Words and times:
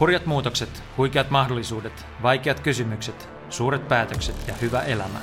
Hurjat 0.00 0.26
muutokset, 0.26 0.82
huikeat 0.96 1.30
mahdollisuudet, 1.30 2.06
vaikeat 2.22 2.60
kysymykset, 2.60 3.28
suuret 3.50 3.88
päätökset 3.88 4.48
ja 4.48 4.54
hyvä 4.54 4.80
elämä. 4.80 5.18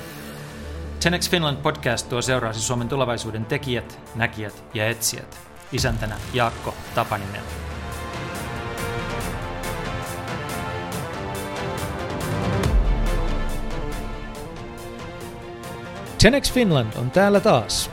10 1.02 1.30
Finland 1.30 1.56
podcast 1.56 2.08
tuo 2.08 2.22
seuraasi 2.22 2.60
Suomen 2.60 2.88
tulevaisuuden 2.88 3.44
tekijät, 3.44 4.00
näkijät 4.14 4.64
ja 4.74 4.88
etsijät. 4.88 5.38
Isäntänä 5.72 6.16
Jaakko 6.34 6.74
Tapaninen. 6.94 7.42
Tenex 16.22 16.52
Finland 16.52 16.92
on 16.96 17.10
täällä 17.10 17.40
taas. 17.40 17.90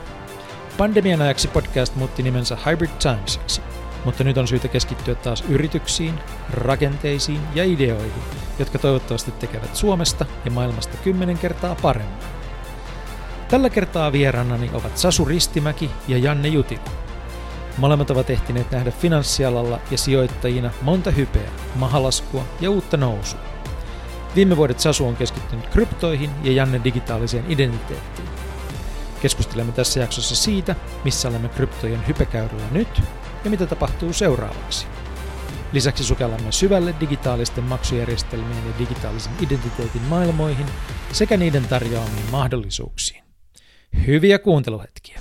Pandemian 0.77 1.21
ajaksi 1.21 1.47
podcast 1.47 1.95
muutti 1.95 2.23
nimensä 2.23 2.57
Hybrid 2.65 2.91
Timesiksi, 2.99 3.61
mutta 4.05 4.23
nyt 4.23 4.37
on 4.37 4.47
syytä 4.47 4.67
keskittyä 4.67 5.15
taas 5.15 5.43
yrityksiin, 5.49 6.19
rakenteisiin 6.53 7.41
ja 7.55 7.63
ideoihin, 7.63 8.23
jotka 8.59 8.79
toivottavasti 8.79 9.31
tekevät 9.31 9.75
Suomesta 9.75 10.25
ja 10.45 10.51
maailmasta 10.51 10.97
kymmenen 10.97 11.37
kertaa 11.37 11.75
paremmin. 11.81 12.17
Tällä 13.47 13.69
kertaa 13.69 14.11
vieraanani 14.11 14.69
ovat 14.73 14.97
Sasu 14.97 15.25
Ristimäki 15.25 15.89
ja 16.07 16.17
Janne 16.17 16.47
Jutila. 16.47 16.81
Molemmat 17.77 18.11
ovat 18.11 18.29
ehtineet 18.29 18.71
nähdä 18.71 18.91
finanssialalla 18.91 19.79
ja 19.91 19.97
sijoittajina 19.97 20.71
monta 20.81 21.11
hypeä, 21.11 21.49
mahalaskua 21.75 22.43
ja 22.61 22.69
uutta 22.69 22.97
nousua. 22.97 23.39
Viime 24.35 24.57
vuodet 24.57 24.79
Sasu 24.79 25.07
on 25.07 25.15
keskittynyt 25.15 25.67
kryptoihin 25.67 26.29
ja 26.43 26.51
Janne 26.51 26.81
digitaaliseen 26.83 27.45
identiteettiin. 27.49 28.29
Keskustelemme 29.21 29.71
tässä 29.71 29.99
jaksossa 29.99 30.35
siitä, 30.35 30.75
missä 31.03 31.29
olemme 31.29 31.49
kryptojen 31.49 32.07
hypekäyrällä 32.07 32.67
nyt 32.71 33.01
ja 33.43 33.49
mitä 33.49 33.65
tapahtuu 33.65 34.13
seuraavaksi. 34.13 34.85
Lisäksi 35.73 36.03
sukellamme 36.03 36.51
syvälle 36.51 36.95
digitaalisten 36.99 37.63
maksujärjestelmien 37.63 38.67
ja 38.67 38.73
digitaalisen 38.79 39.33
identiteetin 39.41 40.01
maailmoihin 40.01 40.65
sekä 41.11 41.37
niiden 41.37 41.67
tarjoamiin 41.67 42.25
mahdollisuuksiin. 42.31 43.23
Hyviä 44.07 44.39
kuunteluhetkiä! 44.39 45.17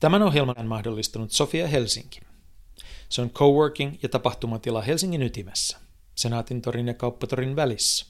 Tämän 0.00 0.22
ohjelman 0.22 0.58
on 0.58 0.66
mahdollistanut 0.66 1.32
Sofia 1.32 1.68
Helsinki. 1.68 2.20
Se 3.08 3.22
on 3.22 3.30
coworking 3.30 3.94
ja 4.02 4.08
tapahtumatila 4.08 4.82
Helsingin 4.82 5.22
ytimessä, 5.22 5.78
Senaatin 6.14 6.62
torin 6.62 6.86
ja 6.86 6.94
Kauppatorin 6.94 7.56
välissä. 7.56 8.06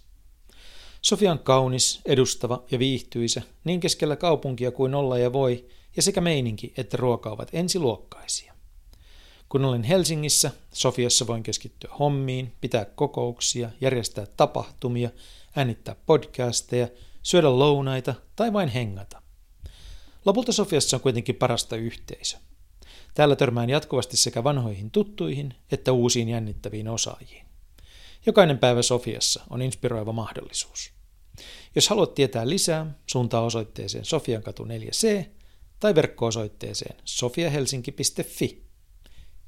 Sofia 1.03 1.33
on 1.33 1.39
kaunis, 1.39 2.01
edustava 2.05 2.65
ja 2.71 2.79
viihtyisä 2.79 3.43
niin 3.65 3.81
keskellä 3.81 4.17
kaupunkia 4.17 4.71
kuin 4.71 4.95
olla 4.95 5.19
ja 5.19 5.33
voi, 5.33 5.69
ja 5.97 6.03
sekä 6.03 6.21
meininki 6.21 6.73
että 6.77 6.97
ruoka 6.97 7.31
ovat 7.31 7.49
ensiluokkaisia. 7.53 8.55
Kun 9.49 9.65
olen 9.65 9.83
Helsingissä, 9.83 10.51
Sofiassa 10.73 11.27
voin 11.27 11.43
keskittyä 11.43 11.91
hommiin, 11.99 12.53
pitää 12.61 12.85
kokouksia, 12.85 13.71
järjestää 13.81 14.27
tapahtumia, 14.37 15.11
äänittää 15.57 15.97
podcasteja, 16.07 16.89
syödä 17.23 17.59
lounaita 17.59 18.15
tai 18.37 18.53
vain 18.53 18.69
hengata. 18.69 19.23
Lopulta 20.25 20.53
Sofiassa 20.53 20.97
on 20.97 21.01
kuitenkin 21.01 21.35
parasta 21.35 21.77
yhteisö. 21.77 22.37
Täällä 23.15 23.37
törmään 23.37 23.71
jatkuvasti 23.71 24.17
sekä 24.17 24.45
vanhoihin 24.45 24.91
tuttuihin 24.91 25.55
että 25.73 25.93
uusiin 25.93 26.29
jännittäviin 26.29 26.89
osaajiin. 26.89 27.44
Jokainen 28.27 28.59
päivä 28.59 28.83
Sofiassa 28.83 29.45
on 29.51 29.63
inspiroiva 29.63 30.13
mahdollisuus. 30.13 30.93
Jos 31.75 31.89
haluat 31.89 32.15
tietää 32.15 32.49
lisää, 32.49 32.87
suuntaa 33.07 33.41
osoitteeseen 33.41 34.05
Sofiankatu 34.05 34.65
4C 34.65 35.25
tai 35.81 35.95
verkko-osoitteeseen 35.95 36.97
sofiahelsinki.fi. 37.05 38.65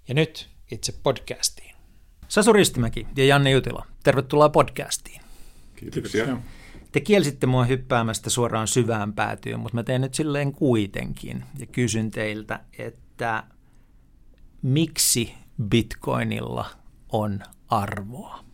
Ja 0.09 0.15
nyt 0.15 0.49
itse 0.71 0.93
podcastiin. 1.03 1.75
Sasu 2.29 2.53
Ristimäki 2.53 3.07
ja 3.17 3.25
Janne 3.25 3.51
Jutila, 3.51 3.87
tervetuloa 4.05 4.49
podcastiin. 4.49 5.21
Kiitoksia. 5.77 6.37
Te 6.93 7.01
kielsitte 7.01 7.47
mua 7.47 7.65
hyppäämästä 7.65 8.31
suoraan 8.31 8.69
syvään 8.69 9.13
päätyyn, 9.13 9.61
mutta 9.61 9.75
mä 9.75 9.83
teen 9.83 10.01
nyt 10.01 10.15
silleen 10.15 10.53
kuitenkin 10.53 11.45
ja 11.59 11.67
kysyn 11.67 12.11
teiltä, 12.11 12.61
että 12.79 13.45
miksi 14.63 15.35
bitcoinilla 15.69 16.71
on 17.09 17.41
arvoa? 17.69 18.46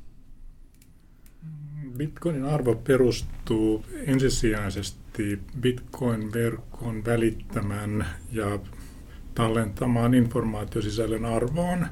Bitcoinin 1.97 2.45
arvo 2.45 2.75
perustuu 2.75 3.85
ensisijaisesti 4.07 5.39
bitcoin-verkon 5.61 7.05
välittämään 7.05 8.07
ja 8.33 8.59
tallentamaan 9.35 10.15
informaatiosisällön 10.15 11.25
arvoon. 11.25 11.87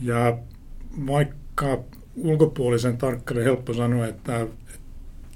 Ja 0.00 0.38
vaikka 1.06 1.84
ulkopuolisen 2.16 2.98
tarkkaille 2.98 3.44
helppo 3.44 3.74
sanoa, 3.74 4.06
että 4.06 4.46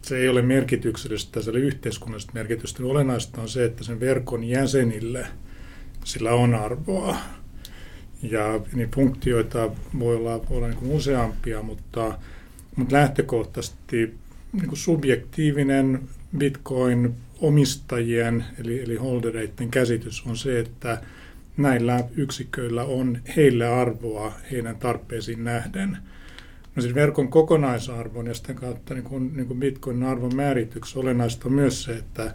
se 0.03 0.17
ei 0.17 0.29
ole 0.29 0.43
merkityksellistä, 0.43 1.43
se 1.43 1.51
ei 1.51 1.57
yhteiskunnallista 1.57 2.33
merkitystä. 2.35 2.83
Olennaista 2.85 3.41
on 3.41 3.49
se, 3.49 3.65
että 3.65 3.85
sen 3.85 4.01
verkon 4.01 4.45
jäsenille 4.45 5.27
sillä 6.05 6.33
on 6.33 6.55
arvoa. 6.55 7.17
Ja 8.23 8.61
niin 8.73 8.91
funktioita 8.91 9.71
voi 9.99 10.17
olla, 10.17 10.49
voi 10.51 10.57
olla 10.57 10.69
niin 10.69 10.93
useampia, 10.93 11.63
mutta, 11.63 12.19
mutta 12.77 12.95
lähtökohtaisesti 12.97 14.15
niin 14.53 14.69
kuin 14.69 14.79
subjektiivinen 14.79 16.01
Bitcoin 16.39 17.15
omistajien 17.41 18.45
eli, 18.59 18.83
eli 18.83 18.97
holdereiden 18.97 19.71
käsitys 19.71 20.23
on 20.27 20.37
se, 20.37 20.59
että 20.59 21.01
näillä 21.57 22.05
yksiköillä 22.17 22.85
on 22.85 23.19
heille 23.37 23.69
arvoa 23.69 24.33
heidän 24.51 24.77
tarpeisiin 24.77 25.45
nähden. 25.45 25.99
No 26.77 26.83
siis 26.83 26.95
verkon 26.95 27.29
kokonaisarvon 27.29 28.27
ja 28.27 28.35
sitä 28.35 28.55
kautta 28.55 28.95
niin 28.95 29.05
kuin, 29.05 29.37
niin 29.37 29.47
kuin 29.47 29.61
Bitcoinin 29.61 30.03
arvon 30.03 30.37
määrityksessä 30.37 31.01
olennaista 31.01 31.49
on 31.49 31.53
myös 31.53 31.85
se, 31.85 31.93
että 31.97 32.35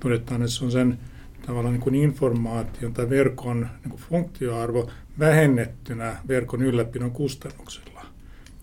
todetaan, 0.00 0.42
että 0.42 0.52
se 0.52 0.64
on 0.64 0.72
sen 0.72 0.98
tavallaan 1.46 1.74
niin 1.74 1.82
kuin 1.82 1.94
informaation 1.94 2.92
tai 2.92 3.10
verkon 3.10 3.60
niin 3.60 3.90
kuin 3.90 4.02
funktioarvo 4.02 4.90
vähennettynä 5.18 6.16
verkon 6.28 6.62
ylläpidon 6.62 7.10
kustannuksilla, 7.10 7.91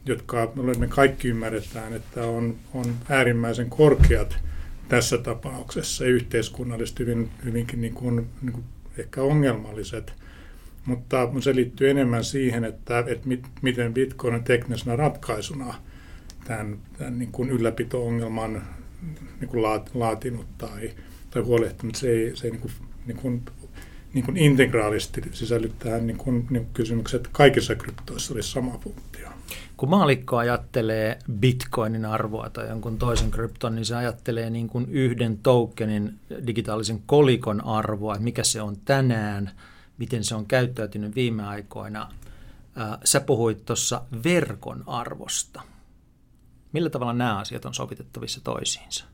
jotka 0.05 0.51
me 0.77 0.87
kaikki 0.87 1.27
ymmärretään, 1.27 1.93
että 1.93 2.23
on, 2.23 2.55
on 2.73 2.95
äärimmäisen 3.09 3.69
korkeat 3.69 4.37
tässä 4.89 5.17
tapauksessa 5.17 6.05
yhteiskunnallisesti 6.05 7.03
hyvin, 7.03 7.29
hyvinkin 7.45 7.81
niin 7.81 7.93
kuin, 7.93 8.27
niin 8.41 8.53
kuin 8.53 8.63
ehkä 8.97 9.21
ongelmalliset. 9.21 10.13
Mutta 10.85 11.29
se 11.39 11.55
liittyy 11.55 11.89
enemmän 11.89 12.23
siihen, 12.23 12.63
että, 12.63 13.03
että 13.07 13.27
mit, 13.27 13.47
miten 13.61 13.93
Bitcoin 13.93 14.35
on 14.35 14.43
teknisenä 14.43 14.95
ratkaisuna 14.95 15.73
tämän, 16.43 16.77
tämän 16.97 17.19
niin 17.19 17.31
kuin 17.31 17.49
ylläpito-ongelman 17.49 18.61
niin 19.39 19.49
kuin 19.49 19.63
laat, 19.63 19.91
laatinut 19.93 20.57
tai, 20.57 20.91
tai 21.31 21.41
huolehtinut. 21.41 21.95
Se 21.95 22.09
ei, 22.09 22.35
se 22.35 22.47
ei 22.47 22.51
niin 22.51 22.61
kuin, 22.61 22.73
niin 23.05 23.17
kuin, 23.17 23.41
niin 24.13 24.25
kuin 24.25 24.37
integraalisti 24.37 25.21
sisälly 25.31 25.71
tähän 25.79 26.07
niin 26.07 26.17
kuin, 26.17 26.47
niin 26.49 26.63
kuin 26.63 26.73
kysymykset, 26.73 27.19
että 27.19 27.29
kaikissa 27.31 27.75
kryptoissa 27.75 28.33
olisi 28.33 28.51
sama 28.51 28.77
funktio. 28.77 29.29
Kun 29.77 29.89
maalikko 29.89 30.37
ajattelee 30.37 31.19
bitcoinin 31.39 32.05
arvoa 32.05 32.49
tai 32.49 32.69
jonkun 32.69 32.97
toisen 32.97 33.31
krypton, 33.31 33.75
niin 33.75 33.85
se 33.85 33.95
ajattelee 33.95 34.49
niin 34.49 34.67
kuin 34.67 34.85
yhden 34.89 35.37
tokenin 35.37 36.19
digitaalisen 36.47 37.01
kolikon 37.05 37.65
arvoa, 37.65 38.13
että 38.13 38.23
mikä 38.23 38.43
se 38.43 38.61
on 38.61 38.77
tänään, 38.85 39.51
miten 39.97 40.23
se 40.23 40.35
on 40.35 40.45
käyttäytynyt 40.45 41.15
viime 41.15 41.43
aikoina. 41.47 42.11
Sä 43.03 43.19
puhuit 43.19 43.65
tuossa 43.65 44.01
verkon 44.23 44.83
arvosta. 44.87 45.61
Millä 46.71 46.89
tavalla 46.89 47.13
nämä 47.13 47.37
asiat 47.37 47.65
on 47.65 47.73
sovitettavissa 47.73 48.41
toisiinsa? 48.43 49.05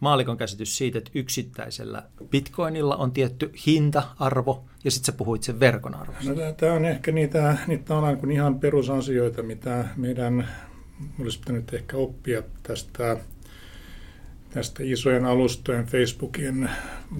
Maalikon 0.00 0.36
käsitys 0.36 0.78
siitä, 0.78 0.98
että 0.98 1.10
yksittäisellä 1.14 2.02
bitcoinilla 2.30 2.96
on 2.96 3.12
tietty 3.12 3.52
hinta-arvo, 3.66 4.64
ja 4.84 4.90
sitten 4.90 5.06
sä 5.06 5.18
puhuit 5.18 5.42
sen 5.42 5.60
verkon 5.60 5.94
arvosta. 5.94 6.32
No, 6.32 6.52
tämä 6.56 6.72
on 6.72 6.84
ehkä 6.84 7.12
niitä, 7.12 7.58
niitä 7.66 7.94
on 7.94 8.18
kuin 8.18 8.32
ihan 8.32 8.60
perusasioita, 8.60 9.42
mitä 9.42 9.84
meidän 9.96 10.48
olisi 11.20 11.38
pitänyt 11.38 11.74
ehkä 11.74 11.96
oppia 11.96 12.42
tästä, 12.62 13.16
tästä 14.50 14.82
isojen 14.82 15.24
alustojen, 15.24 15.86
Facebookin, 15.86 16.70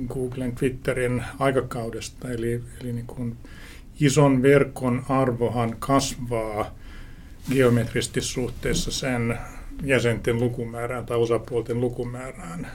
Googlen, 0.09 0.55
Twitterin 0.55 1.25
aikakaudesta. 1.39 2.31
Eli, 2.31 2.63
eli 2.81 2.93
niin 2.93 3.07
kuin 3.07 3.37
ison 4.01 4.43
verkon 4.43 5.05
arvohan 5.09 5.77
kasvaa 5.79 6.75
geometrisesti 7.53 8.21
suhteessa 8.21 8.91
sen 8.91 9.39
jäsenten 9.85 10.41
lukumäärään 10.41 11.07
tai 11.07 11.17
osapuolten 11.17 11.81
lukumäärään. 11.81 12.67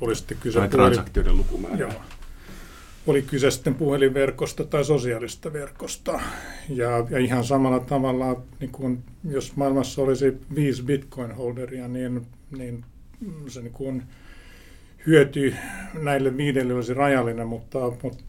Oli 0.00 0.16
sitten 0.16 0.38
kyse 0.40 0.58
tai 0.58 0.68
transaktioiden 0.68 1.36
lukumäärään. 1.36 1.80
Joo. 1.80 1.92
Oli 3.06 3.22
kyse 3.22 3.50
sitten 3.50 3.74
puhelinverkosta 3.74 4.64
tai 4.64 4.84
sosiaalista 4.84 5.52
verkosta. 5.52 6.20
Ja, 6.68 7.06
ja 7.10 7.18
ihan 7.18 7.44
samalla 7.44 7.80
tavalla, 7.80 8.42
niin 8.60 8.72
kun, 8.72 9.02
jos 9.30 9.56
maailmassa 9.56 10.02
olisi 10.02 10.38
viisi 10.54 10.82
bitcoin-holderia, 10.82 11.88
niin, 11.88 12.26
niin 12.58 12.84
se 13.46 13.60
niin 13.60 13.72
kuin 13.72 14.02
hyöty 15.06 15.54
näille 16.02 16.36
viidelle 16.36 16.74
olisi 16.74 16.94
rajallinen, 16.94 17.46
mutta, 17.46 17.78
mutta 18.02 18.24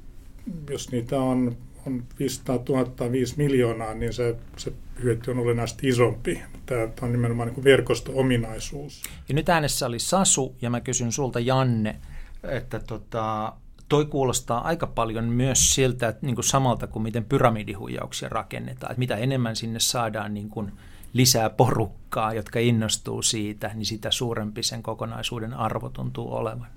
jos 0.69 0.91
niitä 0.91 1.19
on, 1.19 1.57
on 1.87 2.03
500 2.19 2.59
000 2.69 2.85
tai 2.85 3.11
5 3.11 3.33
miljoonaa, 3.37 3.93
niin 3.93 4.13
se, 4.13 4.35
se 4.57 4.73
hyöty 5.03 5.31
on 5.31 5.39
olennaisesti 5.39 5.87
isompi. 5.87 6.41
Tämä 6.65 6.87
on 7.01 7.11
nimenomaan 7.11 7.49
niin 7.49 7.63
verkosto-ominaisuus. 7.63 9.03
Ja 9.29 9.35
nyt 9.35 9.49
äänessä 9.49 9.85
oli 9.85 9.99
Sasu, 9.99 10.55
ja 10.61 10.69
mä 10.69 10.81
kysyn 10.81 11.11
sulta 11.11 11.39
Janne, 11.39 11.95
että 12.43 12.79
tota, 12.79 13.53
toi 13.89 14.05
kuulostaa 14.05 14.67
aika 14.67 14.87
paljon 14.87 15.25
myös 15.25 15.75
siltä, 15.75 16.07
että 16.07 16.25
niin 16.25 16.35
kuin 16.35 16.45
samalta 16.45 16.87
kuin 16.87 17.03
miten 17.03 17.25
pyramidihuijauksia 17.25 18.29
rakennetaan. 18.29 18.91
Että 18.91 18.99
mitä 18.99 19.15
enemmän 19.15 19.55
sinne 19.55 19.79
saadaan 19.79 20.33
niin 20.33 20.49
kuin 20.49 20.71
lisää 21.13 21.49
porukkaa, 21.49 22.33
jotka 22.33 22.59
innostuu 22.59 23.21
siitä, 23.21 23.71
niin 23.73 23.85
sitä 23.85 24.11
suurempi 24.11 24.63
sen 24.63 24.83
kokonaisuuden 24.83 25.53
arvo 25.53 25.89
tuntuu 25.89 26.33
olevan. 26.33 26.67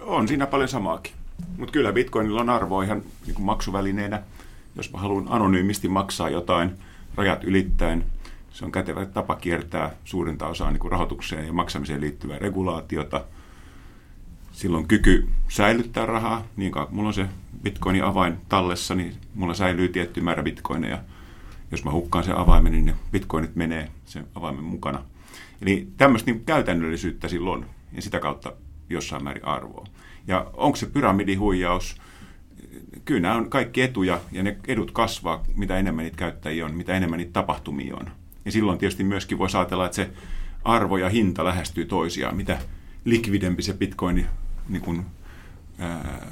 On 0.00 0.28
siinä 0.28 0.46
paljon 0.46 0.68
samaakin. 0.68 1.12
Mutta 1.56 1.72
kyllä 1.72 1.92
Bitcoinilla 1.92 2.40
on 2.40 2.50
arvo 2.50 2.82
ihan 2.82 3.02
niin 3.26 3.34
kuin 3.34 3.44
maksuvälineenä. 3.44 4.22
Jos 4.76 4.92
mä 4.92 4.98
haluan 4.98 5.26
anonyymisti 5.28 5.88
maksaa 5.88 6.30
jotain 6.30 6.78
rajat 7.14 7.44
ylittäen, 7.44 8.04
se 8.50 8.64
on 8.64 8.72
kätevä 8.72 9.06
tapa 9.06 9.36
kiertää 9.36 9.90
suurinta 10.04 10.46
osaa 10.46 10.70
niin 10.70 10.80
kuin 10.80 10.92
rahoitukseen 10.92 11.46
ja 11.46 11.52
maksamiseen 11.52 12.00
liittyvää 12.00 12.38
regulaatiota. 12.38 13.24
Silloin 14.52 14.88
kyky 14.88 15.28
säilyttää 15.48 16.06
rahaa, 16.06 16.44
niin 16.56 16.72
kauan 16.72 16.94
mulla 16.94 17.08
on 17.08 17.14
se 17.14 17.26
bitcoinin 17.62 18.04
avain 18.04 18.36
tallessa, 18.48 18.94
niin 18.94 19.14
mulla 19.34 19.54
säilyy 19.54 19.88
tietty 19.88 20.20
määrä 20.20 20.42
bitcoineja. 20.42 20.98
Jos 21.70 21.84
mä 21.84 21.90
hukkaan 21.90 22.24
sen 22.24 22.36
avaimen, 22.36 22.72
niin 22.72 22.86
ne 22.86 22.94
bitcoinit 23.12 23.56
menee 23.56 23.90
sen 24.04 24.26
avaimen 24.34 24.64
mukana. 24.64 25.02
Eli 25.62 25.88
tämmöistä 25.96 26.30
niin 26.30 26.44
käytännöllisyyttä 26.44 27.28
silloin 27.28 27.66
ja 27.92 28.02
sitä 28.02 28.20
kautta 28.20 28.52
jossain 28.90 29.24
määrin 29.24 29.44
arvoa. 29.44 29.86
Ja 30.26 30.50
onko 30.54 30.76
se 30.76 30.86
pyramidihuijaus? 30.86 31.96
Kyllä 33.04 33.20
nämä 33.20 33.34
on 33.34 33.50
kaikki 33.50 33.82
etuja 33.82 34.20
ja 34.32 34.42
ne 34.42 34.56
edut 34.68 34.90
kasvaa, 34.90 35.44
mitä 35.56 35.78
enemmän 35.78 36.04
niitä 36.04 36.16
käyttäjiä 36.16 36.64
on, 36.64 36.74
mitä 36.74 36.96
enemmän 36.96 37.18
niitä 37.18 37.32
tapahtumia 37.32 37.96
on. 37.96 38.10
Ja 38.50 38.52
silloin 38.52 38.78
tietysti 38.78 39.04
myöskin 39.04 39.38
voi 39.38 39.48
ajatella, 39.54 39.86
että 39.86 39.96
se 39.96 40.10
arvo 40.64 40.96
ja 40.96 41.08
hinta 41.08 41.44
lähestyy 41.44 41.84
toisiaan. 41.84 42.36
Mitä 42.36 42.58
likvidempi 43.04 43.62
se 43.62 43.72
bitcoin 43.72 44.26
niin 44.68 44.82
kuin, 44.82 45.06
ää, 45.78 46.26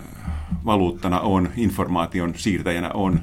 valuuttana 0.65 1.20
on, 1.20 1.50
informaation 1.56 2.35
siirtäjänä 2.37 2.91
on, 2.94 3.20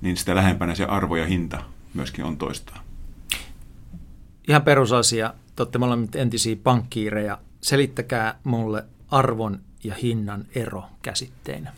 niin 0.00 0.16
sitä 0.16 0.34
lähempänä 0.34 0.74
se 0.74 0.84
arvo 0.84 1.16
ja 1.16 1.26
hinta 1.26 1.62
myöskin 1.94 2.24
on 2.24 2.36
toistaan. 2.36 2.80
Ihan 4.48 4.62
perusasia. 4.62 5.34
Te 5.56 5.62
olette 5.62 5.78
molemmat 5.78 6.16
entisiä 6.16 6.56
pankkiireja. 6.62 7.38
Selittäkää 7.60 8.38
mulle 8.44 8.84
arvon 9.10 9.60
ja 9.84 9.94
hinnan 9.94 10.44
ero 10.54 10.84
käsitteinä. 11.02 11.72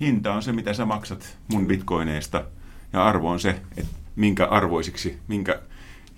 Hinta 0.00 0.34
on 0.34 0.42
se, 0.42 0.52
mitä 0.52 0.74
sä 0.74 0.84
maksat 0.84 1.38
mun 1.52 1.66
bitcoineista, 1.66 2.44
ja 2.92 3.04
arvo 3.04 3.30
on 3.30 3.40
se, 3.40 3.60
että 3.76 3.96
minkä 4.16 4.46
arvoisiksi, 4.46 5.18
minkä 5.28 5.60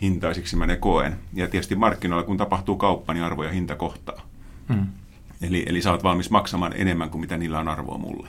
hintaisiksi 0.02 0.56
mä 0.56 0.66
ne 0.66 0.76
koen. 0.76 1.18
Ja 1.34 1.48
tietysti 1.48 1.74
markkinoilla, 1.74 2.26
kun 2.26 2.36
tapahtuu 2.36 2.76
kauppa, 2.76 3.14
niin 3.14 3.24
arvo 3.24 3.44
ja 3.44 3.50
hinta 3.50 3.76
kohtaa. 3.76 4.26
Hmm. 4.72 4.86
Eli, 5.42 5.62
eli 5.66 5.82
sä 5.82 5.90
oot 5.90 6.02
valmis 6.02 6.30
maksamaan 6.30 6.72
enemmän 6.76 7.10
kuin 7.10 7.20
mitä 7.20 7.38
niillä 7.38 7.58
on 7.58 7.68
arvoa 7.68 7.98
mulle. 7.98 8.28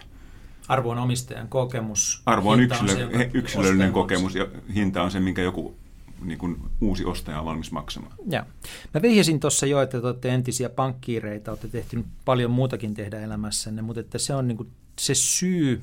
Arvo 0.68 0.89
on 0.89 0.98
omistajan 0.98 1.48
kokemus. 1.48 2.21
Arvo 2.25 2.50
on, 2.50 2.60
yksilö, 2.60 2.92
on 2.92 3.12
se, 3.12 3.30
yksilöllinen 3.33 3.92
kokemus 3.92 4.36
ja 4.36 4.48
hinta 4.75 5.04
on 5.04 5.12
se, 5.12 5.19
minkä 5.19 5.42
joku 5.42 5.75
niin 6.21 6.39
kuin 6.39 6.57
uusi 6.81 7.06
ostaja 7.06 7.39
on 7.39 7.45
valmis 7.45 7.71
maksamaan. 7.71 8.13
Ja. 8.30 8.45
Mä 8.94 9.01
vihjasin 9.01 9.39
tuossa 9.39 9.66
jo, 9.66 9.81
että 9.81 10.01
te 10.01 10.07
olette 10.07 10.30
entisiä 10.30 10.69
pankkiireita, 10.69 11.51
olette 11.51 11.68
tehty 11.68 12.06
paljon 12.25 12.51
muutakin 12.51 12.94
tehdä 12.94 13.19
elämässänne, 13.19 13.81
mutta 13.81 14.00
että 14.00 14.18
se 14.18 14.36
on 14.36 14.48
niin 14.48 14.57
kuin 14.57 14.69
se 15.00 15.16
syy, 15.16 15.81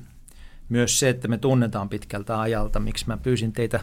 myös 0.69 0.99
se, 0.99 1.09
että 1.09 1.27
me 1.27 1.37
tunnetaan 1.37 1.89
pitkältä 1.89 2.39
ajalta, 2.39 2.79
miksi 2.79 3.07
mä 3.07 3.17
pyysin 3.17 3.53
teitä 3.53 3.79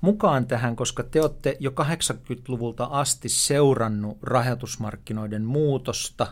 mukaan 0.00 0.46
tähän, 0.46 0.76
koska 0.76 1.02
te 1.02 1.20
olette 1.20 1.56
jo 1.60 1.70
80-luvulta 1.70 2.84
asti 2.84 3.28
seurannut 3.28 4.18
rahoitusmarkkinoiden 4.22 5.44
muutosta, 5.44 6.26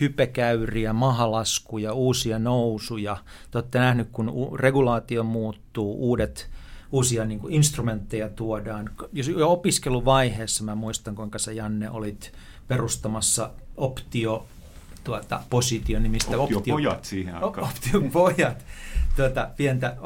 hypekäyriä, 0.00 0.92
mahalaskuja, 0.92 1.92
uusia 1.92 2.38
nousuja. 2.38 3.16
Te 3.50 3.58
olette 3.58 3.78
nähneet, 3.78 4.08
kun 4.12 4.58
regulaatio 4.58 5.24
muuttuu, 5.24 5.96
uudet 5.98 6.50
uusia 6.92 7.24
niin 7.24 7.40
kuin 7.40 7.54
instrumentteja 7.54 8.28
tuodaan. 8.28 8.90
Jo 9.36 9.52
opiskeluvaiheessa 9.52 10.64
mä 10.64 10.74
muistan, 10.74 11.14
kuinka 11.14 11.38
sä 11.38 11.52
Janne 11.52 11.90
olit 11.90 12.32
perustamassa 12.68 13.50
optio 13.76 14.46
tuota, 15.04 15.40
positio 15.50 15.98
nimistä. 15.98 16.38
Optiopojat 16.38 16.96
optio, 16.96 17.08
siihen 17.10 17.34
aikaan. 17.34 17.68
Optiopojat, 17.68 18.64
tuota, 19.16 19.50
pientä 19.56 19.96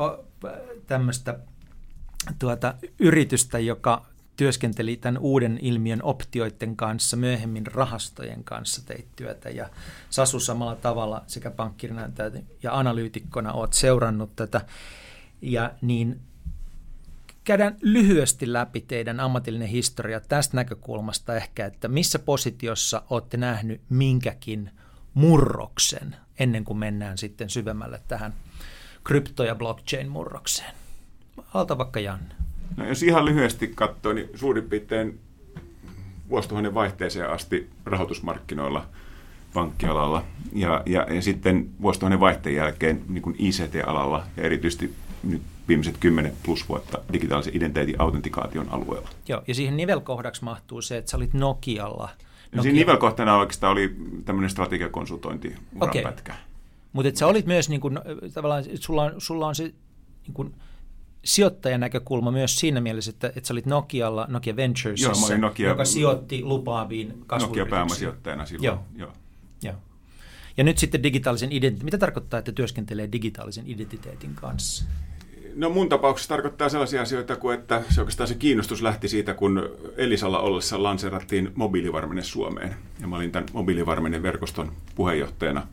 tämmöistä 0.86 1.38
tuota, 2.38 2.74
yritystä, 2.98 3.58
joka 3.58 4.06
työskenteli 4.36 4.96
tämän 4.96 5.18
uuden 5.18 5.58
ilmiön 5.62 6.02
optioiden 6.02 6.76
kanssa, 6.76 7.16
myöhemmin 7.16 7.66
rahastojen 7.66 8.44
kanssa 8.44 8.86
teit 8.86 9.06
työtä. 9.16 9.50
Ja 9.50 9.70
Sasu 10.10 10.40
samalla 10.40 10.76
tavalla 10.76 11.24
sekä 11.26 11.50
pankkirina 11.50 12.10
ja 12.62 12.78
analyytikkona 12.78 13.52
olet 13.52 13.72
seurannut 13.72 14.36
tätä. 14.36 14.60
Ja 15.42 15.72
niin 15.82 16.20
käydään 17.44 17.76
lyhyesti 17.80 18.52
läpi 18.52 18.80
teidän 18.80 19.20
ammatillinen 19.20 19.68
historia 19.68 20.20
tästä 20.20 20.56
näkökulmasta 20.56 21.36
ehkä, 21.36 21.66
että 21.66 21.88
missä 21.88 22.18
positiossa 22.18 23.02
olette 23.10 23.36
nähnyt 23.36 23.80
minkäkin 23.88 24.70
murroksen 25.14 26.16
ennen 26.38 26.64
kuin 26.64 26.78
mennään 26.78 27.18
sitten 27.18 27.50
syvemmälle 27.50 28.00
tähän 28.08 28.34
krypto- 29.04 29.44
ja 29.44 29.54
blockchain-murrokseen. 29.54 30.79
Alta 31.54 31.78
vaikka 31.78 32.00
Janne. 32.00 32.34
No, 32.76 32.86
jos 32.86 33.02
ihan 33.02 33.24
lyhyesti 33.24 33.72
katsoo, 33.74 34.12
niin 34.12 34.28
suurin 34.34 34.64
piirtein 34.64 35.20
vuosituhannen 36.30 36.74
vaihteeseen 36.74 37.30
asti 37.30 37.70
rahoitusmarkkinoilla 37.86 38.86
pankkialalla 39.54 40.24
ja, 40.52 40.82
ja, 40.86 41.06
ja 41.14 41.22
sitten 41.22 41.70
vuosituhannen 41.82 42.20
vaihteen 42.20 42.54
jälkeen 42.54 43.02
niin 43.08 43.22
kuin 43.22 43.36
ICT-alalla 43.38 44.26
ja 44.36 44.42
erityisesti 44.42 44.94
nyt 45.22 45.42
viimeiset 45.68 45.96
10 46.00 46.32
plus 46.42 46.68
vuotta 46.68 46.98
digitaalisen 47.12 47.56
identiteetin 47.56 48.00
autentikaation 48.00 48.68
alueella. 48.70 49.08
Joo, 49.28 49.42
ja 49.48 49.54
siihen 49.54 49.76
nivelkohdaksi 49.76 50.44
mahtuu 50.44 50.82
se, 50.82 50.96
että 50.96 51.10
sä 51.10 51.16
olit 51.16 51.34
Nokialla. 51.34 52.08
Nokia. 52.52 52.62
Siinä 52.62 52.78
nivelkohtana 52.78 53.36
oikeastaan 53.36 53.72
oli 53.72 53.96
tämmöinen 54.24 54.50
strategiakonsultointi 54.50 55.54
okay. 55.80 56.02
pätkä. 56.02 56.34
Mutta 56.92 57.18
sä 57.18 57.26
olit 57.26 57.46
myös 57.46 57.68
niin 57.68 57.80
kuin, 57.80 57.98
tavallaan, 58.34 58.64
sulla 58.74 59.02
on, 59.02 59.14
sulla 59.18 59.46
on 59.46 59.54
se 59.54 59.62
niin 60.22 60.34
kuin, 60.34 60.54
sijoittajan 61.24 61.80
näkökulma 61.80 62.30
myös 62.30 62.56
siinä 62.56 62.80
mielessä, 62.80 63.10
että, 63.10 63.32
että 63.36 63.48
sä 63.48 63.54
olit 63.54 63.66
Nokialla, 63.66 64.26
Nokia 64.28 64.56
Venturesissa, 64.56 65.32
Joo, 65.32 65.40
Nokia, 65.40 65.68
joka 65.68 65.84
sijoitti 65.84 66.44
lupaaviin 66.44 67.06
kasvuyrityksiin. 67.06 67.48
Nokia 67.48 67.66
pääomasijoittajana 67.66 68.46
silloin. 68.46 68.64
Joo. 68.64 68.84
Joo. 68.96 69.12
Joo. 69.62 69.74
Ja 70.56 70.64
nyt 70.64 70.78
sitten 70.78 71.02
digitaalisen 71.02 71.52
identiteetin. 71.52 71.84
Mitä 71.84 71.98
tarkoittaa, 71.98 72.38
että 72.38 72.52
työskentelee 72.52 73.12
digitaalisen 73.12 73.64
identiteetin 73.66 74.34
kanssa? 74.34 74.84
No 75.54 75.70
mun 75.70 75.88
tapauksessa 75.88 76.28
tarkoittaa 76.28 76.68
sellaisia 76.68 77.02
asioita 77.02 77.36
kuin, 77.36 77.58
että 77.58 77.82
se 77.90 78.00
oikeastaan 78.00 78.28
se 78.28 78.34
kiinnostus 78.34 78.82
lähti 78.82 79.08
siitä, 79.08 79.34
kun 79.34 79.70
Elisalla 79.96 80.38
ollessa 80.40 80.82
lanseerattiin 80.82 81.52
mobiilivarmenne 81.54 82.22
Suomeen. 82.22 82.76
Ja 83.00 83.06
mä 83.06 83.16
olin 83.16 83.32
tämän 83.32 83.48
mobiilivarmenen 83.52 84.22
verkoston 84.22 84.72
puheenjohtajana. 84.94 85.66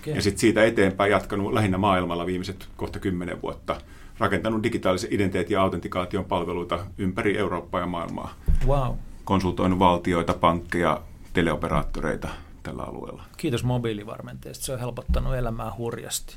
Okay. 0.00 0.14
Ja 0.14 0.22
sitten 0.22 0.40
siitä 0.40 0.64
eteenpäin 0.64 1.10
jatkanut 1.10 1.52
lähinnä 1.52 1.78
maailmalla 1.78 2.26
viimeiset 2.26 2.68
kohta 2.76 2.98
kymmenen 2.98 3.42
vuotta. 3.42 3.80
Rakentanut 4.18 4.62
digitaalisen 4.62 5.12
identiteetin 5.12 5.54
ja 5.54 5.62
autentikaation 5.62 6.24
palveluita 6.24 6.86
ympäri 6.98 7.38
Eurooppaa 7.38 7.80
ja 7.80 7.86
maailmaa. 7.86 8.34
Wow. 8.66 8.94
Konsultoinut 9.24 9.78
valtioita, 9.78 10.34
pankkeja, 10.34 11.02
teleoperaattoreita 11.32 12.28
tällä 12.62 12.82
alueella. 12.82 13.24
Kiitos 13.36 13.64
mobiilivarmenteesta. 13.64 14.64
Se 14.64 14.72
on 14.72 14.80
helpottanut 14.80 15.34
elämää 15.34 15.72
hurjasti. 15.78 16.36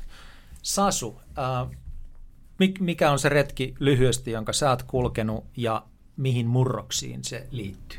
Sasu, 0.62 1.20
äh, 1.38 1.78
mikä 2.80 3.10
on 3.10 3.18
se 3.18 3.28
retki 3.28 3.74
lyhyesti, 3.78 4.30
jonka 4.30 4.52
sä 4.52 4.70
oot 4.70 4.82
kulkenut 4.82 5.44
ja 5.56 5.82
mihin 6.16 6.46
murroksiin 6.46 7.24
se 7.24 7.46
liittyy? 7.50 7.98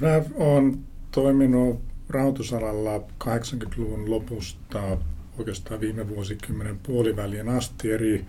Mä 0.00 0.08
oon 0.34 0.78
toiminut 1.10 1.93
rahoitusalalla 2.08 2.98
80-luvun 3.24 4.10
lopusta 4.10 4.98
oikeastaan 5.38 5.80
viime 5.80 6.08
vuosikymmenen 6.08 6.78
puolivälien 6.78 7.48
asti 7.48 7.92
eri 7.92 8.24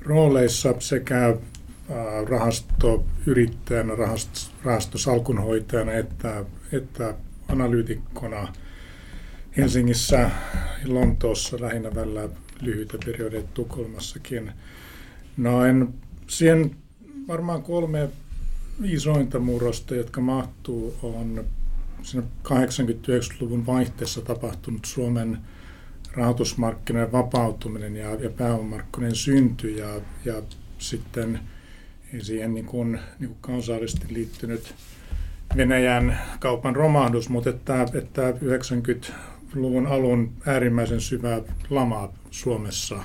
rooleissa 0.00 0.74
sekä 0.78 1.36
rahastoyrittäjänä, 2.28 3.92
rahastosalkunhoitajana 4.64 5.92
että, 5.92 6.44
että 6.72 7.14
analyytikkona 7.48 8.52
Helsingissä 9.56 10.30
Lontoossa 10.84 11.60
lähinnä 11.60 11.94
välillä 11.94 12.28
lyhyitä 12.60 12.98
periodeja 13.04 13.42
Tukholmassakin. 13.54 14.52
No 15.36 15.64
en, 15.64 15.94
siihen 16.26 16.76
varmaan 17.28 17.62
kolme 17.62 18.08
isointa 18.84 19.38
murrosta, 19.38 19.94
jotka 19.94 20.20
mahtuu, 20.20 20.94
on 21.02 21.44
80-90-luvun 22.44 23.66
vaihteessa 23.66 24.20
tapahtunut 24.20 24.84
Suomen 24.84 25.38
rahoitusmarkkinoiden 26.12 27.12
vapautuminen 27.12 27.96
ja, 27.96 28.14
ja 28.14 28.30
pääomamarkkinoiden 28.30 29.16
synty 29.16 29.70
ja, 29.70 30.00
ja 30.24 30.42
sitten 30.78 31.40
siihen 32.22 32.54
niin 32.54 32.66
kuin, 32.66 33.00
niin 33.18 33.28
kuin 33.28 33.38
kansallisesti 33.40 34.06
liittynyt 34.14 34.74
Venäjän 35.56 36.18
kaupan 36.38 36.76
romahdus, 36.76 37.28
mutta 37.28 37.50
että, 37.50 37.86
että 37.94 38.30
90-luvun 38.30 39.86
alun 39.86 40.32
äärimmäisen 40.46 41.00
syvä 41.00 41.40
lama 41.70 42.12
Suomessa. 42.30 43.02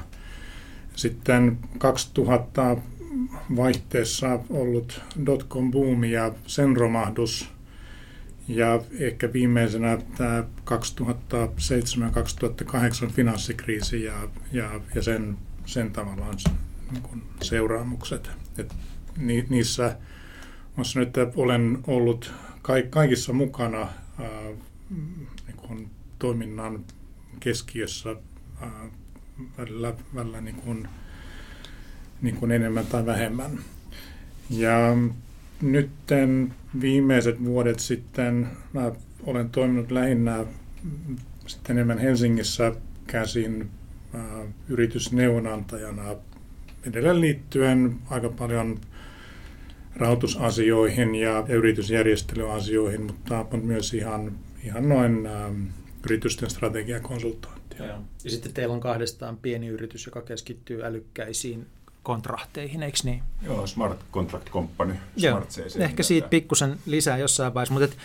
Sitten 0.95 1.57
2000 1.77 2.77
vaihteessa 3.55 4.39
ollut 4.49 5.01
dotcom 5.25 5.71
boomi 5.71 6.11
ja 6.11 6.31
sen 6.47 6.77
romahdus 6.77 7.54
ja 8.47 8.81
ehkä 8.99 9.33
viimeisenä 9.33 9.97
tämä 10.17 10.43
2007-2008 10.65 10.67
finanssikriisi 13.11 14.03
ja, 14.03 14.27
ja, 14.51 14.81
ja 14.95 15.01
sen, 15.01 15.37
sen 15.65 15.91
tavallaan 15.91 16.35
niin 16.91 17.23
seuraamukset. 17.41 18.29
Et 18.57 18.75
ni, 19.17 19.45
niissä 19.49 19.97
Mä 20.77 20.83
että 21.01 21.27
olen 21.35 21.79
ollut 21.87 22.33
kaikissa 22.89 23.33
mukana 23.33 23.79
ää, 23.79 23.89
niin 25.47 25.57
kuin 25.57 25.89
toiminnan 26.19 26.85
keskiössä 27.39 28.15
ää, 28.61 28.89
välillä, 29.57 29.93
välillä 30.15 30.41
niin 30.41 30.55
kuin, 30.55 30.87
niin 32.21 32.35
kuin 32.35 32.51
enemmän 32.51 32.85
tai 32.85 33.05
vähemmän. 33.05 33.59
Ja 34.49 34.97
nyt 35.61 35.89
viimeiset 36.81 37.45
vuodet 37.45 37.79
sitten 37.79 38.47
mä 38.73 38.91
olen 39.23 39.49
toiminut 39.49 39.91
lähinnä 39.91 40.45
sitten 41.47 41.77
enemmän 41.77 41.97
Helsingissä 41.97 42.71
käsin 43.07 43.69
yritysneuvonantajana 44.69 46.15
edelleen 46.87 47.21
liittyen 47.21 47.95
aika 48.09 48.29
paljon 48.29 48.79
rahoitusasioihin 49.95 51.15
ja, 51.15 51.45
yritysjärjestelyasioihin, 51.49 53.01
mutta 53.01 53.45
myös 53.63 53.93
ihan, 53.93 54.31
ihan 54.63 54.89
noin 54.89 55.29
yritysten 56.05 56.49
strategiakonsultointia. 56.49 57.85
Ja 57.85 58.29
sitten 58.29 58.53
teillä 58.53 58.73
on 58.73 58.79
kahdestaan 58.79 59.37
pieni 59.37 59.67
yritys, 59.67 60.05
joka 60.05 60.21
keskittyy 60.21 60.85
älykkäisiin 60.85 61.67
kontrahteihin, 62.05 62.83
eikö 62.83 62.97
niin? 63.03 63.23
Joo, 63.41 63.67
Smart 63.67 63.99
Contract 64.11 64.49
Company, 64.49 64.95
Smart 65.17 65.49
CC. 65.49 65.75
Ehkä 65.79 66.03
siitä 66.03 66.27
pikkusen 66.27 66.77
lisää 66.85 67.17
jossain 67.17 67.53
vaiheessa, 67.53 67.73
mutta 67.73 67.85
et, 67.85 67.97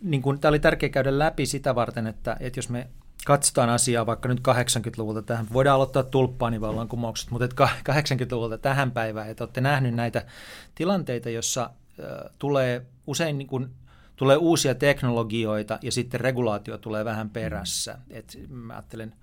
niin 0.00 0.22
kun, 0.22 0.38
tämä 0.38 0.50
oli 0.50 0.58
tärkeää 0.58 0.90
käydä 0.90 1.18
läpi 1.18 1.46
sitä 1.46 1.74
varten, 1.74 2.06
että, 2.06 2.36
että 2.40 2.58
jos 2.58 2.68
me 2.68 2.86
katsotaan 3.24 3.70
asiaa 3.70 4.06
vaikka 4.06 4.28
nyt 4.28 4.40
80-luvulta 4.40 5.22
tähän, 5.22 5.46
voidaan 5.52 5.74
aloittaa 5.74 6.02
tulppaanivallankumoukset, 6.02 7.30
mutta 7.30 7.46
80-luvulta 7.66 8.58
tähän 8.58 8.90
päivään, 8.90 9.30
että 9.30 9.44
olette 9.44 9.60
nähnyt 9.60 9.94
näitä 9.94 10.26
tilanteita, 10.74 11.30
jossa 11.30 11.62
äh, 12.00 12.30
tulee 12.38 12.86
usein 13.06 13.38
niin 13.38 13.48
kuin, 13.48 13.68
tulee 14.16 14.36
uusia 14.36 14.74
teknologioita 14.74 15.78
ja 15.82 15.92
sitten 15.92 16.20
regulaatio 16.20 16.78
tulee 16.78 17.04
vähän 17.04 17.30
perässä. 17.30 17.98
Et 18.10 18.38
mä 18.48 18.72
ajattelen, 18.72 19.14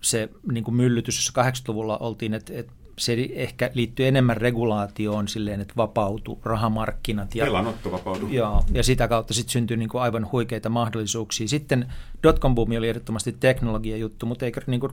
se 0.00 0.28
niin 0.52 0.64
kuin 0.64 0.74
myllytys, 0.74 1.16
jossa 1.16 1.42
80-luvulla 1.42 1.98
oltiin, 1.98 2.34
että, 2.34 2.52
että 2.56 2.72
se 2.98 3.28
ehkä 3.32 3.70
liittyy 3.74 4.06
enemmän 4.06 4.36
regulaatioon 4.36 5.28
silleen, 5.28 5.60
että 5.60 5.74
vapautuu 5.76 6.40
rahamarkkinat. 6.44 7.34
Ja, 7.34 7.46
Velanotto 7.46 7.92
vapautuu. 7.92 8.28
Ja, 8.28 8.62
ja 8.72 8.82
sitä 8.82 9.08
kautta 9.08 9.34
sitten 9.34 9.52
syntyy 9.52 9.76
niin 9.76 9.88
kuin 9.88 10.02
aivan 10.02 10.32
huikeita 10.32 10.68
mahdollisuuksia. 10.68 11.48
Sitten 11.48 11.92
dotcom 12.22 12.54
boomi 12.54 12.78
oli 12.78 12.88
ehdottomasti 12.88 13.32
teknologiajuttu, 13.32 14.26
mutta 14.26 14.44
eikö 14.44 14.60
niin 14.66 14.80
kuin 14.80 14.92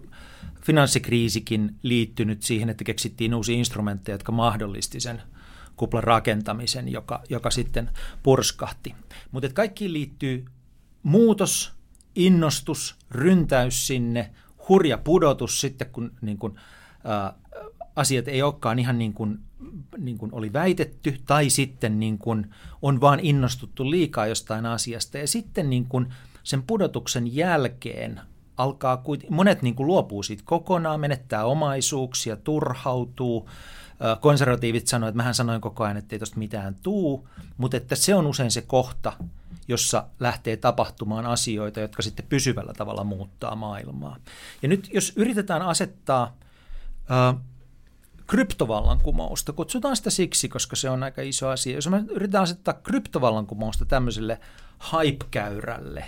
finanssikriisikin 0.61 1.75
liittynyt 1.83 2.41
siihen, 2.43 2.69
että 2.69 2.83
keksittiin 2.83 3.35
uusia 3.35 3.57
instrumentteja, 3.57 4.13
jotka 4.13 4.31
mahdollisti 4.31 4.99
sen 4.99 5.21
kuplan 5.75 6.03
rakentamisen, 6.03 6.89
joka, 6.89 7.21
joka 7.29 7.51
sitten 7.51 7.89
purskahti. 8.23 8.95
Mutta 9.31 9.49
kaikkiin 9.53 9.93
liittyy 9.93 10.45
muutos, 11.03 11.73
innostus, 12.15 12.95
ryntäys 13.11 13.87
sinne, 13.87 14.29
hurja 14.69 14.97
pudotus 14.97 15.61
sitten, 15.61 15.89
kun 15.91 16.11
niin 16.21 16.37
kuin, 16.37 16.55
äh, 17.09 17.42
asiat 17.95 18.27
ei 18.27 18.41
olekaan 18.41 18.79
ihan 18.79 18.97
niin 18.97 19.13
kuin, 19.13 19.39
niin 19.97 20.17
kuin 20.17 20.33
oli 20.33 20.53
väitetty, 20.53 21.17
tai 21.25 21.49
sitten 21.49 21.99
niin 21.99 22.17
kuin 22.17 22.51
on 22.81 23.01
vaan 23.01 23.19
innostuttu 23.19 23.89
liikaa 23.89 24.27
jostain 24.27 24.65
asiasta. 24.65 25.17
Ja 25.17 25.27
sitten 25.27 25.69
niin 25.69 25.85
kuin 25.85 26.13
sen 26.43 26.63
pudotuksen 26.63 27.35
jälkeen 27.35 28.21
alkaa, 28.57 29.03
monet 29.29 29.61
niin 29.61 29.75
kuin 29.75 29.87
luopuu 29.87 30.23
siitä 30.23 30.43
kokonaan, 30.45 30.99
menettää 30.99 31.45
omaisuuksia, 31.45 32.35
turhautuu. 32.35 33.49
Konservatiivit 34.21 34.87
sanoivat, 34.87 35.09
että 35.09 35.17
mähän 35.17 35.33
sanoin 35.33 35.61
koko 35.61 35.83
ajan, 35.83 35.97
että 35.97 36.15
ei 36.15 36.19
tuosta 36.19 36.39
mitään 36.39 36.75
tuu, 36.83 37.29
mutta 37.57 37.77
että 37.77 37.95
se 37.95 38.15
on 38.15 38.27
usein 38.27 38.51
se 38.51 38.61
kohta, 38.61 39.13
jossa 39.67 40.07
lähtee 40.19 40.57
tapahtumaan 40.57 41.25
asioita, 41.25 41.79
jotka 41.79 42.01
sitten 42.01 42.25
pysyvällä 42.29 42.73
tavalla 42.73 43.03
muuttaa 43.03 43.55
maailmaa. 43.55 44.17
Ja 44.61 44.69
nyt 44.69 44.89
jos 44.93 45.13
yritetään 45.15 45.61
asettaa 45.61 46.37
kryptovallankumousta. 48.33 49.53
Kutsutaan 49.53 49.95
sitä 49.95 50.09
siksi, 50.09 50.49
koska 50.49 50.75
se 50.75 50.89
on 50.89 51.03
aika 51.03 51.21
iso 51.21 51.49
asia. 51.49 51.75
Jos 51.75 51.89
me 51.89 52.03
yritetään 52.09 52.43
asettaa 52.43 52.73
kryptovallankumousta 52.73 53.85
tämmöiselle 53.85 54.39
hype-käyrälle, 54.91 56.05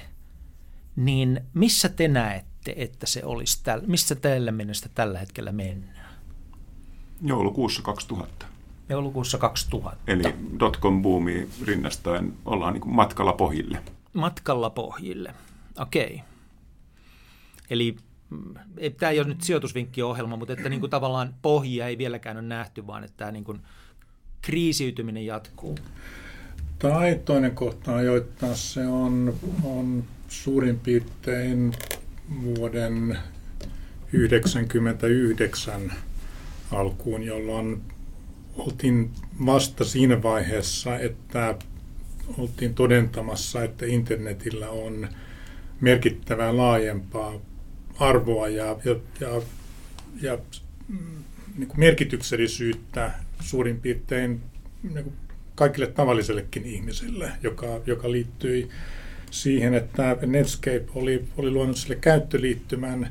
niin 0.95 1.41
missä 1.53 1.89
te 1.89 2.07
näette, 2.07 2.73
että 2.77 3.07
se 3.07 3.25
olisi, 3.25 3.63
täl, 3.63 3.81
missä 3.85 4.15
teille 4.15 4.51
mennessä 4.51 4.89
tällä 4.95 5.19
hetkellä 5.19 5.51
mennään? 5.51 6.15
Joulukuussa 7.21 7.81
2000. 7.81 8.45
Joulukuussa 8.89 9.37
2000. 9.37 9.97
Eli 10.07 10.23
dotcom 10.59 11.01
boomi 11.01 11.47
rinnastaen 11.65 12.33
ollaan 12.45 12.73
niin 12.73 12.89
matkalla 12.89 13.33
pohjille. 13.33 13.83
Matkalla 14.13 14.69
pohjille, 14.69 15.33
okei. 15.79 16.13
Okay. 16.15 16.19
Eli 17.69 17.97
tämä 18.97 19.09
ei 19.09 19.19
ole 19.19 19.27
nyt 19.27 19.41
sijoitusvinkkiohjelma, 19.41 20.35
mutta 20.35 20.53
että 20.53 20.69
niin 20.69 20.79
kuin 20.79 20.89
tavallaan 20.89 21.33
pohjia 21.41 21.87
ei 21.87 21.97
vieläkään 21.97 22.37
ole 22.37 22.45
nähty, 22.45 22.87
vaan 22.87 23.03
että 23.03 23.17
tämä 23.17 23.31
niin 23.31 23.43
kuin 23.43 23.61
kriisiytyminen 24.41 25.25
jatkuu. 25.25 25.77
Tai 26.79 27.19
toinen 27.25 27.55
kohta 27.55 27.95
ajoittaa 27.95 28.55
se 28.55 28.87
on, 28.87 29.35
on 29.63 30.03
suurin 30.27 30.79
piirtein 30.79 31.73
vuoden 32.45 33.17
1999 34.11 35.93
alkuun, 36.71 37.23
jolloin 37.23 37.81
oltiin 38.57 39.11
vasta 39.45 39.85
siinä 39.85 40.23
vaiheessa, 40.23 40.99
että 40.99 41.55
oltiin 42.37 42.73
todentamassa, 42.73 43.63
että 43.63 43.85
internetillä 43.85 44.69
on 44.69 45.07
merkittävää 45.81 46.57
laajempaa 46.57 47.33
arvoa 47.99 48.47
ja, 48.47 48.77
ja, 48.85 48.95
ja, 49.19 49.41
ja 50.21 50.37
mm, 50.87 51.23
niin 51.57 51.67
kuin 51.67 51.79
merkityksellisyyttä 51.79 53.11
suurin 53.41 53.79
piirtein 53.79 54.41
niin 54.83 55.03
kuin 55.03 55.15
kaikille 55.55 55.87
tavallisellekin 55.87 56.65
ihmisille, 56.65 57.31
joka, 57.43 57.81
joka 57.85 58.11
liittyi 58.11 58.69
siihen, 59.31 59.73
että 59.73 60.17
Netscape 60.25 60.85
oli, 60.95 61.25
oli 61.37 61.51
luonut 61.51 61.77
sille 61.77 61.95
käyttöliittymän 61.95 63.09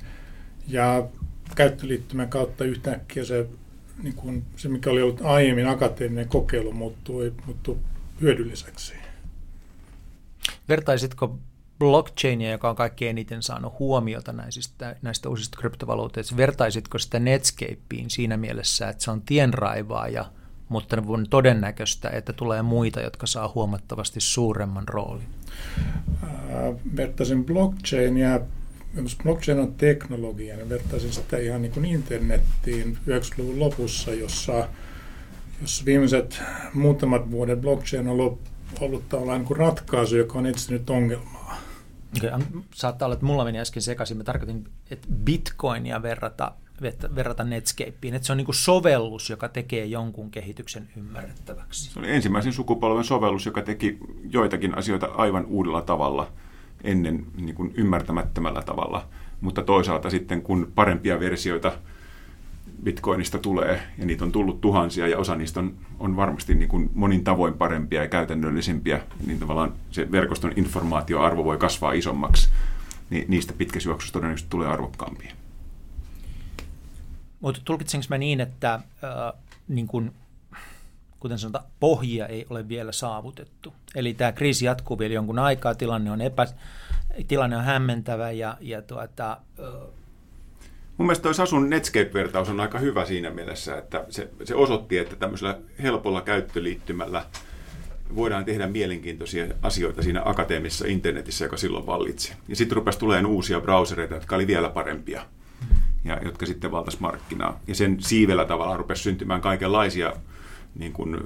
ja 0.69 1.09
käyttöliittymän 1.57 2.29
kautta 2.29 2.64
yhtäkkiä 2.64 3.25
se, 3.25 3.47
niin 4.03 4.14
kuin, 4.14 4.45
se 4.57 4.69
mikä 4.69 4.91
oli 4.91 5.03
ollut 5.03 5.21
aiemmin 5.23 5.69
akateeminen 5.69 6.29
kokeilu, 6.29 6.73
muuttui, 6.73 7.33
muuttui 7.47 7.76
hyödylliseksi. 8.21 8.95
Vertaisitko 10.69 11.38
blockchainia, 11.78 12.50
joka 12.50 12.71
on 12.71 12.76
kaikkein 12.76 13.11
eniten 13.11 13.43
saanut 13.43 13.78
huomiota 13.78 14.33
näistä, 14.33 14.97
näistä 15.02 15.28
uusista 15.28 15.59
kryptovaluuteista. 15.59 16.37
Vertaisitko 16.37 16.99
sitä 16.99 17.19
Netscapeen 17.19 18.11
siinä 18.11 18.37
mielessä, 18.37 18.88
että 18.88 19.04
se 19.04 19.11
on 19.11 19.23
tienraivaaja, 19.23 20.25
mutta 20.69 20.97
on 21.07 21.26
todennäköistä, 21.31 22.11
että 22.11 22.33
tulee 22.33 22.62
muita, 22.62 23.00
jotka 23.00 23.26
saa 23.26 23.52
huomattavasti 23.54 24.21
suuremman 24.21 24.88
roolin? 24.88 25.28
Äh, 26.23 26.75
vertaisin 26.97 27.45
blockchainia 27.45 28.40
jos 29.02 29.16
blockchain 29.23 29.61
on 29.61 29.75
teknologia, 29.75 30.57
niin 30.57 30.69
vertaisin 30.69 31.12
sitä 31.12 31.37
ihan 31.37 31.62
niin 31.62 31.73
kuin 31.73 31.85
internettiin 31.85 32.99
90-luvun 33.09 33.61
lopussa, 33.61 34.14
jossa, 34.14 34.69
jossa 35.62 35.85
viimeiset 35.85 36.43
muutamat 36.75 37.31
vuodet 37.31 37.61
blockchain 37.61 38.09
on 38.09 38.12
ollut, 38.12 38.40
ollut 38.81 39.09
tavallaan 39.09 39.38
niin 39.38 39.49
kuin 39.49 39.57
ratkaisu, 39.57 40.16
joka 40.16 40.38
on 40.38 40.47
etsinyt 40.47 40.90
ongelmaa. 40.90 41.59
Okay, 42.16 42.30
saattaa 42.75 43.06
olla, 43.06 43.14
että 43.14 43.26
mulla 43.26 43.44
meni 43.44 43.59
äsken 43.59 43.83
sekaisin. 43.83 44.16
Mä 44.16 44.25
tarkoitin, 44.25 44.64
että 44.90 45.09
bitcoinia 45.25 46.02
verrata 46.02 46.52
verrata 47.14 47.44
Netscapeen, 47.44 48.14
että 48.14 48.26
se 48.26 48.33
on 48.33 48.37
niin 48.37 48.47
sovellus, 48.50 49.30
joka 49.30 49.49
tekee 49.49 49.85
jonkun 49.85 50.30
kehityksen 50.30 50.88
ymmärrettäväksi. 50.97 51.90
Se 51.90 51.99
oli 51.99 52.11
ensimmäisen 52.11 52.52
sukupolven 52.52 53.04
sovellus, 53.04 53.47
joka 53.47 53.62
teki 53.62 53.99
joitakin 54.30 54.78
asioita 54.78 55.06
aivan 55.06 55.47
uudella 55.47 55.83
tavalla 55.83 56.28
ennen 56.85 57.26
niin 57.37 57.54
kuin 57.54 57.73
ymmärtämättömällä 57.76 58.62
tavalla, 58.62 59.09
mutta 59.40 59.62
toisaalta 59.62 60.11
sitten 60.11 60.42
kun 60.42 60.73
parempia 60.75 61.21
versioita 61.21 61.73
Bitcoinista 62.85 63.38
tulee, 63.38 63.83
ja 63.99 64.07
niitä 64.07 64.25
on 64.25 64.33
tullut 64.33 64.61
tuhansia, 64.61 65.09
ja 65.09 65.19
osa 65.19 65.37
niistä 65.37 65.61
on, 65.61 65.75
on 65.99 66.17
varmasti 66.17 66.55
niin 66.55 66.69
kuin 66.69 66.91
monin 66.95 67.25
tavoin 67.25 67.55
parempia 67.55 68.03
ja 68.03 68.09
käytännöllisempiä, 68.09 69.00
niin 69.26 69.38
tavallaan 69.38 69.73
se 69.91 70.12
verkoston 70.12 70.53
informaatioarvo 70.57 71.45
voi 71.45 71.59
kasvaa 71.59 71.93
isommaksi, 71.93 72.49
niin 73.11 73.25
niistä 73.29 73.53
pitkässä 73.53 73.88
juoksussa 73.88 74.12
todennäköisesti 74.12 74.50
tulee 74.50 74.69
arvokkaampia. 74.69 75.33
Mutta 77.41 77.61
tulkitsenko 77.64 78.07
mä 78.09 78.19
niin, 78.19 78.41
että 78.41 78.75
äh, 78.75 79.43
niin 79.69 79.87
kun, 79.87 80.12
kuten 81.21 81.38
sanotaan, 81.38 81.64
pohjia 81.81 82.26
ei 82.26 82.47
ole 82.50 82.69
vielä 82.69 82.93
saavutettu? 82.93 83.75
Eli 83.95 84.14
tämä 84.14 84.33
kriisi 84.33 84.64
jatkuu 84.64 84.99
vielä 84.99 85.14
jonkun 85.14 85.38
aikaa, 85.38 85.75
tilanne 85.75 86.11
on, 86.11 86.21
epä, 86.21 86.47
tilanne 87.29 87.57
on 87.57 87.64
hämmentävä 87.64 88.31
ja, 88.31 88.57
ja 88.61 88.83
tuota, 88.83 89.33
äh, 89.33 89.67
Mun 90.97 91.07
mielestä 91.07 91.23
toi 91.23 91.35
Sasun 91.35 91.71
Netscape-vertaus 91.71 92.49
on 92.49 92.61
aika 92.61 92.79
hyvä 92.79 93.05
siinä 93.05 93.31
mielessä, 93.31 93.79
että 93.79 94.05
se, 94.11 94.31
se 94.45 94.55
osoitti, 94.55 94.99
että 94.99 95.17
tämmöisellä 95.17 95.59
helpolla 95.83 96.21
käyttöliittymällä 96.21 97.27
voidaan 98.15 98.45
tehdä 98.45 98.67
mielenkiintoisia 98.67 99.47
asioita 99.63 100.03
siinä 100.03 100.23
akateemisessa 100.25 100.87
internetissä, 100.87 101.45
joka 101.45 101.57
silloin 101.57 101.87
vallitsi. 101.87 102.33
Ja 102.49 102.57
sitten 102.57 102.77
rupesi 102.77 102.99
tulemaan 102.99 103.27
uusia 103.27 103.61
browsereita, 103.61 104.15
jotka 104.15 104.37
oli 104.37 104.47
vielä 104.47 104.69
parempia 104.69 105.27
ja 106.05 106.21
jotka 106.25 106.47
sitten 106.47 106.71
valtas 106.71 107.01
markkinaa. 107.01 107.61
Ja 107.67 107.75
sen 107.75 107.97
siivellä 108.01 108.45
tavallaan 108.45 108.79
rupesi 108.79 109.03
syntymään 109.03 109.41
kaikenlaisia 109.41 110.13
niin 110.75 110.93
kuin 110.93 111.17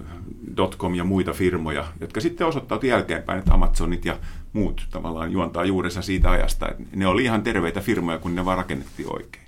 dotcom 0.57 0.95
ja 0.95 1.05
muita 1.05 1.33
firmoja, 1.33 1.85
jotka 2.01 2.21
sitten 2.21 2.47
osoittautui 2.47 2.89
jälkeenpäin, 2.89 3.39
että 3.39 3.55
Amazonit 3.55 4.05
ja 4.05 4.19
muut 4.53 4.87
tavallaan 4.91 5.33
juontaa 5.33 5.65
juurensa 5.65 6.03
siitä 6.03 6.31
ajasta. 6.31 6.69
Että 6.69 6.83
ne 6.97 7.07
oli 7.07 7.25
ihan 7.25 7.43
terveitä 7.43 7.81
firmoja, 7.81 8.19
kun 8.19 8.35
ne 8.35 8.45
vaan 8.45 8.59
rakennettiin 8.59 9.13
oikein. 9.13 9.48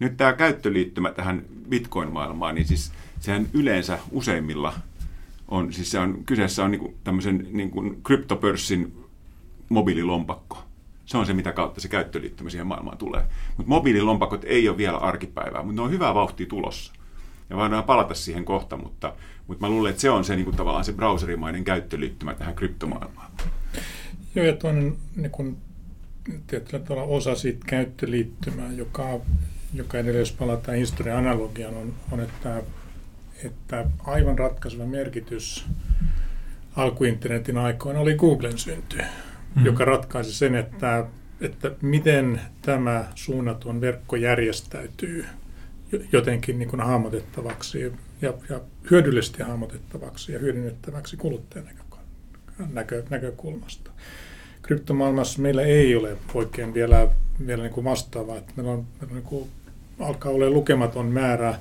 Nyt 0.00 0.16
tämä 0.16 0.32
käyttöliittymä 0.32 1.12
tähän 1.12 1.44
Bitcoin-maailmaan, 1.68 2.54
niin 2.54 2.66
siis 2.66 2.92
sehän 3.20 3.46
yleensä 3.52 3.98
useimmilla 4.10 4.74
on, 5.48 5.72
siis 5.72 5.90
se 5.90 5.98
on, 5.98 6.24
kyseessä 6.26 6.64
on 6.64 6.70
niin 6.70 6.96
tämmöisen 7.04 7.48
niin 7.50 7.70
kuin 7.70 8.02
kryptopörssin 8.02 9.04
mobiililompakko. 9.68 10.64
Se 11.04 11.18
on 11.18 11.26
se, 11.26 11.34
mitä 11.34 11.52
kautta 11.52 11.80
se 11.80 11.88
käyttöliittymä 11.88 12.50
siihen 12.50 12.66
maailmaan 12.66 12.98
tulee. 12.98 13.22
Mutta 13.56 13.68
mobiililompakot 13.68 14.44
ei 14.44 14.68
ole 14.68 14.76
vielä 14.76 14.96
arkipäivää, 14.96 15.62
mutta 15.62 15.80
ne 15.80 15.84
on 15.84 15.90
hyvää 15.90 16.14
vauhtia 16.14 16.46
tulossa. 16.46 16.92
Ja 17.50 17.56
voidaan 17.56 17.84
palata 17.84 18.14
siihen 18.14 18.44
kohta, 18.44 18.76
mutta, 18.76 19.14
mutta 19.46 19.66
mä 19.66 19.70
luulen, 19.70 19.90
että 19.90 20.02
se 20.02 20.10
on 20.10 20.24
se 20.24 20.36
niin 20.36 20.44
kuin 20.44 20.56
tavallaan 20.56 20.84
se 20.84 20.92
browserimainen 20.92 21.64
käyttöliittymä 21.64 22.34
tähän 22.34 22.54
kryptomaailmaan. 22.54 23.30
Joo, 24.34 24.46
ja 24.46 24.56
toinen 24.56 24.96
niin 25.16 25.30
kuin, 25.30 25.56
tietyllä 26.46 26.84
tavalla 26.84 27.02
osa 27.02 27.34
siitä 27.34 27.66
käyttöliittymää, 27.66 28.72
joka, 28.72 29.20
joka 29.76 29.98
edelleen, 29.98 30.20
jos 30.20 30.32
palataan 30.32 30.76
historian 30.76 31.18
analogiaan, 31.18 31.74
on, 31.74 31.94
on 32.12 32.20
että, 32.20 32.62
että 33.44 33.84
aivan 34.04 34.38
ratkaiseva 34.38 34.86
merkitys 34.86 35.66
alkuinternetin 36.76 37.58
aikoina 37.58 38.00
oli 38.00 38.14
Googlen 38.14 38.58
synty 38.58 38.98
mm. 39.56 39.64
joka 39.64 39.84
ratkaisi 39.84 40.34
sen, 40.34 40.54
että, 40.54 41.06
että 41.40 41.70
miten 41.82 42.40
tämä 42.62 43.04
suunnaton 43.14 43.80
verkko 43.80 44.16
järjestäytyy 44.16 45.24
jotenkin 46.12 46.58
niin 46.58 46.68
kuin 46.68 46.80
hahmotettavaksi 46.80 47.92
ja, 48.22 48.34
ja 48.48 48.60
hyödyllisesti 48.90 49.42
hahmotettavaksi 49.42 50.32
ja 50.32 50.38
hyödynnettäväksi 50.38 51.16
kuluttajan 51.16 51.68
näkö, 52.72 53.02
näkökulmasta. 53.10 53.90
Kryptomaailmassa 54.62 55.42
meillä 55.42 55.62
ei 55.62 55.96
ole 55.96 56.16
oikein 56.34 56.74
vielä, 56.74 57.08
vielä 57.46 57.62
niin 57.62 57.72
kuin 57.72 57.84
vastaavaa. 57.84 58.36
Että 58.36 58.52
meillä 58.56 58.72
on, 58.72 58.86
meillä 59.00 59.10
on 59.10 59.14
niin 59.14 59.28
kuin, 59.28 59.48
alkaa 60.00 60.32
olla 60.32 60.50
lukematon 60.50 61.06
määrä 61.06 61.54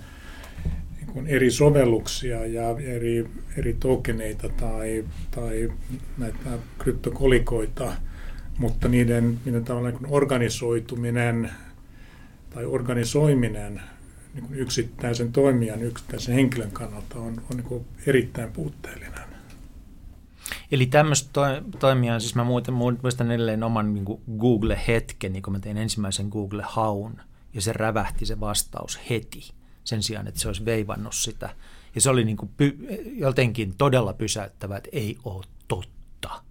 niin 0.96 1.08
kuin 1.08 1.28
eri 1.28 1.52
sovelluksia 1.52 2.46
ja 2.46 2.70
eri, 2.80 3.30
eri 3.58 3.74
tokeneita 3.80 4.50
tai, 4.50 5.06
tai 5.32 5.72
näitä 6.18 6.50
kryptokolikoita, 6.80 7.94
mutta 8.58 8.88
niiden, 8.88 9.40
niiden 9.46 9.64
tavallaan 9.64 9.94
niin 9.94 10.14
organisoituminen 10.14 11.52
tai 12.50 12.66
organisoiminen 12.66 13.82
niin 14.34 14.46
kuin 14.46 14.60
yksittäisen 14.60 15.32
toimijan, 15.32 15.82
yksittäisen 15.82 16.36
henkilön 16.36 16.72
kannalta 16.72 17.20
on, 17.20 17.42
on 17.52 17.58
niin 17.58 17.86
erittäin 18.08 18.52
puutteellinen. 18.52 19.16
Eli 20.72 20.86
tämmöistä 20.86 21.30
to, 21.34 21.42
toimia, 21.80 22.20
siis 22.20 22.36
mä 22.36 22.44
muistan 23.02 23.32
edelleen 23.32 23.64
oman 23.64 23.94
niin 23.94 24.06
Google-hetken, 24.40 25.34
niin 25.34 25.44
kun 25.44 25.54
mä 25.54 25.60
tein 25.60 25.78
ensimmäisen 25.78 26.28
Google-haun, 26.28 27.22
ja 27.56 27.62
se 27.62 27.74
rävähti 27.74 28.26
se 28.26 28.40
vastaus 28.40 29.00
heti 29.10 29.52
sen 29.84 30.04
sijaan, 30.04 30.28
että 30.28 30.40
se 30.40 30.48
olisi 30.48 30.66
veivannut 30.66 31.16
sitä. 31.16 31.56
Ja 31.96 32.02
se 32.02 32.10
oli 32.10 32.24
niin 32.24 32.38
kuin 32.38 32.52
py, 32.58 32.78
jotenkin 33.14 33.74
todella 33.78 34.14
pysäyttävä, 34.14 34.78
että 34.78 34.90
ei 34.92 35.18
ole 35.24 35.46
totta. 35.68 36.42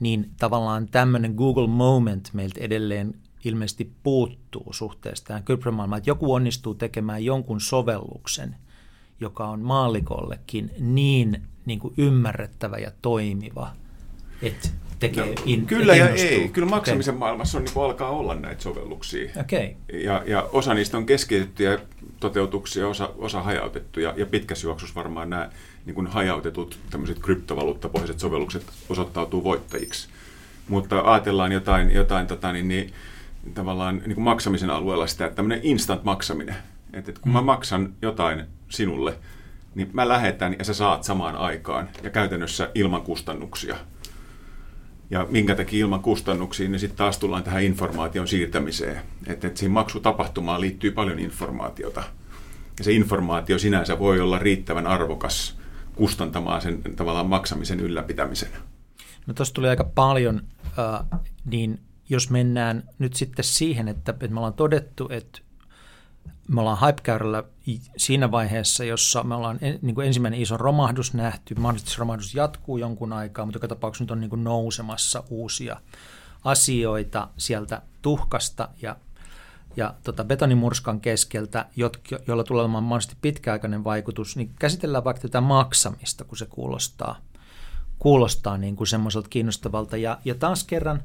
Niin 0.00 0.30
tavallaan 0.38 0.88
tämmöinen 0.88 1.34
Google 1.34 1.66
Moment 1.66 2.30
meiltä 2.32 2.60
edelleen 2.60 3.14
ilmeisesti 3.44 3.92
puuttuu 4.02 4.72
suhteessa 4.72 5.24
tähän 5.24 5.44
kryptomaailmaan, 5.44 5.98
että 5.98 6.10
joku 6.10 6.34
onnistuu 6.34 6.74
tekemään 6.74 7.24
jonkun 7.24 7.60
sovelluksen, 7.60 8.56
joka 9.20 9.48
on 9.48 9.60
maallikollekin 9.60 10.70
niin, 10.78 11.42
niin 11.66 11.78
kuin 11.78 11.94
ymmärrettävä 11.96 12.76
ja 12.76 12.92
toimiva, 13.02 13.72
että 14.42 14.68
tekee 14.98 15.26
no, 15.26 15.32
in, 15.44 15.66
Kyllä 15.66 15.96
ja 15.96 16.08
ei. 16.08 16.48
Kyllä 16.48 16.68
maksamisen 16.68 17.14
okay. 17.14 17.18
maailmassa 17.18 17.58
on, 17.58 17.64
niin 17.64 17.84
alkaa 17.84 18.10
olla 18.10 18.34
näitä 18.34 18.62
sovelluksia. 18.62 19.30
Okay. 19.40 19.70
Ja, 20.02 20.22
ja 20.26 20.42
osa 20.52 20.74
niistä 20.74 20.96
on 20.96 21.06
keskitettyjä 21.06 21.78
toteutuksia, 22.20 22.88
osa, 22.88 23.10
osa 23.18 23.42
hajautettuja. 23.42 24.14
Ja 24.16 24.26
pitkässä 24.26 24.66
juoksussa 24.66 24.94
varmaan 24.94 25.30
nämä 25.30 25.50
niin 25.86 25.94
kuin 25.94 26.06
hajautetut 26.06 26.78
tämmöiset 26.90 27.18
kryptovaluuttapohjaiset 27.18 28.20
sovellukset 28.20 28.62
osoittautuu 28.88 29.44
voittajiksi. 29.44 30.08
Mutta 30.68 31.00
ajatellaan 31.00 31.52
jotain, 31.52 31.94
jotain 31.94 32.26
tota, 32.26 32.52
niin, 32.52 32.68
niin, 32.68 32.92
tavallaan 33.54 33.96
niin 33.98 34.14
kuin 34.14 34.24
maksamisen 34.24 34.70
alueella 34.70 35.06
sitä, 35.06 35.24
että 35.26 35.36
tämmöinen 35.36 35.60
instant 35.62 36.04
maksaminen. 36.04 36.54
Että, 36.92 37.10
että 37.10 37.20
kun 37.20 37.32
mä 37.32 37.40
mm. 37.40 37.46
maksan 37.46 37.94
jotain 38.02 38.44
sinulle, 38.68 39.14
niin 39.74 39.90
mä 39.92 40.08
lähetän 40.08 40.56
ja 40.58 40.64
sä 40.64 40.74
saat 40.74 41.04
samaan 41.04 41.36
aikaan 41.36 41.88
ja 42.02 42.10
käytännössä 42.10 42.70
ilman 42.74 43.02
kustannuksia– 43.02 43.76
ja 45.10 45.26
minkä 45.30 45.54
takia 45.54 45.80
ilman 45.80 46.00
kustannuksia, 46.00 46.68
niin 46.68 46.80
sitten 46.80 46.98
taas 46.98 47.18
tullaan 47.18 47.42
tähän 47.42 47.62
informaation 47.62 48.28
siirtämiseen. 48.28 48.96
Että, 49.26 49.46
että 49.46 49.58
siihen 49.58 49.72
maksutapahtumaan 49.72 50.60
liittyy 50.60 50.90
paljon 50.90 51.18
informaatiota. 51.18 52.02
Ja 52.78 52.84
se 52.84 52.92
informaatio 52.92 53.58
sinänsä 53.58 53.98
voi 53.98 54.20
olla 54.20 54.38
riittävän 54.38 54.86
arvokas 54.86 55.58
kustantamaan 55.96 56.60
sen 56.62 56.82
tavallaan 56.96 57.26
maksamisen 57.26 57.80
ylläpitämisen. 57.80 58.48
No 59.26 59.34
tuossa 59.34 59.54
tuli 59.54 59.68
aika 59.68 59.84
paljon, 59.84 60.42
äh, 60.78 61.20
niin 61.44 61.80
jos 62.08 62.30
mennään 62.30 62.82
nyt 62.98 63.14
sitten 63.14 63.44
siihen, 63.44 63.88
että, 63.88 64.12
että 64.12 64.28
me 64.28 64.40
ollaan 64.40 64.54
todettu, 64.54 65.08
että 65.10 65.40
me 66.48 66.60
ollaan 66.60 66.86
hypekäyrällä 66.86 67.44
siinä 67.96 68.30
vaiheessa, 68.30 68.84
jossa 68.84 69.22
me 69.22 69.34
ollaan 69.34 69.58
en, 69.60 69.78
niin 69.82 69.94
kuin 69.94 70.06
ensimmäinen 70.06 70.40
iso 70.40 70.56
romahdus 70.56 71.14
nähty. 71.14 71.54
Mahdollisesti 71.54 71.90
se 71.90 71.98
romahdus 71.98 72.34
jatkuu 72.34 72.78
jonkun 72.78 73.12
aikaa, 73.12 73.44
mutta 73.44 73.56
joka 73.56 73.68
tapauksessa 73.68 74.04
nyt 74.04 74.10
on 74.10 74.20
niin 74.20 74.30
kuin 74.30 74.44
nousemassa 74.44 75.24
uusia 75.30 75.80
asioita 76.44 77.28
sieltä 77.36 77.82
tuhkasta 78.02 78.68
ja, 78.82 78.96
ja 79.76 79.94
tota 80.04 80.24
betonimurskan 80.24 81.00
keskeltä, 81.00 81.66
joilla 82.26 82.44
tulee 82.44 82.62
olemaan 82.62 82.84
mahdollisesti 82.84 83.16
pitkäaikainen 83.20 83.84
vaikutus, 83.84 84.36
niin 84.36 84.54
käsitellään 84.58 85.04
vaikka 85.04 85.22
tätä 85.22 85.40
maksamista, 85.40 86.24
kun 86.24 86.38
se 86.38 86.46
kuulostaa, 86.46 87.18
kuulostaa 87.98 88.58
niin 88.58 88.76
kuin 88.76 88.86
semmoiselta 88.86 89.28
kiinnostavalta. 89.28 89.96
Ja, 89.96 90.18
ja 90.24 90.34
taas 90.34 90.64
kerran 90.64 91.02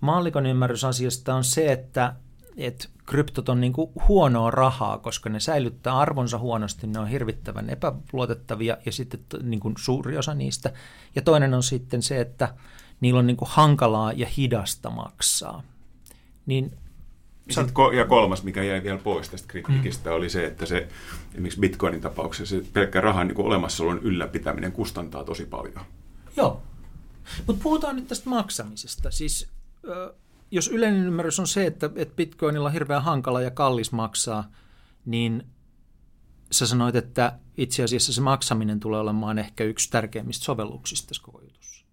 maallikon 0.00 0.46
ymmärrys 0.46 0.84
asiasta 0.84 1.34
on 1.34 1.44
se, 1.44 1.72
että 1.72 2.14
että 2.56 2.88
kryptot 3.08 3.48
on 3.48 3.60
niin 3.60 3.72
kuin 3.72 3.90
huonoa 4.08 4.50
rahaa, 4.50 4.98
koska 4.98 5.28
ne 5.30 5.40
säilyttää 5.40 5.98
arvonsa 5.98 6.38
huonosti, 6.38 6.86
ne 6.86 6.98
on 6.98 7.08
hirvittävän 7.08 7.70
epäluotettavia 7.70 8.76
ja 8.86 8.92
sitten 8.92 9.20
niin 9.42 9.60
kuin 9.60 9.74
suuri 9.78 10.18
osa 10.18 10.34
niistä. 10.34 10.72
Ja 11.14 11.22
toinen 11.22 11.54
on 11.54 11.62
sitten 11.62 12.02
se, 12.02 12.20
että 12.20 12.54
niillä 13.00 13.18
on 13.18 13.26
niin 13.26 13.36
kuin 13.36 13.48
hankalaa 13.52 14.12
ja 14.12 14.26
hidasta 14.26 14.90
maksaa. 14.90 15.62
Niin 16.46 16.72
sitten 17.50 17.74
ja 17.96 18.04
kolmas, 18.04 18.42
mikä 18.42 18.62
jäi 18.62 18.82
vielä 18.82 18.98
pois 18.98 19.28
tästä 19.28 19.48
kritiikistä, 19.48 20.10
mm. 20.10 20.16
oli 20.16 20.30
se, 20.30 20.44
että 20.44 20.66
se 20.66 20.88
esimerkiksi 21.30 21.60
Bitcoinin 21.60 22.00
tapauksessa 22.00 22.56
se 22.56 22.64
pelkkä 22.72 23.00
rahan 23.00 23.28
niin 23.28 23.40
olemassaolon 23.40 23.98
ylläpitäminen 23.98 24.72
kustantaa 24.72 25.24
tosi 25.24 25.44
paljon. 25.44 25.80
Joo, 26.36 26.62
mutta 27.46 27.62
puhutaan 27.62 27.96
nyt 27.96 28.08
tästä 28.08 28.30
maksamisesta. 28.30 29.10
Siis 29.10 29.48
jos 30.50 30.68
yleinen 30.68 31.06
ymmärrys 31.06 31.40
on 31.40 31.46
se, 31.46 31.66
että, 31.66 31.90
että 31.96 32.14
bitcoinilla 32.16 32.66
on 32.68 32.72
hirveän 32.72 33.02
hankala 33.02 33.40
ja 33.40 33.50
kallis 33.50 33.92
maksaa, 33.92 34.50
niin 35.04 35.42
sä 36.50 36.66
sanoit, 36.66 36.96
että 36.96 37.38
itse 37.56 37.82
asiassa 37.84 38.12
se 38.12 38.20
maksaminen 38.20 38.80
tulee 38.80 39.00
olemaan 39.00 39.38
ehkä 39.38 39.64
yksi 39.64 39.90
tärkeimmistä 39.90 40.44
sovelluksista 40.44 41.08
tässä 41.08 41.22
koko 41.22 41.40
jutussa. 41.40 41.84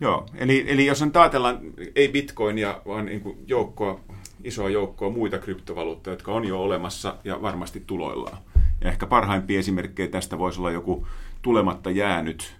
Joo, 0.00 0.26
eli, 0.34 0.64
eli 0.68 0.86
jos 0.86 1.02
on 1.02 1.10
ajatellaan 1.14 1.58
ei 1.94 2.08
bitcoinia, 2.08 2.82
vaan 2.86 3.06
niin 3.06 3.20
kuin 3.20 3.38
joukkoa, 3.46 4.00
isoa 4.44 4.70
joukkoa 4.70 5.10
muita 5.10 5.38
kryptovaluuttoja, 5.38 6.14
jotka 6.14 6.32
on 6.32 6.44
jo 6.44 6.62
olemassa 6.62 7.16
ja 7.24 7.42
varmasti 7.42 7.82
tuloillaan. 7.86 8.38
Ja 8.80 8.90
ehkä 8.90 9.06
parhaimpia 9.06 9.58
esimerkkejä 9.58 10.08
tästä 10.08 10.38
voisi 10.38 10.58
olla 10.58 10.70
joku 10.70 11.06
tulematta 11.42 11.90
jäänyt 11.90 12.54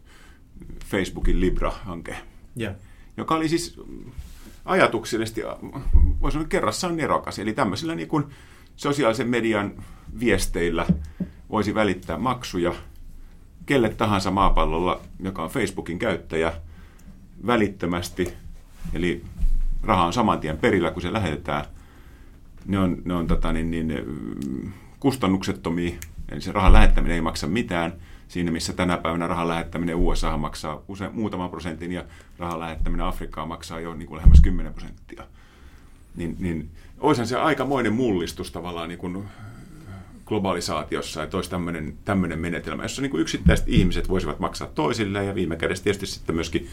Facebookin 0.85 1.41
Libra-hanke, 1.41 2.17
yeah. 2.61 2.75
joka 3.17 3.35
oli 3.35 3.49
siis 3.49 3.81
ajatuksellisesti, 4.69 5.43
voisi 6.21 6.33
sanoa 6.33 6.49
kerrassaan 6.49 6.97
nerokas. 6.97 7.39
Eli 7.39 7.53
tämmöisillä 7.53 7.95
niin 7.95 8.09
kuin 8.09 8.25
sosiaalisen 8.77 9.29
median 9.29 9.73
viesteillä 10.21 10.87
voisi 11.51 11.75
välittää 11.75 12.19
maksuja 12.19 12.75
kelle 13.67 13.89
tahansa 13.89 14.31
maapallolla, 14.31 15.01
joka 15.21 15.43
on 15.43 15.51
Facebookin 15.51 15.99
käyttäjä, 15.99 16.53
välittömästi. 17.47 18.35
Eli 18.95 19.25
raha 19.83 20.05
on 20.05 20.13
saman 20.13 20.41
tien 20.41 20.59
perillä, 20.59 20.91
kun 20.91 21.03
se 21.03 21.13
lähetetään. 21.13 21.65
Ne 22.67 22.79
on, 22.79 22.97
ne 23.05 23.15
on 23.15 23.27
tota, 23.27 23.53
niin, 23.53 23.71
niin, 23.71 23.95
kustannuksettomia, 25.01 25.97
eli 26.29 26.41
se 26.41 26.53
rahan 26.53 26.73
lähettäminen 26.73 27.15
ei 27.15 27.21
maksa 27.21 27.47
mitään. 27.47 27.93
Siinä 28.29 28.51
missä 28.51 28.73
tänä 28.73 28.97
päivänä 28.97 29.27
rahan 29.27 29.49
lähettäminen 29.49 29.97
USA 29.97 30.37
maksaa 30.37 30.83
usein 30.89 31.15
muutaman 31.15 31.51
prosentin 31.51 31.93
ja 31.93 32.05
rahan 32.39 32.61
lähettäminen 32.61 33.07
Afrikkaan 33.07 33.49
maksaa 33.49 33.81
jo 33.81 33.95
niin 33.95 34.07
kuin 34.07 34.17
lähemmäs 34.17 34.41
10 34.41 34.75
prosenttia. 34.75 35.25
Niin, 36.17 36.37
niin 36.39 36.71
se 37.25 37.37
aikamoinen 37.37 37.93
mullistus 37.93 38.51
tavallaan 38.51 38.89
niin 38.89 38.99
kuin 38.99 39.25
globalisaatiossa, 40.27 41.23
että 41.23 41.37
olisi 41.37 41.51
tämmöinen, 41.51 41.95
tämmöinen 42.05 42.39
menetelmä, 42.39 42.83
jossa 42.83 43.03
niin 43.03 43.11
kuin 43.11 43.21
yksittäiset 43.21 43.69
ihmiset 43.69 44.09
voisivat 44.09 44.41
maksaa 44.41 44.69
toisilleen 44.69 45.27
ja 45.27 45.35
viime 45.35 45.57
kädessä 45.57 45.85
tietysti 45.85 46.07
sitten 46.07 46.35
myöskin 46.35 46.69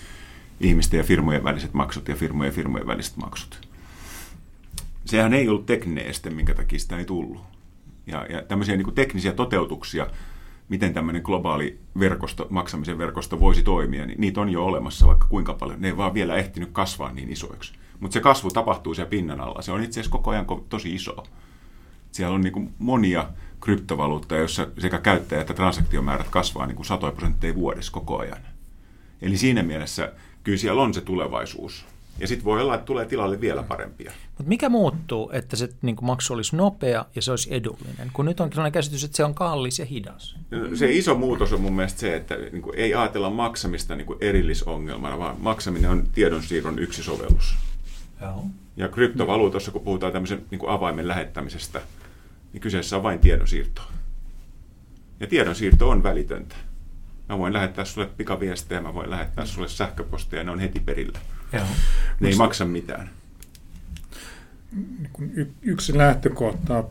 ihmisten 0.60 0.98
ja 0.98 1.04
firmojen 1.04 1.44
väliset 1.44 1.74
maksut 1.74 2.08
ja 2.08 2.16
firmojen 2.16 2.50
ja 2.50 2.56
firmojen 2.56 2.88
väliset 2.88 3.18
maksut. 3.18 3.68
Sehän 5.06 5.34
ei 5.34 5.50
ollut 5.50 5.66
tekninen 5.66 6.06
este, 6.06 6.30
minkä 6.30 6.54
takia 6.54 6.80
sitä 6.80 6.98
ei 6.98 7.06
tullut. 7.06 7.42
Ja, 8.08 8.26
ja 8.30 8.42
tämmöisiä 8.42 8.76
niin 8.76 8.84
kuin 8.84 8.96
teknisiä 8.96 9.32
toteutuksia, 9.34 10.08
miten 10.70 10.94
tämmöinen 10.94 11.22
globaali 11.22 11.80
verkosto, 12.00 12.48
maksamisen 12.50 12.98
verkosto 12.98 13.40
voisi 13.40 13.64
toimia, 13.64 14.06
niin 14.06 14.22
niitä 14.22 14.42
on 14.42 14.50
jo 14.50 14.66
olemassa 14.66 15.08
vaikka 15.08 15.28
kuinka 15.28 15.54
paljon. 15.54 15.82
Ne 15.82 15.88
ei 15.88 15.98
vaan 15.98 16.14
vielä 16.14 16.36
ehtinyt 16.36 16.70
kasvaa 16.72 17.12
niin 17.12 17.32
isoiksi. 17.32 17.74
Mutta 18.00 18.14
se 18.14 18.20
kasvu 18.20 18.50
tapahtuu 18.50 18.94
siellä 18.94 19.10
pinnan 19.10 19.42
alla. 19.42 19.62
Se 19.62 19.72
on 19.72 19.84
itse 19.84 20.00
asiassa 20.00 20.12
koko 20.12 20.32
ajan 20.32 20.46
tosi 20.70 20.96
iso. 20.96 21.24
Siellä 22.12 22.36
on 22.36 22.42
niin 22.42 22.74
monia 22.80 23.30
kryptovaluuttoja, 23.62 24.40
joissa 24.40 24.68
sekä 24.78 24.98
käyttäjä- 24.98 25.42
että 25.42 25.54
transaktiomäärät 25.54 26.30
kasvaa 26.30 26.66
niin 26.66 26.76
kuin 26.76 26.86
satoja 26.86 27.12
prosentteja 27.12 27.56
vuodessa 27.56 27.92
koko 27.92 28.20
ajan. 28.20 28.42
Eli 29.22 29.38
siinä 29.38 29.64
mielessä 29.64 30.14
kyllä 30.44 30.58
siellä 30.58 30.82
on 30.82 30.94
se 30.94 31.02
tulevaisuus. 31.02 31.86
Ja 32.20 32.28
sitten 32.28 32.46
voi 32.46 32.62
olla, 32.62 32.76
että 32.76 32.86
tulee 32.86 33.06
tilalle 33.06 33.42
vielä 33.42 33.64
parempia. 33.64 34.12
Mutta 34.28 34.50
mikä 34.50 34.70
muuttuu, 34.70 35.30
että 35.34 35.56
se 35.56 35.70
niin 35.82 35.96
maksu 36.02 36.34
olisi 36.34 36.56
nopea 36.56 37.06
ja 37.16 37.22
se 37.22 37.32
olisi 37.32 37.54
edullinen? 37.54 38.12
Kun 38.14 38.26
nyt 38.26 38.40
on 38.40 38.50
sellainen 38.50 38.72
käsitys, 38.72 39.04
että 39.04 39.18
se 39.18 39.24
on 39.24 39.36
kallis 39.36 39.80
ja 39.80 39.86
hidas. 39.86 40.36
Se 40.74 40.92
iso 40.92 41.16
muutos 41.16 41.54
on 41.54 41.62
mun 41.62 41.74
mielestä 41.74 42.00
se, 42.00 42.16
että 42.16 42.36
niin 42.36 42.62
kuin 42.62 42.76
ei 42.78 42.94
ajatella 42.94 43.30
maksamista 43.30 43.96
niin 43.96 44.06
kuin 44.06 44.20
erillisongelmana, 44.22 45.20
vaan 45.20 45.36
maksaminen 45.40 45.92
on 45.92 46.08
tiedonsiirron 46.14 46.80
yksi 46.80 47.04
sovellus. 47.04 47.56
Joo. 48.22 48.46
Ja 48.78 48.88
kryptovaluutossa, 48.88 49.72
kun 49.72 49.82
puhutaan 49.82 50.14
tämmöisen 50.14 50.46
niin 50.52 50.60
kuin 50.60 50.70
avaimen 50.70 51.08
lähettämisestä, 51.08 51.82
niin 52.54 52.62
kyseessä 52.62 52.98
on 52.98 53.04
vain 53.04 53.20
tiedonsiirto. 53.20 53.82
Ja 55.20 55.28
tiedonsiirto 55.28 55.90
on 55.90 56.04
välitöntä. 56.04 56.56
Mä 57.30 57.38
voin 57.38 57.54
lähettää 57.54 57.86
sulle 57.86 58.08
pikaviestejä, 58.18 58.82
mä 58.82 58.94
voin 58.94 59.10
lähettää 59.10 59.46
sulle 59.46 59.68
sähköpostia, 59.68 60.44
ne 60.44 60.52
on 60.52 60.60
heti 60.60 60.80
perillä. 60.80 61.20
Joo. 61.56 61.66
Ne 62.20 62.28
ei 62.30 62.36
maksa 62.36 62.66
mitään. 62.66 63.10
Niin 65.20 65.56
yksi 65.62 65.98
lähtökohta, 65.98 66.84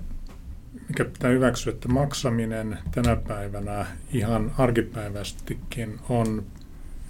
mikä 0.89 1.05
pitää 1.05 1.31
hyväksyä, 1.31 1.73
että 1.73 1.89
maksaminen 1.89 2.79
tänä 2.91 3.17
päivänä 3.17 3.87
ihan 4.13 4.53
arkipäivästikin 4.59 6.01
on 6.09 6.45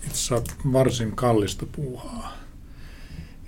itse 0.06 0.34
varsin 0.72 1.16
kallista 1.16 1.66
puuhaa. 1.66 2.32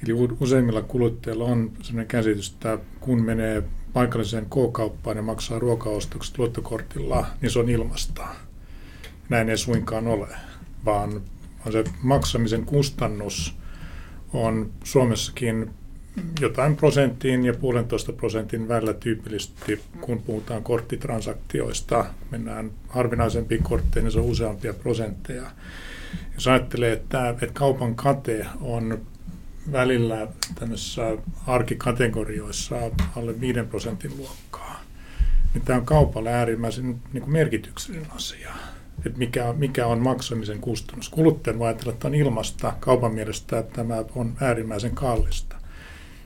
Eli 0.03 0.12
useimmilla 0.40 0.83
kuluttajilla 0.83 1.45
on 1.45 1.73
sellainen 1.83 2.07
käsitys, 2.07 2.51
että 2.51 2.79
kun 3.01 3.23
menee 3.23 3.62
paikalliseen 3.92 4.47
K-kauppaan 4.47 5.16
ja 5.16 5.23
maksaa 5.23 5.59
ruokaostokset 5.59 6.38
luottokortilla, 6.38 7.27
niin 7.40 7.51
se 7.51 7.59
on 7.59 7.69
ilmasta. 7.69 8.27
Näin 9.29 9.49
ei 9.49 9.59
suinkaan 9.59 10.07
ole, 10.07 10.29
vaan 10.85 11.21
se 11.73 11.85
maksamisen 12.03 12.64
kustannus 12.64 13.57
on 14.37 14.70
Suomessakin 14.85 15.70
jotain 16.40 16.77
prosenttiin 16.77 17.44
ja 17.44 17.55
puolentoista 17.55 18.12
prosentin 18.12 18.68
välillä 18.68 18.92
tyypillisesti, 18.94 19.81
kun 20.01 20.22
puhutaan 20.22 20.62
korttitransaktioista. 20.62 22.05
Mennään 22.31 22.70
harvinaisempiin 22.88 23.62
kortteihin, 23.62 24.05
niin 24.05 24.12
se 24.12 24.18
on 24.18 24.25
useampia 24.25 24.75
prosentteja. 24.75 25.51
Jos 26.35 26.49
ajattelee, 26.49 26.92
että, 26.92 27.29
että 27.29 27.46
kaupan 27.53 27.94
kate 27.94 28.46
on 28.61 29.01
välillä 29.72 30.29
tämmöisissä 30.55 31.16
arkikategorioissa 31.46 32.77
alle 33.16 33.40
5 33.40 33.62
prosentin 33.62 34.16
luokkaa, 34.16 34.83
niin 35.55 35.64
tämä 35.64 35.79
on 35.79 35.87
kaupalle 35.87 36.33
äärimmäisen 36.33 36.96
niin 37.12 37.31
merkityksellinen 37.31 38.12
asia. 38.12 38.51
Että 39.04 39.18
mikä, 39.18 39.54
mikä 39.56 39.87
on 39.87 39.98
maksamisen 39.98 40.61
kustannus. 40.61 41.09
Kuluttajan 41.09 41.59
voi 41.59 41.68
ajatella, 41.68 41.92
että 41.92 42.09
on 42.09 42.14
ilmasta, 42.14 42.72
kaupan 42.80 43.14
mielestä 43.14 43.59
että 43.59 43.74
tämä 43.74 44.04
on 44.14 44.32
äärimmäisen 44.40 44.94
kallista. 44.94 45.56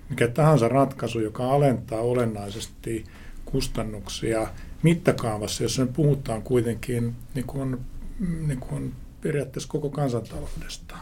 Mikä 0.08 0.28
tahansa 0.28 0.68
ratkaisu, 0.68 1.20
joka 1.20 1.52
alentaa 1.52 2.00
olennaisesti 2.00 3.04
kustannuksia 3.44 4.46
mittakaavassa, 4.82 5.62
jossa 5.62 5.84
me 5.84 5.92
puhutaan 5.92 6.42
kuitenkin 6.42 7.16
niin 7.34 7.46
kuin, 7.46 7.78
niin 8.46 8.60
kuin 8.60 8.92
periaatteessa 9.20 9.68
koko 9.68 9.90
kansantaloudesta, 9.90 10.96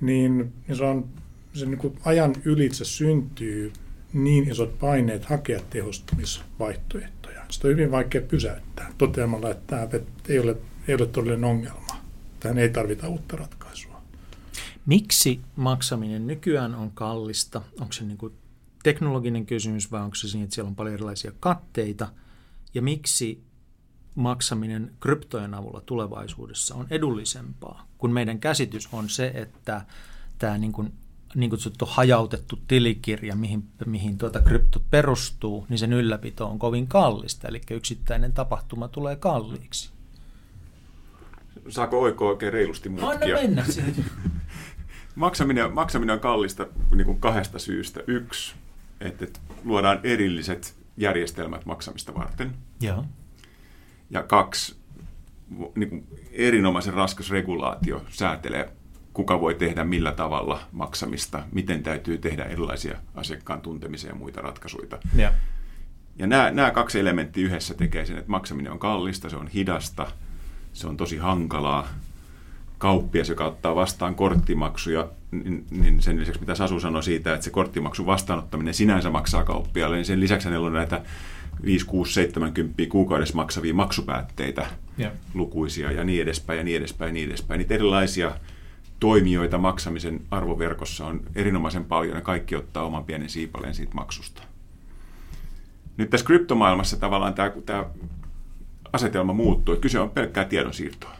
niin, 0.00 0.52
niin 0.68 0.76
se 0.76 0.84
on 0.84 1.08
se 1.54 1.66
niin 1.66 1.78
kuin 1.78 1.98
ajan 2.04 2.34
ylitse 2.44 2.84
syntyy 2.84 3.72
niin 4.12 4.50
isot 4.50 4.78
paineet 4.78 5.24
hakea 5.24 5.60
tehostumisvaihtoehtoja. 5.70 7.21
Sitä 7.52 7.68
on 7.68 7.72
hyvin 7.72 7.90
vaikea 7.90 8.20
pysäyttää 8.20 8.92
toteamalla, 8.98 9.50
että 9.50 9.62
tämä 9.66 10.04
ei 10.28 10.38
ole, 10.38 10.56
ei 10.88 10.94
ole 10.94 11.06
todellinen 11.06 11.44
ongelma. 11.44 11.96
Tähän 12.40 12.58
ei 12.58 12.68
tarvita 12.68 13.08
uutta 13.08 13.36
ratkaisua. 13.36 14.02
Miksi 14.86 15.40
maksaminen 15.56 16.26
nykyään 16.26 16.74
on 16.74 16.90
kallista? 16.90 17.62
Onko 17.80 17.92
se 17.92 18.04
niin 18.04 18.18
kuin 18.18 18.32
teknologinen 18.82 19.46
kysymys 19.46 19.90
vai 19.90 20.00
onko 20.00 20.14
se 20.14 20.28
siinä, 20.28 20.44
että 20.44 20.54
siellä 20.54 20.68
on 20.68 20.76
paljon 20.76 20.94
erilaisia 20.94 21.32
katteita? 21.40 22.08
Ja 22.74 22.82
miksi 22.82 23.42
maksaminen 24.14 24.92
kryptojen 25.00 25.54
avulla 25.54 25.80
tulevaisuudessa 25.80 26.74
on 26.74 26.86
edullisempaa, 26.90 27.86
kun 27.98 28.12
meidän 28.12 28.38
käsitys 28.38 28.88
on 28.92 29.08
se, 29.08 29.32
että 29.34 29.84
tämä 30.38 30.58
niin 30.58 30.72
kuin 30.72 30.92
niin 31.34 31.50
kutsuttu 31.50 31.86
hajautettu 31.86 32.58
tilikirja, 32.68 33.36
mihin, 33.36 33.68
mihin 33.86 34.18
tuota 34.18 34.40
kryptot 34.40 34.82
perustuu, 34.90 35.66
niin 35.68 35.78
sen 35.78 35.92
ylläpito 35.92 36.46
on 36.46 36.58
kovin 36.58 36.86
kallista, 36.86 37.48
eli 37.48 37.60
yksittäinen 37.70 38.32
tapahtuma 38.32 38.88
tulee 38.88 39.16
kalliiksi. 39.16 39.90
Saako 41.68 42.00
oikoa 42.00 42.30
oikein 42.30 42.52
reilusti 42.52 42.88
mutkia? 42.88 43.10
Anna 43.10 43.26
mennä 43.26 43.64
maksaminen, 45.14 45.72
maksaminen 45.72 46.14
on 46.14 46.20
kallista 46.20 46.66
niin 46.94 47.06
kuin 47.06 47.20
kahdesta 47.20 47.58
syystä. 47.58 48.00
Yksi, 48.06 48.54
että 49.00 49.40
luodaan 49.64 50.00
erilliset 50.02 50.74
järjestelmät 50.96 51.66
maksamista 51.66 52.14
varten. 52.14 52.54
Joo. 52.80 53.04
Ja 54.10 54.22
kaksi, 54.22 54.76
niin 55.74 55.88
kuin 55.88 56.06
erinomaisen 56.32 56.94
raskas 56.94 57.30
regulaatio 57.30 58.04
säätelee 58.08 58.72
kuka 59.12 59.40
voi 59.40 59.54
tehdä 59.54 59.84
millä 59.84 60.12
tavalla 60.12 60.60
maksamista, 60.72 61.42
miten 61.52 61.82
täytyy 61.82 62.18
tehdä 62.18 62.44
erilaisia 62.44 62.98
asiakkaan 63.14 63.60
tuntemisia 63.60 64.10
ja 64.10 64.16
muita 64.16 64.40
ratkaisuja. 64.40 64.98
Ja, 65.16 65.32
ja 66.16 66.26
nämä, 66.26 66.50
nämä 66.50 66.70
kaksi 66.70 67.00
elementtiä 67.00 67.46
yhdessä 67.46 67.74
tekee 67.74 68.06
sen, 68.06 68.18
että 68.18 68.30
maksaminen 68.30 68.72
on 68.72 68.78
kallista, 68.78 69.28
se 69.28 69.36
on 69.36 69.48
hidasta, 69.48 70.06
se 70.72 70.86
on 70.86 70.96
tosi 70.96 71.16
hankalaa. 71.16 71.88
Kauppias, 72.78 73.28
joka 73.28 73.44
ottaa 73.44 73.74
vastaan 73.74 74.14
korttimaksuja, 74.14 75.08
niin, 75.30 75.66
niin 75.70 76.02
sen 76.02 76.20
lisäksi 76.20 76.40
mitä 76.40 76.54
Sasu 76.54 76.80
sanoi 76.80 77.02
siitä, 77.02 77.34
että 77.34 77.44
se 77.44 77.50
korttimaksun 77.50 78.06
vastaanottaminen 78.06 78.74
sinänsä 78.74 79.10
maksaa 79.10 79.44
kauppialle, 79.44 79.96
niin 79.96 80.04
sen 80.04 80.20
lisäksi 80.20 80.48
hänellä 80.48 80.66
on 80.66 80.72
näitä 80.72 81.02
5, 81.64 81.86
6, 81.86 82.12
70 82.12 82.82
kuukaudessa 82.88 83.36
maksavia 83.36 83.74
maksupäätteitä 83.74 84.66
ja. 84.98 85.10
lukuisia 85.34 85.92
ja 85.92 86.04
niin 86.04 86.22
edespäin 86.22 86.58
ja 86.58 86.64
niin 86.64 86.76
edespäin 86.76 87.08
ja 87.08 87.12
niin 87.12 87.28
edespäin. 87.28 87.58
Niitä 87.58 87.74
erilaisia 87.74 88.32
toimijoita 89.02 89.58
maksamisen 89.58 90.20
arvoverkossa 90.30 91.06
on 91.06 91.20
erinomaisen 91.34 91.84
paljon 91.84 92.16
ja 92.16 92.20
kaikki 92.20 92.56
ottaa 92.56 92.84
oman 92.84 93.04
pienen 93.04 93.28
siipaleen 93.28 93.74
siitä 93.74 93.94
maksusta. 93.94 94.42
Nyt 95.96 96.10
tässä 96.10 96.26
kryptomaailmassa 96.26 96.96
tavallaan 96.96 97.34
tämä, 97.34 97.52
tämä 97.66 97.84
asetelma 98.92 99.32
muuttuu, 99.32 99.76
kyse 99.76 100.00
on 100.00 100.10
pelkkää 100.10 100.44
tiedonsiirtoa. 100.44 101.10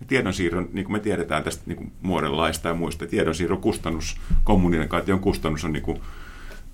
Ja 0.00 0.06
tiedonsiirron, 0.06 0.68
niin 0.72 0.84
kuin 0.84 0.92
me 0.92 1.00
tiedetään 1.00 1.44
tästä 1.44 1.62
niin 1.66 1.76
kuin 1.76 1.92
muoden 2.02 2.36
laista 2.36 2.68
ja 2.68 2.74
muista, 2.74 3.06
tiedonsiirron 3.06 3.60
kustannus, 3.60 4.20
kommunikaation 4.44 5.20
kustannus 5.20 5.64
on, 5.64 5.72
niin 5.72 5.82
kuin, 5.82 6.00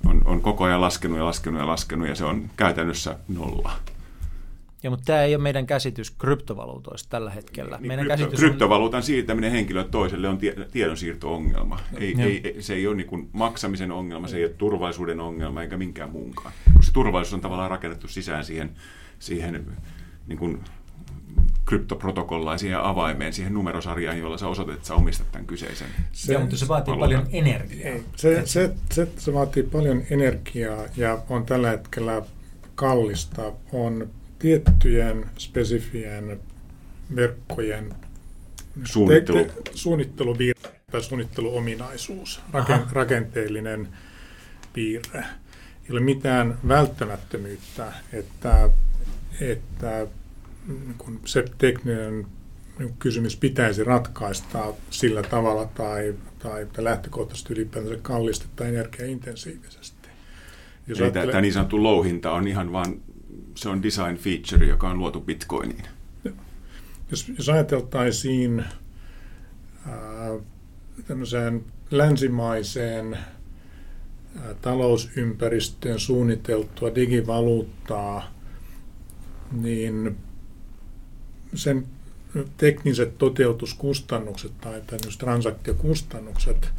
on, 0.07 0.23
on 0.25 0.41
koko 0.41 0.65
ajan 0.65 0.81
laskenut 0.81 1.19
ja 1.19 1.25
laskenut 1.27 1.61
ja 1.61 1.67
laskenut 1.67 2.09
ja 2.09 2.15
se 2.15 2.25
on 2.25 2.51
käytännössä 2.57 3.17
nolla. 3.29 3.73
Ja, 4.83 4.91
mutta 4.91 5.05
tämä 5.05 5.23
ei 5.23 5.35
ole 5.35 5.43
meidän 5.43 5.67
käsitys 5.67 6.11
kryptovaluutoista 6.11 7.11
tällä 7.11 7.31
hetkellä. 7.31 7.77
Niin, 7.77 7.89
meidän 7.89 8.07
krypto, 8.07 8.25
käsitys 8.25 8.41
kryptovaluutan 8.41 8.99
on... 8.99 9.03
siirtäminen 9.03 9.53
henkilölle 9.53 9.89
toiselle 9.89 10.29
on 10.29 10.39
tie, 10.39 10.57
tiedonsiirto-ongelma. 10.73 11.81
Ei, 11.99 12.15
ei, 12.19 12.57
se 12.63 12.75
ei 12.75 12.87
ole 12.87 12.97
niin 12.97 13.07
kuin 13.07 13.29
maksamisen 13.33 13.93
ongelma, 13.93 14.29
se 14.29 14.37
ei 14.37 14.45
ole 14.45 14.53
turvallisuuden 14.53 15.21
ongelma 15.21 15.63
eikä 15.63 15.77
minkään 15.77 16.11
muunkaan. 16.11 16.53
Koska 16.65 16.83
se 16.83 16.93
turvallisuus 16.93 17.35
on 17.35 17.41
tavallaan 17.41 17.71
rakennettu 17.71 18.09
sisään 18.09 18.45
siihen, 18.45 18.71
siihen 19.19 19.67
niin 20.27 20.39
kuin 20.39 20.61
kryptoprotokollaan, 21.65 22.59
siihen 22.59 22.81
avaimeen, 22.81 23.33
siihen 23.33 23.55
numerosarjaan, 23.55 24.19
jolla 24.19 24.39
sä 24.39 24.49
osoitat, 24.49 24.75
että 24.75 24.89
sä 24.89 24.95
omistat 24.95 25.33
tämän 25.33 25.47
kyseisen. 25.47 25.89
Se, 26.13 26.39
mutta 26.39 26.57
se 26.57 26.69
vaatii 26.69 26.93
valuutan. 26.93 27.23
paljon 27.23 27.29
energiaa. 27.33 27.97
Se, 28.17 28.43
se, 28.45 28.75
se, 28.93 29.09
se 29.17 29.35
vaatii 29.35 29.63
paljon 29.63 30.03
energiaa 30.11 30.85
ja 30.97 31.23
on 31.29 31.47
tällä 31.47 31.71
hetkellä 31.71 32.23
kallista. 32.75 33.53
On 33.73 34.11
tiettyjen 34.43 35.27
spesifien 35.39 36.41
verkkojen 37.17 37.95
Suunnittelu. 38.85 39.45
te, 39.45 39.45
te, 39.45 39.71
suunnitteluvirhe 39.75 40.71
tai 40.91 41.03
suunnitteluominaisuus, 41.03 42.41
raken, 42.53 42.81
rakenteellinen 42.93 43.89
piirre. 44.73 45.25
Ei 45.85 45.91
ole 45.91 46.01
mitään 46.01 46.59
välttämättömyyttä, 46.69 47.93
että, 48.13 48.71
että 49.41 50.07
kun 50.99 51.21
se 51.25 51.45
tekninen 51.59 52.27
kysymys 52.99 53.37
pitäisi 53.37 53.85
ratkaista 53.85 54.75
sillä 54.91 55.23
tavalla 55.23 55.67
tai, 55.67 56.15
tai 56.39 56.67
lähtökohtaisesti 56.79 57.53
ylipäätänsä 57.55 57.99
kallistetta 58.03 58.67
energiaintensiivisesti. 58.67 60.09
Jos 60.87 60.99
Eli 60.99 61.05
ajattelee... 61.05 61.27
tämä 61.27 61.41
niin 61.41 61.53
sanottu 61.53 61.83
louhinta 61.83 62.33
on 62.33 62.49
ihan 62.49 62.73
vain 62.73 63.03
se 63.55 63.69
on 63.69 63.83
design 63.83 64.17
feature, 64.17 64.67
joka 64.67 64.89
on 64.89 64.99
luotu 64.99 65.21
Bitcoiniin. 65.21 65.85
Jos, 67.11 67.29
jos 67.37 67.49
ajateltaisiin 67.49 68.65
ää, 69.87 70.31
tämmöiseen 71.07 71.65
länsimaiseen 71.91 73.15
ää, 73.15 74.55
talousympäristöön 74.63 76.01
suunniteltua 76.01 76.95
digivaluuttaa, 76.95 78.35
niin 79.53 80.17
sen 81.55 81.87
tekniset 82.57 83.19
toteutuskustannukset 83.19 84.53
tai 84.61 84.83
transaktiokustannukset 85.19 86.73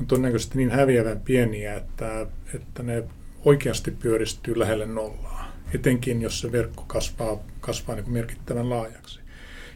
on 0.00 0.06
todennäköisesti 0.06 0.58
niin 0.58 0.70
häviävän 0.70 1.20
pieniä, 1.20 1.76
että, 1.76 2.26
että 2.54 2.82
ne 2.82 3.04
oikeasti 3.44 3.90
pyöristyy 3.90 4.58
lähelle 4.58 4.86
nollaa 4.86 5.45
etenkin 5.74 6.22
jos 6.22 6.40
se 6.40 6.52
verkko 6.52 6.84
kasvaa, 6.86 7.38
kasvaa 7.60 7.96
niin 7.96 8.04
kuin 8.04 8.14
merkittävän 8.14 8.70
laajaksi. 8.70 9.20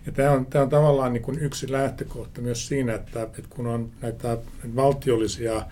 Ja 0.07 0.13
tämä 0.13 0.31
on, 0.31 0.47
tämä 0.47 0.63
on 0.63 0.71
tavallaan 0.71 1.13
niin 1.13 1.23
kuin 1.23 1.39
yksi 1.39 1.73
lähtökohta 1.73 2.41
myös 2.41 2.69
siinä, 2.69 2.95
että, 2.95 3.23
että 3.23 3.43
kun 3.51 3.67
on 3.67 3.91
näitä 4.03 4.39
valtiollisia 4.77 5.63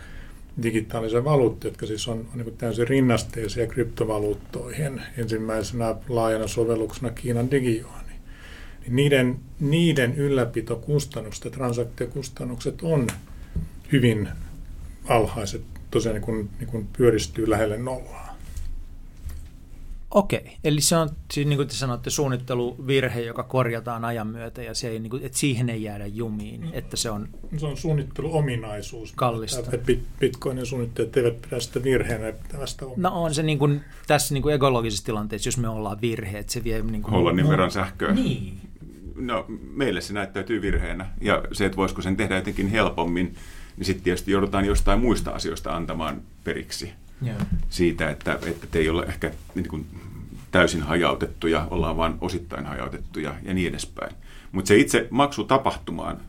digitaalisia 0.63 1.25
valuuttoja, 1.25 1.71
jotka 1.71 1.87
siis 1.87 2.09
on, 2.09 2.19
on 2.19 2.39
niin 2.39 2.57
täysin 2.57 2.89
rinnasteisia 2.89 3.67
kryptovaluuttoihin, 3.67 5.03
ensimmäisenä 5.19 5.97
laajana 6.09 6.47
sovelluksena 6.47 7.11
Kiinan 7.11 7.51
digijuoni, 7.51 8.13
niin 8.81 8.97
niiden, 8.97 9.39
niiden 9.61 10.15
ylläpitokustannukset 10.17 11.45
ja 11.45 11.51
transaktiokustannukset 11.51 12.83
on 12.83 13.07
hyvin 13.93 14.29
alhaiset, 15.09 15.63
tosiaan 15.91 16.15
niin 16.15 16.25
kuin, 16.25 16.51
niin 16.59 16.69
kuin 16.69 16.89
pyöristyy 16.97 17.51
lähelle 17.51 17.79
nollaa. 17.79 18.28
Okei, 20.11 20.57
eli 20.65 20.81
se 20.81 20.97
on, 20.97 21.09
siis 21.33 21.47
niin 21.47 21.57
kuin 21.57 21.69
te 21.69 21.75
sanotte, 21.75 22.11
suunnitteluvirhe, 22.11 23.21
joka 23.21 23.43
korjataan 23.43 24.05
ajan 24.05 24.27
myötä 24.27 24.63
ja 24.63 24.75
se 24.75 24.89
ei, 24.89 24.99
niin 24.99 25.11
kuin, 25.11 25.25
että 25.25 25.39
siihen 25.39 25.71
ei 25.71 25.83
jäädä 25.83 26.07
jumiin, 26.07 26.61
mm. 26.61 26.71
että 26.73 26.97
se 26.97 27.11
on 27.11 27.29
Se 27.57 27.67
on 27.67 27.77
suunnitteluominaisuus. 27.77 29.13
Kallista. 29.17 29.71
Bitcoinin 30.21 30.67
suunnittelut 30.67 31.17
eivät 31.17 31.43
pidä 31.43 31.61
sitä 31.61 31.83
virheenä 31.83 32.33
pitävästä 32.33 32.85
No 32.97 33.23
on 33.23 33.35
se 33.35 33.43
niin 33.43 33.59
kuin, 33.59 33.81
tässä 34.07 34.35
niin 34.35 34.43
kuin 34.43 34.55
ekologisessa 34.55 35.05
tilanteessa, 35.05 35.49
jos 35.49 35.59
me 35.59 35.69
ollaan 35.69 36.01
virheet, 36.01 36.49
se 36.49 36.65
vie... 36.65 36.83
Niin 36.83 37.03
kuin, 37.03 37.13
Hollannin 37.13 37.45
no, 37.45 37.51
verran 37.51 37.71
sähköä. 37.71 38.15
Niin. 38.15 38.61
No 39.17 39.45
meille 39.75 40.01
se 40.01 40.13
näyttäytyy 40.13 40.63
virheenä 40.63 41.07
ja 41.21 41.43
se, 41.53 41.67
että 41.67 41.77
voisiko 41.77 42.03
sen 42.03 42.17
tehdä 42.17 42.37
jotenkin 42.37 42.69
helpommin, 42.69 43.35
niin 43.77 43.87
sitten 43.87 44.05
tietysti 44.05 44.31
joudutaan 44.31 44.65
jostain 44.65 45.01
muista 45.01 45.31
asioista 45.31 45.77
antamaan 45.77 46.23
periksi 46.45 46.93
yeah. 47.27 47.47
siitä, 47.69 48.11
että, 48.11 48.39
että 48.47 48.79
ei 48.79 48.89
ole 48.89 49.03
ehkä 49.03 49.31
niin 49.55 49.69
kuin 49.69 49.87
täysin 50.51 50.83
hajautettuja, 50.83 51.69
ollaan 51.71 51.97
vain 51.97 52.15
osittain 52.21 52.67
hajautettuja 52.67 53.35
ja 53.43 53.55
niin 53.55 53.69
edespäin. 53.69 54.15
Mutta 54.53 54.69
se 54.69 54.77
itse 54.77 55.09
maksutapahtumaan 55.11 56.21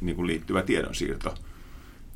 niin 0.00 0.16
kuin 0.16 0.26
liittyvä 0.26 0.62
tiedonsiirto, 0.62 1.34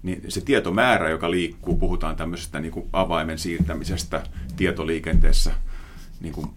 niin 0.03 0.22
se 0.29 0.40
tietomäärä, 0.40 1.11
joka 1.11 1.31
liikkuu, 1.31 1.77
puhutaan 1.77 2.16
tämmöisestä 2.16 2.61
niin 2.61 2.72
kuin 2.72 2.87
avaimen 2.92 3.38
siirtämisestä 3.38 4.27
tietoliikenteessä, 4.57 5.53
niin 6.20 6.33
kuin, 6.33 6.51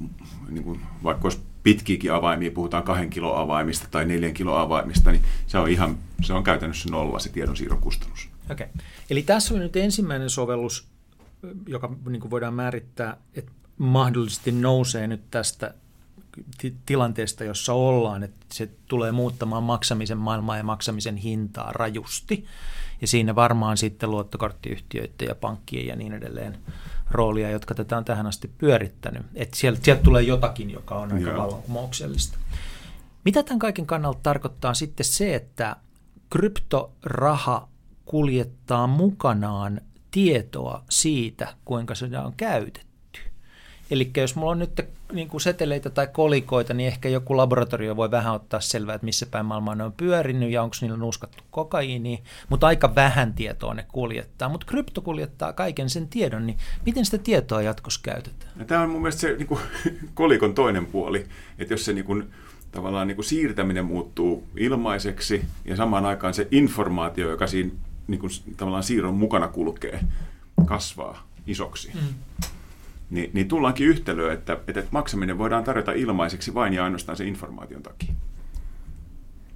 niin 0.50 0.64
kuin, 0.64 0.80
vaikka 1.04 1.26
olisi 1.26 1.40
pitkiäkin 1.64 2.14
avaimia, 2.14 2.52
puhutaan 2.52 2.84
kahden 2.84 3.10
kilo 3.10 3.36
avaimista 3.36 3.88
tai 3.92 4.06
neljän 4.06 4.34
kilo 4.34 4.56
avaimista, 4.56 5.12
niin 5.12 5.24
se 5.48 5.58
on 5.58 5.70
ihan, 5.70 5.98
se 6.22 6.34
on 6.34 6.44
käytännössä 6.44 6.90
nolla 6.90 7.20
se 7.20 7.30
tiedonsiirron 7.30 7.80
kustannus. 7.80 8.30
Okay. 8.52 8.68
Eli 9.10 9.22
tässä 9.22 9.54
oli 9.54 9.64
nyt 9.64 9.76
ensimmäinen 9.76 10.30
sovellus, 10.30 10.88
joka 11.68 11.96
niin 12.10 12.20
kuin 12.20 12.32
voidaan 12.32 12.54
määrittää, 12.54 13.18
että 13.34 13.52
mahdollisesti 13.78 14.52
nousee 14.52 15.08
nyt 15.08 15.22
tästä 15.32 15.74
tilanteesta, 16.86 17.44
jossa 17.44 17.74
ollaan, 17.74 18.24
että 18.24 18.46
se 18.54 18.70
tulee 18.88 19.12
muuttamaan 19.12 19.64
maksamisen 19.64 20.18
maailmaa 20.18 20.58
ja 20.58 20.64
maksamisen 20.64 21.18
hintaa 21.18 21.72
rajusti. 21.72 22.46
Ja 23.02 23.08
siinä 23.08 23.36
varmaan 23.36 23.78
sitten 23.78 24.12
luottokorttiyhtiöiden 24.12 25.28
ja 25.28 25.36
pankkien 25.36 25.88
ja 25.88 25.96
niin 25.96 26.14
edelleen 26.14 26.58
roolia, 27.12 27.50
jotka 27.50 27.76
tätä 27.76 27.98
on 27.98 28.06
tähän 28.06 28.28
asti 28.28 28.48
pyörittänyt. 28.58 29.22
Että 29.36 29.58
sieltä, 29.58 29.80
sieltä 29.84 30.04
tulee 30.04 30.22
jotakin, 30.22 30.70
joka 30.70 30.96
on 30.96 31.14
aika 31.14 31.38
vallankumouksellista. 31.38 32.38
Mitä 33.26 33.44
tämän 33.44 33.60
kaiken 33.60 33.86
kannalta 33.86 34.20
tarkoittaa 34.24 34.74
sitten 34.74 35.06
se, 35.06 35.36
että 35.36 35.76
kryptoraha 36.30 37.68
kuljettaa 38.06 38.88
mukanaan 38.88 39.82
tietoa 40.16 40.84
siitä, 40.90 41.48
kuinka 41.66 41.96
sitä 41.96 42.22
on 42.22 42.34
käytetty. 42.38 43.20
Eli 43.92 44.12
jos 44.18 44.36
mulla 44.36 44.52
on 44.52 44.60
nyt 44.60 44.82
niin 45.14 45.28
kuin 45.28 45.42
seteleitä 45.42 45.90
tai 45.90 46.08
kolikoita, 46.08 46.74
niin 46.74 46.88
ehkä 46.88 47.10
joku 47.10 47.38
laboratorio 47.38 47.96
voi 47.96 48.12
vähän 48.12 48.34
ottaa 48.34 48.60
selvää, 48.60 48.96
että 48.96 49.06
missä 49.06 49.26
päin 49.26 49.46
maailmaa 49.46 49.76
ne 49.76 49.84
on 49.84 49.94
pyörinyt 49.94 50.52
ja 50.52 50.64
onko 50.64 50.76
niillä 50.82 50.98
nuuskattu 50.98 51.44
kokaiini, 51.52 52.24
mutta 52.50 52.68
aika 52.68 52.96
vähän 52.96 53.34
tietoa 53.34 53.74
ne 53.74 53.86
kuljettaa. 53.92 54.50
Mutta 54.50 54.66
krypto 54.66 55.02
kuljettaa 55.02 55.54
kaiken 55.54 55.90
sen 55.90 56.08
tiedon, 56.08 56.48
niin 56.48 56.58
miten 56.86 57.06
sitä 57.06 57.18
tietoa 57.18 57.62
jatkossa 57.62 58.00
käytetään? 58.04 58.52
No, 58.56 58.66
tämä 58.66 58.82
on 58.82 58.90
mun 58.90 59.02
mielestä 59.02 59.22
se 59.22 59.36
niin 59.36 59.48
kuin, 59.48 59.62
kolikon 60.14 60.54
toinen 60.54 60.86
puoli, 60.86 61.26
että 61.60 61.74
jos 61.74 61.86
se 61.86 61.94
niin 61.94 62.06
kuin, 62.06 62.34
tavallaan 62.72 63.08
niin 63.08 63.16
kuin 63.16 63.26
siirtäminen 63.26 63.86
muuttuu 63.86 64.48
ilmaiseksi 64.58 65.46
ja 65.66 65.76
samaan 65.76 66.06
aikaan 66.06 66.34
se 66.34 66.48
informaatio, 66.52 67.30
joka 67.30 67.48
siinä 67.48 67.72
niin 68.08 68.20
kuin, 68.20 68.32
tavallaan 68.58 68.84
siirron 68.84 69.16
mukana 69.16 69.48
kulkee, 69.48 70.00
kasvaa 70.66 71.28
isoksi. 71.48 71.92
Mm. 71.94 72.02
Ni, 73.10 73.30
niin 73.34 73.48
tullaankin 73.48 73.88
yhtälöön, 73.88 74.34
että, 74.34 74.58
että 74.68 74.84
maksaminen 74.92 75.38
voidaan 75.38 75.64
tarjota 75.64 75.92
ilmaiseksi 75.92 76.54
vain 76.54 76.74
ja 76.74 76.84
ainoastaan 76.84 77.18
se 77.18 77.26
informaation 77.26 77.84
takia. 77.84 78.14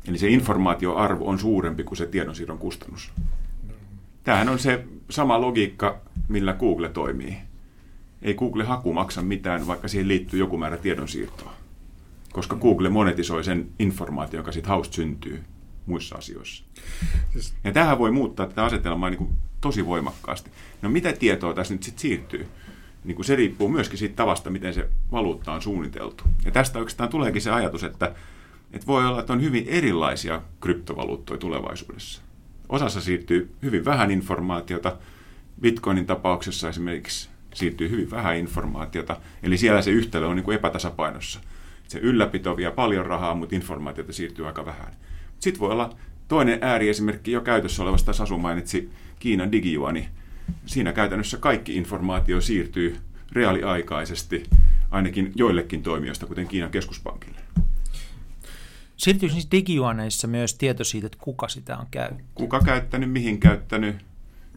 Eli 0.07 0.17
se 0.17 0.27
informaatioarvo 0.27 1.25
on 1.25 1.39
suurempi 1.39 1.83
kuin 1.83 1.97
se 1.97 2.05
tiedonsiirron 2.05 2.57
kustannus. 2.57 3.11
Tämähän 4.23 4.49
on 4.49 4.59
se 4.59 4.85
sama 5.09 5.41
logiikka, 5.41 6.01
millä 6.27 6.53
Google 6.53 6.89
toimii. 6.89 7.37
Ei 8.21 8.33
Google-haku 8.33 8.93
maksa 8.93 9.21
mitään, 9.21 9.67
vaikka 9.67 9.87
siihen 9.87 10.07
liittyy 10.07 10.39
joku 10.39 10.57
määrä 10.57 10.77
tiedonsiirtoa. 10.77 11.53
Koska 12.31 12.55
Google 12.55 12.89
monetisoi 12.89 13.43
sen 13.43 13.69
informaation, 13.79 14.39
joka 14.39 14.51
siitä 14.51 14.69
hausta 14.69 14.95
syntyy 14.95 15.43
muissa 15.89 16.15
asioissa. 16.15 16.63
Siis... 17.33 17.53
Ja 17.63 17.71
tähän 17.71 17.99
voi 17.99 18.11
muuttaa 18.11 18.47
tätä 18.47 18.65
asetelmaa 18.65 19.09
niin 19.09 19.17
kuin 19.17 19.29
tosi 19.61 19.85
voimakkaasti. 19.85 20.51
No 20.81 20.89
mitä 20.89 21.13
tietoa 21.13 21.53
tässä 21.53 21.73
nyt 21.73 21.83
sitten 21.83 22.01
siirtyy? 22.01 22.47
Niin 23.03 23.15
kuin 23.15 23.25
se 23.25 23.35
riippuu 23.35 23.69
myöskin 23.69 23.99
siitä 23.99 24.15
tavasta, 24.15 24.49
miten 24.49 24.73
se 24.73 24.89
valuutta 25.11 25.53
on 25.53 25.61
suunniteltu. 25.61 26.23
Ja 26.45 26.51
tästä 26.51 26.79
oikeastaan 26.79 27.09
tuleekin 27.09 27.41
se 27.41 27.51
ajatus, 27.51 27.83
että, 27.83 28.15
että 28.73 28.87
voi 28.87 29.05
olla, 29.05 29.19
että 29.19 29.33
on 29.33 29.41
hyvin 29.41 29.65
erilaisia 29.67 30.41
kryptovaluuttoja 30.61 31.37
tulevaisuudessa. 31.37 32.21
Osassa 32.69 33.01
siirtyy 33.01 33.55
hyvin 33.61 33.85
vähän 33.85 34.11
informaatiota. 34.11 34.97
Bitcoinin 35.61 36.05
tapauksessa 36.05 36.69
esimerkiksi 36.69 37.29
siirtyy 37.53 37.89
hyvin 37.89 38.11
vähän 38.11 38.37
informaatiota. 38.37 39.17
Eli 39.43 39.57
siellä 39.57 39.81
se 39.81 39.91
yhtälö 39.91 40.27
on 40.27 40.35
niin 40.35 40.43
kuin 40.43 40.55
epätasapainossa. 40.55 41.39
Se 41.87 41.99
ylläpito 41.99 42.57
vie 42.57 42.71
paljon 42.71 43.05
rahaa, 43.05 43.35
mutta 43.35 43.55
informaatiota 43.55 44.13
siirtyy 44.13 44.47
aika 44.47 44.65
vähän. 44.65 44.95
Sitten 45.39 45.59
voi 45.59 45.71
olla 45.71 45.95
toinen 46.27 46.59
ääriesimerkki 46.61 47.31
jo 47.31 47.41
käytössä 47.41 47.83
olevasta, 47.83 48.13
Sasu 48.13 48.37
mainitsi 48.37 48.89
Kiinan 49.19 49.51
digijuani. 49.51 50.09
Siinä 50.65 50.93
käytännössä 50.93 51.37
kaikki 51.37 51.75
informaatio 51.75 52.41
siirtyy 52.41 52.97
reaaliaikaisesti 53.31 54.43
ainakin 54.91 55.31
joillekin 55.35 55.83
toimijoista, 55.83 56.25
kuten 56.25 56.47
Kiinan 56.47 56.71
keskuspankille. 56.71 57.39
Siirtyykö 58.97 59.33
siis 59.33 59.47
digijuoneissa 59.51 60.27
myös 60.27 60.53
tieto 60.53 60.83
siitä, 60.83 61.07
että 61.07 61.17
kuka 61.21 61.47
sitä 61.47 61.77
on 61.77 61.85
käyttänyt? 61.91 62.25
Kuka 62.35 62.59
käyttänyt, 62.59 63.11
mihin 63.11 63.39
käyttänyt 63.39 63.95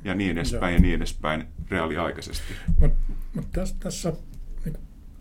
ja 0.04 0.14
niin 0.14 0.30
edespäin 0.30 0.72
Joo. 0.72 0.76
ja 0.76 0.80
niin 0.80 0.94
edespäin 0.94 1.44
reaaliaikaisesti. 1.70 2.52
Mutta 2.80 2.96
mut 3.34 3.46
tässä, 3.52 3.74
tässä 3.80 4.12
niin 4.64 4.76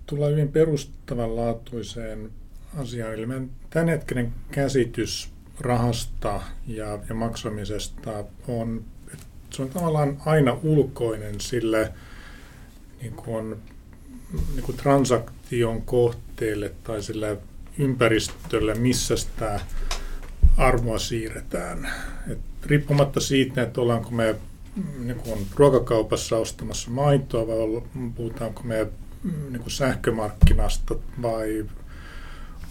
tullaan 0.05 0.31
hyvin 0.31 0.51
perustavanlaatuiseen 0.51 2.31
asiaan. 2.77 3.13
Eli 3.13 3.27
tämänhetkinen 3.69 4.33
käsitys 4.51 5.31
rahasta 5.61 6.41
ja, 6.67 6.99
ja 7.09 7.15
maksamisesta 7.15 8.23
on, 8.47 8.83
se 9.49 9.61
on 9.61 9.69
tavallaan 9.69 10.17
aina 10.25 10.57
ulkoinen 10.63 11.41
sille 11.41 11.93
niin 13.01 13.13
kuin, 13.13 13.55
niin 14.55 14.63
kuin 14.63 14.77
transaktion 14.77 15.81
kohteelle 15.81 16.71
tai 16.83 17.03
sille 17.03 17.37
ympäristölle, 17.77 18.75
missä 18.75 19.15
sitä 19.15 19.59
arvoa 20.57 20.99
siirretään. 20.99 21.91
Et 22.31 22.39
riippumatta 22.65 23.19
siitä, 23.19 23.61
että 23.61 23.81
ollaanko 23.81 24.11
me 24.11 24.35
niin 24.99 25.17
kuin 25.17 25.47
ruokakaupassa 25.55 26.37
ostamassa 26.37 26.91
maitoa 26.91 27.47
vai 27.47 27.81
puhutaanko 28.15 28.63
me 28.63 28.87
niin 29.23 29.61
kuin 29.61 29.71
sähkömarkkinasta 29.71 30.95
vai 31.21 31.65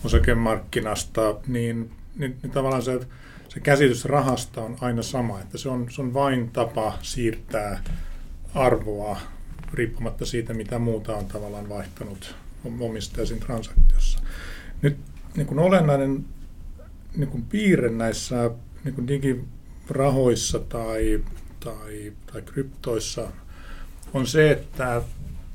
osakemarkkinasta, 0.05 1.35
niin, 1.47 1.91
niin, 2.21 2.37
niin 2.43 2.53
tavallaan 2.53 2.83
se, 2.83 3.01
se 3.49 3.61
käsitys 3.61 4.05
rahasta 4.05 4.63
on 4.63 4.77
aina 4.81 5.03
sama, 5.03 5.41
että 5.41 5.59
se 5.59 5.69
on, 5.69 5.87
se 5.91 6.03
on 6.03 6.15
vain 6.15 6.51
tapa 6.51 6.99
siirtää 7.03 7.83
arvoa 8.55 9.21
riippumatta 9.75 10.27
siitä, 10.27 10.55
mitä 10.55 10.79
muuta 10.79 11.17
on 11.17 11.27
tavallaan 11.27 11.69
vaihtanut 11.69 12.35
omistajaisin 12.81 13.41
transaktiossa. 13.41 14.19
Nyt 14.83 14.97
niin 15.37 15.47
kuin 15.47 15.59
olennainen 15.59 16.25
niin 17.17 17.29
kuin 17.29 17.43
piirre 17.43 17.91
näissä 17.91 18.51
niin 18.85 18.95
kuin 18.95 19.09
digirahoissa 19.09 20.59
tai, 20.59 21.25
tai, 21.61 22.13
tai 22.33 22.43
kryptoissa 22.43 23.29
on 24.15 24.27
se, 24.27 24.51
että 24.51 25.03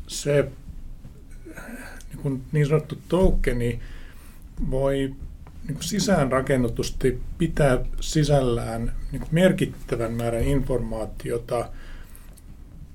se 0.07 0.51
niin, 2.09 2.19
kuin 2.21 2.43
niin 2.51 2.67
sanottu 2.67 2.97
tokeni 3.09 3.79
voi 4.71 5.15
niin 5.67 5.77
sisäänrakennetusti 5.81 7.21
pitää 7.37 7.79
sisällään 7.99 8.93
niin 9.11 9.23
merkittävän 9.31 10.13
määrän 10.13 10.43
informaatiota 10.43 11.69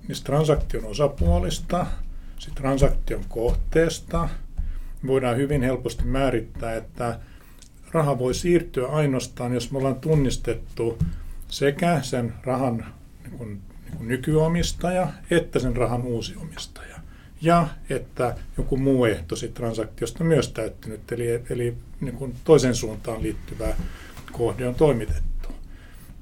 niistä 0.08 0.24
transaktion 0.24 0.84
osapuolista, 0.84 1.86
sit 2.38 2.54
transaktion 2.54 3.24
kohteesta– 3.28 4.28
voidaan 5.06 5.36
hyvin 5.36 5.62
helposti 5.62 6.04
määrittää, 6.04 6.76
että 6.76 7.18
raha 7.92 8.18
voi 8.18 8.34
siirtyä 8.34 8.86
ainoastaan, 8.86 9.54
jos 9.54 9.72
me 9.72 9.78
ollaan 9.78 10.00
tunnistettu 10.00 10.98
sekä 11.48 12.00
sen 12.02 12.34
rahan 12.44 12.86
niin 13.22 13.38
kuin, 13.38 13.60
niin 13.84 13.96
kuin 13.96 14.08
nykyomistaja 14.08 15.08
että 15.30 15.58
sen 15.58 15.76
rahan 15.76 16.02
uusi 16.02 16.36
omistaja. 16.36 16.96
Ja 17.42 17.68
että 17.90 18.36
joku 18.58 18.76
muu 18.76 19.04
ehto 19.04 19.34
transaktiosta 19.54 20.24
myös 20.24 20.52
täyttynyt, 20.52 21.12
eli, 21.12 21.42
eli 21.50 21.76
niin 22.00 22.14
kuin 22.14 22.34
toisen 22.44 22.74
suuntaan 22.74 23.22
liittyvä 23.22 23.74
kohde 24.32 24.68
on 24.68 24.74
toimitettu. 24.74 25.48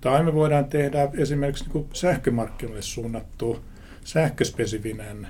Tai 0.01 0.23
me 0.25 0.35
voidaan 0.35 0.64
tehdä 0.64 1.11
esimerkiksi 1.14 1.64
niin 1.64 1.73
kuin 1.73 1.88
sähkömarkkinoille 1.93 2.83
suunnattu 2.83 3.61
sähköspesifinen 4.05 5.29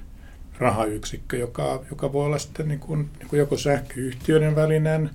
rahayksikkö, 0.58 1.36
joka, 1.36 1.84
joka 1.90 2.12
voi 2.12 2.26
olla 2.26 2.38
sitten 2.38 2.68
niin 2.68 2.80
kuin, 2.80 3.10
niin 3.18 3.28
kuin 3.28 3.38
joko 3.38 3.56
sähköyhtiöiden 3.56 4.56
välinen 4.56 5.10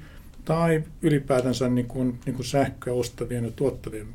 tai 0.46 0.84
ylipäätänsä 1.02 1.70
niin 1.70 1.88
kuin, 1.88 2.20
niin 2.26 2.36
kuin 2.36 2.46
sähköä 2.46 2.94
ostavien 2.94 3.46
ja 3.46 3.52
tuottavien 3.52 4.08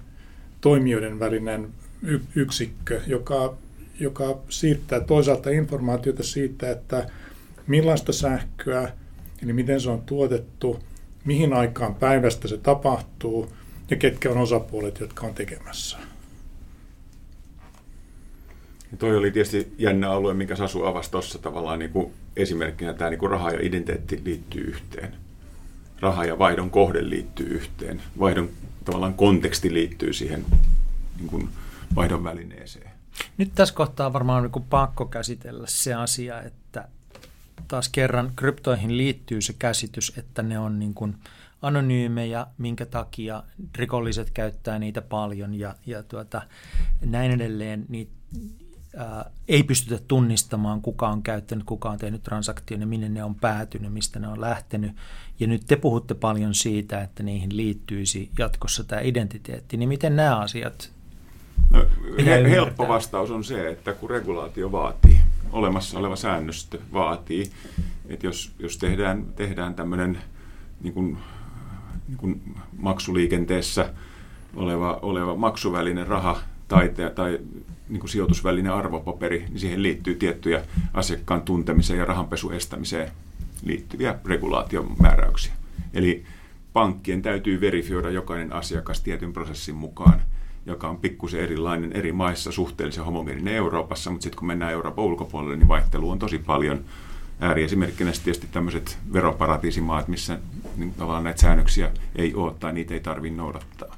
toimijoiden 0.61 1.19
välinen 1.19 1.69
y- 2.03 2.21
yksikkö, 2.35 3.01
joka, 3.07 3.57
joka 4.01 4.39
siirtää 4.49 5.01
toisaalta 5.01 5.51
informaatiota 5.51 6.23
siitä, 6.23 6.71
että 6.71 7.07
millaista 7.67 8.13
sähköä, 8.13 8.93
eli 9.43 9.53
miten 9.53 9.81
se 9.81 9.91
on 9.91 10.03
tuotettu, 10.03 10.81
mihin 11.29 11.53
aikaan 11.53 11.95
päivästä 11.95 12.49
se 12.49 12.59
tapahtuu 12.59 13.53
ja 13.91 13.97
ketkä 13.97 14.31
on 14.31 14.39
osapuolet, 14.39 15.01
jotka 15.01 15.27
on 15.27 15.35
tekemässä. 15.35 15.99
Ja 18.91 18.97
toi 18.99 19.17
oli 19.17 19.31
tietysti 19.31 19.75
jännä 19.79 20.11
alue, 20.11 20.35
minkä 20.35 20.57
Sasu 20.57 20.85
avasi 20.85 21.11
tuossa 21.11 21.39
tavallaan 21.39 21.79
niin 21.79 21.91
kuin 21.91 22.13
esimerkkinä, 22.37 22.93
tämä 22.93 23.11
niin 23.11 23.19
kuin 23.19 23.31
raha 23.31 23.51
ja 23.51 23.59
identiteetti 23.63 24.21
liittyy 24.25 24.65
yhteen. 24.65 25.17
Raha 26.01 26.25
ja 26.25 26.39
vaihdon 26.39 26.71
kohde 26.71 27.11
liittyy 27.11 27.47
yhteen. 27.47 28.03
Vaihdon 28.19 28.51
tavallaan 28.85 29.15
konteksti 29.15 29.75
liittyy 29.75 30.13
siihen 30.13 30.45
niin 31.17 31.29
kuin 31.29 31.49
vaihdon 31.95 32.25
välineeseen. 32.25 32.91
Nyt 33.39 33.51
tässä 33.55 33.75
kohtaa 33.75 34.13
varmaan 34.13 34.43
niin 34.43 34.65
pakko 34.71 35.05
käsitellä 35.05 35.67
se 35.69 35.95
asia, 35.95 36.43
että 36.43 36.58
taas 37.69 37.89
kerran 37.89 38.33
kryptoihin 38.37 38.97
liittyy 38.97 39.41
se 39.41 39.55
käsitys, 39.59 40.13
että 40.19 40.43
ne 40.43 40.59
on 40.59 40.79
niin 40.79 40.95
kuin 40.95 41.17
anonyymejä, 41.63 42.47
minkä 42.59 42.87
takia 42.87 43.43
rikolliset 43.75 44.31
käyttää 44.31 44.79
niitä 44.79 45.03
paljon 45.03 45.55
ja, 45.55 45.75
ja 45.87 46.03
tuota, 46.03 46.43
näin 47.05 47.31
edelleen. 47.31 47.87
Niin 47.89 48.09
ää, 48.97 49.31
ei 49.49 49.63
pystytä 49.63 50.05
tunnistamaan, 50.09 50.83
kuka 50.83 51.09
on 51.09 51.23
käyttänyt, 51.23 51.65
kuka 51.65 51.91
on 51.91 51.99
tehnyt 51.99 52.23
transaktion 52.23 52.81
ja 52.81 52.87
minne 52.87 53.09
ne 53.09 53.25
on 53.25 53.35
päätynyt, 53.35 53.93
mistä 53.93 54.19
ne 54.19 54.29
on 54.29 54.41
lähtenyt. 54.41 54.93
Ja 55.41 55.47
nyt 55.47 55.63
te 55.67 55.77
puhutte 55.77 56.15
paljon 56.15 56.55
siitä, 56.55 57.03
että 57.03 57.23
niihin 57.23 57.57
liittyisi 57.57 58.31
jatkossa 58.39 58.85
tämä 58.85 59.01
identiteetti. 59.01 59.77
Niin 59.77 59.89
miten 59.89 60.17
nämä 60.17 60.39
asiat 60.39 60.99
No, 61.71 61.87
he, 62.25 62.51
helppo 62.51 62.89
vastaus 62.89 63.31
on 63.31 63.45
se, 63.45 63.69
että 63.71 63.93
kun 63.93 64.11
regulaatio 64.11 64.73
vaatii, 64.73 65.18
olemassa 65.53 65.99
oleva 65.99 66.17
säännöstö 66.17 66.79
vaatii, 66.93 67.51
että 68.09 68.27
jos, 68.27 68.53
jos 68.59 68.79
tehdään, 68.79 69.25
tehdään 69.37 69.75
tämmöinen 69.75 70.19
niin 70.81 70.95
kuin, 70.95 71.19
niin 72.09 72.19
kuin 72.19 72.43
maksuliikenteessä 72.79 73.93
oleva, 74.57 74.99
oleva 75.03 75.37
maksuväline 75.37 76.05
raha 76.05 76.41
tai, 76.69 76.91
tai 77.15 77.39
niin 77.89 78.01
kuin 78.01 78.11
sijoitusväline 78.11 78.69
arvopaperi, 78.69 79.45
niin 79.49 79.61
siihen 79.61 79.83
liittyy 79.83 80.15
tiettyjä 80.15 80.65
asiakkaan 80.95 81.43
tuntemiseen 81.43 81.99
ja 81.99 82.05
rahanpesun 82.05 82.55
estämiseen 82.55 83.11
liittyviä 83.65 84.19
regulaatiomääräyksiä. 84.25 85.53
Eli 85.95 86.25
pankkien 86.73 87.23
täytyy 87.23 87.61
verifioida 87.61 88.11
jokainen 88.11 88.53
asiakas 88.53 89.01
tietyn 89.01 89.33
prosessin 89.33 89.75
mukaan, 89.75 90.23
joka 90.69 90.89
on 90.89 90.99
pikkusen 90.99 91.41
erilainen 91.41 91.93
eri 91.93 92.13
maissa, 92.13 92.53
suhteellisen 92.53 93.05
homogeeninen 93.05 93.55
Euroopassa, 93.55 94.11
mutta 94.11 94.23
sitten 94.23 94.39
kun 94.39 94.49
mennään 94.49 94.73
Euroopan 94.73 95.05
ulkopuolelle, 95.05 95.57
niin 95.57 95.69
vaihtelu 95.69 96.11
on 96.11 96.19
tosi 96.19 96.39
paljon. 96.39 96.85
Ääriesimerkkinä 97.41 98.13
tietysti 98.13 98.49
tämmöiset 98.53 98.99
veroparatiisimaat, 99.13 100.09
missä 100.09 100.39
niin 100.77 100.95
tavallaan 100.95 101.25
näitä 101.25 101.41
säännöksiä 101.41 101.91
ei 102.17 102.35
ole 102.35 102.55
tai 102.61 102.73
niitä 102.73 102.95
ei 102.95 103.01
tarvitse 103.01 103.37
noudattaa. 103.37 103.97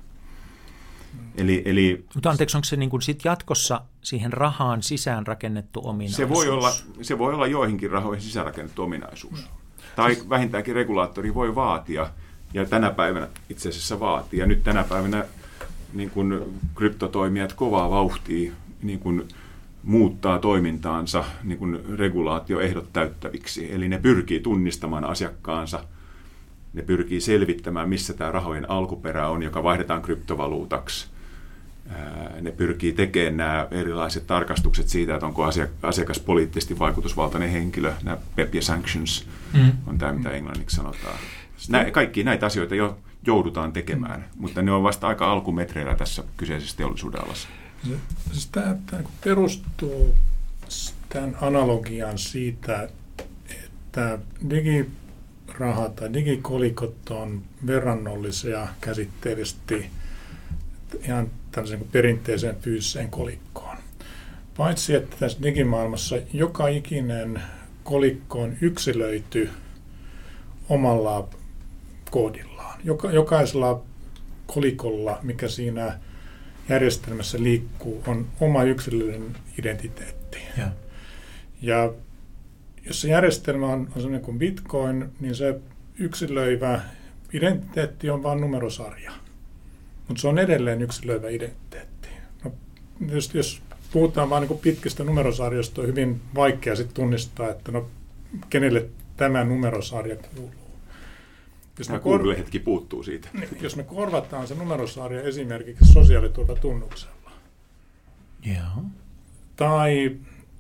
Eli, 1.37 1.62
eli, 1.64 2.04
Mutta 2.14 2.30
anteeksi, 2.30 2.56
onko 2.56 2.64
se 2.64 2.76
niin 2.76 2.90
kuin 2.90 3.02
sit 3.02 3.24
jatkossa 3.24 3.80
siihen 4.02 4.33
rahaan 4.33 4.83
sisään 4.83 5.26
rakennettu 5.26 5.80
ominaisuus? 5.85 6.16
Se 6.16 6.28
voi 6.28 6.48
olla, 6.48 6.72
se 7.02 7.18
voi 7.18 7.35
olla 7.35 7.46
joihinkin 7.46 7.90
rahoihin 7.90 8.22
sisäänrakennettu 8.22 8.83
ominaisuus. 8.83 9.50
Tai 9.96 10.16
vähintäänkin 10.29 10.75
regulaattori 10.75 11.35
voi 11.35 11.54
vaatia, 11.54 12.10
ja 12.54 12.64
tänä 12.64 12.90
päivänä 12.90 13.29
itse 13.48 13.68
asiassa 13.68 14.00
vaatii. 14.00 14.40
Ja 14.40 14.46
nyt 14.46 14.64
tänä 14.64 14.85
päivänä 14.85 15.25
niin 15.94 16.10
kuin 16.10 16.40
kryptotoimijat 16.74 17.52
kovaa 17.52 17.90
vauhtia 17.90 18.52
niin 18.82 18.98
kuin 18.98 19.28
muuttaa 19.82 20.38
toimintaansa 20.38 21.24
niin 21.44 21.58
kuin 21.58 21.98
regulaatioehdot 21.98 22.92
täyttäviksi. 22.92 23.72
Eli 23.74 23.88
ne 23.88 23.98
pyrkii 23.98 24.40
tunnistamaan 24.40 25.04
asiakkaansa– 25.04 25.84
ne 26.72 26.82
pyrkii 26.82 27.20
selvittämään, 27.20 27.88
missä 27.88 28.14
tämä 28.14 28.32
rahojen 28.32 28.70
alkuperä 28.70 29.28
on, 29.28 29.42
joka 29.42 29.62
vaihdetaan 29.62 30.02
kryptovaluutaksi. 30.02 31.06
Ne 32.40 32.50
pyrkii 32.50 32.92
tekemään 32.92 33.36
nämä 33.36 33.68
erilaiset 33.70 34.26
tarkastukset 34.26 34.88
siitä, 34.88 35.14
että 35.14 35.26
onko 35.26 35.44
asiakas 35.82 36.20
poliittisesti 36.20 36.78
vaikutusvaltainen 36.78 37.50
henkilö. 37.50 37.92
Nämä 38.02 38.16
PEP 38.36 38.54
ja 38.54 38.62
sanctions 38.62 39.26
mm. 39.54 39.72
on 39.86 39.98
tämä, 39.98 40.12
mitä 40.12 40.30
englanniksi 40.30 40.76
sanotaan. 40.76 41.18
Nä, 41.68 41.90
kaikki 41.90 42.24
näitä 42.24 42.46
asioita 42.46 42.74
jo, 42.74 42.98
joudutaan 43.27 43.73
tekemään, 43.73 44.25
mutta 44.37 44.62
ne 44.62 44.73
on 44.73 44.83
vasta 44.83 45.08
aika 45.08 45.33
alkumetreillä 45.33 45.94
tässä 45.94 46.25
kyseisessä 46.37 46.77
teollisuuden 46.77 47.25
alassa. 47.25 47.48
Siis 48.33 48.46
tämä, 48.46 48.77
tämä 48.87 49.02
perustuu 49.25 50.14
tämän 51.08 51.37
analogian 51.40 52.18
siitä, 52.18 52.88
että 53.64 54.18
digiraha 54.50 55.88
tai 55.88 56.12
digikolikot 56.12 57.10
on 57.10 57.42
verrannollisia 57.66 58.68
käsitteellisesti 58.81 59.90
ihan 61.04 61.31
tällaisen 61.52 61.85
perinteiseen 61.92 62.56
fyysiseen 62.56 63.10
kolikkoon. 63.10 63.77
Paitsi, 64.56 64.94
että 64.94 65.16
tässä 65.21 65.42
digimaailmassa 65.42 66.16
joka 66.33 66.68
ikinen 66.68 67.42
kolikko 67.85 68.42
on 68.42 68.56
yksilöity 68.60 69.50
omalla 70.68 71.29
koodillaan. 72.10 72.50
Joka, 72.85 73.10
jokaisella 73.10 73.83
kolikolla, 74.46 75.18
mikä 75.22 75.48
siinä 75.48 75.98
järjestelmässä 76.68 77.42
liikkuu, 77.42 78.02
on 78.06 78.26
oma 78.40 78.62
yksilöllinen 78.62 79.37
identiteetti. 79.58 80.38
Ja, 80.58 80.70
ja 81.62 81.92
jos 82.87 83.00
se 83.00 83.08
järjestelmä 83.08 83.66
on, 83.66 83.81
on 83.81 83.92
sellainen 83.94 84.20
kuin 84.20 84.38
Bitcoin, 84.38 85.10
niin 85.20 85.35
se 85.35 85.60
yksilöivä 85.98 86.81
identiteetti 87.33 88.10
on 88.10 88.22
vain 88.22 88.40
numerosarja. 88.40 89.12
Mutta 90.08 90.20
se 90.20 90.28
on 90.28 90.38
edelleen 90.38 90.83
yksilöivä 90.83 91.28
identiteetti. 91.28 92.08
No, 92.44 92.52
jos, 93.08 93.35
jos 93.35 93.62
puhutaan 93.92 94.31
vain 94.31 94.48
niin 94.48 94.58
pitkistä 94.58 95.04
numerosarjoista, 95.04 95.81
on 95.81 95.87
hyvin 95.87 96.20
vaikea 96.35 96.76
sit 96.76 96.94
tunnistaa, 96.94 97.50
että 97.50 97.72
no, 97.72 97.88
kenelle 98.50 98.87
tämä 99.16 99.44
numerosarja 99.44 100.16
kuuluu. 100.16 100.60
Jos 101.81 101.87
Tämä 101.87 102.00
Google-hetki 102.00 102.58
puuttuu 102.58 103.02
siitä. 103.02 103.28
Niin, 103.33 103.48
jos 103.60 103.76
me 103.76 103.83
korvataan 103.83 104.46
se 104.46 104.54
numerosarja 104.54 105.22
esimerkiksi 105.22 105.92
sosiaaliturvatunnuksella. 105.92 107.31
Joo. 108.44 108.85
Tai 109.56 110.16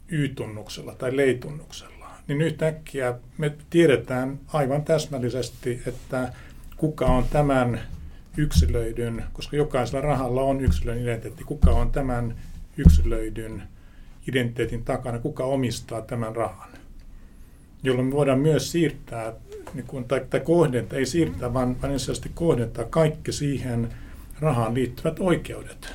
Y-tunnuksella 0.08 0.94
tai 0.94 1.16
leitunnuksella, 1.16 2.10
niin 2.28 2.40
yhtäkkiä 2.40 3.14
me 3.38 3.56
tiedetään 3.70 4.40
aivan 4.52 4.84
täsmällisesti, 4.84 5.82
että 5.86 6.32
kuka 6.76 7.06
on 7.06 7.24
tämän 7.30 7.80
yksilöidyn, 8.36 9.24
koska 9.32 9.56
jokaisella 9.56 10.00
rahalla 10.00 10.42
on 10.42 10.60
yksilön 10.60 10.98
identiteetti, 10.98 11.44
kuka 11.44 11.70
on 11.70 11.92
tämän 11.92 12.36
yksilöidyn 12.76 13.62
identiteetin 14.28 14.84
takana, 14.84 15.18
kuka 15.18 15.44
omistaa 15.44 16.02
tämän 16.02 16.36
rahan. 16.36 16.70
Jolloin 17.82 18.06
me 18.08 18.12
voidaan 18.12 18.40
myös 18.40 18.72
siirtää, 18.72 19.32
niin 19.74 19.86
kuin, 19.86 20.04
tai, 20.04 20.26
tai 20.30 20.40
kohdentaa, 20.40 20.98
ei 20.98 21.06
siirtää, 21.06 21.54
vaan, 21.54 21.82
vaan 21.82 21.92
ensisijaisesti 21.92 22.30
kohdentaa 22.34 22.84
kaikki 22.84 23.32
siihen 23.32 23.88
rahaan 24.40 24.74
liittyvät 24.74 25.16
oikeudet 25.20 25.94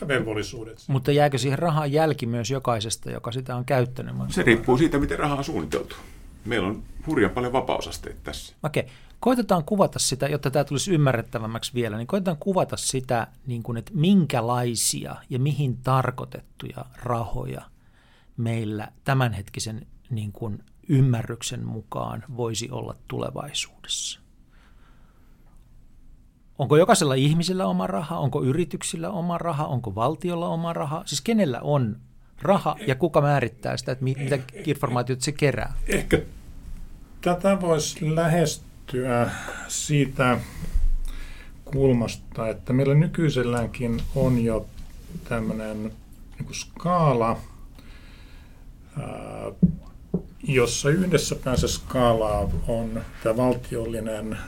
ja 0.00 0.08
velvollisuudet. 0.08 0.84
Mutta 0.86 1.12
jääkö 1.12 1.38
siihen 1.38 1.58
rahaan 1.58 1.92
jälki 1.92 2.26
myös 2.26 2.50
jokaisesta, 2.50 3.10
joka 3.10 3.32
sitä 3.32 3.56
on 3.56 3.64
käyttänyt? 3.64 4.14
Se 4.28 4.42
riippuu 4.42 4.78
siitä, 4.78 4.98
miten 4.98 5.18
rahaa 5.18 5.38
on 5.38 5.44
suunniteltu. 5.44 5.96
Meillä 6.44 6.68
on 6.68 6.82
hurjan 7.06 7.30
paljon 7.30 7.52
vapausasteita 7.52 8.20
tässä. 8.24 8.54
Okei. 8.62 8.80
Okay. 8.80 8.94
Koitetaan 9.20 9.64
kuvata 9.64 9.98
sitä, 9.98 10.26
jotta 10.26 10.50
tämä 10.50 10.64
tulisi 10.64 10.94
ymmärrettävämmäksi 10.94 11.74
vielä, 11.74 11.96
niin 11.96 12.06
koitetaan 12.06 12.36
kuvata 12.36 12.76
sitä, 12.76 13.26
niin 13.46 13.62
kuin, 13.62 13.78
että 13.78 13.92
minkälaisia 13.94 15.16
ja 15.30 15.38
mihin 15.38 15.76
tarkoitettuja 15.76 16.84
rahoja 17.02 17.62
meillä 18.36 18.88
tämänhetkisen 19.04 19.86
niin 20.10 20.32
kuin, 20.32 20.64
ymmärryksen 20.88 21.66
mukaan 21.66 22.24
voisi 22.36 22.70
olla 22.70 22.94
tulevaisuudessa. 23.08 24.20
Onko 26.58 26.76
jokaisella 26.76 27.14
ihmisellä 27.14 27.66
oma 27.66 27.86
raha, 27.86 28.18
onko 28.18 28.42
yrityksillä 28.42 29.10
oma 29.10 29.38
raha, 29.38 29.66
onko 29.66 29.94
valtiolla 29.94 30.48
oma 30.48 30.72
raha? 30.72 31.02
Siis 31.06 31.20
kenellä 31.20 31.60
on 31.60 31.96
raha 32.42 32.76
ja 32.86 32.94
kuka 32.94 33.20
määrittää 33.20 33.76
sitä, 33.76 33.92
että 33.92 34.04
mitä 34.04 34.38
informaatiota 34.66 35.24
se 35.24 35.32
kerää? 35.32 35.74
Ehkä 35.86 36.22
tätä 37.20 37.60
voisi 37.60 38.14
lähestyä 38.14 39.30
siitä 39.68 40.38
kulmasta, 41.64 42.48
että 42.48 42.72
meillä 42.72 42.94
nykyiselläänkin 42.94 44.02
on 44.14 44.44
jo 44.44 44.66
tämmöinen 45.28 45.82
niin 46.38 46.54
skaala, 46.54 47.36
jossa 50.42 50.90
yhdessä 50.90 51.34
päässä 51.34 51.68
skaalaa 51.68 52.50
on 52.68 53.02
tämä 53.22 53.36
valtiollinen 53.36 54.38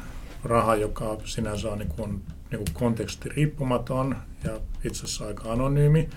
raha, 0.45 0.77
joka 0.77 1.17
sinänsä 1.25 1.71
on 1.71 1.79
niin 1.79 1.89
kuin, 1.89 2.11
niin 2.51 2.59
kuin 2.59 2.73
konteksti 2.73 3.29
riippumaton 3.29 4.17
ja 4.45 4.61
itse 4.85 5.05
asiassa 5.05 5.27
aika 5.27 5.53
anonyymi. 5.53 6.09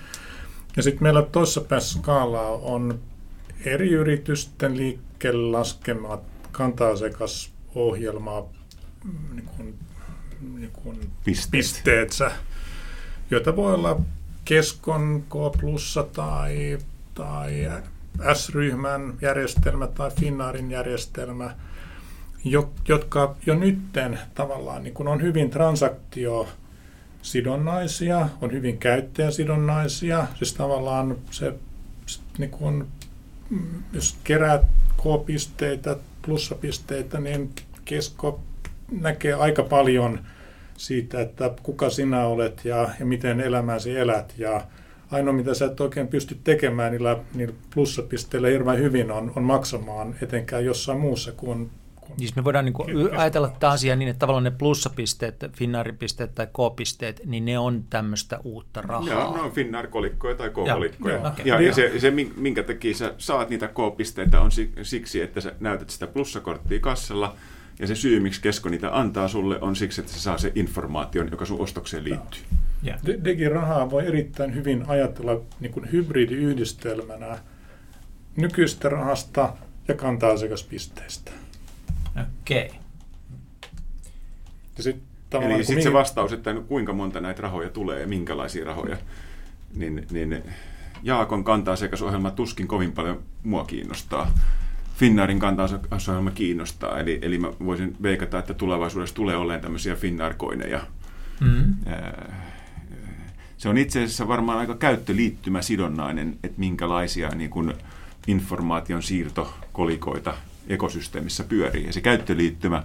Ja 0.75 0.83
sitten 0.83 1.03
meillä 1.03 1.21
toisessa 1.21 1.61
päässä 1.61 1.99
skaalaa 1.99 2.51
on 2.51 2.99
eri 3.65 3.91
yritysten 3.91 4.77
liikkeelle 4.77 5.57
laskemat 5.57 6.21
kanta-asiakasohjelmaa 6.51 8.43
niin 9.33 9.49
kuin, 9.57 9.79
niin 10.55 10.71
kuin 10.71 11.11
pisteet. 11.25 11.51
pisteetsä, 11.51 12.31
joita 13.31 13.55
voi 13.55 13.73
olla 13.73 14.01
Keskon, 14.45 15.23
K 15.29 15.59
plussa 15.59 16.03
tai, 16.03 16.77
tai 17.13 17.67
S-ryhmän 18.33 19.13
järjestelmä 19.21 19.87
tai 19.87 20.11
Finnaarin 20.11 20.71
järjestelmä, 20.71 21.55
jotka 22.87 23.35
jo 23.45 23.55
nytten 23.55 24.19
tavallaan 24.35 24.83
niin 24.83 24.93
kuin 24.93 25.07
on 25.07 25.21
hyvin 25.21 25.49
transaktio 25.49 26.47
sidonnaisia, 27.21 28.29
on 28.41 28.51
hyvin 28.51 28.77
käyttäjäsidonnaisia. 28.77 30.27
Siis 30.35 30.53
tavallaan 30.53 31.15
se, 31.31 31.53
niin 32.37 32.49
kuin, 32.49 32.87
jos 33.93 34.17
keräät 34.23 34.61
K-pisteitä, 34.97 35.95
plussapisteitä, 36.25 37.19
niin 37.19 37.49
kesko 37.85 38.39
näkee 38.91 39.33
aika 39.33 39.63
paljon 39.63 40.19
siitä, 40.77 41.21
että 41.21 41.51
kuka 41.63 41.89
sinä 41.89 42.25
olet 42.25 42.65
ja, 42.65 42.89
ja 42.99 43.05
miten 43.05 43.39
elämäsi 43.39 43.97
elät. 43.97 44.33
Ja 44.37 44.61
ainoa, 45.13 45.33
mitä 45.33 45.53
sä 45.53 45.65
et 45.65 45.81
oikein 45.81 46.07
pysty 46.07 46.37
tekemään 46.43 46.91
niillä, 46.91 47.17
niillä 47.33 47.53
plussapisteillä 47.73 48.47
hirveän 48.47 48.77
hyvin, 48.77 49.11
on, 49.11 49.31
on 49.35 49.43
maksamaan 49.43 50.15
etenkään 50.21 50.65
jossain 50.65 50.99
muussa 50.99 51.31
kuin 51.31 51.71
Siis 52.17 52.35
me 52.35 52.43
voidaan 52.43 52.65
niin 52.65 52.73
kuin 52.73 53.17
ajatella 53.17 53.49
tätä 53.49 53.69
asiaa 53.69 53.95
niin, 53.95 54.09
että 54.09 54.19
tavallaan 54.19 54.43
ne 54.43 54.51
plussapisteet, 54.51 55.35
Finnaaripisteet 55.53 56.35
tai 56.35 56.47
K-pisteet, 56.47 57.21
niin 57.25 57.45
ne 57.45 57.59
on 57.59 57.83
tämmöistä 57.89 58.39
uutta 58.43 58.81
rahaa. 58.81 59.09
Joo, 59.09 59.35
ne 59.35 59.41
on 59.41 59.51
Finnaar-kolikkoja 59.51 60.35
tai 60.35 60.49
K-kolikkoja. 60.49 61.15
Ja, 61.15 61.27
okay. 61.27 61.45
ja, 61.45 61.61
ja 61.61 61.73
se, 61.73 61.99
se, 61.99 62.13
minkä 62.35 62.63
takia 62.63 62.95
sä 62.95 63.13
saat 63.17 63.49
niitä 63.49 63.67
K-pisteitä, 63.67 64.41
on 64.41 64.51
siksi, 64.83 65.21
että 65.21 65.41
sä 65.41 65.53
näytät 65.59 65.89
sitä 65.89 66.07
plussakorttia 66.07 66.79
kassalla, 66.79 67.35
ja 67.79 67.87
se 67.87 67.95
syy, 67.95 68.19
miksi 68.19 68.41
kesko 68.41 68.69
niitä 68.69 68.99
antaa 68.99 69.27
sulle, 69.27 69.61
on 69.61 69.75
siksi, 69.75 70.01
että 70.01 70.13
se 70.13 70.19
saa 70.19 70.37
se 70.37 70.51
informaation, 70.55 71.31
joka 71.31 71.45
sun 71.45 71.61
ostokseen 71.61 72.03
liittyy. 72.03 72.41
Yeah. 72.85 72.99
Digirahaa 73.23 73.89
voi 73.89 74.07
erittäin 74.07 74.55
hyvin 74.55 74.83
ajatella 74.87 75.41
niin 75.59 75.71
kuin 75.71 75.91
hybridiyhdistelmänä 75.91 77.37
nykyistä 78.35 78.89
rahasta 78.89 79.53
ja 79.87 79.95
kanta-asiakaspisteistä. 79.95 81.31
Okei. 82.21 82.65
Okay. 82.65 82.77
Sit, 84.79 85.03
Eli 85.41 85.63
sitten 85.63 85.83
se 85.83 85.93
vastaus, 85.93 86.33
että 86.33 86.55
kuinka 86.67 86.93
monta 86.93 87.21
näitä 87.21 87.41
rahoja 87.41 87.69
tulee 87.69 87.99
ja 87.99 88.07
minkälaisia 88.07 88.65
rahoja, 88.65 88.97
niin, 89.75 90.07
niin 90.11 90.43
Jaakon 91.03 91.43
kanta-asiakasohjelma 91.43 92.31
tuskin 92.31 92.67
kovin 92.67 92.91
paljon 92.91 93.23
mua 93.43 93.65
kiinnostaa. 93.65 94.31
Finnaarin 94.95 95.39
kanta-asiakasohjelma 95.39 96.31
kiinnostaa, 96.31 96.99
eli, 96.99 97.19
eli 97.21 97.37
mä 97.37 97.47
voisin 97.65 97.95
veikata, 98.03 98.39
että 98.39 98.53
tulevaisuudessa 98.53 99.15
tulee 99.15 99.35
olemaan 99.35 99.61
tämmöisiä 99.61 99.95
Finnaar-koineja. 99.95 100.81
Mm-hmm. 101.41 101.75
Se 103.63 103.69
on 103.69 103.77
itse 103.77 104.03
asiassa 104.03 104.27
varmaan 104.27 104.57
aika 104.57 104.75
käyttöliittymäsidonnainen, 104.75 106.37
että 106.43 106.59
minkälaisia 106.59 107.29
niin 107.29 107.49
kuin 107.49 107.73
informaation 108.27 109.03
siirtokolikoita 109.03 110.33
ekosysteemissä 110.67 111.43
pyörii. 111.43 111.85
Ja 111.85 111.93
se 111.93 112.01
käyttöliittymä 112.01 112.83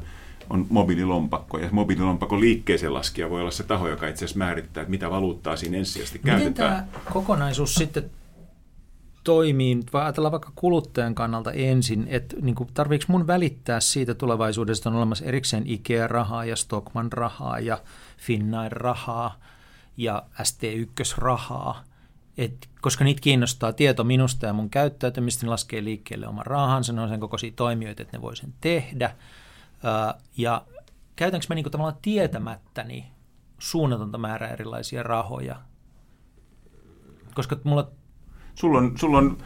on 0.50 0.66
mobiililompakko, 0.70 1.58
ja 1.58 1.68
mobiililompakon 1.72 2.40
liikkeeseen 2.40 2.94
laskija 2.94 3.30
voi 3.30 3.40
olla 3.40 3.50
se 3.50 3.62
taho, 3.62 3.88
joka 3.88 4.08
itse 4.08 4.24
asiassa 4.24 4.38
määrittää, 4.38 4.80
että 4.80 4.90
mitä 4.90 5.10
valuuttaa 5.10 5.56
siinä 5.56 5.76
ensisijaisesti 5.76 6.18
Miten 6.18 6.38
käytetään. 6.38 6.72
Miten 6.72 6.88
tämä 6.92 7.12
kokonaisuus 7.12 7.74
sitten 7.74 8.10
toimii, 9.24 9.80
vai 9.92 10.02
ajatellaan 10.02 10.32
vaikka 10.32 10.52
kuluttajan 10.54 11.14
kannalta 11.14 11.52
ensin, 11.52 12.06
että 12.08 12.36
niin 12.40 12.56
tarviiko 12.74 13.04
mun 13.08 13.26
välittää 13.26 13.80
siitä 13.80 14.14
tulevaisuudesta, 14.14 14.90
on 14.90 14.96
olemassa 14.96 15.24
erikseen 15.24 15.66
IKEA-rahaa 15.66 16.44
ja 16.44 16.56
Stockman-rahaa 16.56 17.58
ja 17.58 17.78
Finnair-rahaa 18.18 19.40
ja 19.98 20.22
ST1-rahaa, 20.40 21.84
et, 22.38 22.68
koska 22.80 23.04
niitä 23.04 23.20
kiinnostaa 23.20 23.72
tieto 23.72 24.04
minusta 24.04 24.46
ja 24.46 24.52
mun 24.52 24.70
käyttäytymistä, 24.70 25.42
niin 25.42 25.50
laskee 25.50 25.84
liikkeelle 25.84 26.28
oman 26.28 26.46
rahansa, 26.46 26.92
ne 26.92 27.00
on 27.00 27.08
sen 27.08 27.20
kokoisia 27.20 27.52
toimijoita, 27.56 28.02
että 28.02 28.16
ne 28.16 28.22
voi 28.22 28.36
sen 28.36 28.54
tehdä. 28.60 29.14
Ää, 29.84 30.14
ja 30.36 30.66
käytänkö 31.16 31.46
mä 31.48 31.54
niin 31.54 31.70
tavallaan 31.70 31.98
tietämättäni 32.02 33.06
suunnatonta 33.58 34.18
määrää 34.18 34.50
erilaisia 34.50 35.02
rahoja? 35.02 35.56
Koska 37.34 37.56
mulla... 37.64 37.90
Sulla 38.54 38.78
on, 38.78 38.98
sulla 38.98 39.18
on 39.18 39.38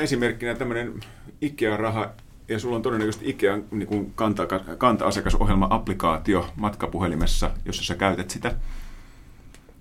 esimerkkinä 0.00 0.54
tämmöinen 0.54 1.00
Ikea-raha 1.40 2.10
ja 2.48 2.58
sulla 2.58 2.76
on 2.76 2.82
todennäköisesti 2.82 3.30
Ikean 3.30 3.64
niin 3.70 4.12
kanta, 4.14 4.46
kanta-asiakasohjelma-applikaatio 4.78 6.46
matkapuhelimessa, 6.56 7.50
jossa 7.64 7.84
sä 7.84 7.94
käytät 7.94 8.30
sitä. 8.30 8.54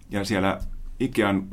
Ja 0.09 0.25
siellä 0.25 0.59
Ikean 0.99 1.47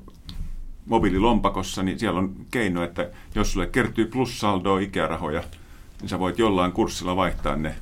mobiililompakossa, 0.87 1.83
niin 1.83 1.99
siellä 1.99 2.19
on 2.19 2.37
keino, 2.51 2.83
että 2.83 3.11
jos 3.35 3.53
sulle 3.53 3.67
kertyy 3.67 4.07
plussaldoa 4.07 4.81
Ikea-rahoja, 4.81 5.43
niin 6.01 6.09
sä 6.09 6.19
voit 6.19 6.39
jollain 6.39 6.73
kurssilla 6.73 7.17
vaihtaa 7.17 7.57
ne 7.57 7.75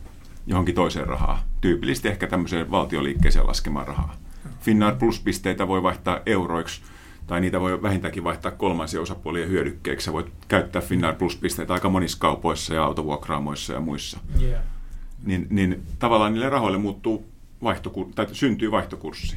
johonkin 0.47 0.75
toiseen 0.75 1.07
rahaan. 1.07 1.39
Tyypillisesti 1.61 2.09
ehkä 2.09 2.27
tämmöiseen 2.27 2.71
valtioliikkeeseen 2.71 3.47
laskemaan 3.47 3.87
rahaa. 3.87 4.17
Finnair 4.61 4.95
Plus-pisteitä 4.95 5.69
voi 5.69 5.83
vaihtaa 5.83 6.21
euroiksi, 6.27 6.83
tai 7.27 7.41
niitä 7.41 7.61
voi 7.61 7.83
vähintäänkin 7.83 8.25
vaihtaa 8.25 8.53
kolmansia 8.53 9.01
osapuolien 9.01 9.49
hyödykkeeksi. 9.49 10.05
Sä 10.05 10.13
voit 10.13 10.33
käyttää 10.49 10.83
Finnair 10.83 11.15
Plus-pisteitä 11.15 11.75
aika 11.75 11.89
monissa 11.89 12.19
kaupoissa 12.19 12.75
ja 12.75 12.85
autovuokraamoissa 12.85 13.73
ja 13.73 13.81
muissa. 13.81 14.19
Yeah. 14.43 14.63
Niin, 15.25 15.47
niin 15.51 15.83
tavallaan 15.99 16.33
niille 16.33 16.49
rahoille 16.49 16.79
muuttuu 16.79 17.29
vaihtokur- 17.65 18.13
tai 18.15 18.27
syntyy 18.33 18.71
vaihtokurssi. 18.71 19.37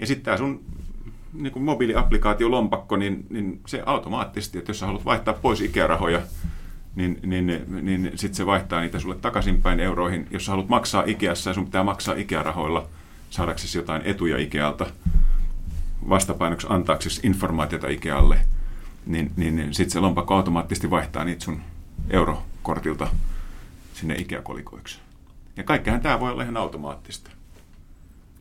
Ja 0.00 0.06
sitten 0.06 0.24
tämä 0.24 0.36
sun 0.36 0.64
niin 1.32 1.52
kuin 1.52 1.62
mobiiliaplikaatio 1.62 2.50
lompakko, 2.50 2.96
niin, 2.96 3.26
niin 3.30 3.60
se 3.66 3.82
automaattisesti, 3.86 4.58
että 4.58 4.70
jos 4.70 4.78
sä 4.78 4.86
haluat 4.86 5.04
vaihtaa 5.04 5.34
pois 5.34 5.60
ikärahoja, 5.60 6.20
niin, 6.94 7.20
niin, 7.22 7.46
niin 7.82 8.10
sitten 8.14 8.34
se 8.34 8.46
vaihtaa 8.46 8.80
niitä 8.80 8.98
sulle 8.98 9.14
takaisinpäin 9.14 9.80
euroihin. 9.80 10.26
Jos 10.30 10.46
sä 10.46 10.52
haluat 10.52 10.68
maksaa 10.68 11.02
Ikeassa 11.06 11.50
ja 11.50 11.54
sun 11.54 11.64
pitää 11.64 11.84
maksaa 11.84 12.14
Ikea-rahoilla 12.14 12.86
saadaksesi 13.30 13.78
jotain 13.78 14.02
etuja 14.04 14.38
Ikealta, 14.38 14.86
vastapainoksi 16.08 16.66
antaaksesi 16.70 17.20
informaatiota 17.24 17.88
Ikealle, 17.88 18.38
niin, 19.06 19.32
niin, 19.36 19.56
niin 19.56 19.74
sitten 19.74 19.90
se 19.90 20.00
lompakko 20.00 20.34
automaattisesti 20.34 20.90
vaihtaa 20.90 21.24
niitä 21.24 21.44
sun 21.44 21.60
eurokortilta 22.10 23.08
sinne 23.94 24.14
Ikea-kolikoiksi. 24.14 24.98
Ja 25.56 25.64
kaikkihan 25.64 26.00
tämä 26.00 26.20
voi 26.20 26.30
olla 26.30 26.42
ihan 26.42 26.56
automaattista. 26.56 27.30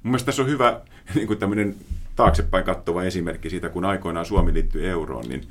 Mun 0.03 0.11
mielestä 0.11 0.25
tässä 0.25 0.41
on 0.41 0.47
hyvä 0.47 0.81
niin 1.15 1.27
kuin 1.27 1.39
tämmöinen 1.39 1.75
taaksepäin 2.15 2.65
kattova 2.65 3.03
esimerkki 3.03 3.49
siitä, 3.49 3.69
kun 3.69 3.85
aikoinaan 3.85 4.25
Suomi 4.25 4.53
liittyi 4.53 4.87
euroon, 4.87 5.25
niin 5.29 5.47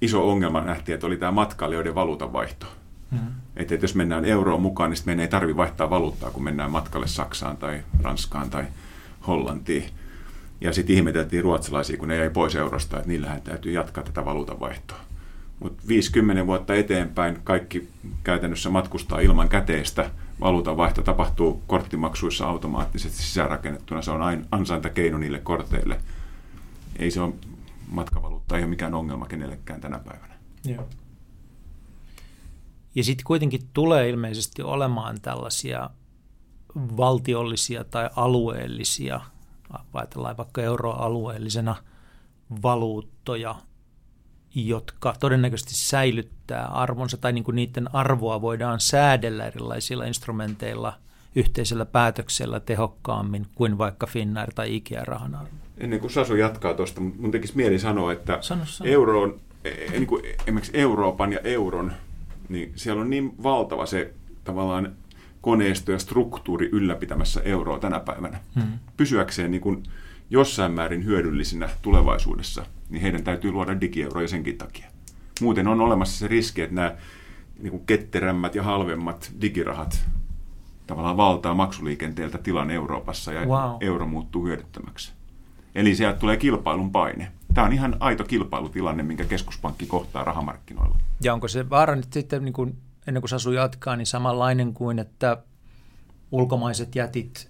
iso 0.00 0.30
ongelma 0.30 0.60
nähtiin, 0.60 0.94
että 0.94 1.06
oli 1.06 1.16
tämä 1.16 1.32
matkailijoiden 1.32 1.94
valuutanvaihto. 1.94 2.66
Mm-hmm. 3.10 3.28
Että, 3.56 3.74
että 3.74 3.84
jos 3.84 3.94
mennään 3.94 4.24
euroon 4.24 4.62
mukaan, 4.62 4.90
niin 4.90 5.02
meidän 5.04 5.22
ei 5.22 5.28
tarvitse 5.28 5.56
vaihtaa 5.56 5.90
valuuttaa, 5.90 6.30
kun 6.30 6.44
mennään 6.44 6.70
matkalle 6.70 7.06
Saksaan 7.06 7.56
tai 7.56 7.82
Ranskaan 8.02 8.50
tai 8.50 8.64
Hollantiin. 9.26 9.84
Ja 10.60 10.72
sitten 10.72 10.96
ihmeteltiin 10.96 11.44
ruotsalaisia, 11.44 11.96
kun 11.96 12.08
ne 12.08 12.16
jäi 12.16 12.30
pois 12.30 12.56
eurosta, 12.56 12.96
että 12.96 13.08
niillähän 13.08 13.42
täytyy 13.42 13.72
jatkaa 13.72 14.04
tätä 14.04 14.24
valuutanvaihtoa. 14.24 14.98
Mutta 15.60 15.82
50 15.88 16.46
vuotta 16.46 16.74
eteenpäin 16.74 17.38
kaikki 17.44 17.88
käytännössä 18.24 18.70
matkustaa 18.70 19.20
ilman 19.20 19.48
käteistä. 19.48 20.10
Valuutanvaihto 20.40 21.02
tapahtuu 21.02 21.62
korttimaksuissa 21.66 22.46
automaattisesti 22.46 23.22
sisäänrakennettuna. 23.22 24.02
Se 24.02 24.10
on 24.10 24.46
ansaintakeino 24.50 25.18
niille 25.18 25.38
korteille. 25.38 26.00
Ei 26.98 27.10
se 27.10 27.20
ole 27.20 27.34
matkavaluutta, 27.88 28.56
ei 28.56 28.62
ole 28.62 28.70
mikään 28.70 28.94
ongelma 28.94 29.26
kenellekään 29.26 29.80
tänä 29.80 29.98
päivänä. 29.98 30.34
Joo. 30.64 30.88
Ja 32.94 33.04
sitten 33.04 33.24
kuitenkin 33.24 33.60
tulee 33.72 34.08
ilmeisesti 34.08 34.62
olemaan 34.62 35.20
tällaisia 35.20 35.90
valtiollisia 36.76 37.84
tai 37.84 38.10
alueellisia, 38.16 39.20
ajatellaan 39.94 40.36
vaikka 40.36 40.62
euroalueellisena 40.62 41.76
valuuttoja, 42.62 43.54
jotka 44.66 45.14
todennäköisesti 45.20 45.74
säilyttää 45.74 46.66
arvonsa 46.66 47.16
tai 47.16 47.32
niin 47.32 47.44
kuin 47.44 47.54
niiden 47.54 47.94
arvoa 47.94 48.40
voidaan 48.40 48.80
säädellä 48.80 49.46
erilaisilla 49.46 50.04
instrumenteilla 50.04 50.92
yhteisellä 51.36 51.84
päätöksellä 51.84 52.60
tehokkaammin 52.60 53.46
kuin 53.54 53.78
vaikka 53.78 54.06
Finnair 54.06 54.54
tai 54.54 54.76
Ikea-rahan 54.76 55.34
arvo. 55.34 55.50
Ennen 55.78 56.00
kuin 56.00 56.10
Sasu 56.10 56.34
jatkaa 56.34 56.74
tuosta, 56.74 57.00
mun 57.00 57.30
tekisi 57.30 57.56
mieli 57.56 57.78
sanoa, 57.78 58.12
että 58.12 58.38
sano, 58.40 58.62
sano. 58.64 58.90
Euroon, 58.90 59.40
e, 59.64 59.68
e, 59.68 59.90
niin 59.90 60.06
kuin 60.06 60.24
esimerkiksi 60.42 60.78
Euroopan 60.78 61.32
ja 61.32 61.40
euron, 61.44 61.92
niin 62.48 62.72
siellä 62.76 63.02
on 63.02 63.10
niin 63.10 63.34
valtava 63.42 63.86
se 63.86 64.14
tavallaan 64.44 64.92
koneisto 65.40 65.92
ja 65.92 65.98
struktuuri 65.98 66.68
ylläpitämässä 66.72 67.40
euroa 67.44 67.78
tänä 67.78 68.00
päivänä. 68.00 68.40
Hmm. 68.54 68.78
Pysyäkseen 68.96 69.50
niin 69.50 69.60
kuin 69.60 69.82
jossain 70.30 70.72
määrin 70.72 71.04
hyödyllisinä 71.04 71.68
tulevaisuudessa, 71.82 72.66
niin 72.88 73.02
heidän 73.02 73.24
täytyy 73.24 73.52
luoda 73.52 73.80
digieuroja 73.80 74.28
senkin 74.28 74.58
takia. 74.58 74.86
Muuten 75.40 75.68
on 75.68 75.80
olemassa 75.80 76.18
se 76.18 76.28
riski, 76.28 76.62
että 76.62 76.74
nämä 76.74 76.94
niin 77.58 77.70
kuin 77.70 77.86
ketterämmät 77.86 78.54
ja 78.54 78.62
halvemmat 78.62 79.32
digirahat 79.40 80.08
tavallaan 80.86 81.16
valtaa 81.16 81.54
maksuliikenteeltä 81.54 82.38
tilan 82.38 82.70
Euroopassa 82.70 83.32
ja 83.32 83.46
wow. 83.46 83.76
euro 83.80 84.06
muuttuu 84.06 84.46
hyödyttömäksi. 84.46 85.12
Eli 85.74 85.94
sieltä 85.94 86.18
tulee 86.18 86.36
kilpailun 86.36 86.92
paine. 86.92 87.32
Tämä 87.54 87.66
on 87.66 87.72
ihan 87.72 87.96
aito 88.00 88.24
kilpailutilanne, 88.24 89.02
minkä 89.02 89.24
keskuspankki 89.24 89.86
kohtaa 89.86 90.24
rahamarkkinoilla. 90.24 90.96
Ja 91.22 91.34
onko 91.34 91.48
se 91.48 91.70
vaara 91.70 91.96
nyt 91.96 92.12
sitten, 92.12 92.44
niin 92.44 92.52
kuin, 92.52 92.76
ennen 93.06 93.20
kuin 93.20 93.28
Sasu 93.28 93.52
jatkaa, 93.52 93.96
niin 93.96 94.06
samanlainen 94.06 94.74
kuin, 94.74 94.98
että 94.98 95.42
ulkomaiset 96.30 96.94
jätit 96.94 97.48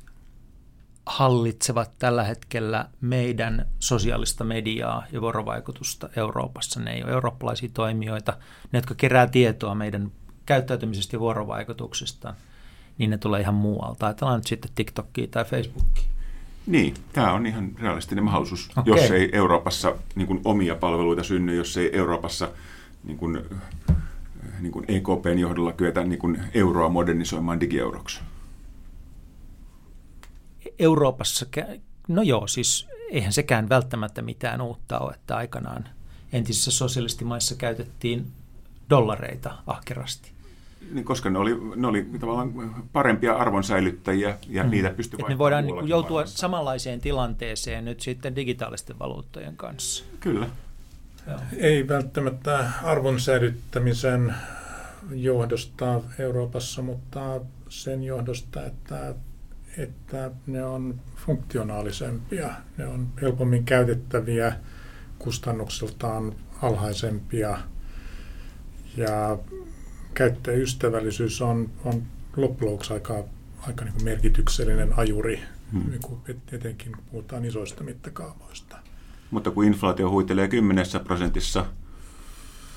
hallitsevat 1.08 1.90
tällä 1.98 2.24
hetkellä 2.24 2.88
meidän 3.00 3.66
sosiaalista 3.78 4.44
mediaa 4.44 5.04
ja 5.12 5.20
vuorovaikutusta 5.20 6.08
Euroopassa. 6.16 6.80
Ne 6.80 6.92
ei 6.92 7.04
ole 7.04 7.12
eurooppalaisia 7.12 7.68
toimijoita, 7.74 8.36
ne, 8.72 8.78
jotka 8.78 8.94
kerää 8.94 9.26
tietoa 9.26 9.74
meidän 9.74 10.12
käyttäytymisestä 10.46 11.16
ja 11.16 11.20
vuorovaikutuksesta, 11.20 12.34
niin 12.98 13.10
ne 13.10 13.18
tulee 13.18 13.40
ihan 13.40 13.54
muualta. 13.54 14.06
Ajatellaan 14.06 14.38
nyt 14.38 14.46
sitten 14.46 14.70
TikTokia 14.74 15.26
tai 15.30 15.44
Facebookia. 15.44 16.04
Niin, 16.66 16.94
tämä 17.12 17.32
on 17.32 17.46
ihan 17.46 17.70
realistinen 17.78 18.24
mahdollisuus, 18.24 18.70
okay. 18.76 18.94
jos 18.96 19.10
ei 19.10 19.30
Euroopassa 19.32 19.94
niin 20.14 20.26
kuin, 20.26 20.40
omia 20.44 20.74
palveluita 20.74 21.22
synny, 21.22 21.56
jos 21.56 21.76
ei 21.76 21.96
Euroopassa 21.96 22.48
niin 23.04 23.18
kuin, 23.18 23.40
niin 24.60 24.72
kuin 24.72 24.84
EKPn 24.88 25.38
johdolla 25.38 25.72
kyetä 25.72 26.04
niin 26.04 26.18
kuin, 26.18 26.42
euroa 26.54 26.88
modernisoimaan 26.88 27.60
digieuroksi. 27.60 28.20
Euroopassa, 30.78 31.46
no 32.08 32.22
joo, 32.22 32.46
siis 32.46 32.88
eihän 33.10 33.32
sekään 33.32 33.68
välttämättä 33.68 34.22
mitään 34.22 34.60
uutta 34.60 34.98
ole, 34.98 35.12
että 35.14 35.36
aikanaan 35.36 35.88
entisissä 36.32 36.70
sosialistimaissa 36.70 37.54
käytettiin 37.54 38.32
dollareita 38.90 39.58
ahkerasti 39.66 40.32
niin 40.92 41.04
koska 41.04 41.30
ne 41.30 41.38
oli, 41.38 41.60
ne 41.76 41.86
oli 41.86 42.06
tavallaan 42.20 42.74
parempia 42.92 43.34
arvonsäilyttäjiä 43.34 44.38
ja 44.48 44.64
mm. 44.64 44.70
niitä 44.70 44.90
pystyi 44.90 45.20
Ne 45.28 45.38
voidaan 45.38 45.66
niin 45.66 45.88
joutua 45.88 46.14
maailmassa. 46.14 46.38
samanlaiseen 46.38 47.00
tilanteeseen 47.00 47.84
nyt 47.84 48.00
sitten 48.00 48.36
digitaalisten 48.36 48.98
valuuttojen 48.98 49.56
kanssa. 49.56 50.04
Kyllä. 50.20 50.46
Joo. 51.26 51.38
Ei 51.56 51.88
välttämättä 51.88 52.70
arvonsäilyttämisen 52.82 54.34
johdosta 55.10 56.00
Euroopassa, 56.18 56.82
mutta 56.82 57.40
sen 57.68 58.02
johdosta, 58.04 58.66
että, 58.66 59.14
että 59.78 60.30
ne 60.46 60.64
on 60.64 61.00
funktionaalisempia, 61.16 62.50
ne 62.76 62.86
on 62.86 63.08
helpommin 63.22 63.64
käytettäviä, 63.64 64.56
kustannuksiltaan 65.18 66.32
alhaisempia 66.62 67.58
ja 68.96 69.38
käyttäjäystävällisyys 70.14 71.42
on, 71.42 71.70
on 71.84 72.02
loppujen 72.36 72.72
lopuksi 72.72 72.92
aika, 72.92 73.24
aika 73.66 73.84
niin 73.84 73.94
kuin 73.94 74.04
merkityksellinen 74.04 74.98
ajuri, 74.98 75.42
hmm. 75.72 75.90
niin 75.90 76.02
kuin 76.02 76.20
etenkin 76.52 76.92
kun 76.92 77.04
puhutaan 77.10 77.44
isoista 77.44 77.84
mittakaavoista. 77.84 78.76
Mutta 79.30 79.50
kun 79.50 79.64
inflaatio 79.64 80.10
huitelee 80.10 80.48
10 80.48 80.84
prosentissa 81.04 81.66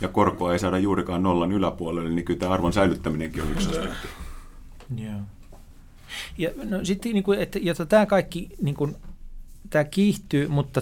ja 0.02 0.08
korkoa 0.08 0.54
ei 0.54 0.60
saada 0.60 0.80
juurikaan 0.80 1.24
nollan 1.24 1.52
yläpuolelle, 1.52 2.10
niin 2.10 2.26
kyllä 2.26 2.40
tämä 2.40 2.54
arvon 2.54 2.74
säilyttäminenkin 2.74 3.44
on 3.44 3.52
yksi 3.52 3.70
aspekti. 3.70 4.08
Yeah. 5.00 5.22
Ja 6.38 6.50
no, 6.64 6.86
sitten, 6.86 7.14
niin 7.14 7.24
kuin, 7.24 7.40
että, 7.40 7.60
jotta 7.60 7.86
tämä 7.86 8.06
kaikki 8.06 8.50
niin 8.62 8.76
kuin, 8.76 8.96
tämä 9.70 9.84
kiihtyy, 9.84 10.48
mutta, 10.48 10.82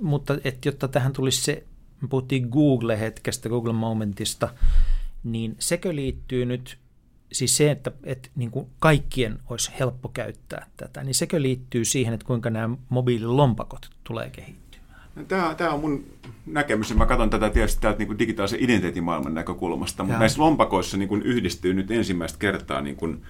mutta 0.00 0.38
että, 0.44 0.68
jotta 0.68 0.88
tähän 0.88 1.12
tulisi 1.12 1.42
se, 1.42 1.64
me 2.00 2.08
puhuttiin 2.08 2.48
Google-hetkestä, 2.48 3.48
Google-momentista, 3.48 4.48
niin 5.24 5.56
sekö 5.58 5.94
liittyy 5.94 6.44
nyt, 6.44 6.78
siis 7.32 7.56
se, 7.56 7.70
että, 7.70 7.92
että 8.04 8.28
niin 8.36 8.50
kuin 8.50 8.66
kaikkien 8.78 9.38
olisi 9.50 9.70
helppo 9.80 10.08
käyttää 10.08 10.66
tätä, 10.76 11.04
niin 11.04 11.14
sekö 11.14 11.42
liittyy 11.42 11.84
siihen, 11.84 12.14
että 12.14 12.26
kuinka 12.26 12.50
nämä 12.50 12.76
mobiililompakot 12.88 13.90
tulee 14.04 14.30
kehittymään? 14.30 15.00
No, 15.16 15.24
tämä, 15.24 15.54
tämä 15.54 15.70
on 15.70 15.80
mun 15.80 16.04
näkemys, 16.46 16.90
ja 16.90 16.96
mä 16.96 17.06
katson 17.06 17.30
tätä 17.30 17.50
tietysti 17.50 17.80
täältä 17.80 17.98
niin 17.98 18.18
digitaalisen 18.18 18.60
identiteetin 18.62 19.04
maailman 19.04 19.34
näkökulmasta, 19.34 20.04
mutta 20.04 20.18
näissä 20.18 20.42
lompakoissa 20.42 20.96
niin 20.96 21.08
kuin 21.08 21.22
yhdistyy 21.22 21.74
nyt 21.74 21.90
ensimmäistä 21.90 22.38
kertaa 22.38 22.80
niin 22.80 22.96
kuin 22.96 23.22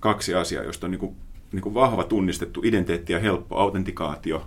kaksi 0.00 0.34
asiaa, 0.34 0.64
josta 0.64 0.86
on 0.86 0.90
niin 0.90 0.98
kuin, 0.98 1.16
niin 1.52 1.62
kuin 1.62 1.74
vahva 1.74 2.04
tunnistettu 2.04 2.60
identiteetti 2.64 3.12
ja 3.12 3.20
helppo 3.20 3.56
autentikaatio, 3.56 4.46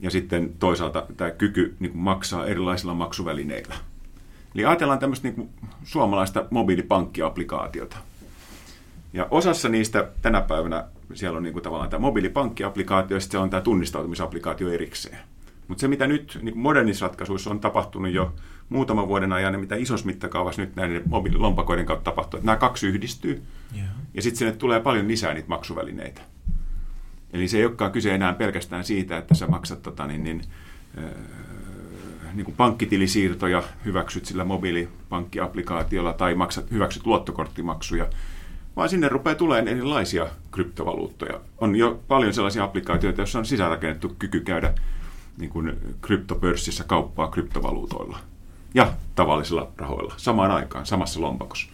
ja 0.00 0.10
sitten 0.10 0.52
toisaalta 0.58 1.06
tämä 1.16 1.30
kyky 1.30 1.76
niin 1.80 1.92
kuin 1.92 2.02
maksaa 2.02 2.46
erilaisilla 2.46 2.94
maksuvälineillä. 2.94 3.74
Eli 4.54 4.64
ajatellaan 4.64 4.98
tämmöistä 4.98 5.28
niin 5.28 5.34
kuin 5.34 5.48
suomalaista 5.84 6.44
mobiilipankkiaplikaatiota. 6.50 7.96
Ja 9.12 9.26
osassa 9.30 9.68
niistä 9.68 10.08
tänä 10.22 10.40
päivänä 10.40 10.84
siellä 11.14 11.36
on 11.36 11.42
niin 11.42 11.52
kuin 11.52 11.62
tavallaan 11.62 11.90
tämä 11.90 12.00
mobiilipankkiaplikaatio 12.00 13.16
ja 13.16 13.20
sitten 13.20 13.40
on 13.40 13.50
tämä 13.50 13.60
tunnistautumisapplikaatio 13.60 14.70
erikseen. 14.70 15.18
Mutta 15.68 15.80
se, 15.80 15.88
mitä 15.88 16.06
nyt 16.06 16.38
niin 16.42 16.58
modernissa 16.58 17.06
ratkaisuissa 17.06 17.50
on 17.50 17.60
tapahtunut 17.60 18.12
jo 18.12 18.34
muutaman 18.68 19.08
vuoden 19.08 19.32
ajan, 19.32 19.54
ja 19.54 19.58
mitä 19.58 19.76
isossa 19.76 20.06
mittakaavassa 20.06 20.62
nyt 20.62 20.76
näiden 20.76 21.02
mobiililompakoiden 21.06 21.86
kautta 21.86 22.04
tapahtuu, 22.04 22.38
että 22.38 22.46
nämä 22.46 22.56
kaksi 22.56 22.86
yhdistyy, 22.86 23.42
yeah. 23.76 23.88
ja 24.14 24.22
sitten 24.22 24.38
sinne 24.38 24.52
tulee 24.52 24.80
paljon 24.80 25.08
lisää 25.08 25.34
niitä 25.34 25.48
maksuvälineitä. 25.48 26.20
Eli 27.32 27.48
se 27.48 27.58
ei 27.58 27.64
olekaan 27.64 27.92
kyse 27.92 28.14
enää 28.14 28.32
pelkästään 28.32 28.84
siitä, 28.84 29.18
että 29.18 29.34
sä 29.34 29.46
maksat 29.46 29.82
tota, 29.82 30.06
niin, 30.06 30.24
niin, 30.24 30.42
äh, 30.98 31.04
niin 32.34 32.44
kuin 32.44 32.56
pankkitilisiirtoja, 32.56 33.62
hyväksyt 33.84 34.26
sillä 34.26 34.44
mobiilipankkiaplikaatiolla 34.44 36.12
tai 36.12 36.34
maksat, 36.34 36.70
hyväksyt 36.70 37.06
luottokorttimaksuja, 37.06 38.06
vaan 38.76 38.88
sinne 38.88 39.08
rupeaa 39.08 39.34
tulemaan 39.34 39.68
erilaisia 39.68 40.26
kryptovaluuttoja. 40.50 41.40
On 41.58 41.76
jo 41.76 42.02
paljon 42.08 42.34
sellaisia 42.34 42.64
applikaatioita, 42.64 43.20
joissa 43.20 43.38
on 43.38 43.46
sisäänrakennettu 43.46 44.16
kyky 44.18 44.40
käydä 44.40 44.74
niin 45.38 45.50
kuin 45.50 45.72
kryptopörssissä 46.00 46.84
kauppaa 46.84 47.28
kryptovaluutoilla 47.28 48.18
ja 48.74 48.92
tavallisilla 49.14 49.72
rahoilla 49.76 50.14
samaan 50.16 50.50
aikaan, 50.50 50.86
samassa 50.86 51.20
lompakossa. 51.20 51.68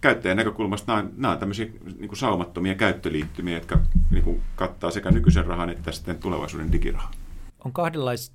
Käyttäjän 0.00 0.36
näkökulmasta 0.36 0.96
nämä, 0.96 1.08
nämä 1.16 1.32
on 1.32 1.38
tämmöisiä 1.38 1.66
niin 1.84 2.08
kuin 2.08 2.18
saumattomia 2.18 2.74
käyttöliittymiä, 2.74 3.54
jotka 3.54 3.78
niin 4.10 4.24
kuin 4.24 4.42
kattaa 4.56 4.90
sekä 4.90 5.10
nykyisen 5.10 5.46
rahan 5.46 5.70
että 5.70 5.92
sitten 5.92 6.18
tulevaisuuden 6.18 6.72
digirahaa. 6.72 7.10
On 7.64 7.72
kahdenlaiset 7.72 8.32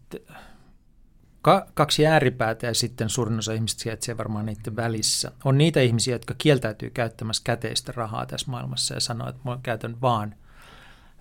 ka- 1.41 1.67
kaksi 1.73 2.07
ääripäätä 2.07 2.67
ja 2.67 2.73
sitten 2.73 3.09
suurin 3.09 3.39
osa 3.39 3.53
ihmistä 3.53 3.83
sijaitsee 3.83 4.17
varmaan 4.17 4.45
niiden 4.45 4.75
välissä. 4.75 5.31
On 5.45 5.57
niitä 5.57 5.81
ihmisiä, 5.81 6.15
jotka 6.15 6.33
kieltäytyy 6.37 6.89
käyttämässä 6.89 7.41
käteistä 7.45 7.93
rahaa 7.95 8.25
tässä 8.25 8.51
maailmassa 8.51 8.93
ja 8.93 8.99
sanoo, 8.99 9.29
että 9.29 9.41
mä 9.45 9.59
käytän 9.63 10.01
vaan 10.01 10.35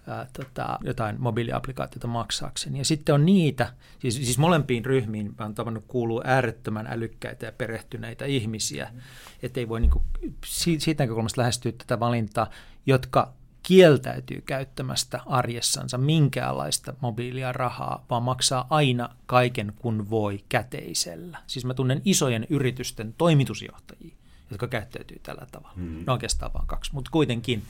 ää, 0.06 0.26
tota, 0.32 0.78
jotain 0.82 1.16
mobiiliaplikaatiota 1.18 2.06
maksaakseni. 2.06 2.78
Ja 2.78 2.84
sitten 2.84 3.14
on 3.14 3.26
niitä, 3.26 3.72
siis, 3.98 4.14
siis 4.14 4.38
molempiin 4.38 4.84
ryhmiin 4.84 5.34
mä 5.38 5.44
oon 5.44 5.54
tavannut 5.54 5.84
kuuluu 5.88 6.22
äärettömän 6.24 6.86
älykkäitä 6.86 7.46
ja 7.46 7.52
perehtyneitä 7.52 8.24
ihmisiä, 8.24 8.88
mm. 8.92 9.00
että 9.42 9.60
ei 9.60 9.68
voi 9.68 9.80
niinku, 9.80 10.02
siitä 10.44 11.02
näkökulmasta 11.02 11.40
lähestyä 11.40 11.72
tätä 11.72 12.00
valintaa, 12.00 12.50
jotka 12.86 13.32
kieltäytyy 13.62 14.40
käyttämästä 14.40 15.20
arjessansa 15.26 15.98
minkäänlaista 15.98 16.94
mobiilia 17.00 17.52
rahaa, 17.52 18.04
vaan 18.10 18.22
maksaa 18.22 18.66
aina 18.70 19.08
kaiken 19.26 19.72
kun 19.76 20.10
voi 20.10 20.44
käteisellä. 20.48 21.38
Siis 21.46 21.64
mä 21.64 21.74
tunnen 21.74 22.02
isojen 22.04 22.46
yritysten 22.50 23.14
toimitusjohtajia, 23.18 24.14
jotka 24.50 24.68
käyttäytyy 24.68 25.20
tällä 25.22 25.46
tavalla. 25.52 25.76
Mm. 25.76 26.04
No 26.06 26.12
oikeastaan 26.12 26.52
vaan 26.52 26.66
kaksi, 26.66 26.94
mutta 26.94 27.10
kuitenkin, 27.10 27.62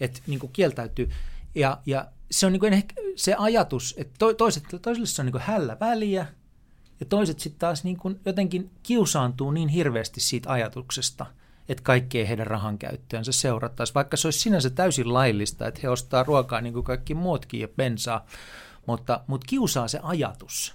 että 0.00 0.20
niin 0.26 0.40
kieltäytyy. 0.52 1.10
Ja, 1.54 1.78
ja 1.86 2.08
se 2.30 2.46
on 2.46 2.52
niin 2.52 2.72
ehkä 2.72 2.94
se 3.16 3.34
ajatus, 3.38 3.94
että 3.98 4.14
to, 4.18 4.34
toiset, 4.34 4.64
toisille 4.82 5.06
se 5.06 5.22
on 5.22 5.26
niin 5.26 5.40
hällä 5.40 5.76
väliä, 5.80 6.26
ja 7.00 7.06
toiset 7.06 7.40
sitten 7.40 7.58
taas 7.58 7.84
niin 7.84 7.98
jotenkin 8.24 8.70
kiusaantuu 8.82 9.50
niin 9.50 9.68
hirveästi 9.68 10.20
siitä 10.20 10.52
ajatuksesta– 10.52 11.26
että 11.68 11.82
kaikkea 11.82 12.26
heidän 12.26 12.46
rahan 12.46 12.78
käyttöönsä 12.78 13.32
seurattaisiin, 13.32 13.94
vaikka 13.94 14.16
se 14.16 14.26
olisi 14.26 14.38
sinänsä 14.38 14.70
täysin 14.70 15.14
laillista, 15.14 15.66
että 15.66 15.80
he 15.82 15.88
ostaa 15.88 16.22
ruokaa 16.22 16.60
niin 16.60 16.72
kuin 16.72 16.84
kaikki 16.84 17.14
muutkin 17.14 17.60
ja 17.60 17.68
bensaa, 17.68 18.26
mutta, 18.86 19.20
mutta 19.26 19.46
kiusaa 19.48 19.88
se 19.88 20.00
ajatus. 20.02 20.74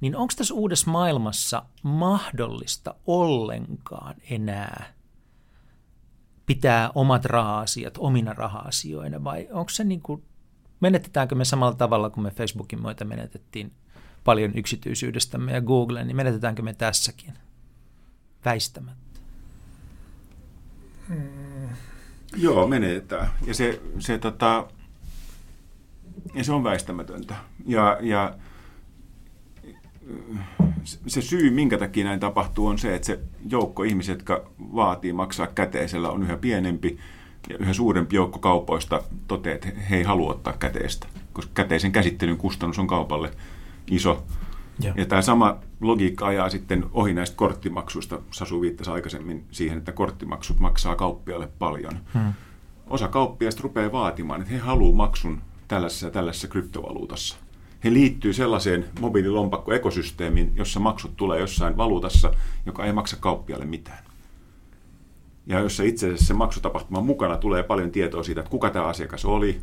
Niin 0.00 0.16
onko 0.16 0.34
tässä 0.36 0.54
uudessa 0.54 0.90
maailmassa 0.90 1.62
mahdollista 1.82 2.94
ollenkaan 3.06 4.14
enää 4.30 4.92
pitää 6.50 6.90
omat 6.94 7.24
raha-asiat 7.24 7.94
omina 7.98 8.32
raha-asioina 8.32 9.24
vai 9.24 9.48
onko 9.52 9.68
se 9.68 9.84
niin 9.84 10.00
kuin, 10.00 10.22
menetetäänkö 10.80 11.34
me 11.34 11.44
samalla 11.44 11.74
tavalla 11.74 12.10
kuin 12.10 12.24
me 12.24 12.30
Facebookin 12.30 12.82
myötä 12.82 13.04
menetettiin 13.04 13.72
paljon 14.24 14.52
yksityisyydestämme 14.54 15.52
ja 15.52 15.60
Googlen, 15.60 16.06
niin 16.06 16.16
menetetäänkö 16.16 16.62
me 16.62 16.74
tässäkin? 16.74 17.34
Väistämättä. 18.44 19.20
Mm. 21.08 21.68
Joo, 22.36 22.66
menetään. 22.66 23.30
Ja 23.46 23.54
se, 23.54 23.80
se, 23.98 24.18
tota, 24.18 24.66
ja 26.34 26.44
se 26.44 26.52
on 26.52 26.64
väistämätöntä. 26.64 27.34
Ja, 27.66 27.98
ja 28.00 28.34
se 31.06 31.22
syy, 31.22 31.50
minkä 31.50 31.78
takia 31.78 32.04
näin 32.04 32.20
tapahtuu, 32.20 32.66
on 32.66 32.78
se, 32.78 32.94
että 32.94 33.06
se 33.06 33.20
joukko 33.48 33.82
ihmisiä, 33.82 34.14
jotka 34.14 34.50
vaatii 34.58 35.12
maksaa 35.12 35.46
käteisellä, 35.46 36.10
on 36.10 36.22
yhä 36.22 36.36
pienempi 36.36 36.98
ja 37.48 37.56
yhä 37.58 37.72
suurempi 37.72 38.16
joukko 38.16 38.38
kaupoista 38.38 39.02
toteaa, 39.28 39.54
että 39.54 39.68
he 39.90 39.96
ei 39.96 40.02
halua 40.02 40.30
ottaa 40.30 40.52
käteistä, 40.52 41.06
koska 41.32 41.52
käteisen 41.54 41.92
käsittelyn 41.92 42.36
kustannus 42.36 42.78
on 42.78 42.86
kaupalle 42.86 43.30
iso. 43.90 44.24
Ja, 44.80 44.94
ja 44.96 45.06
tämä 45.06 45.22
sama 45.22 45.58
logiikka 45.80 46.26
ajaa 46.26 46.48
sitten 46.48 46.84
ohi 46.92 47.14
näistä 47.14 47.36
korttimaksuista. 47.36 48.20
Sasu 48.30 48.60
viittasi 48.60 48.90
aikaisemmin 48.90 49.44
siihen, 49.50 49.78
että 49.78 49.92
korttimaksut 49.92 50.60
maksaa 50.60 50.96
kauppialle 50.96 51.48
paljon. 51.58 51.92
Hmm. 52.14 52.32
Osa 52.86 53.08
kauppiaista 53.08 53.62
rupeaa 53.62 53.92
vaatimaan, 53.92 54.40
että 54.40 54.52
he 54.52 54.58
haluavat 54.58 54.96
maksun 54.96 55.40
tällaisessa 55.68 56.06
ja 56.06 56.10
tällaisessa 56.10 56.48
kryptovaluutassa. 56.48 57.36
He 57.84 57.92
liittyy 57.92 58.32
sellaiseen 58.32 58.84
mobiililompakko-ekosysteemiin, 59.00 60.52
jossa 60.56 60.80
maksut 60.80 61.16
tulee 61.16 61.40
jossain 61.40 61.76
valuutassa, 61.76 62.32
joka 62.66 62.84
ei 62.84 62.92
maksa 62.92 63.16
kauppialle 63.20 63.64
mitään. 63.64 64.04
Ja 65.46 65.60
jossa 65.60 65.82
itse 65.82 66.06
asiassa 66.06 66.26
se 66.26 66.34
maksutapahtuma 66.34 67.00
mukana 67.00 67.36
tulee 67.36 67.62
paljon 67.62 67.90
tietoa 67.90 68.22
siitä, 68.22 68.40
että 68.40 68.50
kuka 68.50 68.70
tämä 68.70 68.84
asiakas 68.84 69.24
oli, 69.24 69.60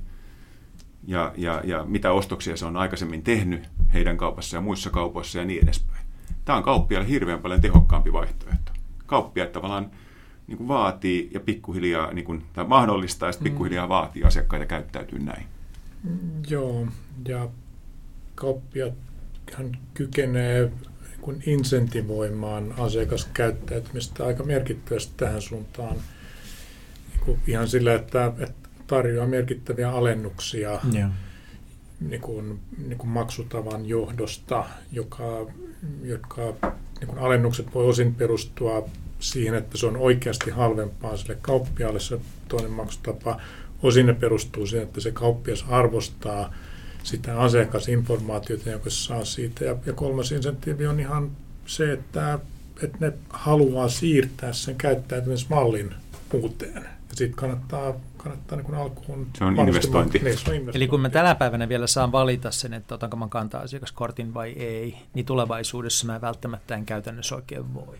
ja, 1.07 1.33
ja, 1.37 1.61
ja 1.63 1.83
mitä 1.83 2.11
ostoksia 2.11 2.57
se 2.57 2.65
on 2.65 2.77
aikaisemmin 2.77 3.23
tehnyt 3.23 3.69
heidän 3.93 4.17
kaupassa 4.17 4.57
ja 4.57 4.61
muissa 4.61 4.89
kaupoissa 4.89 5.39
ja 5.39 5.45
niin 5.45 5.63
edespäin. 5.63 6.05
Tämä 6.45 6.57
on 6.57 6.63
kauppiaille 6.63 7.09
hirveän 7.09 7.39
paljon 7.39 7.61
tehokkaampi 7.61 8.13
vaihtoehto. 8.13 8.71
Kauppiaat 9.05 9.51
tavallaan 9.51 9.91
niin 10.47 10.57
kuin 10.57 10.67
vaatii 10.67 11.29
ja 11.33 11.39
pikkuhiljaa, 11.39 12.13
niin 12.13 12.25
kuin, 12.25 12.43
tai 12.53 12.65
mahdollistaa 12.65 13.29
ja 13.29 13.33
sitten 13.33 13.51
pikkuhiljaa 13.51 13.85
mm. 13.85 13.89
vaatii 13.89 14.23
asiakkaita 14.23 14.65
käyttäytyy 14.65 15.19
näin. 15.19 15.43
Joo, 16.49 16.87
ja 17.27 17.49
kauppiat 18.37 18.93
hän 19.53 19.77
kykenee 19.93 20.71
kuin 21.21 21.43
insentivoimaan 21.45 22.73
asiakaskäyttäytymistä 22.77 24.25
aika 24.25 24.43
merkittävästi 24.43 25.13
tähän 25.17 25.41
suuntaan. 25.41 25.95
Niin 27.11 27.19
kuin 27.25 27.39
ihan 27.47 27.67
sillä, 27.67 27.93
että, 27.93 28.33
että 28.39 28.69
tarjoaa 28.87 29.27
merkittäviä 29.27 29.91
alennuksia 29.91 30.79
yeah. 30.95 31.11
niin 31.99 32.21
kuin, 32.21 32.59
niin 32.87 32.97
kuin 32.97 33.09
maksutavan 33.09 33.85
johdosta, 33.85 34.65
joka, 34.91 35.47
jotka 36.03 36.41
niin 36.99 37.07
kuin 37.07 37.19
alennukset 37.19 37.73
voi 37.73 37.85
osin 37.85 38.15
perustua 38.15 38.89
siihen, 39.19 39.55
että 39.55 39.77
se 39.77 39.85
on 39.85 39.97
oikeasti 39.97 40.51
halvempaa 40.51 41.17
sille 41.17 41.37
kauppiaalle 41.41 41.99
se 41.99 42.19
toinen 42.47 42.71
maksutapa. 42.71 43.41
Osin 43.83 44.05
ne 44.05 44.13
perustuu 44.13 44.67
siihen, 44.67 44.87
että 44.87 45.01
se 45.01 45.11
kauppias 45.11 45.65
arvostaa 45.69 46.53
sitä 47.07 47.39
asiakasinformaatiota, 47.39 48.69
jonka 48.69 48.89
se 48.89 48.95
saa 48.95 49.25
siitä. 49.25 49.65
Ja, 49.65 49.75
ja 49.85 49.93
kolmas 49.93 50.31
insentiivi 50.31 50.87
on 50.87 50.99
ihan 50.99 51.31
se, 51.65 51.91
että, 51.91 52.39
että 52.83 52.97
ne 52.99 53.13
haluaa 53.29 53.89
siirtää 53.89 54.53
sen 54.53 54.75
käyttäytymismallin 54.75 55.93
uuteen. 56.33 56.83
Ja 56.83 57.15
sitten 57.15 57.35
kannattaa 57.35 57.93
kannattaa 58.17 58.57
niin 58.57 58.75
alkuun... 58.75 59.27
Se 59.37 59.43
on 59.43 59.59
investointi. 59.59 60.19
Niin, 60.19 60.37
se 60.37 60.49
on 60.49 60.55
investointi. 60.55 60.77
Eli 60.77 60.87
kun 60.87 61.01
mä 61.01 61.09
tänä 61.09 61.35
päivänä 61.35 61.69
vielä 61.69 61.87
saan 61.87 62.11
valita 62.11 62.51
sen, 62.51 62.73
että 62.73 62.95
otanko 62.95 63.17
mä 63.17 63.27
kantaa 63.27 63.61
asiakaskortin 63.61 64.33
vai 64.33 64.51
ei, 64.51 64.97
niin 65.13 65.25
tulevaisuudessa 65.25 66.07
mä 66.07 66.21
välttämättä 66.21 66.75
en 66.75 66.85
käytännössä 66.85 67.35
oikein 67.35 67.73
voi. 67.73 67.97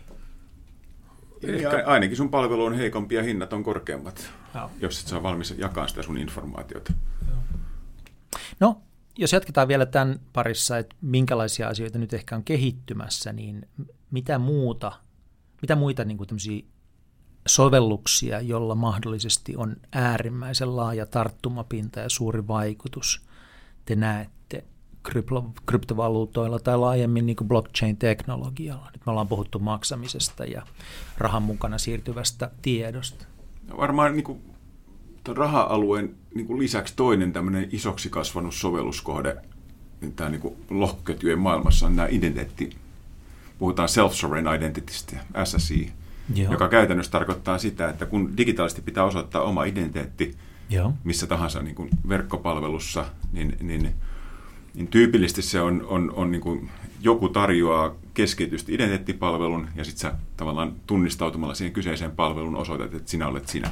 Ehkä 1.42 1.82
ainakin 1.86 2.16
sun 2.16 2.30
palvelu 2.30 2.64
on 2.64 2.74
heikompi 2.74 3.14
ja 3.14 3.22
hinnat 3.22 3.52
on 3.52 3.62
korkeammat, 3.62 4.30
Joo. 4.54 4.70
jos 4.80 5.00
et 5.00 5.06
saa 5.06 5.22
valmis 5.22 5.54
jakaa 5.58 5.88
sitä 5.88 6.02
sun 6.02 6.18
informaatiota. 6.18 6.92
No, 8.60 8.80
jos 9.18 9.32
jatketaan 9.32 9.68
vielä 9.68 9.86
tämän 9.86 10.20
parissa, 10.32 10.78
että 10.78 10.96
minkälaisia 11.00 11.68
asioita 11.68 11.98
nyt 11.98 12.14
ehkä 12.14 12.36
on 12.36 12.44
kehittymässä, 12.44 13.32
niin 13.32 13.68
mitä 14.10 14.38
muuta, 14.38 14.92
mitä 15.62 15.76
muita 15.76 16.04
niin 16.04 16.18
kuin 16.18 16.28
sovelluksia, 17.48 18.40
jolla 18.40 18.74
mahdollisesti 18.74 19.56
on 19.56 19.76
äärimmäisen 19.92 20.76
laaja 20.76 21.06
tarttumapinta 21.06 22.00
ja 22.00 22.08
suuri 22.08 22.48
vaikutus 22.48 23.26
te 23.84 23.96
näette 23.96 24.64
kryptovaluutoilla 25.66 26.58
tai 26.58 26.78
laajemmin 26.78 27.26
niin 27.26 27.36
kuin 27.36 27.48
blockchain-teknologialla. 27.48 28.90
Nyt 28.92 29.06
me 29.06 29.10
ollaan 29.10 29.28
puhuttu 29.28 29.58
maksamisesta 29.58 30.44
ja 30.44 30.62
rahan 31.18 31.42
mukana 31.42 31.78
siirtyvästä 31.78 32.50
tiedosta. 32.62 33.26
No 33.68 33.76
varmaan 33.76 34.12
niin 34.12 34.24
kuin 34.24 34.42
raha-alueen 35.36 36.14
niin 36.34 36.46
kuin 36.46 36.58
lisäksi 36.58 36.94
toinen 36.96 37.32
tämmöinen 37.32 37.68
isoksi 37.72 38.10
kasvanut 38.10 38.54
sovelluskohde 38.54 39.36
niin 40.00 40.12
tämä 40.12 40.30
niin 40.30 40.56
lohkoketjujen 40.70 41.38
maailmassa 41.38 41.86
on 41.86 41.96
nämä 41.96 42.08
identiteetti, 42.10 42.70
puhutaan 43.58 43.88
self-sovereign 43.88 44.56
identitystä, 44.56 45.16
SSI, 45.44 45.92
Joo. 46.34 46.52
joka 46.52 46.68
käytännössä 46.68 47.12
tarkoittaa 47.12 47.58
sitä, 47.58 47.88
että 47.88 48.06
kun 48.06 48.36
digitaalisesti 48.36 48.82
pitää 48.82 49.04
osoittaa 49.04 49.42
oma 49.42 49.64
identiteetti 49.64 50.36
Joo. 50.70 50.92
missä 51.04 51.26
tahansa 51.26 51.62
niin 51.62 51.74
kuin 51.74 51.90
verkkopalvelussa, 52.08 53.06
niin, 53.32 53.56
niin, 53.60 53.94
niin 54.74 54.86
tyypillisesti 54.86 55.42
se 55.42 55.60
on, 55.60 55.86
on, 55.88 56.12
on 56.16 56.30
niin 56.30 56.40
kuin 56.40 56.70
joku 57.00 57.28
tarjoaa 57.28 57.94
keskitysti 58.14 58.74
identiteettipalvelun 58.74 59.68
ja 59.76 59.84
sitten 59.84 60.00
sä 60.00 60.14
tavallaan 60.36 60.72
tunnistautumalla 60.86 61.54
siihen 61.54 61.72
kyseiseen 61.72 62.10
palveluun 62.10 62.56
osoitat, 62.56 62.94
että 62.94 63.10
sinä 63.10 63.28
olet 63.28 63.48
sinä. 63.48 63.70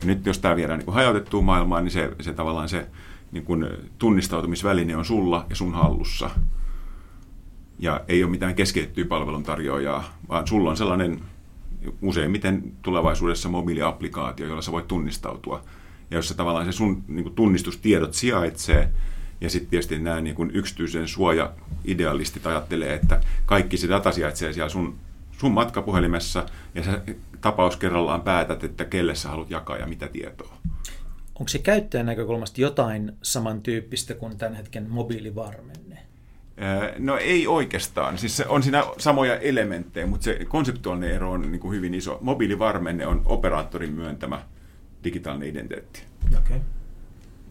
Ja 0.00 0.06
nyt 0.06 0.26
jos 0.26 0.38
tämä 0.38 0.56
viedään 0.56 0.78
niin 0.78 0.92
hajautettuun 0.92 1.44
maailmaan, 1.44 1.84
niin 1.84 1.92
se, 1.92 2.12
se 2.20 2.32
tavallaan 2.32 2.68
se 2.68 2.86
niin 3.32 3.44
kuin 3.44 3.66
tunnistautumisväline 3.98 4.96
on 4.96 5.04
sulla 5.04 5.46
ja 5.50 5.56
sun 5.56 5.74
hallussa. 5.74 6.30
Ja 7.78 8.00
ei 8.08 8.22
ole 8.24 8.30
mitään 8.30 8.54
keskitettyä 8.54 9.04
palveluntarjoajaa, 9.04 10.18
vaan 10.28 10.46
sulla 10.46 10.70
on 10.70 10.76
sellainen 10.76 11.20
useimmiten 12.02 12.62
tulevaisuudessa 12.82 13.48
mobiiliaplikaatio, 13.48 14.46
jolla 14.46 14.62
sä 14.62 14.72
voit 14.72 14.88
tunnistautua. 14.88 15.62
Ja 16.10 16.18
jossa 16.18 16.34
tavallaan 16.34 16.66
se 16.66 16.72
sun 16.72 17.04
niin 17.08 17.22
kuin 17.22 17.34
tunnistustiedot 17.34 18.14
sijaitsee, 18.14 18.92
ja 19.40 19.50
sitten 19.50 19.70
tietysti 19.70 19.98
nämä 19.98 20.20
niin 20.20 20.50
yksityisen 20.52 21.08
suoja-idealistit 21.08 22.46
ajattelee, 22.46 22.94
että 22.94 23.20
kaikki 23.46 23.76
se 23.76 23.88
data 23.88 24.12
sijaitsee 24.12 24.52
siellä 24.52 24.68
sun, 24.68 24.94
sun 25.38 25.52
matkapuhelimessa, 25.52 26.46
ja 26.74 26.82
sä 26.84 27.00
tapaus 27.40 27.76
kerrallaan 27.76 28.22
päätät, 28.22 28.64
että 28.64 28.84
kelle 28.84 29.14
sä 29.14 29.28
haluat 29.28 29.50
jakaa 29.50 29.76
ja 29.76 29.86
mitä 29.86 30.08
tietoa. 30.08 30.56
Onko 31.34 31.48
se 31.48 31.58
käyttäjän 31.58 32.06
näkökulmasta 32.06 32.60
jotain 32.60 33.12
samantyyppistä 33.22 34.14
kuin 34.14 34.38
tämän 34.38 34.54
hetken 34.54 34.90
mobiilivarmenne? 34.90 35.98
No 36.98 37.16
ei 37.16 37.46
oikeastaan. 37.46 38.18
Siis 38.18 38.36
se 38.36 38.46
on 38.46 38.62
siinä 38.62 38.84
samoja 38.98 39.38
elementtejä, 39.38 40.06
mutta 40.06 40.24
se 40.24 40.44
konseptuaalinen 40.48 41.10
ero 41.10 41.30
on 41.30 41.52
niin 41.52 41.60
kuin 41.60 41.76
hyvin 41.76 41.94
iso. 41.94 42.18
Mobiilivarmenne 42.20 43.06
on 43.06 43.22
operaattorin 43.24 43.92
myöntämä 43.92 44.42
digitaalinen 45.04 45.48
identiteetti. 45.48 46.02
Okay. 46.38 46.60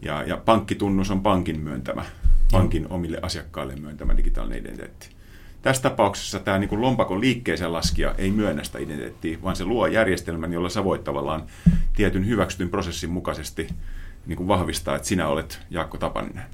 Ja, 0.02 0.22
ja 0.22 0.36
pankkitunnus 0.36 1.10
on 1.10 1.22
pankin 1.22 1.60
myöntämä, 1.60 2.04
pankin 2.52 2.86
omille 2.88 3.18
asiakkaille 3.22 3.76
myöntämä 3.76 4.16
digitaalinen 4.16 4.58
identiteetti. 4.58 5.15
Tässä 5.66 5.82
tapauksessa 5.82 6.38
tämä 6.38 6.58
niin 6.58 6.68
kuin 6.68 6.80
lompakon 6.80 7.20
liikkeeseen 7.20 7.72
laskija 7.72 8.14
ei 8.18 8.30
myönnä 8.30 8.64
sitä 8.64 8.78
identiteettiä, 8.78 9.38
vaan 9.42 9.56
se 9.56 9.64
luo 9.64 9.86
järjestelmän, 9.86 10.52
jolla 10.52 10.68
sä 10.68 10.84
voit 10.84 11.04
tavallaan 11.04 11.42
tietyn 11.96 12.26
hyväksytyn 12.26 12.68
prosessin 12.68 13.10
mukaisesti 13.10 13.68
niin 14.26 14.36
kuin 14.36 14.48
vahvistaa, 14.48 14.96
että 14.96 15.08
sinä 15.08 15.28
olet 15.28 15.60
Jaakko 15.70 15.98
Tapaninen. 15.98 16.44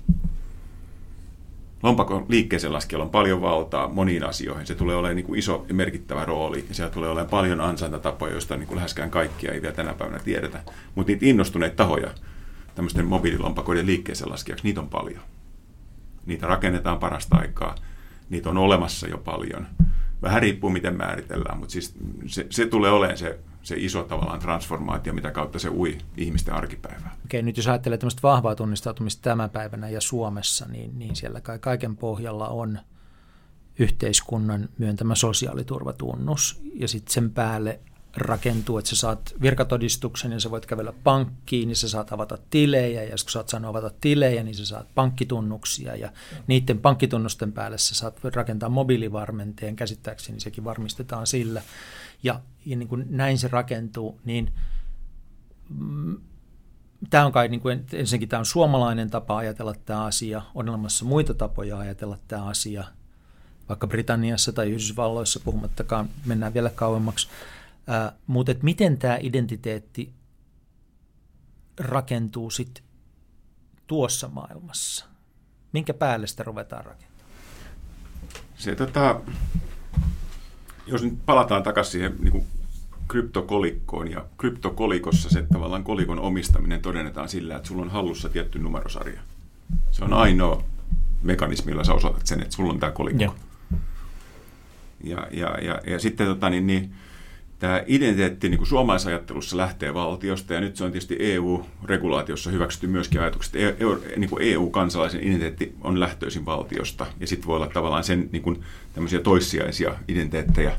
Lompakon 1.83 2.27
liikkeeseen 2.29 2.73
laskijalla 2.73 3.05
on 3.05 3.11
paljon 3.11 3.41
valtaa 3.41 3.89
moniin 3.89 4.25
asioihin. 4.25 4.67
Se 4.67 4.75
tulee 4.75 4.97
olemaan 4.97 5.17
niin 5.17 5.27
kuin 5.27 5.39
iso 5.39 5.65
ja 5.69 5.75
merkittävä 5.75 6.25
rooli. 6.25 6.65
Ja 6.69 6.75
siellä 6.75 6.93
tulee 6.93 7.11
olemaan 7.11 7.31
paljon 7.31 7.61
ansaintatapoja, 7.61 8.33
joista 8.33 8.57
niin 8.57 8.67
kuin 8.67 8.77
läheskään 8.77 9.11
kaikkia 9.11 9.53
ei 9.53 9.63
vielä 9.63 9.75
tänä 9.75 9.95
päivänä 9.95 10.19
tiedetä. 10.19 10.63
Mutta 10.95 11.13
niitä 11.13 11.27
innostuneita 11.27 11.77
tahoja 11.77 12.11
tämmöisten 12.75 13.07
mobiililompakoiden 13.07 13.87
liikkeeseen 13.87 14.31
laskijaksi, 14.31 14.65
niitä 14.65 14.81
on 14.81 14.89
paljon. 14.89 15.23
Niitä 16.27 16.47
rakennetaan 16.47 16.99
parasta 16.99 17.37
aikaa 17.37 17.75
niitä 18.33 18.51
on 18.51 18.59
olemassa 18.59 19.09
jo 19.09 19.19
paljon. 19.19 19.67
Vähän 20.23 20.43
riippuu, 20.43 20.71
miten 20.71 20.97
määritellään, 20.97 21.59
mutta 21.59 21.73
siis 21.73 21.95
se, 22.27 22.47
se 22.51 22.67
tulee 22.67 22.91
olemaan 22.91 23.19
se, 23.19 23.39
se 23.63 23.75
iso 23.79 24.03
tavallaan 24.03 24.41
transformaatio, 24.41 25.13
mitä 25.13 25.31
kautta 25.31 25.59
se 25.59 25.69
ui 25.71 25.99
ihmisten 26.17 26.55
arkipäivää. 26.55 27.17
Okei, 27.25 27.43
nyt 27.43 27.57
jos 27.57 27.69
ajattelee 27.69 27.99
tämmöistä 27.99 28.23
vahvaa 28.23 28.55
tunnistautumista 28.55 29.23
tämän 29.23 29.51
päivänä 29.51 29.89
ja 29.89 30.01
Suomessa, 30.01 30.67
niin, 30.69 30.99
niin 30.99 31.17
siellä 31.17 31.41
kai 31.41 31.59
kaiken 31.59 31.97
pohjalla 31.97 32.49
on 32.49 32.79
yhteiskunnan 33.79 34.69
myöntämä 34.79 35.15
sosiaaliturvatunnus 35.15 36.63
ja 36.75 36.89
sitten 36.89 37.13
sen 37.13 37.31
päälle 37.31 37.81
rakentuu, 38.17 38.79
että 38.79 38.91
sä 38.91 38.97
saat 38.97 39.35
virkatodistuksen 39.43 40.33
ja 40.33 40.41
sä 40.41 40.51
voit 40.51 40.67
kävellä 40.67 40.93
pankkiin, 41.05 41.69
niin 41.69 41.77
sä 41.77 41.89
saat 41.89 42.13
avata 42.13 42.39
tilejä 42.51 43.03
ja 43.03 43.11
kun 43.11 43.19
sä 43.19 43.33
saat 43.33 43.49
sanoa 43.49 43.71
avata 43.71 43.91
tilejä, 44.01 44.43
niin 44.43 44.55
sä 44.55 44.67
saat 44.67 44.95
pankkitunnuksia 44.95 45.97
ja 45.97 46.13
niiden 46.47 46.79
pankkitunnusten 46.79 47.53
päälle 47.53 47.79
sä 47.79 47.95
saat 47.95 48.25
rakentaa 48.25 48.69
mobiilivarmenteen, 48.69 49.77
käsittääkseni 49.77 50.41
sekin 50.41 50.65
varmistetaan 50.65 51.27
sillä. 51.27 51.63
Ja, 52.23 52.41
ja 52.67 52.77
niin 52.77 52.89
kuin 52.89 53.07
näin 53.11 53.39
se 53.39 53.49
rakentuu, 53.49 54.21
niin 54.25 54.53
mm, 55.69 56.17
tämä 57.11 57.27
on 57.27 57.33
kai 57.33 57.49
niin 57.49 57.61
kuin, 57.61 57.87
ensinnäkin 57.93 58.29
tämä 58.29 58.39
on 58.39 58.47
suomalainen 58.47 59.11
tapa 59.11 59.37
ajatella 59.37 59.75
tämä 59.85 60.05
asia, 60.05 60.43
on 60.55 60.69
olemassa 60.69 61.05
muita 61.05 61.35
tapoja 61.35 61.79
ajatella 61.79 62.19
tämä 62.29 62.45
asia, 62.45 62.85
vaikka 63.69 63.87
Britanniassa 63.87 64.53
tai 64.53 64.71
Yhdysvalloissa 64.71 65.41
puhumattakaan, 65.45 66.09
mennään 66.27 66.55
vielä 66.55 66.71
kauemmaksi, 66.71 67.29
Äh, 67.91 68.13
mutta 68.27 68.53
miten 68.63 68.99
tämä 68.99 69.19
identiteetti 69.21 70.13
rakentuu 71.79 72.51
sitten 72.51 72.85
tuossa 73.87 74.29
maailmassa? 74.29 75.07
Minkä 75.73 75.95
päälle 75.95 76.27
sitä 76.27 76.43
ruvetaan 76.43 76.85
rakentamaan? 76.85 77.31
Se, 78.55 78.75
tota, 78.75 79.21
jos 80.87 81.03
nyt 81.03 81.19
palataan 81.27 81.63
takaisin 81.63 81.93
siihen 81.93 82.17
niin 82.21 82.33
kuin 82.33 82.47
kryptokolikkoon, 83.09 84.11
ja 84.11 84.25
kryptokolikossa 84.39 85.31
se 85.31 85.47
tavallaan 85.53 85.85
kolikon 85.85 86.19
omistaminen 86.19 86.83
todennetaan 86.83 87.29
sillä, 87.29 87.57
että 87.57 87.69
sulla 87.69 87.83
on 87.83 87.91
hallussa 87.91 88.29
tietty 88.29 88.59
numerosarja. 88.59 89.21
Se 89.91 90.05
on 90.05 90.13
ainoa 90.13 90.65
mekanismi, 91.23 91.73
jolla 91.73 91.85
sä 91.85 91.95
osoitat 91.95 92.27
sen, 92.27 92.41
että 92.43 92.57
sulla 92.57 92.73
on 92.73 92.81
tämä 92.81 92.93
kolikko. 92.93 93.23
Ja, 93.23 93.33
ja, 95.05 95.29
ja, 95.31 95.59
ja, 95.61 95.81
ja 95.87 95.99
sitten 95.99 96.27
tota, 96.27 96.51
niin, 96.51 96.67
niin, 96.67 96.95
tämä 97.63 97.83
identiteetti 97.87 98.49
niin 98.49 98.59
kuin 98.59 98.69
suomalaisajattelussa 98.69 99.57
lähtee 99.57 99.95
valtiosta, 99.95 100.55
ja 100.55 100.61
nyt 100.61 100.77
se 100.77 100.85
on 100.85 100.93
tietysti 100.93 101.17
EU-regulaatiossa 101.21 102.51
hyväksytty 102.51 102.87
myöskin 102.87 103.21
ajatukset, 103.21 103.57
että 103.57 103.85
EU, 103.85 103.99
niin 104.17 104.31
EU-kansalaisen 104.41 105.21
identiteetti 105.21 105.75
on 105.81 106.01
lähtöisin 106.01 106.47
valtiosta, 106.47 107.07
ja 107.21 107.27
sitten 107.27 107.47
voi 107.47 107.57
olla 107.57 107.69
tavallaan 107.69 108.05
sen 108.05 108.29
niin 108.33 108.43
kuin, 108.43 108.63
tämmöisiä 108.95 109.21
toissijaisia 109.21 109.95
identiteettejä, 110.09 110.73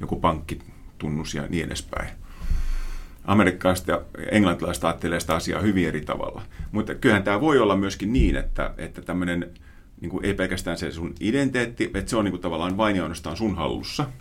joku 0.00 0.16
pankkitunnus 0.16 1.34
ja 1.34 1.42
niin 1.48 1.66
edespäin. 1.66 2.08
Amerikkalaiset 3.24 3.88
ja 3.88 4.02
englantilaiset 4.30 4.84
ajattelee 4.84 5.20
sitä 5.20 5.34
asiaa 5.34 5.60
hyvin 5.60 5.88
eri 5.88 6.00
tavalla. 6.00 6.42
Mutta 6.72 6.94
kyllähän 6.94 7.22
tämä 7.22 7.40
voi 7.40 7.58
olla 7.58 7.76
myöskin 7.76 8.12
niin, 8.12 8.36
että, 8.36 8.74
että 8.76 9.02
tämmöinen 9.02 9.50
niin 10.00 10.10
kuin 10.10 10.24
ei 10.24 10.34
pelkästään 10.34 10.78
se 10.78 10.92
sun 10.92 11.14
identiteetti, 11.20 11.90
että 11.94 12.10
se 12.10 12.16
on 12.16 12.24
niin 12.24 12.32
kuin 12.32 12.42
tavallaan 12.42 12.76
vain 12.76 12.96
ja 12.96 13.02
ainoastaan 13.02 13.36
sun 13.36 13.56
hallussa– 13.56 14.06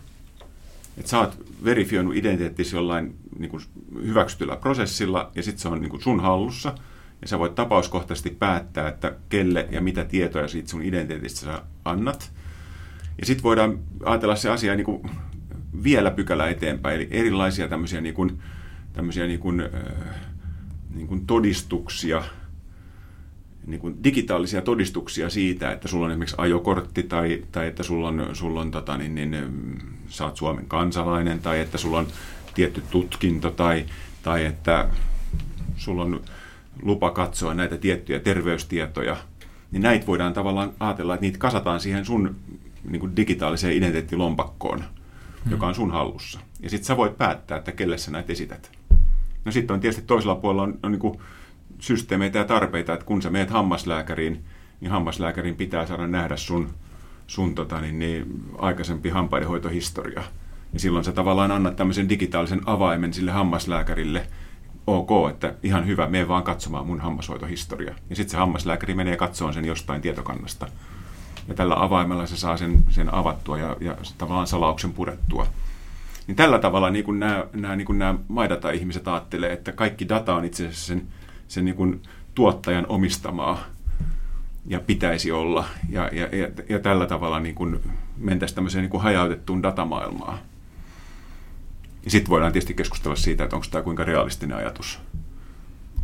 että 0.98 1.10
sä 1.10 1.20
oot 1.20 1.46
verifioinut 1.64 2.16
identiteettisi 2.16 2.76
jollain 2.76 3.16
niin 3.40 3.52
kuin 3.52 3.64
hyväksytyllä 4.02 4.56
prosessilla 4.56 5.32
ja 5.36 5.44
sitten 5.44 5.62
se 5.62 5.68
on 5.68 5.82
niin 5.82 5.90
kuin 5.90 6.02
sun 6.02 6.20
hallussa 6.20 6.76
ja 7.22 7.28
sä 7.28 7.40
voit 7.40 7.56
tapauskohtaisesti 7.56 8.30
päättää, 8.30 8.88
että 8.88 9.16
kelle 9.30 9.68
ja 9.72 9.82
mitä 9.82 10.06
tietoja 10.06 10.48
siitä 10.48 10.70
sun 10.70 10.82
identiteetistä 10.82 11.40
sä 11.40 11.62
annat. 11.86 12.32
Ja 13.20 13.26
sitten 13.26 13.44
voidaan 13.44 13.80
ajatella 14.04 14.36
se 14.36 14.50
asia 14.50 14.76
niin 14.76 14.86
kuin 14.86 15.10
vielä 15.84 16.12
pykälä 16.12 16.50
eteenpäin, 16.50 16.96
eli 16.96 17.08
erilaisia 17.12 17.68
tämmöisiä, 17.68 18.02
niin 18.02 18.16
kuin, 18.16 18.40
tämmöisiä 18.94 19.28
niin 19.28 19.40
kuin, 19.40 19.64
niin 20.96 21.08
kuin 21.08 21.28
todistuksia, 21.28 22.24
niin 23.68 23.80
kuin 23.80 24.04
digitaalisia 24.04 24.62
todistuksia 24.62 25.30
siitä, 25.30 25.72
että 25.72 25.88
sulla 25.88 26.06
on 26.06 26.12
esimerkiksi 26.12 26.36
ajokortti 26.38 27.04
tai, 27.04 27.44
tai 27.52 27.68
että 27.68 27.84
sulla 27.84 28.08
on, 28.08 28.30
sulla 28.34 28.62
on 28.62 28.72
tota, 28.72 28.98
niin, 28.98 29.16
niin, 29.16 29.38
sä 30.08 30.26
oot 30.26 30.38
Suomen 30.38 30.66
kansalainen 30.66 31.40
tai 31.40 31.60
että 31.60 31.78
sulla 31.78 32.00
on 32.00 32.08
tietty 32.54 32.84
tutkinto 32.92 33.52
tai, 33.52 33.86
tai 34.24 34.46
että 34.46 34.90
sulla 35.76 36.04
on 36.04 36.22
lupa 36.82 37.12
katsoa 37.12 37.54
näitä 37.54 37.78
tiettyjä 37.78 38.20
terveystietoja, 38.20 39.18
niin 39.72 39.82
näitä 39.82 40.08
voidaan 40.08 40.34
tavallaan 40.34 40.74
ajatella, 40.80 41.14
että 41.14 41.26
niitä 41.26 41.38
kasataan 41.38 41.80
siihen 41.80 42.06
sun 42.06 42.36
niin 42.90 43.00
kuin 43.00 43.16
digitaaliseen 43.16 43.74
identiteettilompakkoon, 43.74 44.80
hmm. 44.80 45.52
joka 45.52 45.68
on 45.68 45.76
sun 45.76 45.92
hallussa. 45.92 46.40
Ja 46.60 46.70
sitten 46.70 46.86
sä 46.86 46.98
voit 46.98 47.18
päättää, 47.18 47.58
että 47.58 47.72
kelle 47.72 47.98
sä 47.98 48.12
näitä 48.12 48.32
esität. 48.32 48.72
No 49.46 49.52
sitten 49.52 49.74
on 49.74 49.80
tietysti 49.80 50.02
toisella 50.08 50.36
puolella 50.36 50.64
on, 50.64 50.80
on 50.84 50.92
niin 50.92 51.00
kuin 51.00 51.20
systeemeitä 51.80 52.40
ja 52.40 52.46
tarpeita, 52.46 52.94
että 52.94 53.06
kun 53.06 53.22
sä 53.22 53.30
meet 53.30 53.50
hammaslääkäriin, 53.50 54.46
niin 54.82 54.92
hammaslääkärin 54.92 55.56
pitää 55.56 55.86
saada 55.86 56.08
nähdä 56.08 56.38
sun, 56.38 56.70
sun 57.28 57.56
tota, 57.56 57.82
niin, 57.82 58.00
niin, 58.00 58.44
aikaisempi 58.58 59.10
hampaidenhoitohistoria. 59.10 60.24
Ja 60.74 60.80
silloin 60.80 61.06
sä 61.06 61.12
tavallaan 61.12 61.52
annat 61.52 61.76
tämmöisen 61.76 62.10
digitaalisen 62.10 62.62
avaimen 62.66 63.14
sille 63.14 63.32
hammaslääkärille, 63.32 64.28
ok, 64.88 65.10
että 65.30 65.54
ihan 65.64 65.88
hyvä, 65.88 66.08
mene 66.08 66.28
vaan 66.28 66.44
katsomaan 66.44 66.88
mun 66.88 67.00
hammashoitohistoria. 67.00 67.96
Ja 68.10 68.16
sitten 68.16 68.32
se 68.32 68.38
hammaslääkäri 68.38 68.94
menee 68.94 69.18
katsomaan 69.18 69.54
sen 69.54 69.66
jostain 69.66 70.02
tietokannasta. 70.02 70.68
Ja 71.48 71.54
tällä 71.54 71.84
avaimella 71.84 72.26
se 72.26 72.38
saa 72.38 72.58
sen, 72.58 72.84
sen 72.90 73.14
avattua 73.14 73.58
ja, 73.58 73.76
ja 73.80 73.96
tavallaan 74.18 74.48
salauksen 74.48 74.94
purettua. 74.94 75.48
Niin 76.28 76.36
tällä 76.36 76.60
tavalla 76.60 76.90
niin 76.90 77.20
nämä, 77.20 77.46
nämä, 77.54 77.76
niin 77.76 77.98
nämä 77.98 78.16
MyData-ihmiset 78.30 79.08
ajattelee, 79.08 79.54
että 79.54 79.72
kaikki 79.72 80.10
data 80.10 80.36
on 80.36 80.46
itse 80.46 80.64
asiassa 80.64 80.86
sen, 80.86 81.08
sen 81.48 81.66
niin 81.66 81.76
kuin 81.76 82.02
tuottajan 82.36 82.86
omistamaa 82.90 83.64
ja 84.66 84.80
pitäisi 84.80 85.32
olla. 85.32 85.66
Ja, 85.90 86.10
ja, 86.14 86.38
ja, 86.38 86.48
ja 86.70 86.80
tällä 86.80 87.06
tavalla 87.06 87.40
niin 87.40 87.56
kuin 87.56 87.80
mentäisiin 88.18 88.56
tämmöiseen 88.56 88.82
niin 88.82 88.92
kuin 88.92 89.04
hajautettuun 89.04 89.64
datamaailmaan. 89.64 90.40
Ja 92.06 92.12
sitten 92.12 92.30
voidaan 92.30 92.52
tietysti 92.52 92.74
keskustella 92.74 93.16
siitä, 93.16 93.44
että 93.44 93.56
onko 93.56 93.68
tämä 93.72 93.84
kuinka 93.84 94.04
realistinen 94.04 94.58
ajatus 94.58 95.00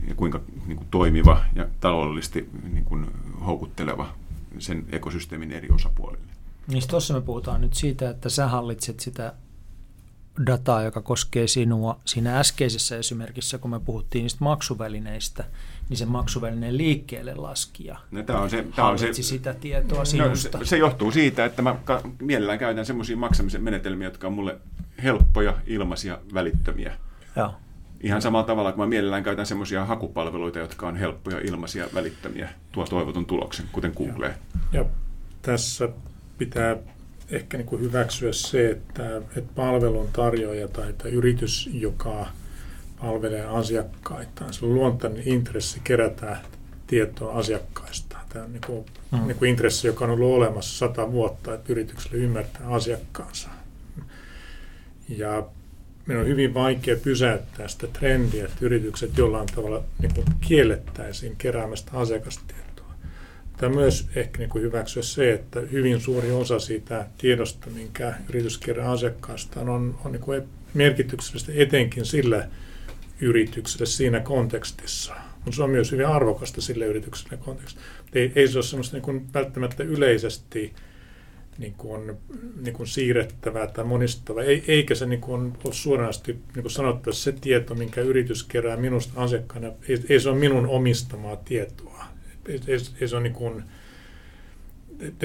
ja 0.08 0.16
kuinka 0.16 0.42
niin 0.68 0.78
kuin, 0.78 0.88
toimiva 0.92 1.46
ja 1.56 1.68
taloudellisesti 1.80 2.50
niin 2.74 2.86
kuin, 2.86 3.08
houkutteleva 3.46 4.14
sen 4.60 4.86
ekosysteemin 4.92 5.52
eri 5.52 5.70
osapuolille. 5.72 6.34
Niin 6.68 6.88
tuossa 6.88 7.14
me 7.14 7.22
puhutaan 7.22 7.62
nyt 7.62 7.74
siitä, 7.74 8.10
että 8.10 8.30
sä 8.30 8.48
hallitset 8.48 9.00
sitä 9.00 9.34
dataa, 10.46 10.84
joka 10.84 11.02
koskee 11.02 11.48
sinua. 11.48 12.00
Siinä 12.06 12.40
äskeisessä 12.40 12.98
esimerkissä, 12.98 13.58
kun 13.58 13.72
me 13.72 13.80
puhuttiin 13.80 14.22
niistä 14.22 14.44
maksuvälineistä, 14.44 15.44
niin 15.90 15.98
se 15.98 16.06
maksuvälineen 16.06 16.78
liikkeelle 16.78 17.36
laskija 17.36 17.98
no, 18.12 18.24
tämä 18.24 18.40
on 18.40 18.50
se, 18.50 18.66
tämä 18.76 18.88
on 18.88 19.00
se, 19.00 19.14
sitä 19.14 19.54
tietoa 19.54 20.06
sinusta. 20.06 20.58
No, 20.58 20.66
se, 20.66 20.70
se 20.70 20.78
johtuu 20.78 21.12
siitä, 21.12 21.46
että 21.46 21.62
mä 21.62 21.76
mielellään 22.22 22.60
käytän 22.60 22.86
semmoisia 22.86 23.18
maksamisen 23.18 23.64
menetelmiä, 23.64 24.08
jotka 24.08 24.28
on 24.28 24.34
mulle 24.34 24.60
helppoja, 25.04 25.54
ilmaisia, 25.68 26.20
välittömiä. 26.34 26.98
Joo. 27.36 27.54
Ihan 28.02 28.22
samalla 28.22 28.48
tavalla 28.48 28.72
kuin 28.72 28.80
mä 28.80 28.90
mielellään 28.90 29.24
käytän 29.24 29.46
semmoisia 29.46 29.86
hakupalveluita, 29.86 30.60
jotka 30.60 30.88
on 30.88 30.96
helppoja, 30.96 31.40
ilmaisia, 31.40 31.88
välittömiä, 31.94 32.50
tuo 32.72 32.86
toivotun 32.86 33.26
tuloksen, 33.26 33.66
kuten 33.72 33.94
Google. 33.98 34.36
Ja 34.72 34.86
tässä 35.42 35.90
pitää 36.38 36.76
ehkä 37.36 37.58
niin 37.58 37.66
kuin 37.66 37.82
hyväksyä 37.82 38.34
se, 38.34 38.70
että, 38.70 39.18
että 39.18 39.54
palvelun 39.56 40.10
tarjoaja 40.14 40.68
tai 40.68 40.90
että 40.90 41.10
yritys, 41.10 41.70
joka 41.74 42.28
palvelee 43.02 43.46
asiakkaita, 43.46 44.52
se 44.52 44.66
on 44.66 44.74
luontainen 44.74 45.28
intressi 45.28 45.82
kerätä 45.84 46.38
tietoa 46.88 47.34
asiakkaista. 47.34 48.18
Tämä 48.30 48.46
on 48.46 48.54
niin 48.54 48.62
kuin, 48.66 48.86
mm. 49.12 49.28
niin 49.28 49.38
kuin 49.38 49.50
intressi, 49.50 49.88
joka 49.88 50.06
on 50.06 50.12
ollut 50.12 50.36
olemassa 50.36 50.78
sata 50.78 51.12
vuotta, 51.12 51.54
että 51.54 51.74
yritykselle 51.74 52.18
ymmärtää 52.18 52.68
asiakkaansa. 52.68 53.50
Ja 55.10 55.48
meidän 56.06 56.24
on 56.24 56.30
hyvin 56.30 56.54
vaikea 56.54 56.96
pysäyttää 56.96 57.68
sitä 57.68 57.88
trendiä, 57.88 58.46
että 58.46 58.58
yritykset 58.62 59.18
jollain 59.18 59.48
tavalla 59.56 59.84
niin 60.02 60.14
kuin 60.14 60.26
kiellettäisiin 60.42 61.36
keräämästä 61.38 61.92
asiakastietoa. 61.94 62.63
Tämä 63.64 63.76
myös 63.76 64.08
ehkä 64.16 64.40
niin 64.40 64.50
kuin 64.50 64.62
hyväksyä 64.62 65.04
se, 65.04 65.34
että 65.34 65.60
hyvin 65.60 66.02
suuri 66.02 66.32
osa 66.32 66.60
siitä 66.60 67.06
tiedosta, 67.18 67.70
minkä 67.70 68.14
yritys 68.30 68.58
kerää 68.58 68.92
asiakkaastaan, 68.92 69.70
on, 69.70 70.00
on 70.06 70.12
niin 70.12 70.22
kuin 70.22 70.44
merkityksellistä 70.74 71.52
etenkin 71.56 72.06
sillä 72.06 72.48
yritykselle 73.22 73.86
siinä 73.86 74.20
kontekstissa. 74.20 75.16
Mutta 75.36 75.52
se 75.52 75.64
on 75.64 75.70
myös 75.70 75.92
hyvin 75.92 76.08
arvokasta 76.08 76.62
sille 76.62 76.86
yritykselle 76.86 77.38
kontekstissa. 77.38 77.88
Ei, 78.14 78.32
ei 78.36 78.48
se 78.48 78.58
ole 78.58 78.64
semmoista 78.64 78.96
niin 78.96 79.04
kuin 79.04 79.34
välttämättä 79.34 79.84
yleisesti 79.84 80.74
niin 81.58 81.74
kuin, 81.74 82.18
niin 82.62 82.74
kuin 82.74 82.88
siirrettävää 82.88 83.68
tai 83.68 83.86
monistavaa, 83.86 84.44
eikä 84.68 84.96
se 84.96 85.06
niin 85.06 85.22
kuin 85.22 85.54
ole 85.64 85.74
suoranaisesti 85.74 86.34
niin 86.34 86.66
kuin 86.76 86.96
että 86.96 87.12
se 87.12 87.32
tieto, 87.32 87.76
minkä 87.76 88.02
yritys 88.02 88.44
kerää 88.44 88.78
minusta 88.78 89.22
asiakkaana, 89.22 89.72
ei, 89.90 90.04
ei 90.10 90.20
se 90.20 90.30
ole 90.30 90.38
minun 90.38 90.68
omistamaa 90.68 91.36
tietoa. 91.36 91.93
Ei, 92.48 93.08
se 93.08 93.16
ole 93.16 93.24
niin 93.24 93.34
kuin, 93.34 93.64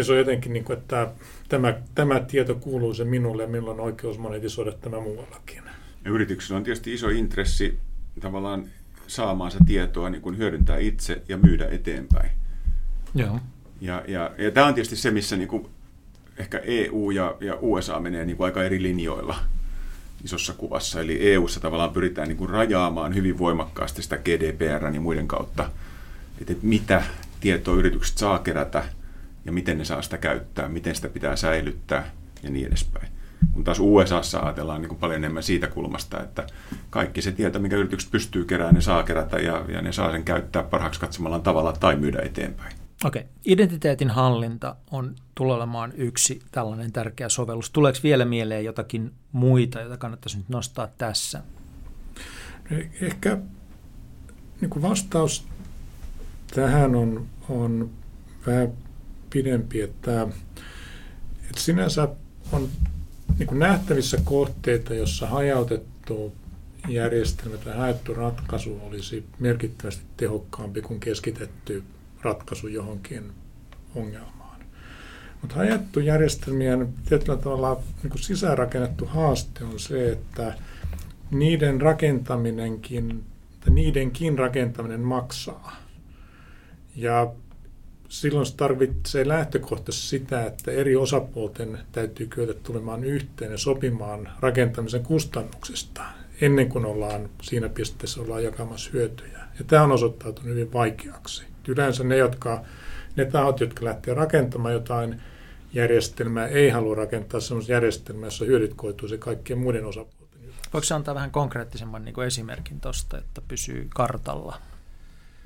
se 0.03 0.12
on 0.12 0.19
jotenkin, 0.19 0.53
niin 0.53 0.64
kuin, 0.64 0.79
että 0.79 1.12
tämä, 1.49 1.75
tämä 1.95 2.21
tieto 2.21 2.55
kuuluu 2.55 2.95
se 2.95 3.05
minulle 3.05 3.43
ja 3.43 3.49
minulla 3.49 3.73
on 3.73 3.81
oikeus 3.81 4.19
monetisoida 4.19 4.73
tämä 4.73 5.01
muuallakin. 5.01 5.62
Ja 6.05 6.11
yrityksellä 6.11 6.57
on 6.57 6.64
tietysti 6.64 6.95
iso 6.95 7.09
intressi 7.09 7.79
tavallaan 8.21 8.64
saamaansa 9.07 9.59
tietoa 9.66 10.11
niin 10.11 10.23
kuin 10.23 10.39
hyödyntää 10.39 10.79
itse 10.79 11.23
ja 11.29 11.37
myydä 11.37 11.69
eteenpäin. 11.71 12.31
Joo. 13.14 13.41
Ja, 13.81 14.05
ja, 14.09 14.31
ja 14.39 14.51
tämä 14.51 14.66
on 14.66 14.75
tietysti 14.75 14.97
se, 14.97 15.11
missä 15.11 15.37
niin 15.37 15.49
kuin 15.49 15.69
ehkä 16.39 16.59
EU 16.64 17.11
ja, 17.11 17.37
ja 17.41 17.59
USA 17.61 18.01
menee 18.01 18.25
niin 18.25 18.37
kuin 18.37 18.45
aika 18.45 18.64
eri 18.64 18.83
linjoilla 18.83 19.39
isossa 20.25 20.53
kuvassa. 20.53 21.01
Eli 21.01 21.33
EUssa 21.33 21.61
tavallaan 21.61 21.91
pyritään 21.91 22.29
niin 22.29 22.37
kuin 22.37 22.51
rajaamaan 22.51 23.14
hyvin 23.14 23.39
voimakkaasti 23.39 24.03
sitä 24.03 24.16
GDPR 24.16 24.95
ja 24.95 25.01
muiden 25.01 25.29
kautta, 25.29 25.71
että 26.41 26.55
mitä 26.62 27.03
tietoa 27.41 27.74
yritykset 27.74 28.18
saa 28.18 28.39
kerätä 28.39 28.84
ja 29.45 29.53
miten 29.53 29.78
ne 29.78 29.84
saa 29.84 30.03
sitä 30.03 30.18
käyttää, 30.18 30.68
miten 30.68 30.95
sitä 30.95 31.09
pitää 31.09 31.36
säilyttää 31.36 32.11
ja 32.43 32.51
niin 32.51 32.66
edespäin. 32.66 33.09
Kun 33.53 33.64
taas 33.64 33.80
USAssa 33.80 34.41
ajatellaan 34.41 34.80
niin 34.80 34.89
kuin 34.89 34.99
paljon 34.99 35.18
enemmän 35.18 35.43
siitä 35.43 35.66
kulmasta, 35.66 36.22
että 36.22 36.47
kaikki 36.91 37.22
se 37.22 37.32
tieto, 37.32 37.59
mikä 37.59 37.76
yritykset 37.76 38.11
pystyy 38.11 38.45
keräämään, 38.45 38.74
ne 38.74 38.80
saa 38.80 39.03
kerätä 39.03 39.39
ja, 39.39 39.64
ja 39.68 39.82
ne 39.82 39.93
saa 39.93 40.12
sen 40.12 40.24
käyttää 40.24 40.62
parhaaksi 40.62 41.01
katsomallaan 41.01 41.43
tavalla 41.43 41.72
tai 41.72 41.97
myydä 41.97 42.18
eteenpäin. 42.22 42.72
Okei. 43.05 43.22
Okay. 43.22 43.32
Identiteetin 43.45 44.11
hallinta 44.11 44.76
on 44.91 45.14
tulee 45.34 45.57
olemaan 45.57 45.93
yksi 45.97 46.43
tällainen 46.53 46.93
tärkeä 46.93 47.28
sovellus. 47.28 47.70
Tuleeko 47.70 47.99
vielä 48.03 48.24
mieleen 48.24 48.64
jotakin 48.64 49.12
muita, 49.32 49.80
joita 49.80 49.97
kannattaisi 49.97 50.39
nyt 50.39 50.49
nostaa 50.49 50.89
tässä? 50.99 51.43
No, 52.70 52.76
ehkä 53.01 53.39
niin 54.61 54.70
kuin 54.70 54.82
vastaus 54.82 55.49
tähän 56.55 56.94
on, 56.94 57.26
on 57.49 57.90
vähän 58.46 58.72
pidempi, 59.30 59.80
että, 59.80 60.22
että 61.42 61.61
sinänsä 61.61 62.09
on 62.53 62.68
niin 63.38 63.59
nähtävissä 63.59 64.18
kohteita, 64.24 64.94
jossa 64.94 65.26
hajautettu 65.26 66.32
järjestelmä 66.88 67.57
tai 67.57 67.76
haettu 67.76 68.14
ratkaisu 68.14 68.80
olisi 68.82 69.24
merkittävästi 69.38 70.03
tehokkaampi 70.16 70.82
kuin 70.82 71.01
keskitetty 71.01 71.82
ratkaisu 72.22 72.68
johonkin 72.68 73.32
ongelmaan. 73.94 74.61
Mutta 75.40 75.57
hajattu 75.57 76.01
järjestelmien 76.01 76.88
tietyllä 77.09 77.36
tavalla 77.36 77.82
niin 78.03 78.11
kuin 78.11 78.22
sisäänrakennettu 78.22 79.07
haaste 79.07 79.64
on 79.64 79.78
se, 79.78 80.12
että 80.12 80.55
niiden 81.30 81.80
rakentaminenkin, 81.80 83.24
että 83.55 83.70
niidenkin 83.70 84.38
rakentaminen 84.38 85.01
maksaa. 85.01 85.88
Ja 86.97 87.32
silloin 88.09 88.47
se 88.47 88.57
tarvitsee 88.57 89.28
lähtökohtaisesti 89.28 90.09
sitä, 90.09 90.47
että 90.47 90.70
eri 90.70 90.97
osapuolten 90.97 91.78
täytyy 91.93 92.26
kyetä 92.26 92.55
tulemaan 92.55 93.05
yhteen 93.05 93.53
ja 93.53 93.59
sopimaan 93.59 94.28
rakentamisen 94.41 95.03
kustannuksista 95.03 96.03
ennen 96.41 96.68
kuin 96.68 96.84
ollaan 96.84 97.30
siinä 97.43 97.68
pisteessä 97.68 98.20
ollaan 98.20 98.45
jakamassa 98.45 98.91
hyötyjä. 98.93 99.39
Ja 99.59 99.64
tämä 99.66 99.82
on 99.82 99.93
osoittautunut 99.93 100.51
hyvin 100.51 100.72
vaikeaksi. 100.72 101.45
Yleensä 101.68 102.05
ne, 102.05 102.16
jotka, 102.16 102.62
ne 103.16 103.24
tahot, 103.24 103.61
jotka 103.61 103.84
lähtee 103.84 104.14
rakentamaan 104.14 104.74
jotain 104.74 105.20
järjestelmää, 105.72 106.47
ei 106.47 106.70
halua 106.70 106.95
rakentaa 106.95 107.41
sellaista 107.41 107.72
järjestelmää, 107.72 108.26
jossa 108.26 108.45
hyödyt 108.45 108.74
koituisi 108.74 109.18
kaikkien 109.18 109.59
muiden 109.59 109.84
osapuolten. 109.86 110.18
Voiko 110.72 110.86
antaa 110.95 111.14
vähän 111.14 111.30
konkreettisemman 111.30 112.05
niin 112.05 112.22
esimerkin 112.26 112.80
tuosta, 112.80 113.18
että 113.18 113.41
pysyy 113.49 113.86
kartalla? 113.95 114.57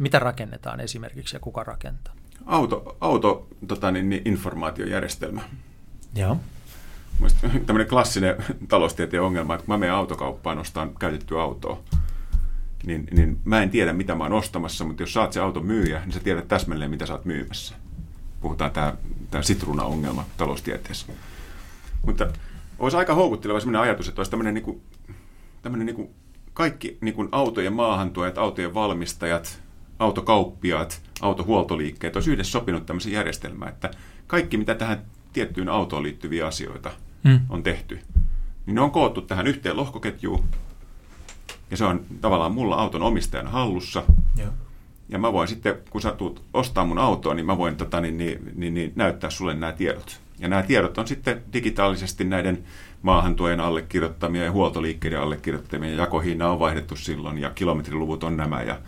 Mitä 0.02 0.18
rakennetaan 0.18 0.80
esimerkiksi 0.80 1.36
ja 1.36 1.40
kuka 1.40 1.64
rakentaa? 1.64 2.14
Auto, 2.46 2.96
auto 3.00 3.48
tota 3.66 3.90
niin, 3.90 4.08
niin, 4.08 4.22
informaatiojärjestelmä. 4.24 5.42
Joo. 6.14 6.36
Tämmöinen 7.66 7.88
klassinen 7.88 8.36
taloustieteen 8.68 9.22
ongelma, 9.22 9.54
että 9.54 9.66
kun 9.66 9.72
mä 9.72 9.78
menen 9.78 9.94
autokauppaan 9.94 10.58
ostaan 10.58 10.94
käytettyä 10.94 11.42
autoa, 11.42 11.80
niin, 12.86 13.08
niin 13.10 13.38
mä 13.44 13.62
en 13.62 13.70
tiedä, 13.70 13.92
mitä 13.92 14.14
mä 14.14 14.24
oon 14.24 14.32
ostamassa, 14.32 14.84
mutta 14.84 15.02
jos 15.02 15.12
saat 15.12 15.32
se 15.32 15.40
auto 15.40 15.60
myyjä, 15.60 16.00
niin 16.00 16.12
sä 16.12 16.20
tiedät 16.20 16.48
täsmälleen, 16.48 16.90
mitä 16.90 17.06
sä 17.06 17.12
oot 17.12 17.24
myymässä. 17.24 17.74
Puhutaan 18.40 18.70
tämä, 18.70 18.94
tämä 19.30 19.42
sitruuna-ongelma 19.42 20.24
taloustieteessä. 20.36 21.06
Mutta 22.06 22.28
olisi 22.78 22.96
aika 22.96 23.14
houkutteleva 23.14 23.60
sellainen 23.60 23.82
ajatus, 23.82 24.08
että 24.08 24.20
olisi 24.20 24.30
tämmöinen, 24.30 24.54
niin 24.54 24.64
kuin, 24.64 24.82
tämmöinen 25.62 25.86
niin 25.86 25.96
kuin 25.96 26.10
kaikki 26.52 26.98
niin 27.00 27.14
kuin 27.14 27.28
autojen 27.32 27.72
maahantuojat, 27.72 28.38
autojen 28.38 28.74
valmistajat, 28.74 29.62
autokauppiaat, 30.02 31.02
autohuoltoliikkeet 31.20 32.16
olisi 32.16 32.30
yhdessä 32.30 32.50
sopinut 32.52 32.86
tämmöisen 32.86 33.12
järjestelmään, 33.12 33.72
että 33.72 33.90
kaikki, 34.26 34.56
mitä 34.56 34.74
tähän 34.74 35.02
tiettyyn 35.32 35.68
autoon 35.68 36.02
liittyviä 36.02 36.46
asioita 36.46 36.90
hmm. 37.24 37.40
on 37.48 37.62
tehty, 37.62 37.98
niin 38.66 38.74
ne 38.74 38.80
on 38.80 38.90
koottu 38.90 39.20
tähän 39.20 39.46
yhteen 39.46 39.76
lohkoketjuun, 39.76 40.44
ja 41.70 41.76
se 41.76 41.84
on 41.84 42.04
tavallaan 42.20 42.52
mulla 42.52 42.76
auton 42.76 43.02
omistajan 43.02 43.46
hallussa. 43.46 44.02
Ja, 44.36 44.46
ja 45.08 45.18
mä 45.18 45.32
voin 45.32 45.48
sitten, 45.48 45.74
kun 45.90 46.02
sä 46.02 46.12
tulet 46.12 46.42
ostaa 46.54 46.84
mun 46.84 46.98
autoa, 46.98 47.34
niin 47.34 47.46
mä 47.46 47.58
voin 47.58 47.76
tota, 47.76 48.00
niin, 48.00 48.18
niin, 48.18 48.52
niin, 48.54 48.74
niin, 48.74 48.92
näyttää 48.96 49.30
sulle 49.30 49.54
nämä 49.54 49.72
tiedot. 49.72 50.20
Ja 50.38 50.48
nämä 50.48 50.62
tiedot 50.62 50.98
on 50.98 51.08
sitten 51.08 51.42
digitaalisesti 51.52 52.24
näiden 52.24 52.64
maahantuojen 53.02 53.60
allekirjoittamia 53.60 54.44
ja 54.44 54.52
huoltoliikkeiden 54.52 55.20
allekirjoittamia. 55.20 55.90
Ja 55.90 55.96
jakohinna 55.96 56.48
on 56.48 56.58
vaihdettu 56.58 56.96
silloin 56.96 57.38
ja 57.38 57.50
kilometriluvut 57.50 58.24
on 58.24 58.36
nämä 58.36 58.62
ja 58.62 58.78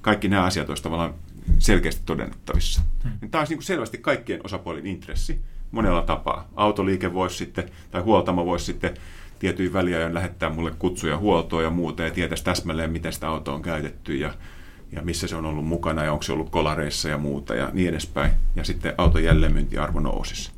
kaikki 0.00 0.28
nämä 0.28 0.44
asiat 0.44 0.68
olisivat 0.68 0.84
tavallaan 0.84 1.14
selkeästi 1.58 2.02
todennettavissa. 2.06 2.82
Hmm. 3.02 3.30
Tämä 3.30 3.40
olisi 3.40 3.54
niin 3.54 3.62
selvästi 3.62 3.98
kaikkien 3.98 4.40
osapuolin 4.44 4.86
intressi 4.86 5.40
monella 5.70 6.02
tapaa. 6.02 6.48
Autoliike 6.56 7.12
voisi 7.12 7.36
sitten, 7.36 7.70
tai 7.90 8.02
huoltamo 8.02 8.46
voisi 8.46 8.64
sitten 8.64 8.94
tietyin 9.38 9.72
väliajoin 9.72 10.14
lähettää 10.14 10.50
mulle 10.50 10.72
kutsuja 10.78 11.18
huoltoa 11.18 11.62
ja 11.62 11.70
muuta 11.70 12.02
ja 12.02 12.10
tietäisi 12.10 12.44
täsmälleen, 12.44 12.92
miten 12.92 13.12
sitä 13.12 13.28
autoa 13.28 13.54
on 13.54 13.62
käytetty 13.62 14.16
ja, 14.16 14.34
ja 14.92 15.02
missä 15.02 15.26
se 15.26 15.36
on 15.36 15.46
ollut 15.46 15.66
mukana 15.66 16.04
ja 16.04 16.12
onko 16.12 16.22
se 16.22 16.32
ollut 16.32 16.50
kolareissa 16.50 17.08
ja 17.08 17.18
muuta 17.18 17.54
ja 17.54 17.70
niin 17.72 17.88
edespäin. 17.88 18.32
Ja 18.56 18.64
sitten 18.64 18.94
auton 18.98 19.24
jälleenmyyntiarvo 19.24 20.00
nousisi. 20.00 20.50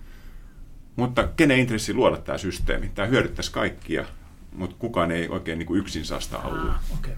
Mutta 0.97 1.29
kenen 1.37 1.59
intressi 1.59 1.95
luoda 1.95 2.17
tämä 2.17 2.39
systeemi? 2.39 2.91
Tämä 2.95 3.09
hyödyttäisi 3.09 3.53
kaikkia, 3.53 4.05
mutta 4.53 4.77
kukaan 4.79 5.11
ei 5.11 5.29
oikein 5.29 5.59
niin 5.59 5.67
kuin 5.67 5.81
yksin 5.81 6.05
saa 6.05 6.21
sitä 6.21 6.39
alueen. 6.39 6.69
Ah, 6.69 6.81
okay. 6.99 7.13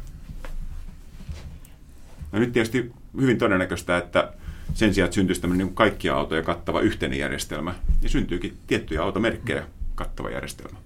No 2.35 2.41
nyt 2.41 2.53
tietysti 2.53 2.93
hyvin 3.21 3.39
todennäköistä, 3.39 3.97
että 3.97 4.33
sen 4.75 4.95
sijaan, 4.95 5.07
että 5.07 5.15
syntyisi 5.15 5.41
tämmöinen 5.41 5.67
niin 5.67 5.75
kaikkia 5.75 6.15
autoja 6.15 6.43
kattava 6.43 6.81
yhteinen 6.81 7.19
järjestelmä, 7.19 7.75
niin 8.01 8.11
syntyykin 8.11 8.57
tiettyjä 8.67 9.03
automerkkejä 9.03 9.67
kattava 9.95 10.31
järjestelmä. 10.31 10.79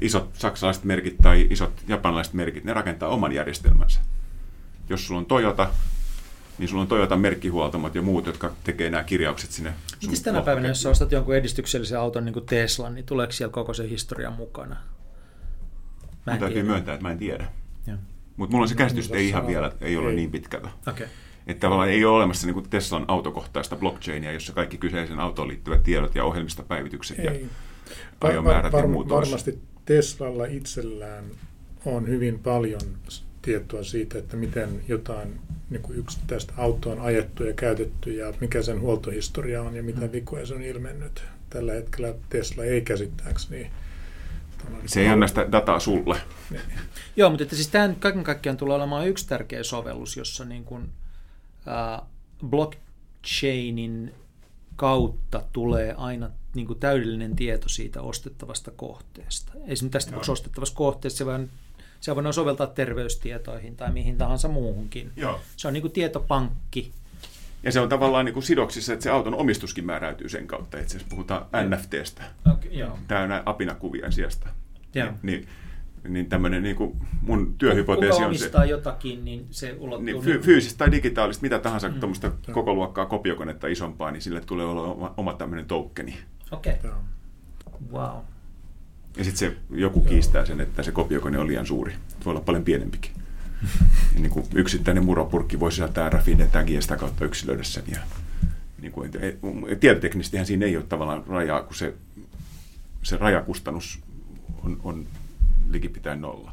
Isot 0.00 0.30
saksalaiset 0.34 0.84
merkit 0.84 1.16
tai 1.22 1.46
isot 1.50 1.72
japanilaiset 1.88 2.34
merkit, 2.34 2.64
ne 2.64 2.72
rakentaa 2.72 3.08
oman 3.08 3.32
järjestelmänsä. 3.32 4.00
Jos 4.88 5.06
sulla 5.06 5.20
on 5.20 5.26
Toyota, 5.26 5.70
niin 6.58 6.68
sulla 6.68 6.82
on 6.82 6.88
Toyota 6.88 7.16
merkkihuoltamot 7.16 7.94
ja 7.94 8.02
muut, 8.02 8.26
jotka 8.26 8.52
tekee 8.64 8.90
nämä 8.90 9.04
kirjaukset 9.04 9.50
sinne. 9.50 9.74
Miten 10.02 10.24
tänä 10.24 10.42
päivänä, 10.42 10.68
jos 10.68 10.86
ostat 10.86 11.12
jonkun 11.12 11.36
edistyksellisen 11.36 11.98
auton 11.98 12.24
niin 12.24 12.32
kuin 12.32 12.46
Tesla, 12.46 12.90
niin 12.90 13.06
tuleeko 13.06 13.32
siellä 13.32 13.52
koko 13.52 13.74
se 13.74 13.88
historia 13.88 14.30
mukana? 14.30 14.76
Mä 16.26 16.32
en 16.32 16.38
täytyy 16.38 16.54
tiedä. 16.54 16.68
myöntää, 16.68 16.94
että 16.94 17.02
mä 17.02 17.12
en 17.12 17.18
tiedä. 17.18 17.48
Mutta 18.36 18.52
mulla 18.52 18.64
on 18.64 18.68
se 18.68 18.74
käsitys, 18.74 19.06
että 19.06 19.18
ei 19.18 19.28
ihan 19.28 19.46
vielä 19.46 19.72
ei 19.80 19.96
ole 19.96 20.10
ei. 20.10 20.16
niin 20.16 20.30
pitkällä. 20.30 20.70
Okay. 20.86 21.06
Että 21.46 21.60
tavallaan 21.60 21.88
ei 21.88 22.04
ole 22.04 22.16
olemassa 22.16 22.46
niin 22.46 22.70
Teslan 22.70 23.04
autokohtaista 23.08 23.76
blockchainia, 23.76 24.32
jossa 24.32 24.52
kaikki 24.52 24.78
kyseisen 24.78 25.20
autoon 25.20 25.48
liittyvät 25.48 25.82
tiedot 25.82 26.14
ja 26.14 26.24
ohjelmistopäivitykset 26.24 27.18
ja 27.18 27.32
ajomäärät 28.20 28.72
var, 28.72 28.82
var, 28.82 28.88
ja 28.88 28.92
muut 28.92 29.08
Varmasti 29.08 29.58
Teslalla 29.84 30.44
itsellään 30.44 31.24
on 31.84 32.08
hyvin 32.08 32.38
paljon 32.38 32.80
tietoa 33.42 33.84
siitä, 33.84 34.18
että 34.18 34.36
miten 34.36 34.68
jotain 34.88 35.40
niin 35.70 35.82
kuin 35.82 35.98
yksittäistä 35.98 36.52
autoa 36.56 36.92
on 36.92 37.00
ajettu 37.00 37.44
ja 37.44 37.52
käytetty 37.52 38.12
ja 38.12 38.34
mikä 38.40 38.62
sen 38.62 38.80
huoltohistoria 38.80 39.62
on 39.62 39.76
ja 39.76 39.82
mitä 39.82 40.00
mm. 40.00 40.12
vikoja 40.12 40.46
se 40.46 40.54
on 40.54 40.62
ilmennyt. 40.62 41.24
Tällä 41.50 41.72
hetkellä 41.72 42.14
Tesla 42.28 42.64
ei 42.64 42.80
käsittääkseni 42.80 43.70
se 44.86 45.00
ei 45.00 45.08
anna 45.08 45.26
sitä 45.28 45.52
dataa 45.52 45.80
sulle. 45.80 46.20
Joo, 47.16 47.30
mutta 47.30 47.42
että 47.42 47.56
siis 47.56 47.68
tämä 47.68 47.94
kaiken 48.00 48.24
kaikkiaan 48.24 48.56
tulee 48.56 48.76
olemaan 48.76 49.08
yksi 49.08 49.28
tärkeä 49.28 49.62
sovellus, 49.62 50.16
jossa 50.16 50.44
niin 50.44 50.64
kuin, 50.64 50.88
äh, 51.68 52.06
blockchainin 52.46 54.14
kautta 54.76 55.42
tulee 55.52 55.94
aina 55.96 56.30
niin 56.54 56.66
kuin 56.66 56.78
täydellinen 56.78 57.36
tieto 57.36 57.68
siitä 57.68 58.02
ostettavasta 58.02 58.70
kohteesta. 58.70 59.52
Esimerkiksi 59.54 59.88
tästä 59.88 60.10
tapauksessa 60.10 60.32
ostettavasta 60.32 60.76
kohteesta 60.76 61.18
se 61.18 61.26
voidaan, 61.26 61.50
se 62.00 62.14
voidaan 62.14 62.34
soveltaa 62.34 62.66
terveystietoihin 62.66 63.76
tai 63.76 63.92
mihin 63.92 64.18
tahansa 64.18 64.48
muuhunkin. 64.48 65.12
Joo. 65.16 65.40
Se 65.56 65.68
on 65.68 65.74
niin 65.74 65.82
kuin 65.82 65.92
tietopankki. 65.92 66.92
Ja 67.62 67.72
se 67.72 67.80
on 67.80 67.88
tavallaan 67.88 68.24
niin 68.24 68.32
kuin 68.32 68.42
sidoksissa, 68.42 68.92
että 68.92 69.02
se 69.02 69.10
auton 69.10 69.34
omistuskin 69.34 69.86
määräytyy 69.86 70.28
sen 70.28 70.46
kautta. 70.46 70.78
Itse 70.78 70.96
asiassa 70.96 71.10
puhutaan 71.10 71.46
NFTstä. 71.68 72.22
Okay, 72.52 72.70
joo. 72.70 72.98
Tämä 73.08 73.22
on 73.22 73.42
apinakuvien 73.46 74.12
sijasta. 74.12 74.48
Joo. 74.94 75.12
Niin, 75.22 75.46
niin 76.08 76.26
tämmöinen 76.26 76.62
niin 76.62 76.76
kuin 76.76 76.96
mun 77.22 77.54
työhypoteesi 77.58 78.22
on 78.22 78.38
se... 78.38 78.46
Kuka 78.46 78.64
jotakin, 78.64 79.24
niin 79.24 79.46
se 79.50 79.76
ulottuu... 79.78 80.04
Niin, 80.04 80.22
fy, 80.22 80.38
fyysistä 80.38 80.78
tai 80.78 80.90
digitaalista, 80.92 81.42
mitä 81.42 81.58
tahansa 81.58 81.88
mm. 81.88 82.00
tuommoista 82.00 82.32
koko 82.52 82.74
luokkaa 82.74 83.06
kopiokonetta 83.06 83.66
isompaa, 83.66 84.10
niin 84.10 84.22
sille 84.22 84.40
tulee 84.40 84.66
olla 84.66 84.82
oma, 84.82 85.14
oma 85.16 85.34
tämmöinen 85.34 85.66
tokeni. 85.66 86.18
Okei. 86.50 86.72
Okay. 86.72 86.90
Wow. 87.92 88.16
Ja 89.16 89.24
sitten 89.24 89.50
se 89.50 89.56
joku 89.70 90.00
kiistää 90.00 90.44
sen, 90.44 90.60
että 90.60 90.82
se 90.82 90.92
kopiokone 90.92 91.38
on 91.38 91.46
liian 91.46 91.66
suuri. 91.66 91.92
Voi 92.24 92.30
olla 92.30 92.40
paljon 92.40 92.64
pienempikin. 92.64 93.12
Niin 94.14 94.30
kuin 94.30 94.46
yksittäinen 94.54 95.04
muropurkki 95.04 95.60
voi 95.60 95.72
sisältää 95.72 96.10
rafine 96.10 96.46
tagia 96.46 96.82
sitä 96.82 96.96
kautta 96.96 97.24
yksilöidä 97.24 97.62
sen. 97.62 97.84
Ja, 97.88 97.98
niin 98.80 98.92
kuin, 98.92 99.10
tietoteknisestihän 99.80 100.46
siinä 100.46 100.66
ei 100.66 100.76
ole 100.76 100.84
tavallaan 100.84 101.24
rajaa, 101.26 101.62
kun 101.62 101.74
se, 101.74 101.94
se 103.02 103.16
rajakustannus 103.16 104.00
on, 104.64 104.80
on 104.84 105.06
likipitäen 105.70 106.20
nolla. 106.20 106.52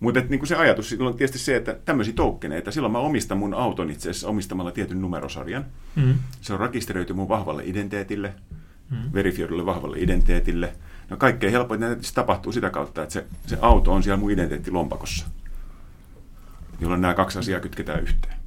Mutta 0.00 0.20
niin 0.28 0.46
se 0.46 0.56
ajatus 0.56 0.96
on 0.98 1.16
tietysti 1.16 1.38
se, 1.38 1.56
että 1.56 1.76
tämmöisiä 1.84 2.14
toukkeneita, 2.14 2.72
silloin 2.72 2.92
mä 2.92 2.98
omistan 2.98 3.38
mun 3.38 3.54
auton 3.54 3.90
itse 3.90 4.10
asiassa 4.10 4.28
omistamalla 4.28 4.72
tietyn 4.72 5.02
numerosarjan. 5.02 5.66
Mm. 5.96 6.14
Se 6.40 6.52
on 6.52 6.60
rekisteröity 6.60 7.12
mun 7.12 7.28
vahvalle 7.28 7.62
identiteetille, 7.64 8.34
mm. 8.90 8.98
verifioidulle 9.14 9.66
vahvalle 9.66 9.96
identiteetille. 9.98 10.72
No 11.10 11.16
kaikkein 11.16 11.52
helpoin 11.52 11.80
se 12.00 12.14
tapahtuu 12.14 12.52
sitä 12.52 12.70
kautta, 12.70 13.02
että 13.02 13.12
se, 13.12 13.26
se 13.46 13.58
auto 13.60 13.92
on 13.92 14.02
siellä 14.02 14.16
mun 14.16 14.30
identiteettilompakossa, 14.30 15.26
jolloin 16.80 17.00
nämä 17.00 17.14
kaksi 17.14 17.38
asiaa 17.38 17.60
kytketään 17.60 18.02
yhteen. 18.02 18.38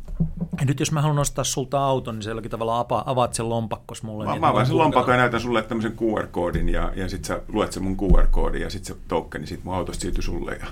Ja 0.59 0.65
nyt 0.65 0.79
jos 0.79 0.91
mä 0.91 1.01
haluan 1.01 1.19
ostaa 1.19 1.43
sulta 1.43 1.86
auton, 1.86 2.15
niin 2.15 2.23
selläkin 2.23 2.51
tavalla 2.51 2.86
avaat 3.05 3.34
sen 3.34 3.49
lompakkos 3.49 4.03
mulle. 4.03 4.25
Mä, 4.25 4.32
niin 4.32 4.41
mä 4.41 4.49
avaan 4.49 4.65
sen 4.65 4.77
lompakon 4.77 5.13
ja 5.13 5.17
näytän 5.17 5.41
sulle 5.41 5.61
tämmöisen 5.61 5.97
QR-koodin 5.97 6.69
ja, 6.69 6.91
ja 6.95 7.09
sitten 7.09 7.27
sä 7.27 7.41
luet 7.47 7.71
sen 7.71 7.84
mun 7.84 7.97
QR-koodin 7.97 8.61
ja 8.61 8.69
sitten 8.69 8.95
se 8.95 9.01
tokeni 9.07 9.47
sit 9.47 9.63
mun 9.63 9.75
autosta 9.75 10.01
siirtyy 10.01 10.23
sulle 10.23 10.51
ja 10.51 10.65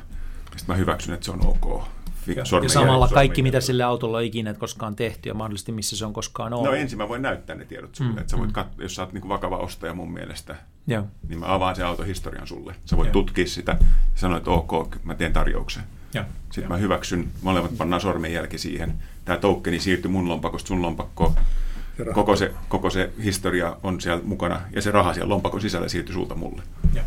sitten 0.58 0.66
mä 0.68 0.76
hyväksyn, 0.76 1.14
että 1.14 1.26
se 1.26 1.32
on 1.32 1.48
ok. 1.48 1.84
Ja, 2.28 2.44
ja 2.64 2.70
samalla 2.70 3.08
kaikki, 3.08 3.44
mitä 3.44 3.62
sille 3.62 3.84
autolla 3.84 4.18
on 4.18 4.24
ikinä 4.24 4.54
koskaan 4.54 4.96
tehty 4.96 5.30
ja 5.30 5.34
mahdollisesti 5.36 5.72
missä 5.72 5.98
se 5.98 6.06
on 6.06 6.14
koskaan 6.14 6.54
ollut. 6.54 6.68
No 6.68 6.76
ensin 6.76 6.98
mä 6.98 7.10
voin 7.10 7.22
näyttää 7.22 7.56
ne 7.56 7.66
tiedot 7.66 7.96
sulle, 7.96 8.12
mm. 8.12 8.18
että 8.18 8.32
sä 8.32 8.38
voit 8.38 8.52
kat- 8.52 8.82
jos 8.82 8.96
sä 8.96 9.02
oot 9.02 9.14
niin 9.14 9.30
vakava 9.30 9.58
ostaja 9.58 9.94
mun 9.94 10.12
mielestä, 10.12 10.56
Joo. 10.88 11.04
niin 11.28 11.40
mä 11.40 11.54
avaan 11.54 11.76
sen 11.76 11.86
autohistorian 11.86 12.48
sulle. 12.48 12.76
Sä 12.86 12.98
voit 12.98 13.08
Joo. 13.08 13.14
tutkia 13.14 13.48
sitä 13.48 13.72
ja 13.72 13.88
sanoa, 14.16 14.38
että 14.38 14.52
ok, 14.52 14.96
mä 15.04 15.16
teen 15.16 15.34
tarjouksen. 15.34 15.84
Ja. 16.14 16.26
Sitten 16.44 16.64
ja. 16.64 16.70
mä 16.70 16.78
hyväksyn, 16.78 17.28
molemmat 17.42 17.78
pannaan 17.78 18.02
sormenjälki 18.02 18.58
siihen. 18.58 18.94
Tämä 19.26 19.38
tokeni 19.38 19.80
siirtyy 19.80 20.12
mun 20.12 20.30
lompakosta 20.30 20.68
sun 20.68 20.82
lompakkoon. 20.82 21.36
Koko 22.14 22.36
se, 22.36 22.54
koko 22.70 22.90
se 22.90 23.12
historia 23.24 23.78
on 23.84 24.02
siellä 24.02 24.24
mukana 24.24 24.62
ja 24.72 24.82
se 24.82 24.92
raha 24.92 25.14
siellä 25.14 25.30
lompakon 25.30 25.62
sisällä 25.62 25.90
siirtyy 25.90 26.14
sulta 26.14 26.36
mulle. 26.36 26.64
Ja, 26.94 27.04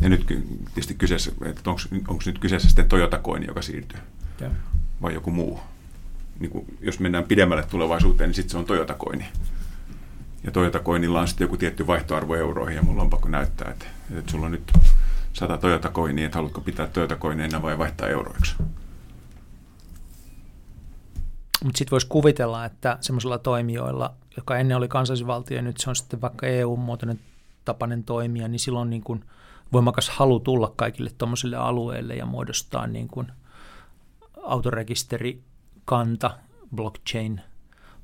ja 0.00 0.08
nyt 0.08 0.26
tietysti 0.26 0.94
kyseessä, 0.94 1.32
että 1.44 1.70
onko 1.70 2.22
nyt 2.26 2.38
kyseessä 2.38 2.68
sitten 2.68 2.88
Toyota 2.88 3.18
Coin, 3.18 3.46
joka 3.46 3.62
siirtyy 3.62 4.00
ja. 4.40 4.50
vai 5.02 5.14
joku 5.14 5.30
muu. 5.30 5.60
Niin 6.40 6.50
kuin, 6.50 6.64
jos 6.80 7.00
mennään 7.00 7.24
pidemmälle 7.24 7.62
tulevaisuuteen, 7.62 8.28
niin 8.28 8.34
sitten 8.34 8.50
se 8.50 8.58
on 8.58 8.64
Toyota 8.64 8.94
Coin. 8.94 9.24
Ja 10.44 10.50
Toyota 10.50 10.78
Coinilla 10.78 11.20
on 11.20 11.28
sitten 11.28 11.44
joku 11.44 11.56
tietty 11.56 11.86
vaihtoarvo 11.86 12.34
euroihin 12.34 12.76
ja 12.76 12.82
mulla 12.82 13.02
on 13.02 13.10
pakko 13.10 13.28
näyttää, 13.28 13.70
että, 13.70 13.86
että 14.18 14.30
sulla 14.30 14.46
on 14.46 14.52
nyt 14.52 14.72
100 15.38 15.58
Toyota 15.58 15.88
Coinia, 15.88 16.26
että 16.26 16.38
haluatko 16.38 16.60
pitää 16.60 16.86
Toyota 16.86 17.16
Coineina 17.16 17.62
vai 17.62 17.78
vaihtaa 17.78 18.08
euroiksi. 18.08 18.54
Mutta 21.64 21.78
sitten 21.78 21.90
voisi 21.90 22.06
kuvitella, 22.06 22.64
että 22.64 22.98
semmoisilla 23.00 23.38
toimijoilla, 23.38 24.14
joka 24.36 24.56
ennen 24.56 24.76
oli 24.76 24.88
kansallisvaltio 24.88 25.56
ja 25.56 25.62
nyt 25.62 25.76
se 25.76 25.90
on 25.90 25.96
sitten 25.96 26.20
vaikka 26.20 26.46
EU-muotoinen 26.46 27.20
tapainen 27.64 28.04
toimija, 28.04 28.48
niin 28.48 28.58
silloin 28.58 28.90
niin 28.90 29.02
kuin 29.02 29.24
voimakas 29.72 30.08
halu 30.10 30.40
tulla 30.40 30.72
kaikille 30.76 31.10
tuommoisille 31.18 31.56
alueille 31.56 32.14
ja 32.14 32.26
muodostaa 32.26 32.86
niin 32.86 33.08
kuin 33.08 33.26
autorekisterikanta, 34.42 36.30
blockchain 36.74 37.40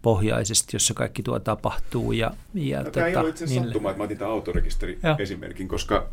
pohjaisesti, 0.03 0.77
jossa 0.77 0.95
kaikki 0.95 1.23
tuo 1.23 1.39
tapahtuu. 1.39 2.13
Ja, 2.13 2.31
ja 2.55 2.79
no, 2.79 2.85
tota, 2.85 2.95
tämä 2.95 3.07
ei 3.07 3.17
ole 3.17 3.29
itse 3.29 3.45
asiassa 3.45 3.65
sattuma, 3.65 3.91
että 3.91 3.99
mä 3.99 4.05
otin 4.05 4.19
tämän 4.19 4.33
autorekisteri 4.33 4.99
esimerkin, 5.19 5.69
koska 5.69 6.09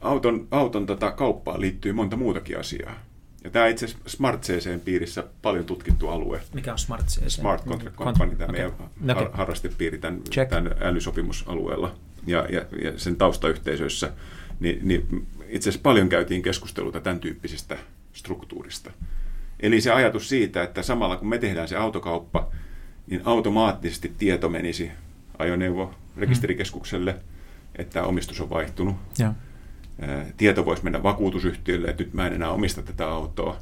auton, 0.00 0.48
auton 0.50 0.86
tota 0.86 1.10
kauppaan 1.10 1.60
liittyy 1.60 1.92
monta 1.92 2.16
muutakin 2.16 2.60
asiaa. 2.60 2.94
Ja 3.44 3.50
tämä 3.50 3.66
itse 3.66 3.84
asiassa 3.84 4.08
Smart 4.10 4.42
CCn 4.42 4.80
piirissä 4.80 5.24
paljon 5.42 5.64
tutkittu 5.64 6.08
alue. 6.08 6.40
Mikä 6.54 6.72
on 6.72 6.78
Smart 6.78 7.06
CC? 7.06 7.28
Smart 7.28 7.64
Contract 7.64 7.96
Company, 7.96 8.36
tämä 8.36 8.52
okay. 8.52 8.86
meidän 9.00 9.22
okay. 9.22 9.30
harrastepiiri 9.32 9.98
tämän, 9.98 10.20
tämän 10.48 10.74
älysopimusalueella 10.80 11.94
ja, 12.26 12.46
ja, 12.50 12.64
ja 12.82 12.98
sen 12.98 13.16
taustayhteisöissä. 13.16 14.12
Niin, 14.60 14.78
niin 14.82 15.26
itse 15.48 15.68
asiassa 15.68 15.82
paljon 15.82 16.08
käytiin 16.08 16.42
keskusteluta 16.42 17.00
tämän 17.00 17.20
tyyppisistä 17.20 17.78
struktuurista. 18.12 18.90
Eli 19.60 19.80
se 19.80 19.92
ajatus 19.92 20.28
siitä, 20.28 20.62
että 20.62 20.82
samalla 20.82 21.16
kun 21.16 21.28
me 21.28 21.38
tehdään 21.38 21.68
se 21.68 21.76
autokauppa, 21.76 22.48
niin 23.06 23.20
automaattisesti 23.24 24.12
tieto 24.18 24.48
menisi 24.48 24.90
ajoneuvo 25.38 25.94
rekisterikeskukselle, 26.16 27.12
mm. 27.12 27.18
että 27.78 28.02
omistus 28.02 28.40
on 28.40 28.50
vaihtunut. 28.50 28.96
Ja 29.18 29.34
tieto 30.36 30.64
voisi 30.64 30.84
mennä 30.84 31.02
vakuutusyhtiölle, 31.02 31.88
että 31.88 32.02
nyt 32.02 32.14
mä 32.14 32.26
en 32.26 32.32
enää 32.32 32.50
omista 32.50 32.82
tätä 32.82 33.08
autoa. 33.08 33.56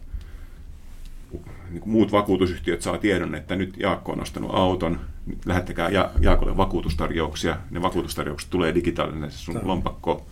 Niin 1.70 1.82
muut 1.86 2.12
vakuutusyhtiöt 2.12 2.82
saa 2.82 2.98
tiedon, 2.98 3.34
että 3.34 3.56
nyt 3.56 3.74
Jaakko 3.76 4.12
on 4.12 4.22
ostanut 4.22 4.50
auton, 4.54 5.00
lähettäkää 5.46 5.88
ja- 5.88 6.10
Jaakolle 6.20 6.56
vakuutustarjouksia. 6.56 7.56
Ne 7.70 7.82
vakuutustarjoukset 7.82 8.50
tulee 8.50 8.74
digitaalinen 8.74 9.30
sun 9.30 9.54
Tämä. 9.54 9.66
lompakko. 9.66 10.26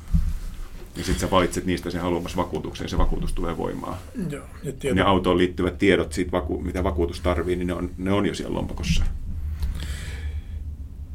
Ja 0.97 1.05
sitten 1.05 1.21
sä 1.21 1.31
valitset 1.31 1.65
niistä 1.65 1.91
sen 1.91 2.01
haluamassa 2.01 2.37
vakuutuksen 2.37 2.85
ja 2.85 2.89
se 2.89 2.99
vakuutus 2.99 3.33
tulee 3.33 3.57
voimaan. 3.57 3.97
Joo, 4.31 4.45
ja. 4.83 4.95
Ne 4.95 5.03
autoon 5.03 5.39
liittyvät 5.39 5.79
tiedot 5.79 6.13
siitä, 6.13 6.43
mitä 6.63 6.85
vakuutus 6.85 7.21
tarvii, 7.21 7.57
niin 7.57 7.67
ne 7.67 7.75
on, 7.75 7.91
ne 7.99 8.13
on 8.13 8.27
jo 8.27 8.35
siellä 8.35 8.55
lompakossa. 8.55 9.05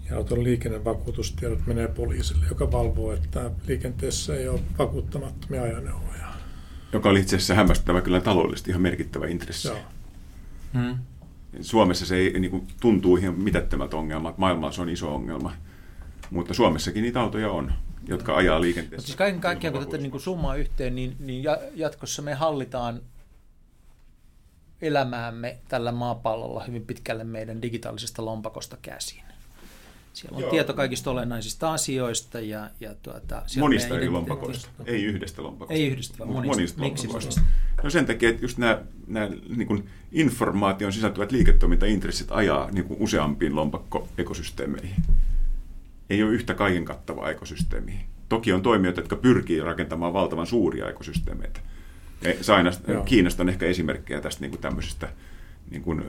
Ja 0.10 0.18
auton 0.18 0.43
liikennevakuutustiedot 0.43 1.68
menee 1.68 1.88
poliisille, 1.88 2.45
joka 2.49 2.72
valvoo, 2.72 3.14
että 3.14 3.51
liikenteessä 3.68 4.36
ei 4.36 4.47
ole 4.47 4.60
vakuuttamattomia 4.80 5.64
ajoneuvoja. 5.64 6.28
Joka 6.93 7.10
oli 7.10 7.20
itse 7.20 7.36
asiassa 7.36 7.55
hämmästyttävä 7.55 8.01
kyllä 8.01 8.22
taloudellisesti 8.22 8.72
ihan 8.72 8.82
merkittävä 8.82 9.28
intressi. 9.28 9.68
Joo. 9.68 9.78
Hmm. 10.74 10.97
Suomessa 11.62 12.05
se 12.05 12.16
ei 12.16 12.39
niin 12.39 12.51
kuin, 12.51 12.68
tuntuu 12.82 13.18
ihan 13.18 13.39
mitättömät 13.39 13.93
ongelmat, 13.93 14.38
maailmalla 14.38 14.72
se 14.72 14.82
on 14.82 14.89
iso 14.89 15.16
ongelma, 15.16 15.53
mutta 16.32 16.53
Suomessakin 16.53 17.03
niitä 17.03 17.22
autoja 17.22 17.51
on 17.51 17.72
jotka 18.08 18.36
ajaa 18.36 18.62
liikenteessä. 18.62 18.95
Mutta 18.95 19.05
siis 19.05 19.16
kaiken 19.16 19.41
kaikkiaan, 19.41 19.74
kun 19.74 19.86
tätä 19.86 19.97
niin 19.97 20.12
kuin 20.12 20.22
summaa 20.22 20.55
yhteen, 20.55 20.95
niin, 20.95 21.16
niin 21.20 21.43
jatkossa 21.74 22.22
me 22.22 22.34
hallitaan 22.34 23.01
elämäämme 24.82 25.58
tällä 25.68 25.91
maapallolla 25.91 26.64
hyvin 26.64 26.86
pitkälle 26.86 27.24
meidän 27.24 27.62
digitaalisesta 27.62 28.26
lompakosta 28.26 28.78
käsin. 28.82 29.26
Siellä 30.18 30.36
on 30.36 30.41
Joo. 30.41 30.51
tieto 30.51 30.74
kaikista 30.74 31.11
olennaisista 31.11 31.74
asioista. 31.74 32.39
Ja, 32.39 32.70
ja 32.80 32.95
tuota, 33.01 33.43
monista 33.59 33.95
eri 33.95 34.09
lompakoista, 34.09 34.70
ei 34.86 35.03
yhdestä 35.03 35.43
lompakosta. 35.43 35.74
Ei 35.74 35.88
yhdestä, 35.88 36.20
vaan 36.20 36.30
monista. 36.30 36.55
monista 36.55 36.82
Miksi 36.82 37.07
monista? 37.07 37.41
No 37.84 37.89
sen 37.89 38.05
takia, 38.05 38.30
että 38.30 38.45
just 38.45 38.57
nämä, 38.57 38.82
nämä 39.07 39.30
niin 39.55 39.68
kuin 39.68 39.89
informaation 40.11 40.93
sisältyvät 40.93 41.32
liiketoimintaintressit 41.32 42.28
ajaa 42.32 42.72
niin 42.72 42.86
kuin 42.86 43.01
useampiin 43.01 43.55
lompakkoekosysteemeihin. 43.55 45.03
Ei 46.09 46.24
ole 46.24 46.32
yhtä 46.32 46.53
kaiken 46.53 46.86
kattavaa 46.86 47.30
ekosysteemiä. 47.30 47.99
Toki 48.30 48.53
on 48.53 48.61
toimijoita, 48.61 49.01
jotka 49.01 49.15
pyrkii 49.15 49.61
rakentamaan 49.61 50.13
valtavan 50.13 50.47
suuria 50.47 50.89
ekosysteemeitä. 50.89 51.59
Saina, 52.41 52.72
Kiinasta 53.05 53.43
on 53.43 53.49
ehkä 53.49 53.65
esimerkkejä 53.65 54.22
tästä 54.22 54.41
niin 54.41 54.51
kuin 54.51 54.61
tämmöisistä 54.61 55.09
niin 55.70 55.82
kuin 55.82 56.03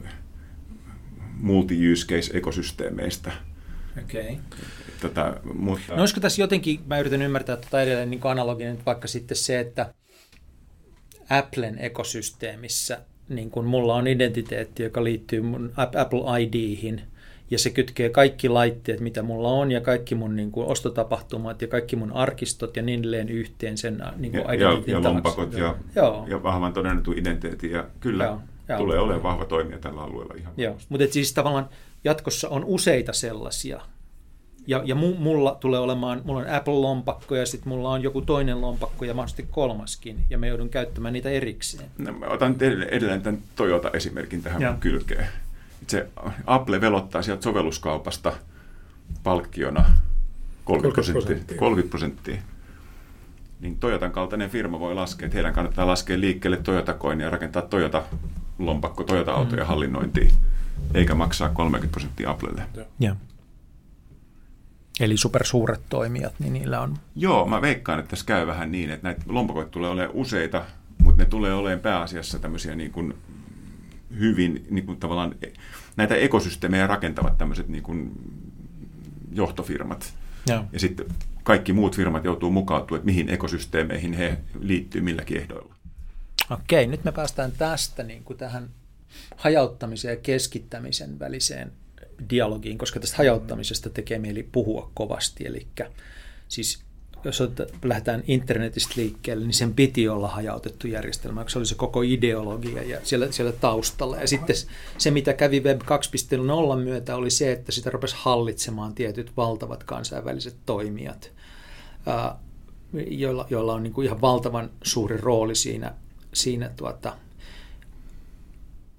multi-use 1.40 2.06
case-ekosysteemeistä. 2.06 3.32
Okay. 4.04 4.36
Tätä, 5.00 5.40
mutta... 5.54 5.94
No 5.94 6.00
olisiko 6.00 6.20
tässä 6.20 6.42
jotenkin, 6.42 6.80
mä 6.86 6.98
yritän 6.98 7.22
ymmärtää 7.22 7.56
tätä 7.56 7.82
edelleen 7.82 8.10
niin 8.10 8.20
analoginen, 8.24 8.78
vaikka 8.86 9.08
sitten 9.08 9.36
se, 9.36 9.60
että 9.60 9.94
Applen 11.30 11.78
ekosysteemissä, 11.78 13.00
niin 13.28 13.50
kun 13.50 13.64
mulla 13.64 13.94
on 13.94 14.06
identiteetti, 14.06 14.82
joka 14.82 15.04
liittyy 15.04 15.40
mun 15.40 15.72
Apple 15.76 16.42
IDihin– 16.42 17.02
ja 17.50 17.58
se 17.58 17.70
kytkee 17.70 18.10
kaikki 18.10 18.48
laitteet, 18.48 19.00
mitä 19.00 19.22
mulla 19.22 19.48
on, 19.48 19.72
ja 19.72 19.80
kaikki 19.80 20.14
mun 20.14 20.36
niin 20.36 20.52
kuin, 20.52 20.66
ostotapahtumat, 20.66 21.62
ja 21.62 21.68
kaikki 21.68 21.96
mun 21.96 22.12
arkistot, 22.12 22.76
ja 22.76 22.82
niin 22.82 23.00
edelleen 23.00 23.28
yhteen 23.28 23.78
sen 23.78 24.02
niin 24.16 24.32
kuin, 24.32 24.44
ja, 24.44 24.54
ja, 24.54 24.82
ja 24.86 25.02
lompakot, 25.02 25.52
ja, 25.52 25.76
Joo. 25.96 26.26
ja 26.28 26.42
vahvan 26.42 26.72
todennetun 26.72 27.18
identiteetin, 27.18 27.70
ja 27.70 27.86
kyllä 28.00 28.24
Joo. 28.24 28.78
tulee 28.78 28.98
olemaan 28.98 29.22
vahva 29.22 29.44
toimija 29.44 29.78
tällä 29.78 30.00
alueella 30.00 30.34
ihan 30.38 30.52
Joo. 30.56 30.76
Mutta 30.88 31.06
siis 31.10 31.32
tavallaan 31.32 31.68
jatkossa 32.04 32.48
on 32.48 32.64
useita 32.64 33.12
sellaisia, 33.12 33.80
ja, 34.66 34.82
ja 34.84 34.94
mulla 34.94 35.56
tulee 35.60 35.80
olemaan, 35.80 36.22
mulla 36.24 36.40
on 36.40 36.50
Apple-lompakko 36.50 37.34
ja 37.34 37.46
sitten 37.46 37.68
mulla 37.68 37.90
on 37.90 38.02
joku 38.02 38.20
toinen 38.20 38.60
lompakko 38.60 39.04
ja 39.04 39.14
mahdollisesti 39.14 39.46
kolmaskin, 39.50 40.18
ja 40.30 40.38
me 40.38 40.48
joudun 40.48 40.68
käyttämään 40.68 41.12
niitä 41.12 41.30
erikseen. 41.30 41.90
No, 41.98 42.12
mä 42.12 42.26
otan 42.26 42.56
edelleen 42.90 43.22
tämän 43.22 43.40
Toyota-esimerkin 43.56 44.42
tähän 44.42 44.62
ja. 44.62 44.76
kylkeen 44.80 45.28
se 45.90 46.08
Apple 46.46 46.80
velottaa 46.80 47.22
sieltä 47.22 47.42
sovelluskaupasta 47.42 48.32
palkkiona 49.22 49.84
30 50.64 51.12
prosenttia. 51.12 51.58
30 51.58 51.90
prosenttia. 51.90 52.36
Niin 53.60 53.76
Toyotan 53.76 54.12
kaltainen 54.12 54.50
firma 54.50 54.80
voi 54.80 54.94
laskea, 54.94 55.26
että 55.26 55.36
heidän 55.36 55.54
kannattaa 55.54 55.86
laskea 55.86 56.20
liikkeelle 56.20 56.56
Toyota 56.56 56.94
Coin 56.94 57.20
ja 57.20 57.30
rakentaa 57.30 57.62
Toyota 57.62 58.02
lompakko 58.58 59.04
Toyota-autoja 59.04 59.62
mm. 59.62 59.68
hallinnointiin, 59.68 60.30
eikä 60.94 61.14
maksaa 61.14 61.48
30 61.48 61.90
prosenttia 61.90 62.30
Applelle. 62.30 62.62
Ja. 63.00 63.16
Eli 65.00 65.16
supersuuret 65.16 65.80
toimijat, 65.88 66.34
niin 66.38 66.52
niillä 66.52 66.80
on... 66.80 66.96
Joo, 67.16 67.46
mä 67.46 67.62
veikkaan, 67.62 67.98
että 67.98 68.10
tässä 68.10 68.26
käy 68.26 68.46
vähän 68.46 68.72
niin, 68.72 68.90
että 68.90 69.08
näitä 69.08 69.22
lompakoita 69.28 69.70
tulee 69.70 69.90
olemaan 69.90 70.16
useita, 70.16 70.64
mutta 71.02 71.22
ne 71.22 71.28
tulee 71.28 71.54
olemaan 71.54 71.80
pääasiassa 71.80 72.38
tämmöisiä 72.38 72.74
niin 72.74 72.92
kuin 72.92 73.14
hyvin 74.18 74.66
niin 74.70 74.86
kuin 74.86 75.00
tavallaan 75.00 75.34
näitä 75.96 76.14
ekosysteemejä 76.14 76.86
rakentavat 76.86 77.38
tämmöiset 77.38 77.68
niin 77.68 77.82
kuin 77.82 78.12
johtofirmat. 79.32 80.14
Ja. 80.48 80.64
ja 80.72 80.80
sitten 80.80 81.06
kaikki 81.42 81.72
muut 81.72 81.96
firmat 81.96 82.24
joutuu 82.24 82.50
mukautumaan, 82.50 82.98
että 82.98 83.06
mihin 83.06 83.28
ekosysteemeihin 83.28 84.12
he 84.12 84.38
liittyy 84.60 85.00
milläkin 85.00 85.36
ehdoilla. 85.36 85.74
Okei, 86.50 86.86
nyt 86.86 87.04
me 87.04 87.12
päästään 87.12 87.52
tästä 87.52 88.02
niin 88.02 88.24
kuin 88.24 88.36
tähän 88.36 88.68
hajauttamisen 89.36 90.10
ja 90.10 90.16
keskittämisen 90.16 91.18
väliseen 91.18 91.72
dialogiin, 92.30 92.78
koska 92.78 93.00
tästä 93.00 93.16
hajauttamisesta 93.16 93.90
tekee 93.90 94.18
mieli 94.18 94.42
puhua 94.42 94.90
kovasti. 94.94 95.46
Eli 95.46 95.66
siis 96.48 96.88
jos 97.24 97.42
lähdetään 97.84 98.22
internetistä 98.26 98.92
liikkeelle, 98.96 99.44
niin 99.44 99.54
sen 99.54 99.74
piti 99.74 100.08
olla 100.08 100.28
hajautettu 100.28 100.86
järjestelmä, 100.86 101.44
se 101.48 101.58
oli 101.58 101.66
se 101.66 101.74
koko 101.74 102.02
ideologia 102.02 102.82
ja 102.82 103.00
siellä, 103.02 103.32
siellä 103.32 103.52
taustalla. 103.52 104.16
Ja 104.16 104.28
sitten 104.28 104.56
se, 104.98 105.10
mitä 105.10 105.32
kävi 105.32 105.60
Web 105.60 105.80
2.0 105.82 106.84
myötä, 106.84 107.16
oli 107.16 107.30
se, 107.30 107.52
että 107.52 107.72
sitä 107.72 107.90
rupesi 107.90 108.16
hallitsemaan 108.18 108.94
tietyt 108.94 109.32
valtavat 109.36 109.84
kansainväliset 109.84 110.56
toimijat, 110.66 111.32
joilla, 113.10 113.46
joilla 113.50 113.74
on 113.74 113.82
niin 113.82 113.92
kuin 113.92 114.04
ihan 114.04 114.20
valtavan 114.20 114.70
suuri 114.82 115.16
rooli 115.16 115.54
siinä, 115.54 115.94
siinä 116.34 116.70
tuota, 116.76 117.16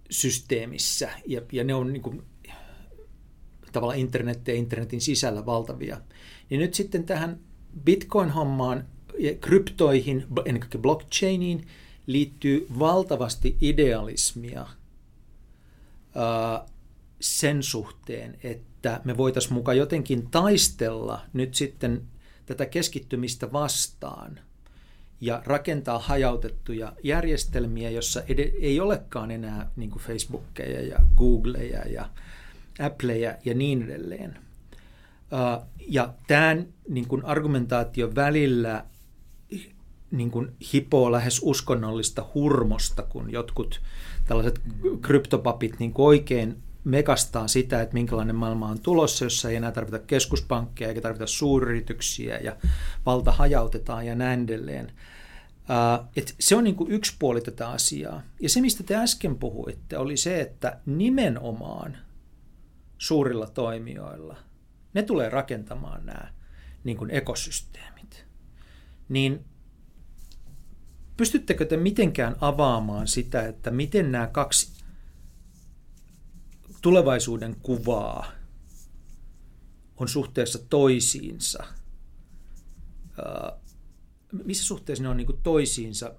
systeemissä. 0.10 1.10
Ja, 1.28 1.42
ja 1.52 1.64
ne 1.64 1.74
on 1.74 1.94
niin 1.94 2.02
kuin, 2.02 2.24
tavallaan 3.72 4.00
internet 4.00 4.48
ja 4.48 4.54
internetin 4.54 5.02
sisällä 5.02 5.46
valtavia. 5.46 6.02
Niin 6.50 6.60
nyt 6.60 6.74
sitten 6.74 7.04
tähän 7.04 7.40
Bitcoin-hommaan 7.84 8.86
ja 9.20 9.36
kryptoihin, 9.36 10.26
ennen 10.46 10.60
kaikkea 10.60 10.82
blockchainiin, 10.82 11.68
liittyy 12.08 12.68
valtavasti 12.80 13.58
idealismia 13.62 14.68
ää, 16.16 16.66
sen 17.20 17.64
suhteen, 17.64 18.38
että 18.44 19.02
me 19.04 19.18
voitaisiin 19.18 19.54
mukaan 19.54 19.78
jotenkin 19.78 20.32
taistella 20.32 21.22
nyt 21.34 21.54
sitten 21.54 22.08
tätä 22.46 22.66
keskittymistä 22.66 23.52
vastaan 23.52 24.40
ja 25.22 25.42
rakentaa 25.46 26.00
hajautettuja 26.00 26.94
järjestelmiä, 27.04 27.90
jossa 27.90 28.24
ei 28.62 28.80
olekaan 28.80 29.32
enää 29.32 29.72
niin 29.76 29.90
kuin 29.90 30.02
Facebookeja 30.02 30.82
ja 30.82 31.00
Googleja 31.18 31.88
ja 31.88 32.10
Appleja 32.80 33.36
ja 33.46 33.54
niin 33.54 33.84
edelleen– 33.84 34.38
ja 35.88 36.14
tämän 36.28 36.68
niin 36.90 37.08
kuin 37.08 37.26
argumentaation 37.26 38.16
välillä 38.16 38.86
niin 40.12 40.32
kuin 40.32 40.52
hipoo 40.74 41.12
lähes 41.12 41.40
uskonnollista 41.44 42.26
hurmosta, 42.34 43.04
kun 43.04 43.32
jotkut 43.32 43.82
tällaiset 44.28 44.62
kryptopapit 45.02 45.80
niin 45.80 45.94
kuin 45.94 46.06
oikein 46.06 46.58
mekastaa 46.84 47.48
sitä, 47.48 47.82
että 47.82 47.94
minkälainen 47.94 48.36
maailma 48.36 48.68
on 48.68 48.80
tulossa, 48.80 49.26
jossa 49.26 49.50
ei 49.50 49.56
enää 49.56 49.72
tarvita 49.72 50.00
keskuspankkeja 50.00 50.88
eikä 50.88 51.02
tarvita 51.02 51.28
suuryrityksiä 51.28 52.38
ja 52.38 52.56
valta 53.06 53.32
hajautetaan 53.32 54.06
ja 54.06 54.16
näin 54.16 54.44
edelleen. 54.44 54.92
Uh, 55.70 56.08
et 56.16 56.36
se 56.40 56.56
on 56.56 56.64
niin 56.64 56.76
kuin 56.76 56.92
yksi 56.92 57.16
puoli 57.20 57.42
tätä 57.42 57.70
asiaa. 57.70 58.22
Ja 58.42 58.50
se, 58.50 58.62
mistä 58.62 58.84
te 58.84 58.96
äsken 58.96 59.36
puhuitte, 59.36 59.98
oli 59.98 60.18
se, 60.18 60.42
että 60.42 60.80
nimenomaan 60.86 61.98
suurilla 62.98 63.48
toimijoilla– 63.48 64.38
ne 64.94 65.04
tulee 65.04 65.30
rakentamaan 65.30 66.06
nämä 66.06 66.34
niin 66.84 66.98
kuin 66.98 67.12
ekosysteemit. 67.12 68.26
Niin 69.10 69.46
pystyttekö 71.18 71.66
te 71.66 71.78
mitenkään 71.78 72.36
avaamaan 72.42 73.08
sitä, 73.08 73.48
että 73.48 73.72
miten 73.72 74.12
nämä 74.12 74.28
kaksi 74.28 74.84
tulevaisuuden 76.82 77.56
kuvaa 77.62 78.32
on 79.98 80.08
suhteessa 80.08 80.60
toisiinsa? 80.70 81.64
Missä 84.32 84.64
suhteessa 84.64 85.04
ne 85.04 85.10
on 85.10 85.18
niin 85.18 85.40
toisiinsa? 85.44 86.14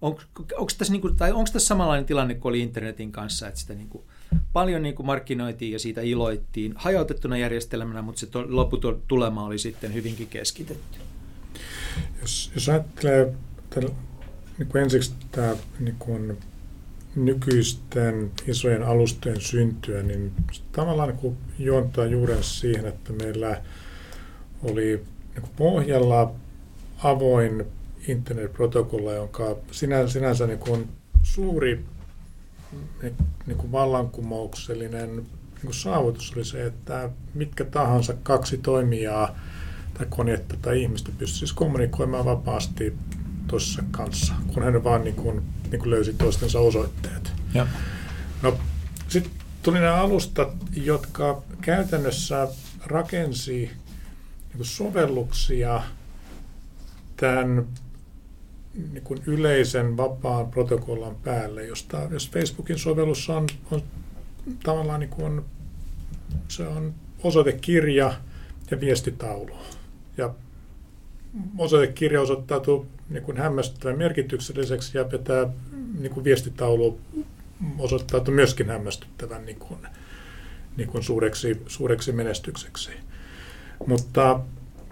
On, 0.00 0.16
onko, 0.58 0.72
tässä 0.78 0.92
niin 0.92 1.00
kuin, 1.00 1.16
tai 1.16 1.32
onko 1.32 1.50
tässä 1.52 1.68
samanlainen 1.68 2.06
tilanne 2.06 2.34
kuin 2.34 2.50
oli 2.50 2.60
internetin 2.60 3.12
kanssa, 3.12 3.48
että 3.48 3.60
sitä 3.60 3.74
niin 3.74 3.88
kuin 3.88 4.04
paljon 4.52 4.82
niin 4.82 4.94
kuin 4.94 5.06
markkinoitiin 5.06 5.72
ja 5.72 5.78
siitä 5.78 6.00
iloittiin 6.00 6.72
hajautettuna 6.76 7.36
järjestelmänä, 7.36 8.02
mutta 8.02 8.20
se 8.20 8.26
to, 8.26 8.44
lopputulema 8.48 9.44
oli 9.44 9.58
sitten 9.58 9.94
hyvinkin 9.94 10.26
keskitetty. 10.26 10.98
Jos, 12.20 12.50
jos 12.54 12.68
ajattelee 12.68 13.34
tämän, 13.70 13.90
niin 14.58 14.68
kuin 14.68 14.82
ensiksi 14.82 15.12
tämä 15.30 15.56
niin 15.80 15.96
kuin 15.98 16.38
nykyisten 17.16 18.30
isojen 18.46 18.82
alustojen 18.82 19.40
syntyä, 19.40 20.02
niin 20.02 20.32
tavallaan 20.72 21.18
niin 21.22 21.36
juontaa 21.58 22.06
juuren 22.06 22.42
siihen, 22.42 22.86
että 22.86 23.12
meillä 23.12 23.62
oli 24.62 25.04
niin 25.34 25.50
pohjalla 25.56 26.34
avoin 27.04 27.64
internetprotokolla, 28.08 29.12
jonka 29.12 29.56
sinänsä, 29.70 30.12
sinänsä 30.12 30.46
niin 30.46 30.58
kuin 30.58 30.88
suuri 31.22 31.84
niin 33.46 33.56
kuin 33.56 33.72
vallankumouksellinen 33.72 35.26
niin 35.62 35.74
saavutus 35.74 36.32
oli 36.36 36.44
se, 36.44 36.66
että 36.66 37.10
mitkä 37.34 37.64
tahansa 37.64 38.14
kaksi 38.22 38.58
toimijaa 38.58 39.38
tai 39.94 40.06
konetta 40.10 40.56
tai 40.62 40.82
ihmistä 40.82 41.10
pystyisi 41.18 41.38
siis 41.38 41.52
kommunikoimaan 41.52 42.24
vapaasti 42.24 42.96
tuossa 43.46 43.82
kanssa, 43.90 44.34
kun 44.54 44.62
hän 44.62 44.84
vaan 44.84 45.04
niin 45.04 45.16
kuin, 45.16 45.42
niin 45.70 45.80
kuin 45.80 45.90
löysi 45.90 46.12
toistensa 46.12 46.60
osoitteet. 46.60 47.32
Ja. 47.54 47.66
No, 48.42 48.58
sitten 49.08 49.32
tuli 49.62 49.78
nämä 49.80 49.94
alustat, 49.94 50.48
jotka 50.76 51.42
käytännössä 51.60 52.48
rakensi 52.86 53.70
niin 54.54 54.64
sovelluksia 54.64 55.82
tämän 57.20 57.66
niin 58.92 59.04
kuin 59.04 59.22
yleisen 59.26 59.96
vapaan 59.96 60.50
protokollan 60.50 61.14
päälle, 61.14 61.64
josta 61.64 62.08
jos 62.10 62.30
Facebookin 62.30 62.78
sovellus 62.78 63.30
on, 63.30 63.46
on 63.70 63.82
tavallaan 64.62 65.00
niin 65.00 65.10
kuin, 65.10 65.42
se 66.48 66.66
on 66.66 66.94
osoitekirja 67.22 68.12
ja 68.70 68.80
viestitaulu. 68.80 69.56
Ja 70.16 70.34
osoitekirja 71.58 72.20
osoittautuu 72.20 72.86
niin 73.08 73.22
kuin 73.22 73.36
hämmästyttävän 73.36 73.98
merkitykselliseksi 73.98 74.98
ja 74.98 75.04
tämä 75.04 75.46
niin 75.98 76.12
kuin 76.12 76.24
viestitaulu 76.24 77.00
osoittautuu 77.78 78.34
myöskin 78.34 78.68
hämmästyttävän 78.68 79.44
niin 79.44 79.58
kuin, 79.58 79.80
niin 80.76 80.88
kuin 80.88 81.04
suureksi, 81.04 81.62
suureksi 81.66 82.12
menestykseksi. 82.12 82.90
Mutta 83.86 84.40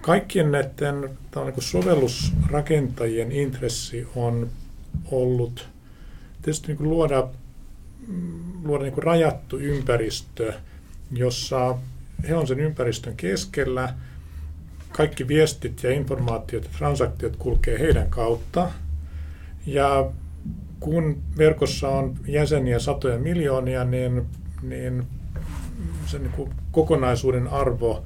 kaikkien 0.00 0.52
näiden 0.52 1.00
niin 1.00 1.52
kuin 1.54 1.64
sovellusrakentajien 1.64 3.32
intressi 3.32 4.08
on 4.16 4.50
ollut 5.10 5.68
tietysti 6.42 6.74
niin 6.74 6.90
luoda, 6.90 7.28
luoda 8.64 8.84
niin 8.84 8.98
rajattu 8.98 9.58
ympäristö, 9.58 10.52
jossa 11.12 11.78
he 12.28 12.34
on 12.34 12.46
sen 12.46 12.60
ympäristön 12.60 13.16
keskellä, 13.16 13.94
kaikki 14.92 15.28
viestit 15.28 15.82
ja 15.82 15.90
informaatiot 15.92 16.64
ja 16.64 16.70
transaktiot 16.78 17.36
kulkee 17.36 17.78
heidän 17.78 18.10
kautta. 18.10 18.70
Ja 19.66 20.10
kun 20.80 21.22
verkossa 21.38 21.88
on 21.88 22.16
jäseniä 22.26 22.78
satoja 22.78 23.18
miljoonia, 23.18 23.84
niin, 23.84 24.26
niin 24.62 25.06
sen 26.06 26.22
niin 26.22 26.50
kokonaisuuden 26.72 27.48
arvo 27.48 28.04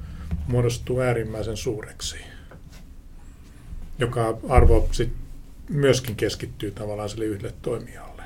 muodostuu 0.51 0.99
äärimmäisen 0.99 1.57
suureksi, 1.57 2.17
joka 3.99 4.37
arvo 4.49 4.89
sit 4.91 5.13
myöskin 5.69 6.15
keskittyy 6.15 6.71
tavallaan 6.71 7.09
sille 7.09 7.25
yhdelle 7.25 7.53
toimijalle. 7.61 8.23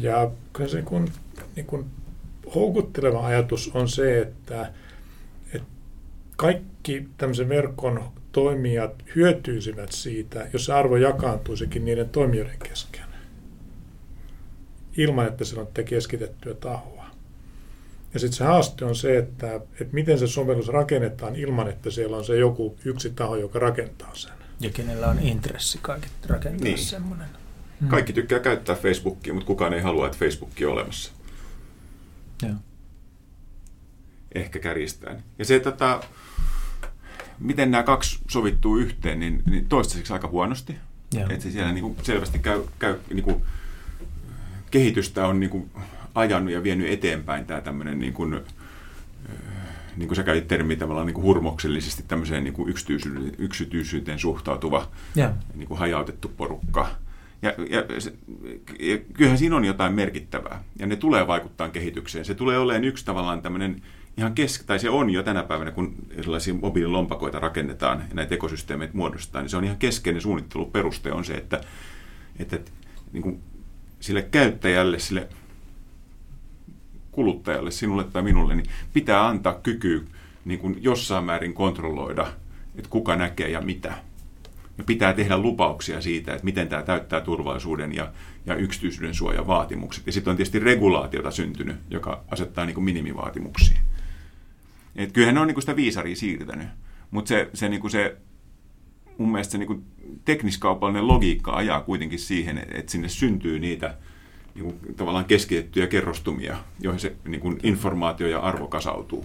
Ja 0.00 0.30
kyllä 0.52 0.70
se 0.70 0.76
niin 0.76 0.84
kuin, 0.84 1.12
niin 1.56 1.66
kuin 1.66 1.86
houkutteleva 2.54 3.26
ajatus 3.26 3.70
on 3.74 3.88
se, 3.88 4.20
että, 4.20 4.72
että 5.52 5.68
kaikki 6.36 7.08
tämmöisen 7.18 7.48
verkon 7.48 8.12
toimijat 8.32 9.04
hyötyisivät 9.16 9.92
siitä, 9.92 10.46
jos 10.52 10.64
se 10.64 10.72
arvo 10.72 10.96
jakaantuisikin 10.96 11.84
niiden 11.84 12.08
toimijoiden 12.08 12.58
kesken, 12.58 13.04
ilman 14.96 15.26
että 15.26 15.44
se 15.44 15.60
on 15.60 15.68
keskitettyä 15.84 16.54
tahoa. 16.54 16.93
Ja 18.14 18.20
sitten 18.20 18.36
se 18.36 18.44
haaste 18.44 18.84
on 18.84 18.96
se, 18.96 19.18
että, 19.18 19.54
että 19.54 19.94
miten 19.94 20.18
se 20.18 20.26
sovellus 20.26 20.68
rakennetaan 20.68 21.36
ilman, 21.36 21.68
että 21.68 21.90
siellä 21.90 22.16
on 22.16 22.24
se 22.24 22.36
joku 22.36 22.78
yksi 22.84 23.10
taho, 23.10 23.36
joka 23.36 23.58
rakentaa 23.58 24.14
sen. 24.14 24.32
Ja 24.60 24.70
kenellä 24.70 25.08
on 25.08 25.18
intressi 25.18 25.78
kaikki 25.82 26.08
rakentaa 26.26 26.64
niin. 26.64 26.78
semmoinen. 26.78 27.28
Hmm. 27.80 27.88
Kaikki 27.88 28.12
tykkää 28.12 28.38
käyttää 28.38 28.76
Facebookia, 28.76 29.34
mutta 29.34 29.46
kukaan 29.46 29.72
ei 29.72 29.80
halua, 29.80 30.06
että 30.06 30.18
Facebook 30.18 30.50
on 30.66 30.72
olemassa. 30.72 31.12
Joo. 32.42 32.54
Ehkä 34.34 34.58
kärjistäen. 34.58 35.22
Ja 35.38 35.44
se, 35.44 35.60
tota, 35.60 36.00
miten 37.38 37.70
nämä 37.70 37.82
kaksi 37.82 38.18
sovittuu 38.30 38.76
yhteen, 38.76 39.20
niin, 39.20 39.42
niin 39.50 39.66
toistaiseksi 39.66 40.12
aika 40.12 40.28
huonosti. 40.28 40.76
Että 41.30 41.50
siellä 41.50 41.72
niin 41.72 41.82
kuin 41.82 41.96
selvästi 42.02 42.38
käy, 42.38 42.62
käy 42.78 42.98
niin 43.10 43.24
kuin, 43.24 43.42
kehitystä 44.70 45.26
on 45.26 45.40
niin 45.40 45.50
kuin, 45.50 45.70
ajanut 46.14 46.52
ja 46.52 46.62
vienyt 46.62 46.90
eteenpäin 46.90 47.46
tämä 47.46 47.60
tämmöinen 47.60 47.98
niin 47.98 48.12
kuin, 48.12 48.40
niin 49.96 50.08
kuin 50.08 50.16
sä 50.16 50.22
käytit 50.22 50.48
termiä 50.48 50.76
tavallaan 50.76 51.06
niin 51.06 51.14
kuin 51.14 51.24
hurmoksellisesti 51.24 52.04
tämmöiseen 52.08 52.44
niin 52.44 52.54
kuin 52.54 52.70
yksityisyyteen, 52.70 53.34
yksityisyyteen 53.38 54.18
suhtautuva 54.18 54.88
yeah. 55.16 55.32
niin 55.54 55.68
kuin 55.68 55.78
hajautettu 55.78 56.28
porukka. 56.36 56.90
Ja, 57.42 57.54
ja, 57.70 58.00
se, 58.00 58.12
ja 58.80 58.98
kyllähän 58.98 59.38
siinä 59.38 59.56
on 59.56 59.64
jotain 59.64 59.92
merkittävää, 59.92 60.64
ja 60.78 60.86
ne 60.86 60.96
tulee 60.96 61.26
vaikuttaa 61.26 61.68
kehitykseen. 61.68 62.24
Se 62.24 62.34
tulee 62.34 62.58
olemaan 62.58 62.84
yksi 62.84 63.04
tavallaan 63.04 63.42
tämmöinen 63.42 63.82
ihan 64.16 64.34
kesk, 64.34 64.64
tai 64.64 64.78
se 64.78 64.90
on 64.90 65.10
jo 65.10 65.22
tänä 65.22 65.42
päivänä, 65.42 65.70
kun 65.70 65.94
erilaisia 66.10 66.54
mobiililompakoita 66.54 67.38
rakennetaan 67.38 67.98
ja 67.98 68.14
näitä 68.14 68.34
ekosysteemeitä 68.34 68.96
muodostetaan, 68.96 69.42
niin 69.42 69.50
se 69.50 69.56
on 69.56 69.64
ihan 69.64 69.76
keskeinen 69.76 70.22
suunnitteluperuste 70.22 71.12
on 71.12 71.24
se, 71.24 71.34
että, 71.34 71.60
että 72.38 72.56
niin 73.12 73.22
kuin 73.22 73.40
sille 74.00 74.22
käyttäjälle, 74.22 74.98
sille 74.98 75.28
kuluttajalle, 77.14 77.70
sinulle 77.70 78.04
tai 78.04 78.22
minulle, 78.22 78.54
niin 78.54 78.66
pitää 78.92 79.26
antaa 79.26 79.54
kyky 79.54 80.06
niin 80.44 80.60
kuin 80.60 80.78
jossain 80.80 81.24
määrin 81.24 81.54
kontrolloida, 81.54 82.26
että 82.76 82.90
kuka 82.90 83.16
näkee 83.16 83.50
ja 83.50 83.60
mitä. 83.60 83.94
Ja 84.78 84.84
pitää 84.84 85.12
tehdä 85.12 85.38
lupauksia 85.38 86.00
siitä, 86.00 86.32
että 86.32 86.44
miten 86.44 86.68
tämä 86.68 86.82
täyttää 86.82 87.20
turvallisuuden 87.20 87.94
ja, 87.94 88.12
ja 88.46 88.54
yksityisyyden 88.54 89.14
suojan 89.14 89.46
vaatimukset. 89.46 90.06
Ja 90.06 90.12
sitten 90.12 90.30
on 90.30 90.36
tietysti 90.36 90.58
regulaatiota 90.58 91.30
syntynyt, 91.30 91.76
joka 91.90 92.24
asettaa 92.30 92.66
niin 92.66 92.74
kuin 92.74 92.84
minimivaatimuksia. 92.84 93.78
Et 94.96 95.12
kyllähän 95.12 95.34
ne 95.34 95.40
on 95.40 95.46
niin 95.46 95.54
kuin 95.54 95.62
sitä 95.62 95.76
viisaria 95.76 96.16
siirtänyt, 96.16 96.68
mutta 97.10 97.28
se, 97.28 97.50
se, 97.54 97.68
niin 97.68 97.80
kuin 97.80 97.90
se 97.90 98.16
mun 99.18 99.32
mielestä 99.32 99.52
se 99.52 99.58
niin 99.58 99.66
kuin 99.66 99.84
tekniskaupallinen 100.24 101.08
logiikka 101.08 101.52
ajaa 101.52 101.80
kuitenkin 101.80 102.18
siihen, 102.18 102.58
että 102.58 102.92
sinne 102.92 103.08
syntyy 103.08 103.58
niitä– 103.58 103.94
niin 104.54 104.64
kuin, 104.64 104.94
tavallaan 104.96 105.24
keskitettyjä 105.24 105.86
kerrostumia, 105.86 106.56
joihin 106.80 107.00
se 107.00 107.12
niin 107.24 107.40
kuin 107.40 107.60
informaatio 107.62 108.28
ja 108.28 108.40
arvo 108.40 108.68
kasautuu. 108.68 109.24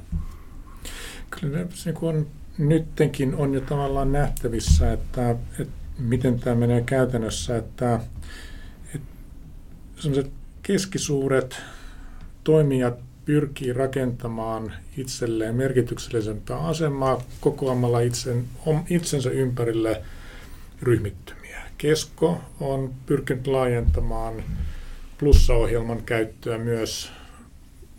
Kyllä 1.29 1.65
se 1.73 1.91
niin 1.91 2.03
on, 2.03 2.27
nyttenkin 2.57 3.35
on 3.35 3.53
jo 3.53 3.61
tavallaan 3.61 4.11
nähtävissä, 4.11 4.93
että, 4.93 5.31
että 5.59 5.73
miten 5.99 6.39
tämä 6.39 6.55
menee 6.55 6.81
käytännössä, 6.81 7.57
että, 7.57 7.99
että 8.93 10.29
keskisuuret 10.63 11.61
toimijat 12.43 12.99
pyrkii 13.25 13.73
rakentamaan 13.73 14.73
itselleen 14.97 15.55
merkityksellisempää 15.55 16.59
asemaa 16.59 17.21
kokoamalla 17.41 17.99
itsen, 17.99 18.45
itsensä 18.89 19.29
ympärille 19.29 20.01
ryhmittymiä. 20.81 21.61
Kesko 21.77 22.41
on 22.59 22.93
pyrkinyt 23.05 23.47
laajentamaan 23.47 24.43
plussaohjelman 25.19 26.03
käyttöä 26.03 26.57
myös 26.57 27.11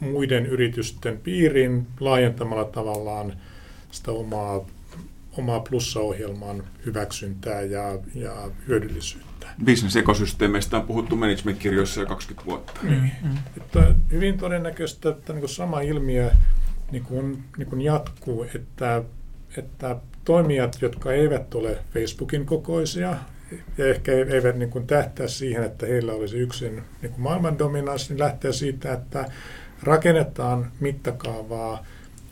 muiden 0.00 0.46
yritysten 0.46 1.18
piiriin 1.18 1.86
laajentamalla 2.00 2.64
tavallaan 2.64 3.32
sitä 3.90 4.10
omaa, 4.10 4.66
omaa 5.38 5.60
plussaohjelman 5.60 6.64
hyväksyntää 6.86 7.62
ja, 7.62 7.98
ja 8.14 8.50
hyödyllisyyttä. 8.68 9.30
Bisnesekosysteemeistä 9.64 10.76
on 10.76 10.86
puhuttu 10.86 11.16
management-kirjoissa 11.16 12.00
jo 12.00 12.06
20 12.06 12.46
vuotta. 12.46 12.80
Niin. 12.82 13.12
Mm. 13.22 13.36
Että 13.56 13.94
hyvin 14.10 14.38
todennäköistä, 14.38 15.10
että 15.10 15.32
niin 15.32 15.40
kuin 15.40 15.50
sama 15.50 15.80
ilmiö 15.80 16.30
niin 16.90 17.02
kuin, 17.02 17.44
niin 17.56 17.68
kuin 17.68 17.80
jatkuu, 17.80 18.46
että, 18.54 19.02
että 19.56 19.96
toimijat, 20.24 20.78
jotka 20.82 21.12
eivät 21.12 21.54
ole 21.54 21.78
Facebookin 21.94 22.46
kokoisia, 22.46 23.16
ja 23.78 23.86
ehkä 23.86 24.12
eivät 24.12 24.56
niin 24.56 24.70
kuin 24.70 24.86
tähtää 24.86 25.28
siihen, 25.28 25.62
että 25.62 25.86
heillä 25.86 26.12
olisi 26.12 26.36
yksin 26.36 26.82
niin 27.02 27.12
kuin 27.12 27.20
maailman 27.20 27.58
dominanssi, 27.58 28.12
niin 28.12 28.20
lähtee 28.20 28.52
siitä, 28.52 28.92
että 28.92 29.24
rakennetaan 29.82 30.72
mittakaavaa 30.80 31.86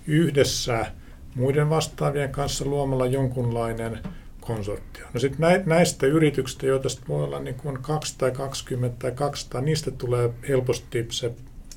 yhdessä 0.07 0.87
muiden 1.35 1.71
vastaavien 1.71 2.33
kanssa 2.33 2.65
luomalla 2.65 3.07
jonkunlainen 3.07 3.99
konsortio. 4.41 5.07
No 5.15 5.21
sitten 5.21 5.63
näistä 5.67 6.07
yrityksistä, 6.07 6.67
joita 6.67 6.89
voi 7.09 7.25
olla 7.25 7.41
niin 7.41 7.55
kuin 7.55 7.79
2 7.83 8.15
tai 8.19 8.31
20 8.31 8.97
tai 8.99 9.13
200, 9.13 9.61
niistä 9.61 9.91
tulee 9.91 10.31
helposti 10.49 11.07
se 11.11 11.33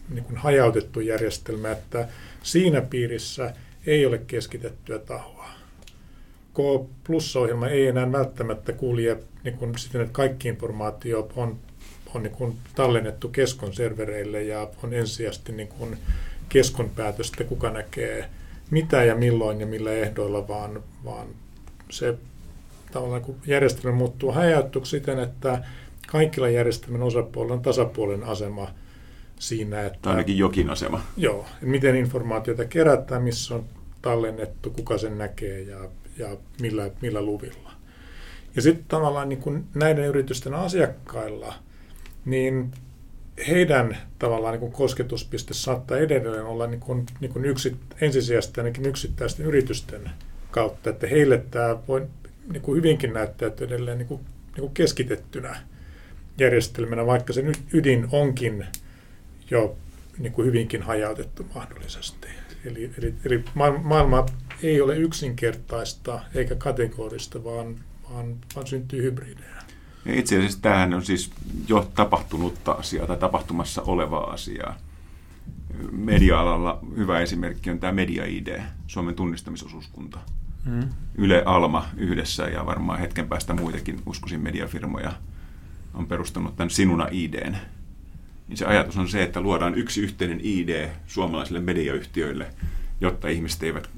niin 0.09 0.23
kuin 0.23 0.37
hajautettu 0.37 0.99
järjestelmä, 0.99 1.71
että 1.71 2.07
siinä 2.43 2.81
piirissä 2.81 3.53
ei 3.85 4.05
ole 4.05 4.17
keskitettyä 4.17 4.99
tahoa. 4.99 5.49
K-plus-ohjelma 6.53 7.67
ei 7.67 7.87
enää 7.87 8.11
välttämättä 8.11 8.73
kulje 8.73 9.17
niin 9.43 9.57
kuin 9.57 9.77
siten, 9.77 10.01
että 10.01 10.13
kaikki 10.13 10.47
informaatio 10.47 11.29
on, 11.35 11.57
on 12.15 12.23
niin 12.23 12.33
kuin 12.33 12.57
tallennettu 12.75 13.29
keskon 13.29 13.73
servereille 13.73 14.43
ja 14.43 14.69
on 14.83 14.93
ensisijaisesti 14.93 15.51
niin 15.51 15.67
kuin 15.67 15.97
keskon 16.49 16.89
päätöstä, 16.89 17.43
kuka 17.43 17.69
näkee 17.69 18.29
mitä 18.71 19.03
ja 19.03 19.15
milloin 19.15 19.59
ja 19.59 19.67
millä 19.67 19.91
ehdoilla, 19.91 20.47
vaan, 20.47 20.83
vaan 21.05 21.27
se 21.89 22.17
tavallaan 22.91 23.21
kun 23.21 23.35
järjestelmä 23.45 23.97
muuttuu 23.97 24.31
hajautuksi 24.31 24.89
siten, 24.89 25.19
että 25.19 25.63
kaikilla 26.07 26.49
järjestelmän 26.49 27.03
osapuolilla 27.03 27.53
on 27.53 27.61
tasapuolen 27.61 28.23
asema 28.23 28.67
siinä, 29.39 29.85
että... 29.85 29.99
Tai 30.01 30.13
ainakin 30.13 30.37
jokin 30.37 30.69
asema. 30.69 31.01
Joo, 31.17 31.45
miten 31.61 31.95
informaatiota 31.95 32.65
kerätään, 32.65 33.23
missä 33.23 33.55
on 33.55 33.65
tallennettu, 34.01 34.69
kuka 34.69 34.97
sen 34.97 35.17
näkee 35.17 35.61
ja, 35.61 35.79
ja 36.17 36.37
millä, 36.61 36.91
millä 37.01 37.21
luvilla. 37.21 37.71
Ja 38.55 38.61
sitten 38.61 38.85
tavallaan 38.87 39.29
niin 39.29 39.41
kuin 39.41 39.63
näiden 39.75 40.05
yritysten 40.05 40.53
asiakkailla, 40.53 41.53
niin 42.25 42.71
heidän 43.47 43.97
tavallaan 44.19 44.51
niin 44.51 44.59
kuin 44.59 44.71
kosketuspiste 44.71 45.53
saattaa 45.53 45.97
edelleen 45.97 46.45
olla 46.45 46.67
niin 46.67 46.79
kuin, 46.79 47.05
niin 47.19 47.33
kuin 47.33 47.45
yksit, 47.45 47.75
ensisijaisesti 48.01 48.61
ainakin 48.61 48.85
yksittäisten 48.85 49.45
yritysten 49.45 50.09
kautta, 50.51 50.89
että 50.89 51.07
heille 51.07 51.43
tämä 51.51 51.77
voi 51.87 52.07
niin 52.51 52.61
kuin 52.61 52.77
hyvinkin 52.77 53.13
näyttäytyä 53.13 53.67
edelleen 53.67 53.97
niin 53.97 54.07
kuin, 54.07 54.21
niin 54.45 54.61
kuin 54.61 54.73
keskitettynä 54.73 55.57
järjestelmänä, 56.37 57.05
vaikka 57.05 57.33
se 57.33 57.43
ydin 57.73 58.07
onkin 58.11 58.65
jo 59.51 59.75
niin 60.17 60.33
kuin 60.33 60.47
hyvinkin 60.47 60.81
hajautettu 60.81 61.45
mahdollisesti. 61.55 62.27
Eli, 62.65 62.91
eli, 62.97 63.15
eli 63.25 63.43
maailma 63.83 64.25
ei 64.63 64.81
ole 64.81 64.97
yksinkertaista 64.97 66.19
eikä 66.35 66.55
kategorista, 66.55 67.43
vaan, 67.43 67.75
vaan, 68.09 68.35
vaan 68.55 68.67
syntyy 68.67 69.03
hybridejä. 69.03 69.61
Itse 70.05 70.37
asiassa 70.37 70.61
tämähän 70.61 70.93
on 70.93 71.05
siis 71.05 71.31
jo 71.67 71.91
tapahtunutta 71.95 72.71
asiaa 72.71 73.07
tai 73.07 73.17
tapahtumassa 73.17 73.81
olevaa 73.81 74.31
asiaa. 74.31 74.77
Media-alalla 75.91 76.79
hyvä 76.97 77.19
esimerkki 77.19 77.69
on 77.69 77.79
tämä 77.79 77.93
Media 77.93 78.25
ID, 78.25 78.61
Suomen 78.87 79.15
tunnistamisosuuskunta. 79.15 80.19
Hmm. 80.65 80.89
Yle 81.15 81.43
Alma 81.45 81.89
yhdessä 81.97 82.43
ja 82.43 82.65
varmaan 82.65 82.99
hetken 82.99 83.27
päästä 83.27 83.53
muitakin 83.53 84.01
uskoisin 84.05 84.41
mediafirmoja 84.41 85.13
on 85.93 86.07
perustanut 86.07 86.55
tämän 86.55 86.69
Sinuna 86.69 87.07
IDn. 87.11 87.57
Niin 88.51 88.57
se 88.57 88.65
ajatus 88.65 88.97
on 88.97 89.09
se, 89.09 89.23
että 89.23 89.41
luodaan 89.41 89.75
yksi 89.75 90.01
yhteinen 90.01 90.39
ID 90.43 90.89
suomalaisille 91.07 91.59
mediayhtiöille, 91.59 92.47
jotta 93.01 93.27
ihmiset 93.27 93.63
eivät, 93.63 93.89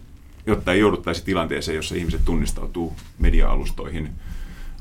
jotta 0.45 0.73
ei 0.73 0.79
jouduttaisi 0.79 1.25
tilanteeseen, 1.25 1.75
jossa 1.75 1.95
ihmiset 1.95 2.21
tunnistautuu 2.25 2.95
media-alustoihin– 3.19 4.09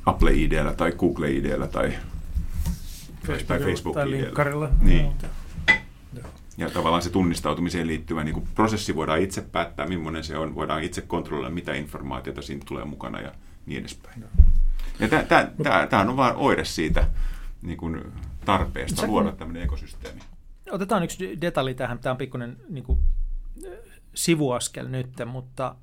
Apple 0.07 0.33
IDllä 0.33 0.73
tai 0.73 0.93
Google 0.93 1.31
IDllä 1.31 1.67
tai 1.67 1.93
Facebook, 3.27 3.63
Facebook 3.65 3.95
tai 3.95 4.11
linkkarilla. 4.11 4.69
Niin. 4.81 5.13
Ja 6.57 6.71
tavallaan 6.71 7.03
se 7.03 7.11
tunnistautumiseen 7.11 7.87
liittyvä 7.87 8.25
niin 8.25 8.35
kuin 8.35 8.49
prosessi 8.55 8.95
voidaan 8.95 9.21
itse 9.21 9.41
päättää, 9.41 9.87
millainen 9.87 10.25
se 10.25 10.39
on, 10.39 10.55
voidaan 10.55 10.83
itse 10.83 11.01
kontrolloida, 11.01 11.55
mitä 11.55 11.75
informaatiota 11.75 12.43
siinä 12.43 12.63
tulee 12.67 12.85
mukana 12.85 13.21
ja 13.21 13.33
niin 13.67 13.81
edespäin. 13.81 14.25
Ja 15.01 15.09
tämä 15.91 16.03
on 16.11 16.17
vain 16.17 16.37
oire 16.37 16.65
siitä 16.65 17.09
niin 17.63 17.79
kuin 17.79 18.03
tarpeesta 18.45 19.01
Sä, 19.01 19.07
luoda 19.07 19.33
tämmöinen 19.33 19.63
ekosysteemi. 19.63 20.21
Otetaan 20.71 21.03
yksi 21.03 21.41
detalji 21.41 21.75
tähän, 21.75 21.99
tämä 21.99 22.11
on 22.11 22.17
pikkuinen 22.17 22.57
niin 22.69 22.85
kuin, 22.85 22.99
sivuaskel 24.15 24.89
nyt, 24.89 25.09
mutta 25.27 25.75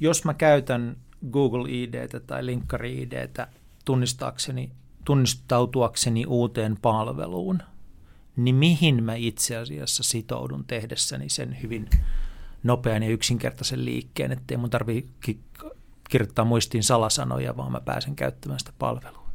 jos 0.00 0.24
mä 0.24 0.34
käytän 0.34 0.96
Google 1.30 1.70
IDtä 1.70 2.20
tai 2.20 2.46
linkkari 2.46 3.02
IDtä 3.02 3.48
tunnistaakseni, 3.84 4.70
tunnistautuakseni 5.04 6.26
uuteen 6.26 6.76
palveluun, 6.82 7.62
niin 8.36 8.54
mihin 8.54 9.04
mä 9.04 9.14
itse 9.14 9.56
asiassa 9.56 10.02
sitoudun 10.02 10.64
tehdessäni 10.64 11.28
sen 11.28 11.58
hyvin 11.62 11.88
nopean 12.62 13.02
ja 13.02 13.08
yksinkertaisen 13.08 13.84
liikkeen, 13.84 14.32
ettei 14.32 14.56
mun 14.56 14.70
tarvitse 14.70 15.10
kirjoittaa 16.10 16.44
muistiin 16.44 16.82
salasanoja, 16.82 17.56
vaan 17.56 17.72
mä 17.72 17.80
pääsen 17.80 18.16
käyttämään 18.16 18.58
sitä 18.58 18.72
palvelua. 18.78 19.28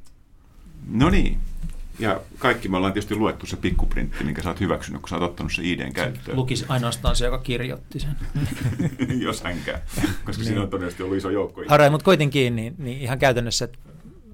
No 0.88 1.10
niin, 1.10 1.40
ja 2.00 2.22
kaikki 2.40 2.70
me 2.70 2.78
ollaan 2.78 2.94
tietysti 2.94 3.16
luettu 3.16 3.46
se 3.46 3.58
pikkuprintti, 3.58 4.24
minkä 4.24 4.42
sä 4.42 4.50
oot 4.50 4.60
hyväksynyt, 4.60 5.02
kun 5.02 5.10
sä 5.10 5.16
oot 5.16 5.24
ottanut 5.24 5.52
se 5.52 5.62
IDn 5.66 5.94
käyttöön. 5.94 6.38
Lukisi 6.38 6.66
ainoastaan 6.68 7.16
se, 7.16 7.26
joka 7.26 7.38
kirjoitti 7.38 8.00
sen. 8.00 8.16
Jos 9.26 9.44
hänkään, 9.44 9.82
koska 10.26 10.32
niin. 10.32 10.46
siinä 10.46 10.62
on 10.62 10.70
todennäköisesti 10.70 11.04
ollut 11.04 11.18
iso 11.18 11.30
joukko. 11.30 11.64
Harai, 11.68 11.90
mutta 11.90 12.06
kuitenkin 12.06 12.56
niin, 12.56 12.76
niin 12.78 13.02
ihan 13.02 13.20
käytännössä, 13.20 13.66
että 13.66 13.80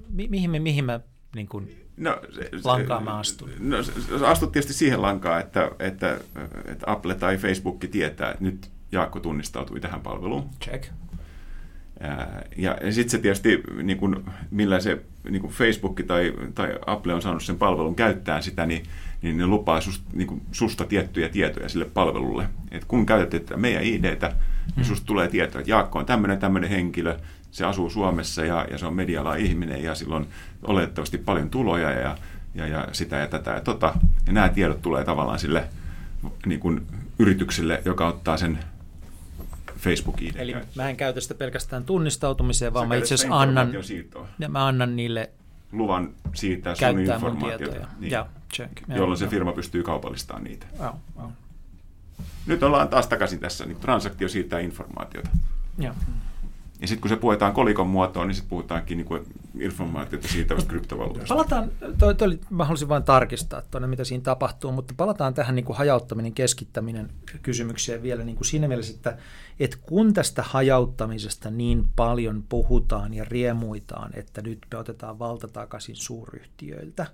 mi- 0.08 0.28
mihin, 0.28 0.50
me, 0.50 0.58
mihin 0.58 0.84
mä 0.84 1.00
niin 1.34 1.48
kuin, 1.48 1.86
no, 1.96 2.20
se, 2.34 2.50
lankaan 2.64 3.04
mä 3.04 3.18
astun? 3.18 3.50
No, 3.58 3.82
se, 3.82 3.92
astut 4.26 4.52
tietysti 4.52 4.72
siihen 4.72 5.02
lankaan, 5.02 5.40
että, 5.40 5.70
että, 5.78 6.20
että 6.64 6.92
Apple 6.92 7.14
tai 7.14 7.36
Facebook 7.36 7.84
tietää, 7.90 8.30
että 8.30 8.44
nyt 8.44 8.70
Jaakko 8.92 9.20
tunnistautui 9.20 9.80
tähän 9.80 10.00
palveluun. 10.00 10.48
Check. 10.64 10.84
Ja 12.56 12.76
sitten 12.90 13.10
se 13.10 13.18
tietysti, 13.18 13.62
niin 13.82 13.98
kun, 13.98 14.24
millä 14.50 14.80
se 14.80 15.02
niin 15.30 15.42
kun 15.42 15.50
Facebook 15.50 16.00
tai, 16.06 16.32
tai 16.54 16.78
Apple 16.86 17.14
on 17.14 17.22
saanut 17.22 17.42
sen 17.42 17.58
palvelun 17.58 17.94
käyttää 17.94 18.40
sitä, 18.40 18.66
niin, 18.66 18.82
niin 19.22 19.36
ne 19.36 19.46
lupaa 19.46 19.80
sust, 19.80 20.02
niin 20.12 20.26
kun, 20.26 20.42
susta 20.52 20.84
tiettyjä 20.84 21.28
tietoja 21.28 21.68
sille 21.68 21.84
palvelulle. 21.84 22.48
Et 22.70 22.84
kun 22.84 23.06
käytät 23.06 23.30
tätä 23.30 23.56
meidän 23.56 23.82
IDtä, 23.82 24.28
niin 24.28 24.76
mm. 24.76 24.84
susta 24.84 25.06
tulee 25.06 25.28
tietoa, 25.28 25.60
että 25.60 25.70
Jaakko 25.70 25.98
on 25.98 26.06
tämmöinen 26.06 26.38
tämmöinen 26.38 26.70
henkilö, 26.70 27.16
se 27.50 27.64
asuu 27.64 27.90
Suomessa 27.90 28.44
ja, 28.44 28.66
ja 28.70 28.78
se 28.78 28.86
on 28.86 28.94
mediala 28.94 29.34
ihminen 29.34 29.82
ja 29.82 29.94
sillä 29.94 30.16
on 30.16 30.26
oletettavasti 30.62 31.18
paljon 31.18 31.50
tuloja 31.50 31.90
ja, 31.90 32.16
ja, 32.54 32.66
ja 32.66 32.88
sitä 32.92 33.16
ja 33.16 33.26
tätä 33.26 33.50
ja 33.50 33.60
tota. 33.60 33.94
Ja 34.26 34.32
nämä 34.32 34.48
tiedot 34.48 34.82
tulee 34.82 35.04
tavallaan 35.04 35.38
sille 35.38 35.64
niin 36.46 36.60
kun, 36.60 36.86
yritykselle, 37.18 37.82
joka 37.84 38.08
ottaa 38.08 38.36
sen 38.36 38.58
Facebook 39.80 40.22
ID. 40.22 40.34
Eli 40.36 40.56
mä 40.74 40.90
en 40.90 40.96
käytä 40.96 41.20
sitä 41.20 41.34
pelkästään 41.34 41.84
tunnistautumiseen, 41.84 42.74
vaan 42.74 42.84
Sä 42.84 42.88
mä 42.88 42.94
itse 42.94 43.14
asiassa 43.14 43.40
annan, 43.40 43.72
ja 44.38 44.48
mä 44.48 44.66
annan 44.66 44.96
niille 44.96 45.30
luvan 45.72 46.10
siirtää 46.34 46.74
sun 46.74 47.00
informaatiota. 47.00 47.86
Niin, 47.98 48.10
ja, 48.10 48.26
check. 48.54 48.72
jolloin 48.88 49.18
se 49.18 49.26
firma 49.26 49.52
pystyy 49.52 49.82
kaupallistamaan 49.82 50.44
niitä. 50.44 50.66
Oh, 50.78 51.24
oh. 51.24 51.30
Nyt 52.46 52.62
ollaan 52.62 52.88
taas 52.88 53.06
takaisin 53.06 53.40
tässä, 53.40 53.66
niin 53.66 53.80
transaktio 53.80 54.28
siirtää 54.28 54.60
informaatiota. 54.60 55.30
Ja. 55.78 55.94
Ja 56.80 56.88
sitten 56.88 57.00
kun 57.00 57.08
se 57.08 57.16
puetaan 57.16 57.52
kolikon 57.52 57.86
muotoon, 57.86 58.28
niin 58.28 58.34
sitten 58.34 58.50
puhutaankin 58.50 58.96
niin 58.96 59.06
kuin 59.06 59.26
informaatiota 59.58 60.28
siitä 60.28 60.54
kryptovaluutasta. 60.68 61.34
Palataan, 61.34 61.70
toi, 61.98 62.14
toi, 62.14 62.38
mä 62.50 62.64
haluaisin 62.64 62.88
vain 62.88 63.02
tarkistaa 63.02 63.62
tuonne, 63.62 63.88
mitä 63.88 64.04
siinä 64.04 64.22
tapahtuu, 64.22 64.72
mutta 64.72 64.94
palataan 64.96 65.34
tähän 65.34 65.54
niin 65.54 65.64
kuin 65.64 65.76
hajauttaminen, 65.76 66.32
keskittäminen 66.32 67.10
kysymykseen 67.42 68.02
vielä 68.02 68.24
niin 68.24 68.36
kuin 68.36 68.46
siinä 68.46 68.68
mielessä, 68.68 68.94
että, 68.94 69.18
että 69.60 69.76
kun 69.82 70.14
tästä 70.14 70.42
hajauttamisesta 70.42 71.50
niin 71.50 71.88
paljon 71.96 72.44
puhutaan 72.48 73.14
ja 73.14 73.24
riemuitaan, 73.24 74.10
että 74.14 74.42
nyt 74.42 74.58
me 74.72 74.78
otetaan 74.78 75.18
valta 75.18 75.48
takaisin 75.48 75.96
suuryhtiöiltä, 75.96 77.06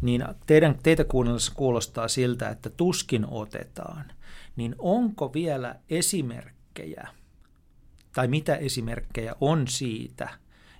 niin 0.00 0.24
teidän, 0.46 0.78
teitä 0.82 1.04
kuunnellessa 1.04 1.52
kuulostaa 1.56 2.08
siltä, 2.08 2.48
että 2.48 2.70
tuskin 2.70 3.26
otetaan. 3.30 4.04
Niin 4.56 4.74
onko 4.78 5.32
vielä 5.32 5.74
esimerkkejä– 5.90 7.08
tai 8.12 8.28
mitä 8.28 8.56
esimerkkejä 8.56 9.34
on 9.40 9.68
siitä, 9.68 10.28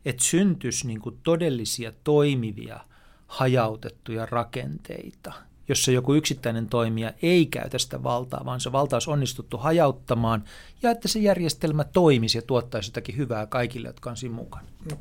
että 0.04 0.24
syntyisi 0.24 0.86
niin 0.86 1.00
kuin 1.00 1.18
todellisia 1.22 1.92
toimivia 2.04 2.80
hajautettuja 3.26 4.26
rakenteita, 4.26 5.32
jossa 5.68 5.90
joku 5.92 6.14
yksittäinen 6.14 6.68
toimija 6.68 7.12
ei 7.22 7.46
käytä 7.46 7.78
sitä 7.78 8.02
valtaa, 8.02 8.44
vaan 8.44 8.60
se 8.60 8.72
valta 8.72 8.96
olisi 8.96 9.10
onnistuttu 9.10 9.58
hajauttamaan 9.58 10.44
ja 10.82 10.90
että 10.90 11.08
se 11.08 11.18
järjestelmä 11.18 11.84
toimisi 11.84 12.38
ja 12.38 12.42
tuottaisi 12.42 12.90
jotakin 12.90 13.16
hyvää 13.16 13.46
kaikille, 13.46 13.88
jotka 13.88 14.10
on 14.10 14.16
siinä 14.16 14.34
mukana. 14.34 14.66
No, 14.90 14.96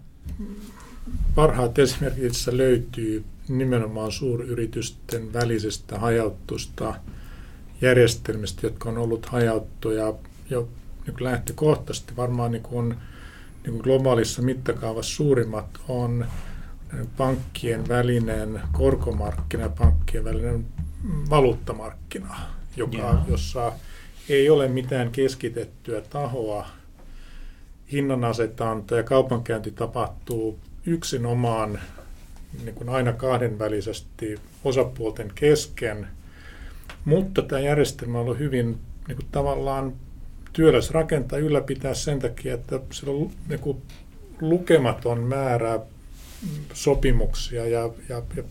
parhaat 1.35 1.79
esimerkiksi 1.79 2.57
löytyy 2.57 3.23
nimenomaan 3.47 4.11
suuryritysten 4.11 5.33
välisestä 5.33 5.99
hajauttusta 5.99 6.95
järjestelmistä, 7.81 8.67
jotka 8.67 8.89
on 8.89 8.97
ollut 8.97 9.25
hajauttuja 9.25 10.13
jo 10.49 10.69
niin 11.11 11.23
lähtökohtaisesti 11.23 12.15
varmaan 12.15 12.51
niin 12.51 12.63
kuin, 12.63 12.89
niin 13.63 13.71
kuin 13.71 13.81
globaalissa 13.81 14.41
mittakaavassa 14.41 15.15
suurimmat 15.15 15.79
on 15.88 16.25
pankkien 17.17 17.88
välinen 17.88 18.61
korkomarkkina 18.71 19.63
ja 19.63 19.69
pankkien 19.69 20.23
välinen 20.23 20.65
valuuttamarkkina, 21.29 22.35
joka, 22.75 23.23
jossa 23.27 23.73
ei 24.29 24.49
ole 24.49 24.67
mitään 24.67 25.11
keskitettyä 25.11 26.01
tahoa. 26.01 26.67
Hinnanasetanta 27.91 28.95
ja 28.95 29.03
kaupankäynti 29.03 29.71
tapahtuu 29.71 30.59
yksinomaan 30.85 31.79
niin 32.63 32.75
kuin 32.75 32.89
aina 32.89 33.13
kahdenvälisesti 33.13 34.39
osapuolten 34.63 35.31
kesken, 35.35 36.07
mutta 37.05 37.41
tämä 37.41 37.61
järjestelmä 37.61 38.17
on 38.17 38.25
ollut 38.25 38.39
hyvin 38.39 38.79
niin 39.07 39.15
kuin 39.15 39.27
tavallaan 39.31 39.93
työläs 40.53 40.91
rakentaa 40.91 41.39
ylläpitää 41.39 41.93
sen 41.93 42.19
takia, 42.19 42.53
että 42.53 42.79
sillä 42.91 43.13
on 43.13 43.31
niin 43.49 43.81
lukematon 44.41 45.19
määrä 45.19 45.79
sopimuksia 46.73 47.67
ja, 47.67 47.89
ja, 48.09 48.21
ja 48.35 48.43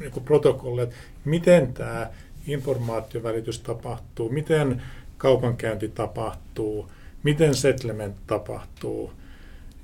niin 0.00 0.24
protokolleja, 0.24 0.88
miten 1.24 1.72
tämä 1.72 2.10
informaatiovälitys 2.46 3.58
tapahtuu, 3.58 4.28
miten 4.28 4.82
kaupankäynti 5.18 5.88
tapahtuu, 5.88 6.90
miten 7.22 7.54
settlement 7.54 8.16
tapahtuu. 8.26 9.12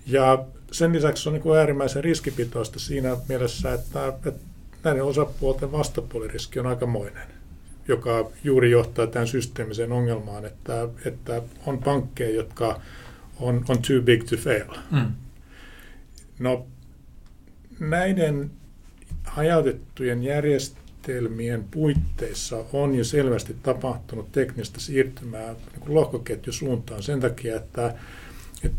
Ja 0.06 0.44
sen 0.73 0.93
lisäksi 0.93 1.28
on 1.28 1.35
niin 1.35 1.56
äärimmäisen 1.56 2.05
riskipitoista 2.05 2.78
siinä 2.78 3.16
mielessä, 3.28 3.74
että, 3.74 4.09
että 4.09 4.32
näiden 4.85 5.05
osapuolten 5.05 5.73
vastapuoliriski 5.73 6.60
on 6.60 6.66
aikamoinen, 6.66 7.36
joka 7.89 8.31
juuri 8.45 8.71
johtaa 8.71 9.07
tämän 9.07 9.29
systeemiseen 9.29 9.93
ongelmaan, 9.93 10.45
että, 10.45 10.89
että 11.05 11.43
on 11.67 11.79
pankkeja, 11.79 12.35
jotka 12.35 12.81
on, 13.41 13.65
on 13.69 13.79
too 13.89 14.01
big 14.05 14.25
to 14.25 14.37
fail. 14.37 14.75
Mm. 14.91 15.13
No, 16.39 16.67
näiden 17.81 18.51
hajautettujen 19.25 20.23
järjestelmien 20.23 21.65
puitteissa 21.71 22.65
on 22.73 22.95
jo 22.95 23.05
selvästi 23.05 23.57
tapahtunut 23.63 24.33
teknistä 24.33 24.81
siirtymää 24.81 25.53
niin 25.53 25.95
lohkoketjusuuntaan 25.95 27.03
sen 27.03 27.21
takia, 27.21 27.57
että, 27.57 27.95
että, 28.65 28.79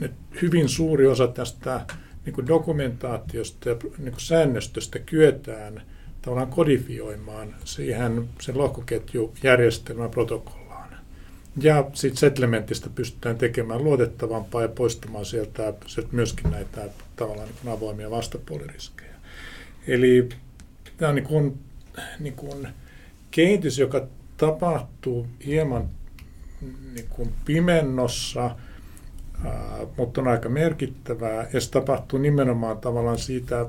että 0.00 0.16
hyvin 0.42 0.68
suuri 0.68 1.06
osa 1.06 1.28
tästä 1.28 1.86
niin 2.26 2.34
kuin 2.34 2.46
dokumentaatiosta 2.46 3.68
ja 3.68 3.76
niin 3.98 4.12
kuin 4.12 4.20
säännöstöstä 4.20 4.98
kyetään 4.98 5.82
tavallaan 6.24 6.48
kodifioimaan 6.48 7.54
siihen 7.64 8.28
sen 8.40 8.58
lohkoketjujärjestelmän 8.58 10.10
protokollaan. 10.10 10.96
Ja 11.60 11.90
sitten 11.92 12.16
settlementista 12.16 12.90
pystytään 12.94 13.38
tekemään 13.38 13.84
luotettavampaa 13.84 14.62
ja 14.62 14.68
poistamaan 14.68 15.24
sieltä, 15.24 15.74
myöskin 16.12 16.50
näitä 16.50 16.88
tavallaan 17.16 17.48
niin 17.48 17.72
avoimia 17.72 18.10
vastapuoliriskejä. 18.10 19.14
Eli 19.86 20.28
tämä 20.96 21.08
on 21.08 21.14
niin 21.14 21.26
kuin, 21.26 21.58
niin 22.20 22.34
kuin 22.34 22.68
kehitys, 23.30 23.78
joka 23.78 24.06
tapahtuu 24.36 25.26
hieman 25.46 25.88
niin 26.94 27.08
kuin 27.10 27.32
pimennossa– 27.44 28.50
mutta 29.96 30.20
on 30.20 30.28
aika 30.28 30.48
merkittävää 30.48 31.48
ja 31.52 31.60
se 31.60 31.70
tapahtuu 31.70 32.18
nimenomaan 32.18 32.78
tavallaan 32.78 33.18
siitä 33.18 33.66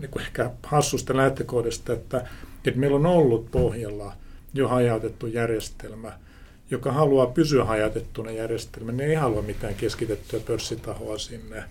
niin 0.00 0.10
kuin 0.10 0.22
ehkä 0.22 0.50
hassusta 0.62 1.16
lähtökohdasta, 1.16 1.92
että, 1.92 2.28
että 2.64 2.80
meillä 2.80 2.96
on 2.96 3.06
ollut 3.06 3.50
pohjalla 3.50 4.12
jo 4.54 4.68
hajautettu 4.68 5.26
järjestelmä, 5.26 6.12
joka 6.70 6.92
haluaa 6.92 7.26
pysyä 7.26 7.64
hajautettuna 7.64 8.30
järjestelmä. 8.30 8.92
Ne 8.92 9.04
ei 9.04 9.14
halua 9.14 9.42
mitään 9.42 9.74
keskitettyä 9.74 10.40
pörssitahoa 10.40 11.18
sinne, 11.18 11.64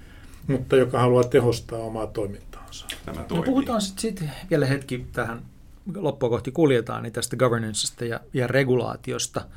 mutta 0.48 0.76
joka 0.76 1.00
haluaa 1.00 1.24
tehostaa 1.24 1.80
omaa 1.80 2.08
toimintaansa. 2.08 2.86
Tämä 3.06 3.26
no 3.30 3.44
puhutaan 3.44 3.82
sitten 3.82 4.02
sit 4.02 4.24
vielä 4.50 4.66
hetki 4.66 5.06
tähän 5.12 5.42
loppua 5.96 6.30
kohti 6.30 6.52
kuljetaan, 6.52 7.04
niin 7.04 7.14
tästä 7.14 7.38
governanceista 7.38 8.06
ja, 8.06 8.20
ja 8.34 8.48
regulaatiosta– 8.48 9.42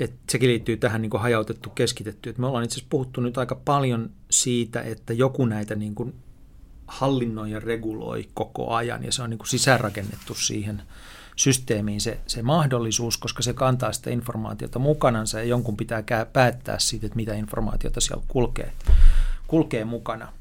että 0.00 0.16
sekin 0.30 0.48
liittyy 0.48 0.76
tähän 0.76 1.02
niin 1.02 1.10
kuin 1.10 1.20
hajautettu, 1.20 1.70
keskitetty. 1.70 2.30
Et 2.30 2.38
me 2.38 2.46
ollaan 2.46 2.64
itse 2.64 2.74
asiassa 2.74 2.90
puhuttu 2.90 3.20
nyt 3.20 3.38
aika 3.38 3.54
paljon 3.54 4.10
siitä, 4.30 4.82
että 4.82 5.12
joku 5.12 5.46
näitä 5.46 5.74
niin 5.74 5.94
kuin 5.94 6.14
hallinnoi 6.86 7.50
ja 7.50 7.60
reguloi 7.60 8.28
koko 8.34 8.74
ajan, 8.74 9.04
ja 9.04 9.12
se 9.12 9.22
on 9.22 9.30
niin 9.30 9.38
kuin 9.38 9.48
sisäänrakennettu 9.48 10.34
siihen 10.34 10.82
systeemiin 11.36 12.00
se, 12.00 12.20
se 12.26 12.42
mahdollisuus, 12.42 13.16
koska 13.16 13.42
se 13.42 13.52
kantaa 13.52 13.92
sitä 13.92 14.10
informaatiota 14.10 14.78
mukanansa, 14.78 15.38
ja 15.38 15.44
jonkun 15.44 15.76
pitää 15.76 16.02
päättää 16.32 16.78
siitä, 16.78 17.06
että 17.06 17.16
mitä 17.16 17.34
informaatiota 17.34 18.00
siellä 18.00 18.24
kulkee, 18.28 18.72
kulkee 19.46 19.84
mukana. 19.84 20.32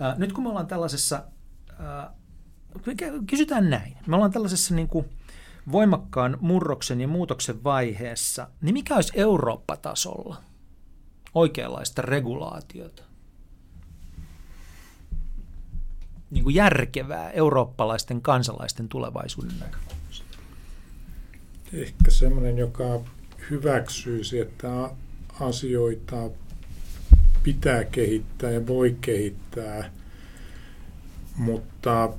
Ää, 0.00 0.14
nyt 0.18 0.32
kun 0.32 0.44
me 0.44 0.48
ollaan 0.48 0.66
tällaisessa, 0.66 1.22
ää, 1.78 2.10
kysytään 3.26 3.70
näin, 3.70 3.96
me 4.06 4.16
ollaan 4.16 4.32
tällaisessa 4.32 4.74
niin 4.74 4.88
kuin, 4.88 5.06
voimakkaan 5.72 6.36
murroksen 6.40 7.00
ja 7.00 7.08
muutoksen 7.08 7.64
vaiheessa, 7.64 8.48
niin 8.60 8.72
mikä 8.72 8.94
olisi 8.94 9.12
Eurooppa-tasolla 9.14 10.36
oikeanlaista 11.34 12.02
regulaatiota? 12.02 13.02
Niin 16.30 16.44
kuin 16.44 16.54
järkevää 16.54 17.30
eurooppalaisten 17.30 18.22
kansalaisten 18.22 18.88
tulevaisuuden 18.88 19.58
näkökulmasta. 19.60 20.38
Ehkä 21.72 22.10
semmoinen, 22.10 22.58
joka 22.58 23.00
hyväksyisi, 23.50 24.38
että 24.38 24.90
asioita 25.40 26.30
pitää 27.42 27.84
kehittää 27.84 28.50
ja 28.50 28.66
voi 28.66 28.96
kehittää, 29.00 29.90
mutta 31.36 32.12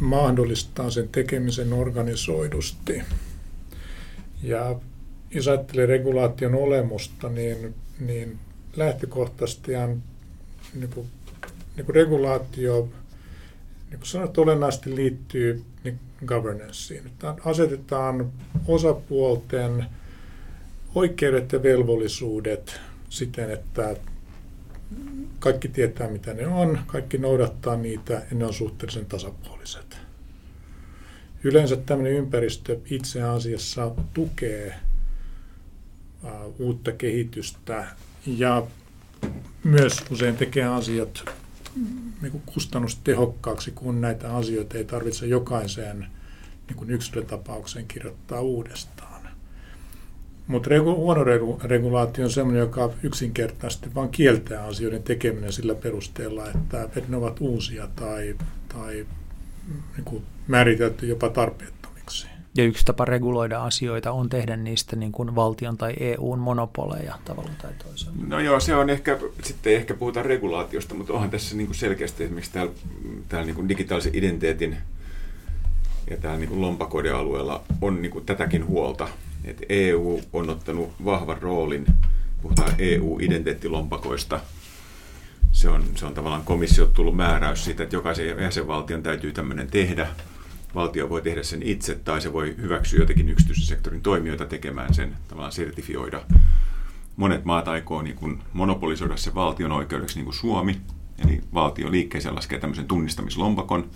mahdollistaa 0.00 0.90
sen 0.90 1.08
tekemisen 1.08 1.72
organisoidusti. 1.72 3.02
Ja 4.42 4.80
jos 5.30 5.48
ajattelee 5.48 5.86
regulaation 5.86 6.54
olemusta, 6.54 7.28
niin, 7.28 7.74
niin 8.00 8.38
lähtökohtaisesti 8.76 9.72
niin 10.74 10.90
niin 11.76 11.94
regulaatio, 11.94 12.88
niin 13.90 13.98
kuin 13.98 14.06
sanottu, 14.06 14.42
olennaisesti 14.42 14.96
liittyy 14.96 15.64
niin 15.84 16.00
governanceen. 16.26 17.10
Asetetaan 17.44 18.32
osapuolten 18.66 19.86
oikeudet 20.94 21.52
ja 21.52 21.62
velvollisuudet 21.62 22.80
siten, 23.08 23.50
että 23.50 23.96
kaikki 25.38 25.68
tietää, 25.68 26.08
mitä 26.08 26.34
ne 26.34 26.46
on, 26.46 26.78
kaikki 26.86 27.18
noudattaa 27.18 27.76
niitä 27.76 28.12
ja 28.12 28.36
ne 28.36 28.46
on 28.46 28.54
suhteellisen 28.54 29.06
tasapuoliset. 29.06 29.98
Yleensä 31.44 31.76
tämmöinen 31.76 32.12
ympäristö 32.12 32.78
itse 32.90 33.22
asiassa 33.22 33.90
tukee 34.14 34.74
uutta 36.58 36.92
kehitystä 36.92 37.86
ja 38.26 38.62
myös 39.64 40.04
usein 40.10 40.36
tekee 40.36 40.64
asiat 40.64 41.24
niin 42.22 42.42
kustannustehokkaaksi, 42.46 43.70
kun 43.70 44.00
näitä 44.00 44.36
asioita 44.36 44.78
ei 44.78 44.84
tarvitse 44.84 45.26
jokaiseen 45.26 46.06
niin 46.68 46.90
yksilötapaukseen 46.90 47.86
kirjoittaa 47.86 48.40
uudestaan. 48.40 49.16
Mutta 50.46 50.70
regu, 50.70 50.96
huono 50.96 51.24
regu, 51.24 51.60
regulaatio 51.64 52.24
on 52.24 52.30
sellainen, 52.30 52.60
joka 52.60 52.90
yksinkertaisesti 53.02 53.94
vain 53.94 54.08
kieltää 54.08 54.64
asioiden 54.64 55.02
tekeminen 55.02 55.52
sillä 55.52 55.74
perusteella, 55.74 56.50
että 56.50 56.88
ne 57.08 57.16
ovat 57.16 57.40
uusia 57.40 57.88
tai, 57.96 58.36
tai 58.68 59.06
niin 59.96 60.04
kuin 60.04 60.22
määritelty 60.48 61.06
jopa 61.06 61.28
tarpeettomiksi. 61.28 62.26
Ja 62.56 62.64
yksi 62.64 62.84
tapa 62.84 63.04
reguloida 63.04 63.62
asioita 63.62 64.12
on 64.12 64.28
tehdä 64.28 64.56
niistä 64.56 64.96
niin 64.96 65.12
kuin 65.12 65.34
valtion 65.34 65.76
tai 65.76 65.94
EUn 66.00 66.38
monopoleja 66.38 67.18
tavalla 67.24 67.50
tai 67.62 67.72
toisella. 67.84 68.12
No 68.26 68.40
joo, 68.40 68.60
se 68.60 68.74
on 68.74 68.90
ehkä, 68.90 69.18
sitten 69.42 69.70
ei 69.70 69.76
ehkä 69.76 69.94
puhuta 69.94 70.22
regulaatiosta, 70.22 70.94
mutta 70.94 71.12
onhan 71.12 71.30
tässä 71.30 71.56
niin 71.56 71.66
kuin 71.66 71.76
selkeästi 71.76 72.24
esimerkiksi 72.24 72.52
täällä, 72.52 72.72
täällä 73.28 73.46
niin 73.46 73.56
kuin 73.56 73.68
digitaalisen 73.68 74.14
identiteetin 74.14 74.76
ja 76.10 76.16
täällä 76.16 76.38
niin 76.38 76.48
kuin 76.48 76.60
lompakoiden 76.60 77.14
alueella 77.14 77.62
on 77.80 78.02
niin 78.02 78.12
kuin 78.12 78.26
tätäkin 78.26 78.66
huolta, 78.66 79.08
että 79.44 79.66
EU 79.68 80.20
on 80.32 80.50
ottanut 80.50 80.92
vahvan 81.04 81.42
roolin, 81.42 81.86
puhutaan 82.42 82.72
EU-identiteettilompakoista. 82.78 84.40
Se 85.52 85.68
on, 85.68 85.84
se 85.94 86.06
on 86.06 86.14
tavallaan 86.14 86.44
komissio 86.44 86.86
tullut 86.86 87.16
määräys 87.16 87.64
siitä, 87.64 87.82
että 87.82 87.96
jokaisen 87.96 88.26
jäsenvaltion 88.26 89.02
täytyy 89.02 89.32
tämmöinen 89.32 89.66
tehdä. 89.70 90.08
Valtio 90.76 91.08
voi 91.08 91.22
tehdä 91.22 91.42
sen 91.42 91.62
itse 91.62 91.94
tai 91.94 92.20
se 92.20 92.32
voi 92.32 92.54
hyväksyä 92.56 93.00
jotenkin 93.00 93.28
yksityisen 93.28 93.66
sektorin 93.66 94.02
toimijoita 94.02 94.46
tekemään 94.46 94.94
sen, 94.94 95.16
tavallaan 95.28 95.52
sertifioida. 95.52 96.22
Monet 97.16 97.44
maat 97.44 97.68
aikoo 97.68 98.02
niin 98.02 98.16
kuin 98.16 98.42
monopolisoida 98.52 99.16
se 99.16 99.34
valtion 99.34 99.72
oikeudeksi, 99.72 100.16
niin 100.16 100.24
kuin 100.24 100.34
Suomi, 100.34 100.80
eli 101.24 101.40
valtio 101.54 101.90
liikkeeseen 101.90 102.34
laskee 102.34 102.58
tämmöisen 102.58 102.86
tunnistamislompakon. 102.86 103.90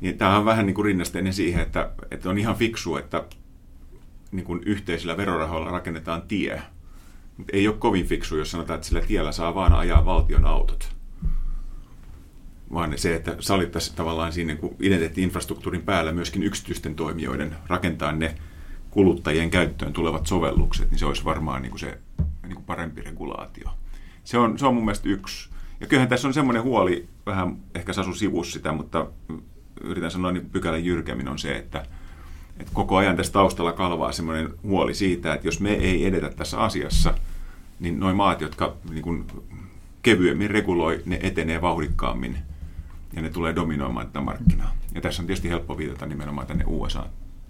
Niin 0.00 0.18
tämä 0.18 0.38
on 0.38 0.44
vähän 0.44 0.66
niin 0.66 0.74
kuin 0.74 0.84
rinnasteinen 0.84 1.32
siihen, 1.32 1.62
että, 1.62 1.90
että 2.10 2.30
on 2.30 2.38
ihan 2.38 2.56
fiksu, 2.56 2.96
että 2.96 3.24
niin 4.32 4.44
kuin 4.44 4.60
yhteisillä 4.66 5.16
verorahoilla 5.16 5.70
rakennetaan 5.70 6.22
tie. 6.22 6.62
Mutta 7.36 7.56
ei 7.56 7.68
ole 7.68 7.76
kovin 7.76 8.06
fiksu, 8.06 8.36
jos 8.36 8.50
sanotaan, 8.50 8.74
että 8.74 8.88
sillä 8.88 9.00
tiellä 9.00 9.32
saa 9.32 9.54
vaan 9.54 9.72
ajaa 9.72 10.04
valtion 10.04 10.44
autot. 10.44 10.99
Vaan 12.72 12.98
se, 12.98 13.14
että 13.14 13.36
salittaisiin 13.40 13.96
tavallaan 13.96 14.32
siinä 14.32 14.56
identiteetti-infrastruktuurin 14.80 15.82
päällä 15.82 16.12
myöskin 16.12 16.42
yksityisten 16.42 16.94
toimijoiden 16.94 17.56
rakentaa 17.66 18.12
ne 18.12 18.34
kuluttajien 18.90 19.50
käyttöön 19.50 19.92
tulevat 19.92 20.26
sovellukset, 20.26 20.90
niin 20.90 20.98
se 20.98 21.06
olisi 21.06 21.24
varmaan 21.24 21.62
niin 21.62 21.70
kuin 21.70 21.80
se 21.80 21.98
niin 22.42 22.54
kuin 22.54 22.64
parempi 22.64 23.02
regulaatio. 23.02 23.70
Se 24.24 24.38
on, 24.38 24.58
se 24.58 24.66
on 24.66 24.74
mun 24.74 24.84
mielestä 24.84 25.08
yksi. 25.08 25.50
Ja 25.80 25.86
kyllähän 25.86 26.08
tässä 26.08 26.28
on 26.28 26.34
semmoinen 26.34 26.62
huoli, 26.62 27.08
vähän 27.26 27.56
ehkä 27.74 27.92
Sasu 27.92 28.14
sivus 28.14 28.52
sitä, 28.52 28.72
mutta 28.72 29.06
yritän 29.80 30.10
sanoa 30.10 30.32
niin 30.32 30.50
pykälän 30.50 30.84
jyrkemmin 30.84 31.28
on 31.28 31.38
se, 31.38 31.56
että– 31.56 31.86
että 32.60 32.72
koko 32.74 32.96
ajan 32.96 33.16
tässä 33.16 33.32
taustalla 33.32 33.72
kalvaa 33.72 34.12
semmoinen 34.12 34.50
huoli 34.62 34.94
siitä, 34.94 35.34
että 35.34 35.48
jos 35.48 35.60
me 35.60 35.72
ei 35.72 36.06
edetä 36.06 36.30
tässä 36.30 36.58
asiassa, 36.58 37.14
niin 37.80 38.00
noin 38.00 38.16
maat, 38.16 38.40
jotka 38.40 38.76
niin 38.90 39.02
kuin 39.02 39.26
kevyemmin 40.02 40.50
reguloi, 40.50 41.02
ne 41.06 41.18
etenee 41.22 41.60
vauhdikkaammin 41.60 42.38
ja 43.16 43.22
ne 43.22 43.30
tulee 43.30 43.54
dominoimaan 43.54 44.06
tätä 44.06 44.20
markkinaa. 44.20 44.76
Ja 44.94 45.00
tässä 45.00 45.22
on 45.22 45.26
tietysti 45.26 45.48
helppo 45.48 45.78
viitata 45.78 46.06
nimenomaan 46.06 46.46
tänne 46.46 46.64
USA 46.66 47.06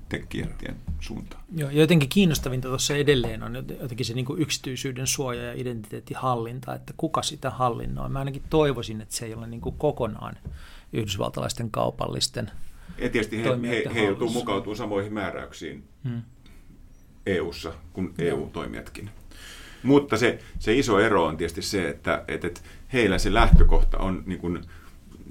tekijättien 0.09 0.77
suuntaan. 1.01 1.43
Joo, 1.57 1.70
ja 1.70 1.81
jotenkin 1.81 2.09
kiinnostavinta 2.09 2.69
tuossa 2.69 2.97
edelleen 2.97 3.43
on 3.43 3.55
jotenkin 3.55 4.07
se 4.07 4.15
niin 4.15 4.24
kuin 4.24 4.43
yksityisyyden 4.43 5.07
suoja 5.07 5.43
ja 5.43 5.53
identiteettihallinta, 5.53 6.74
että 6.74 6.95
kuka 6.97 7.23
sitä 7.23 7.51
hallinnoi. 7.51 8.09
Mä 8.09 8.19
ainakin 8.19 8.43
toivoisin, 8.51 9.01
että 9.01 9.15
se 9.15 9.27
ei 9.27 9.35
ole 9.35 9.47
niin 9.47 9.61
kuin 9.61 9.74
kokonaan 9.78 10.37
yhdysvaltalaisten 10.93 11.70
kaupallisten 11.70 12.51
Ja 12.99 13.09
tietysti 13.09 13.39
he, 13.39 13.49
he, 13.69 13.95
he 13.95 14.05
joutuu 14.05 14.31
mukautumaan 14.31 14.77
samoihin 14.77 15.12
määräyksiin 15.12 15.85
hmm. 16.05 16.23
EU-ssa 17.27 17.73
kuin 17.93 18.15
EU-toimijatkin. 18.19 19.11
Mutta 19.82 20.16
se, 20.16 20.39
se 20.59 20.74
iso 20.74 20.99
ero 20.99 21.24
on 21.24 21.37
tietysti 21.37 21.62
se, 21.62 21.89
että, 21.89 22.24
että, 22.28 22.47
että 22.47 22.61
heillä 22.93 23.19
se 23.19 23.35
lähtökohta 23.35 23.99
on, 23.99 24.23
niin 24.27 24.41
kuin, 24.41 24.65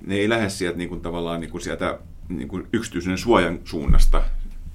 ne 0.05 0.15
ei 0.15 0.30
lähde 0.30 0.49
sieltä 0.49 0.77
niin 0.77 0.89
kuin, 0.89 1.01
tavallaan 1.01 1.39
niin 1.39 1.51
kuin 1.51 1.61
sieltä 1.61 1.99
niin 2.30 2.47
kuin 2.47 2.67
yksityisen 2.73 3.17
suojan 3.17 3.59
suunnasta, 3.65 4.23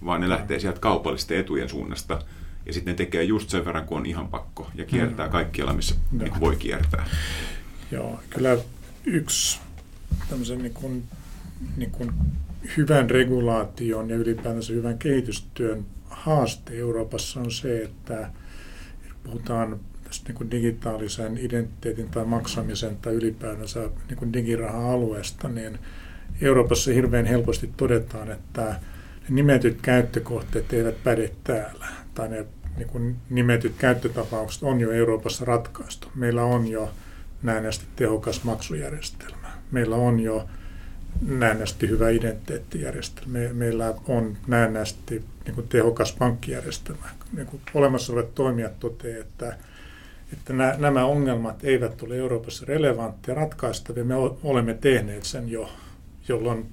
vaan 0.04 0.20
ne 0.20 0.28
lähtee 0.28 0.58
sieltä 0.58 0.80
kaupallisten 0.80 1.38
etujen 1.38 1.68
suunnasta. 1.68 2.18
Ja 2.66 2.72
sitten 2.72 2.92
ne 2.92 2.96
tekee 2.96 3.24
just 3.24 3.50
sen 3.50 3.64
verran, 3.64 3.86
kun 3.86 3.98
on 3.98 4.06
ihan 4.06 4.28
pakko, 4.28 4.70
ja 4.74 4.84
kiertää 4.84 5.26
mm. 5.26 5.32
kaikkialla, 5.32 5.72
missä 5.72 5.94
niin 6.12 6.40
voi 6.40 6.56
kiertää. 6.56 7.06
Joo, 7.90 8.20
kyllä 8.30 8.56
yksi 9.04 9.60
tämmöisen 10.30 10.58
niin 10.58 10.74
kuin, 10.74 11.04
niin 11.76 11.90
kuin 11.90 12.12
hyvän 12.76 13.10
regulaation 13.10 14.10
ja 14.10 14.16
ylipäätänsä 14.16 14.72
hyvän 14.72 14.98
kehitystyön 14.98 15.86
haaste 16.04 16.78
Euroopassa 16.78 17.40
on 17.40 17.50
se, 17.50 17.82
että 17.82 18.30
puhutaan 19.24 19.80
niin 20.26 20.34
kuin 20.34 20.50
digitaalisen 20.50 21.38
identiteetin 21.38 22.08
tai 22.08 22.24
maksamisen 22.24 22.96
tai 22.96 23.14
ylipäätänsä 23.14 23.80
niin 24.08 24.16
kuin 24.16 24.32
digiraha-alueesta, 24.32 25.48
niin 25.48 25.78
Euroopassa 26.40 26.90
hirveän 26.90 27.26
helposti 27.26 27.70
todetaan, 27.76 28.30
että 28.30 28.62
ne 28.62 28.80
nimetyt 29.28 29.78
käyttökohteet 29.82 30.72
eivät 30.72 31.04
päde 31.04 31.30
täällä, 31.44 31.86
tai 32.14 32.28
ne 32.28 32.46
niin 32.76 32.88
kuin 32.88 33.16
nimetyt 33.30 33.74
käyttötapaukset 33.78 34.62
on 34.62 34.80
jo 34.80 34.90
Euroopassa 34.90 35.44
ratkaistu. 35.44 36.08
Meillä 36.14 36.44
on 36.44 36.68
jo 36.68 36.90
näennäisesti 37.42 37.86
tehokas 37.96 38.44
maksujärjestelmä. 38.44 39.48
Meillä 39.70 39.96
on 39.96 40.20
jo 40.20 40.48
näennäisesti 41.22 41.88
hyvä 41.88 42.10
identiteettijärjestelmä. 42.10 43.38
meillä 43.52 43.94
on 44.08 44.36
näennäisesti 44.46 45.24
niin 45.44 45.54
kuin 45.54 45.68
tehokas 45.68 46.12
pankkijärjestelmä. 46.12 47.08
Niin 47.32 47.46
kuin 47.46 47.62
olemassa 47.74 48.12
olevat 48.12 48.34
toimijat 48.34 48.80
toteavat, 48.80 49.20
että, 49.26 49.56
että 50.32 50.52
nämä 50.78 51.04
ongelmat 51.04 51.64
eivät 51.64 52.02
ole 52.02 52.16
Euroopassa 52.16 52.64
relevantteja 52.66 53.34
ratkaistavia. 53.34 54.04
Me 54.04 54.14
olemme 54.42 54.74
tehneet 54.74 55.24
sen 55.24 55.48
jo, 55.48 55.68
jolloin 56.28 56.72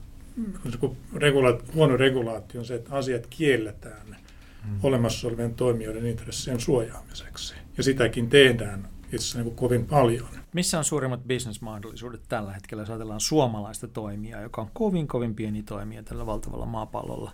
regula- 1.13 1.73
huono 1.75 1.97
regulaatio 1.97 2.59
on 2.61 2.65
se, 2.65 2.75
että 2.75 2.95
asiat 2.95 3.27
kielletään 3.29 4.17
hmm. 4.65 4.79
olemassa 4.83 5.27
olevien 5.27 5.55
toimijoiden 5.55 6.05
intressien 6.05 6.59
suojaamiseksi. 6.59 7.55
Ja 7.77 7.83
sitäkin 7.83 8.29
tehdään 8.29 8.87
itse 9.13 9.37
niin 9.37 9.43
kuin 9.45 9.55
kovin 9.55 9.85
paljon. 9.85 10.27
Missä 10.53 10.77
on 10.77 10.83
suurimmat 10.83 11.23
bisnesmahdollisuudet 11.27 12.21
tällä 12.29 12.53
hetkellä, 12.53 12.81
jos 12.81 12.89
ajatellaan 12.89 13.19
suomalaista 13.19 13.87
toimijaa, 13.87 14.41
joka 14.41 14.61
on 14.61 14.69
kovin, 14.73 15.07
kovin 15.07 15.35
pieni 15.35 15.63
toimija 15.63 16.03
tällä 16.03 16.25
valtavalla 16.25 16.65
maapallolla? 16.65 17.31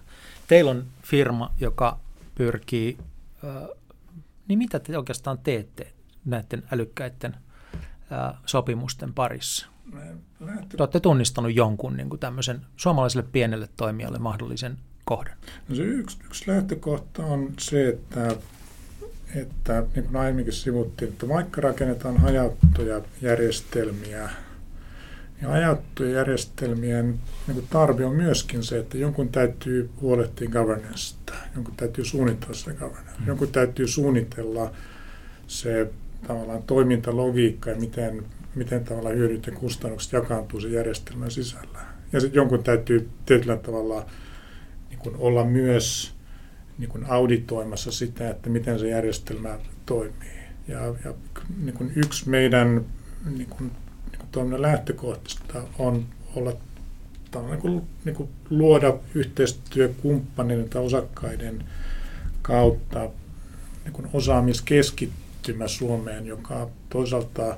Teillä 0.47 0.71
on 0.71 0.85
firma, 1.03 1.53
joka 1.59 1.99
pyrkii, 2.35 2.97
äh, 3.43 3.69
niin 4.47 4.59
mitä 4.59 4.79
te 4.79 4.97
oikeastaan 4.97 5.39
teette 5.39 5.93
näiden 6.27 6.63
älykkäiden 6.71 7.35
sopimusten 8.45 9.13
parissa? 9.13 9.67
Te 10.69 10.77
olette 10.79 10.99
tunnistanut 10.99 11.55
jonkun 11.55 11.97
niin 11.97 12.09
kuin 12.09 12.19
tämmöisen 12.19 12.61
suomalaiselle 12.75 13.27
pienelle 13.31 13.69
toimijalle 13.77 14.19
mahdollisen 14.19 14.77
kohdan. 15.05 15.37
No 15.69 15.75
se 15.75 15.83
yksi, 15.83 16.17
yksi 16.25 16.51
lähtökohta 16.51 17.25
on 17.25 17.53
se, 17.59 17.89
että 17.89 18.35
että 19.35 19.83
niin 19.95 20.05
kuin 20.05 20.15
aiemminkin 20.15 20.53
sivuttiin, 20.53 21.11
että 21.11 21.27
vaikka 21.27 21.61
rakennetaan 21.61 22.17
hajattuja 22.17 23.01
järjestelmiä, 23.21 24.29
niin 25.35 25.49
hajattujen 25.49 26.13
järjestelmien 26.13 27.19
niin 27.47 27.67
tarve 27.69 28.05
on 28.05 28.15
myöskin 28.15 28.63
se, 28.63 28.79
että 28.79 28.97
jonkun 28.97 29.29
täytyy 29.29 29.89
huolehtia 30.01 30.49
governanceista, 30.49 31.33
jonkun 31.55 31.75
täytyy 31.75 32.05
suunnitella 32.05 32.53
se 32.53 32.73
governance, 32.73 33.19
mm. 33.19 33.27
jonkun 33.27 33.47
täytyy 33.47 33.87
suunnitella 33.87 34.71
se 35.47 35.91
tavallaan 36.27 36.63
toimintalogiikka 36.63 37.69
ja 37.69 37.75
miten, 37.75 38.25
miten 38.55 38.83
tavallaan 38.83 39.15
hyödyt 39.15 39.47
ja 39.47 39.51
kustannukset 39.51 40.11
jakaantuu 40.11 40.59
sen 40.59 40.73
järjestelmän 40.73 41.31
sisällä. 41.31 41.79
Ja 42.13 42.19
sitten 42.19 42.39
jonkun 42.39 42.63
täytyy 42.63 43.09
tietyllä 43.25 43.57
tavalla 43.57 44.05
niin 44.89 44.99
kuin 44.99 45.15
olla 45.15 45.43
myös 45.43 46.13
niin 46.77 46.89
kuin 46.89 47.05
auditoimassa 47.05 47.91
sitä, 47.91 48.29
että 48.29 48.49
miten 48.49 48.79
se 48.79 48.89
järjestelmä 48.89 49.59
toimii. 49.85 50.37
Ja, 50.67 50.79
ja 51.05 51.13
niin 51.63 51.75
kuin 51.75 51.91
yksi 51.95 52.29
meidän 52.29 52.85
niin 53.37 53.49
kuin, 53.49 53.71
niin 54.11 54.19
kuin 54.19 54.29
toiminnan 54.31 54.61
lähtökohtista 54.61 55.63
on 55.79 56.05
olla 56.35 56.53
niin 57.49 57.61
kuin, 57.61 57.81
niin 58.05 58.15
kuin 58.15 58.29
luoda 58.49 58.97
yhteistyökumppaneiden 59.15 60.69
tai 60.69 60.81
osakkaiden 60.81 61.63
kautta 62.41 63.09
niin 63.83 63.93
kuin 63.93 64.09
osaamiskeskittymä 64.13 65.26
Suomeen, 65.67 66.27
joka 66.27 66.69
toisaalta 66.89 67.57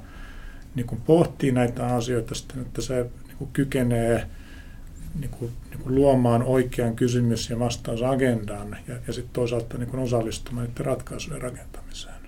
niin 0.76 0.88
kuin 0.88 1.02
pohtii 1.02 1.52
näitä 1.52 1.96
asioita 1.96 2.36
sitten, 2.36 2.62
että 2.62 2.82
se 2.82 3.10
niin 3.28 3.38
kuin 3.38 3.50
kykenee 3.54 4.30
niin 5.20 5.32
kuin, 5.32 5.52
niin 5.70 5.80
kuin 5.80 5.96
luomaan 5.96 6.44
oikean 6.44 6.96
kysymys- 6.96 7.50
ja 7.50 7.60
vastausagendan 7.60 8.78
ja, 8.88 8.96
ja 9.08 9.14
sitten 9.14 9.34
toisaalta 9.34 9.78
niin 9.78 9.90
kuin 9.90 10.04
osallistumaan 10.04 10.68
niiden 10.68 10.86
ratkaisujen 10.86 11.42
rakentamiseen. 11.42 12.20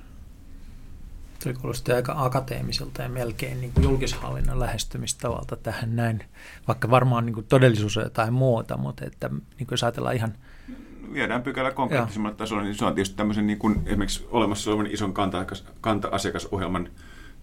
Tuo 1.44 1.54
kuulostaa 1.54 1.96
aika 1.96 2.14
akateemiselta 2.18 3.02
ja 3.02 3.10
melkein 3.10 3.62
niin 3.62 3.74
kuin 3.74 3.84
julkishallinnon 3.84 4.60
lähestymistavalta 4.60 5.56
tähän 5.56 5.96
näin, 5.96 6.24
vaikka 6.68 6.90
varmaan 6.90 7.26
niin 7.26 7.34
kuin 7.34 7.46
todellisuus 7.50 7.98
on 7.98 8.04
jotain 8.04 8.34
muuta, 8.34 8.78
mutta 8.78 9.06
että 9.06 9.30
niin 9.30 9.68
kuin 9.68 9.72
jos 9.72 9.84
ajatellaan 9.84 10.16
ihan 10.16 10.34
viedään 11.14 11.42
pykälä 11.42 11.72
konkreettisemmalle 11.72 12.36
tasolle, 12.38 12.64
niin 12.64 12.76
se 12.76 12.86
on 12.86 12.96
tietysti 12.96 13.16
tämmöisen 13.16 13.48
niin 13.48 13.60
kuin 13.60 13.82
esimerkiksi 13.86 14.28
olemassa 14.32 14.72
olevan 14.72 14.88
ison 14.88 15.14
kanta-asiakasohjelman 15.82 16.90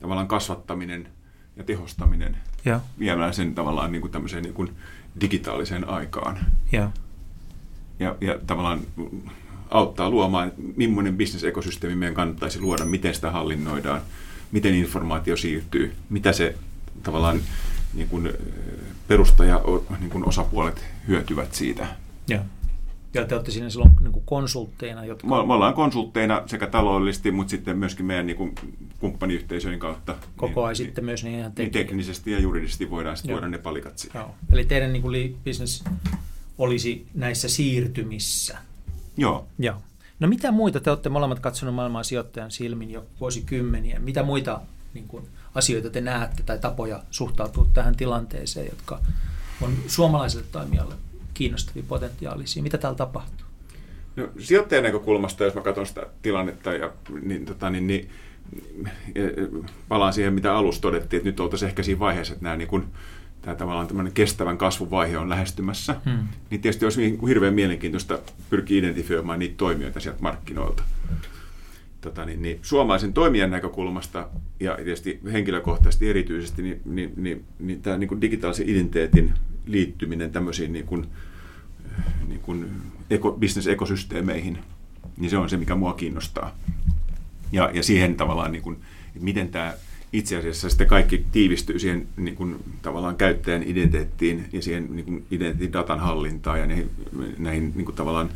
tavallaan 0.01 0.29
kasvattaminen 0.29 1.09
ja 1.57 1.65
tehostaminen 1.65 2.37
ja. 2.65 2.81
viemään 2.99 3.35
sen 3.35 3.55
tavallaan 3.55 3.93
niin 3.93 4.01
kuin 4.01 4.11
tämmöiseen 4.11 4.43
niin 4.43 4.55
kuin 4.55 4.71
digitaaliseen 5.21 5.89
aikaan. 5.89 6.39
Ja. 6.73 6.91
Ja, 7.99 8.17
ja 8.21 8.39
tavallaan 8.47 8.81
auttaa 9.71 10.11
luomaan, 10.11 10.53
millainen 10.77 11.17
bisnesekosysteemi 11.17 11.97
meidän 11.97 12.15
kannattaisi 12.15 12.61
luoda, 12.61 12.85
miten 12.85 13.15
sitä 13.15 13.31
hallinnoidaan, 13.31 14.01
miten 14.53 14.75
informaatio 14.75 15.37
siirtyy, 15.37 15.95
mitä 16.09 16.33
se 16.33 16.55
tavallaan 17.03 17.41
niin 17.95 18.09
kuin 18.09 18.33
perustaja 19.09 19.61
niin 20.01 20.11
kuin 20.11 20.29
osapuolet 20.29 20.85
hyötyvät 21.09 21.55
siitä. 21.55 21.87
Ja. 22.29 22.43
Ja 23.15 23.25
te 23.25 23.35
olette 23.35 23.51
siinä 23.51 23.71
silloin 23.71 23.91
niin 24.01 24.13
kuin 24.13 24.25
konsultteina? 24.27 25.05
Jotka... 25.05 25.27
Me, 25.27 25.47
me 25.47 25.53
ollaan 25.53 25.75
konsultteina 25.75 26.43
sekä 26.47 26.67
taloudellisesti, 26.67 27.31
mutta 27.31 27.51
sitten 27.51 27.79
myöskin 27.79 28.07
meidän 28.07 28.27
niin 28.27 28.37
kuin, 28.37 28.55
kumppaniyhteisöjen 29.01 29.79
kautta. 29.79 30.17
Koko 30.37 30.65
ajan 30.65 30.69
niin, 30.69 30.77
sitten 30.77 31.05
myös 31.05 31.25
niin 31.25 31.39
ihan 31.39 31.53
niin 31.59 31.71
teknisesti 31.71 32.31
ja 32.31 32.39
juridisesti 32.39 32.91
voidaan 32.91 33.17
sitten 33.17 33.35
tuoda 33.35 33.49
ne 33.49 33.59
palikat 33.59 33.99
siihen. 33.99 34.21
Joo. 34.21 34.35
Eli 34.53 34.65
teidän 34.65 34.93
niin 34.93 35.03
kuin, 35.03 35.37
business 35.45 35.85
olisi 36.59 37.07
näissä 37.15 37.49
siirtymissä? 37.49 38.59
Joo. 39.17 39.47
Joo. 39.59 39.77
No 40.21 40.29
mitä 40.29 40.53
muita, 40.53 40.81
te 40.81 40.91
olette 40.91 41.09
molemmat 41.09 41.41
katsoneet 41.41 41.75
maailmaa 41.75 42.03
sijoittajan 42.03 42.51
silmin 42.51 42.91
jo 42.91 43.07
vuosikymmeniä, 43.21 43.99
mitä 43.99 44.23
muita 44.23 44.61
niin 44.95 45.09
kuin, 45.09 45.25
asioita 45.55 45.91
te 45.91 46.01
näette 46.01 46.43
tai 46.43 46.59
tapoja 46.59 47.03
suhtautua 47.11 47.67
tähän 47.75 47.97
tilanteeseen, 47.97 48.67
jotka 48.67 49.01
on 49.61 49.73
suomalaiselle 49.87 50.47
toimijalle 50.53 50.95
kiinnostavia 51.39 51.83
potentiaalisia. 51.89 52.63
Mitä 52.63 52.79
täällä 52.79 52.97
tapahtuu? 52.97 53.47
No, 54.17 54.29
sijoittajan 54.39 54.85
näkökulmasta, 54.85 55.45
jos 55.45 55.55
mä 55.55 55.61
katson 55.61 55.87
sitä 55.87 56.07
tilannetta, 56.23 56.73
ja, 56.73 56.93
niin, 57.23 57.45
tota, 57.47 57.71
niin, 57.71 57.87
niin, 57.87 58.11
palaan 59.89 60.13
siihen, 60.13 60.35
mitä 60.35 60.55
alussa 60.57 60.83
todettiin, 60.83 61.19
että 61.19 61.29
nyt 61.29 61.41
oltaisiin 61.41 61.69
ehkä 61.69 61.83
siinä 61.83 61.99
vaiheessa, 61.99 62.33
että 62.33 62.45
nämä 62.45 62.57
niin 62.57 62.69
kuin, 62.69 62.85
tämä 63.43 63.57
tavallaan 63.57 63.87
tämmöinen 63.87 64.13
kestävän 64.13 64.59
kasvun 64.59 64.91
vaihe 64.91 65.19
on 65.19 65.29
lähestymässä, 65.29 65.97
hmm. 66.05 66.29
niin 66.51 66.61
tietysti 66.61 66.87
olisi 66.87 67.01
niin 67.01 67.27
hirveän 67.27 67.55
mielenkiintoista 67.55 68.19
pyrkiä 68.51 68.79
identifioimaan 68.79 69.39
niitä 69.39 69.55
toimijoita 69.57 70.01
sieltä 70.01 70.23
markkinoilta. 70.23 70.83
Tota, 72.01 72.25
niin, 72.25 72.43
niin, 72.43 72.59
suomalaisen 72.63 73.13
toimijan 73.13 73.51
näkökulmasta 73.51 74.29
ja 74.61 74.77
tietysti 74.77 75.21
henkilökohtaisesti 75.33 76.11
erityisesti, 76.11 76.63
niin, 76.63 76.81
niin, 76.85 77.13
niin, 77.17 77.45
niin 77.59 77.83
tämä 77.83 77.99
niin 77.99 78.09
kuin 78.09 78.21
digitaalisen 78.21 78.69
identiteetin 78.69 79.33
liittyminen 79.67 80.33
tämmöisiin 80.33 80.73
niin 80.73 80.87
kuin, 80.87 81.07
niin 82.29 82.41
kuin 82.41 82.71
eko, 83.11 83.33
bisnesekosysteemeihin, 83.33 84.59
niin 85.17 85.31
se 85.31 85.39
on 85.39 85.51
se, 85.51 85.57
mikä 85.57 85.75
mua 85.75 85.93
kiinnostaa. 85.93 86.55
Ja, 87.53 87.71
ja 87.75 87.83
siihen 87.83 88.17
tavallaan, 88.17 88.53
niin 88.53 88.63
kuin, 88.63 88.77
että 89.07 89.25
miten 89.25 89.49
tämä 89.49 89.75
itse 90.13 90.37
asiassa 90.37 90.69
sitten 90.69 90.87
kaikki 90.87 91.25
tiivistyy 91.33 91.79
siihen 91.79 92.07
niin 92.17 92.37
kuin, 92.37 92.57
tavallaan 92.83 93.17
käyttäjän 93.17 93.63
identiteettiin 93.63 94.45
ja 94.53 94.63
siihen 94.63 94.97
niin 94.97 95.05
kuin, 95.05 95.27
identiteetin 95.31 96.01
hallintaan 96.01 96.61
ja 96.61 96.67
näihin, 96.67 96.91
näihin 97.39 97.73
niin 97.75 97.85
kuin, 97.85 97.97
tavallaan 97.97 98.31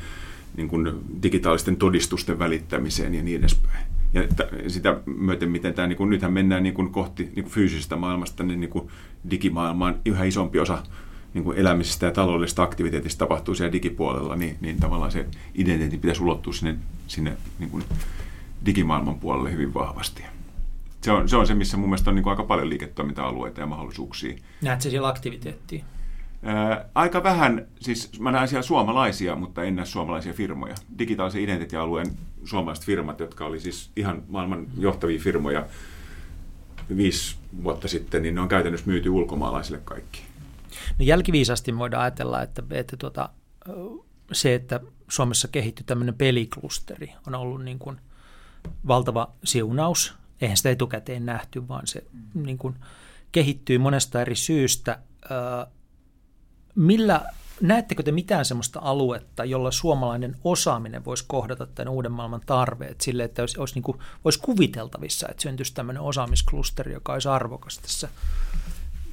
niin 0.57 0.69
kuin, 0.69 0.93
digitaalisten 1.23 1.77
todistusten 1.77 2.39
välittämiseen 2.39 3.15
ja 3.15 3.23
niin 3.23 3.39
edespäin. 3.39 3.87
Ja 4.15 4.23
t- 4.23 4.71
sitä 4.71 5.01
myöten, 5.07 5.51
miten 5.51 5.75
tämä, 5.75 5.89
niin 5.89 5.97
kuin, 5.97 6.11
nythän 6.11 6.33
mennään 6.33 6.63
niin 6.63 6.75
kuin 6.75 6.91
kohti 6.91 7.23
niin 7.23 7.45
kuin 7.45 7.53
fyysisestä 7.53 7.97
maailmasta, 7.97 8.45
niin, 8.45 8.61
niin 8.61 8.71
kuin 8.71 8.89
digimaailmaan 9.31 9.95
yhä 10.07 10.25
isompi 10.25 10.59
osa 10.59 10.83
niin 11.35 11.45
kuin 11.45 11.59
elämisestä 11.59 12.07
ja 12.07 12.13
taloudellisesta 12.13 12.63
aktiviteetista 12.63 13.19
tapahtuu 13.19 13.55
siellä 13.55 13.73
digipuolella, 13.73 14.37
niin, 14.37 14.57
niin 14.61 14.81
tavallaan 14.81 15.13
se 15.13 15.27
identiteetti 15.55 15.99
pitäisi 15.99 16.23
ulottua 16.23 16.53
sinne, 16.53 16.77
sinne 17.07 17.37
niin 17.59 17.71
kuin 17.71 17.85
digimaailman 18.67 19.21
puolelle 19.21 19.53
hyvin 19.53 19.75
vahvasti. 19.75 20.23
Se 21.01 21.13
on, 21.13 21.29
se 21.29 21.37
on 21.37 21.47
se, 21.47 21.55
missä 21.55 21.77
mun 21.77 21.89
mielestä 21.89 22.11
on 22.11 22.15
niin 22.15 22.23
kuin 22.23 22.31
aika 22.31 22.45
paljon 22.45 22.71
liiketoiminta-alueita 22.71 23.61
ja 23.61 23.67
mahdollisuuksia. 23.67 24.37
Näetkö 24.63 24.91
siellä 24.91 25.09
aktiviteettia? 25.09 25.85
Ää, 26.43 26.85
aika 26.95 27.23
vähän, 27.23 27.67
siis 27.81 28.21
mä 28.21 28.33
näen 28.33 28.49
siellä 28.49 28.63
suomalaisia, 28.63 29.37
mutta 29.37 29.65
en 29.65 29.77
näe 29.77 29.87
suomalaisia 29.87 30.33
firmoja. 30.33 30.75
Digitaalisen 30.99 31.43
identiteettialueen 31.43 32.07
suomalaiset 32.45 32.85
firmat, 32.85 33.21
jotka 33.21 33.47
oli 33.47 33.61
siis 33.61 33.91
ihan 33.97 34.23
maailman 34.29 34.67
johtavia 34.79 35.21
firmoja 35.21 35.67
viisi 36.97 37.37
vuotta 37.65 37.89
sitten, 37.89 38.23
niin 38.23 38.35
ne 38.35 38.41
on 38.41 38.49
käytännössä 38.49 38.87
myyty 38.87 39.09
ulkomaalaisille 39.09 39.81
kaikki. 39.85 40.32
No 40.99 41.05
jälkiviisasti 41.05 41.79
voidaan 41.79 42.03
ajatella, 42.03 42.43
että, 42.43 42.63
että 42.71 42.97
tuota, 42.97 43.29
se, 44.33 44.55
että 44.55 44.81
Suomessa 45.09 45.49
kehittyi 45.49 45.85
tämmöinen 45.85 46.15
peliklusteri, 46.15 47.13
on 47.27 47.35
ollut 47.35 47.65
niin 47.65 47.79
kuin 47.79 48.01
valtava 48.87 49.33
siunaus. 49.45 50.15
Eihän 50.41 50.57
sitä 50.57 50.71
etukäteen 50.71 51.27
nähty, 51.27 51.69
vaan 51.69 51.87
se 51.87 52.05
niin 52.35 52.59
kuin 52.59 52.75
kehittyy 53.33 53.79
monesta 53.79 54.21
eri 54.21 54.37
syystä. 54.37 54.99
Millä, 56.75 57.25
näettekö 57.61 58.03
te 58.03 58.13
mitään 58.13 58.45
sellaista 58.45 58.81
aluetta, 58.83 59.45
jolla 59.45 59.71
suomalainen 59.71 60.37
osaaminen 60.45 61.05
voisi 61.05 61.25
kohdata 61.29 61.67
tämän 61.67 61.93
uuden 61.93 62.13
maailman 62.13 62.41
tarveet 62.47 63.01
sille, 63.01 63.25
että 63.25 63.43
olisi, 63.43 63.61
olisi, 63.61 63.75
niin 63.75 63.83
kuin, 63.83 63.99
olisi 64.25 64.39
kuviteltavissa, 64.41 65.29
että 65.29 65.43
syntyisi 65.43 65.75
tämmöinen 65.75 66.03
osaamisklusteri, 66.03 66.93
joka 66.93 67.13
olisi 67.13 67.29
arvokas 67.29 67.79
tässä 67.79 68.09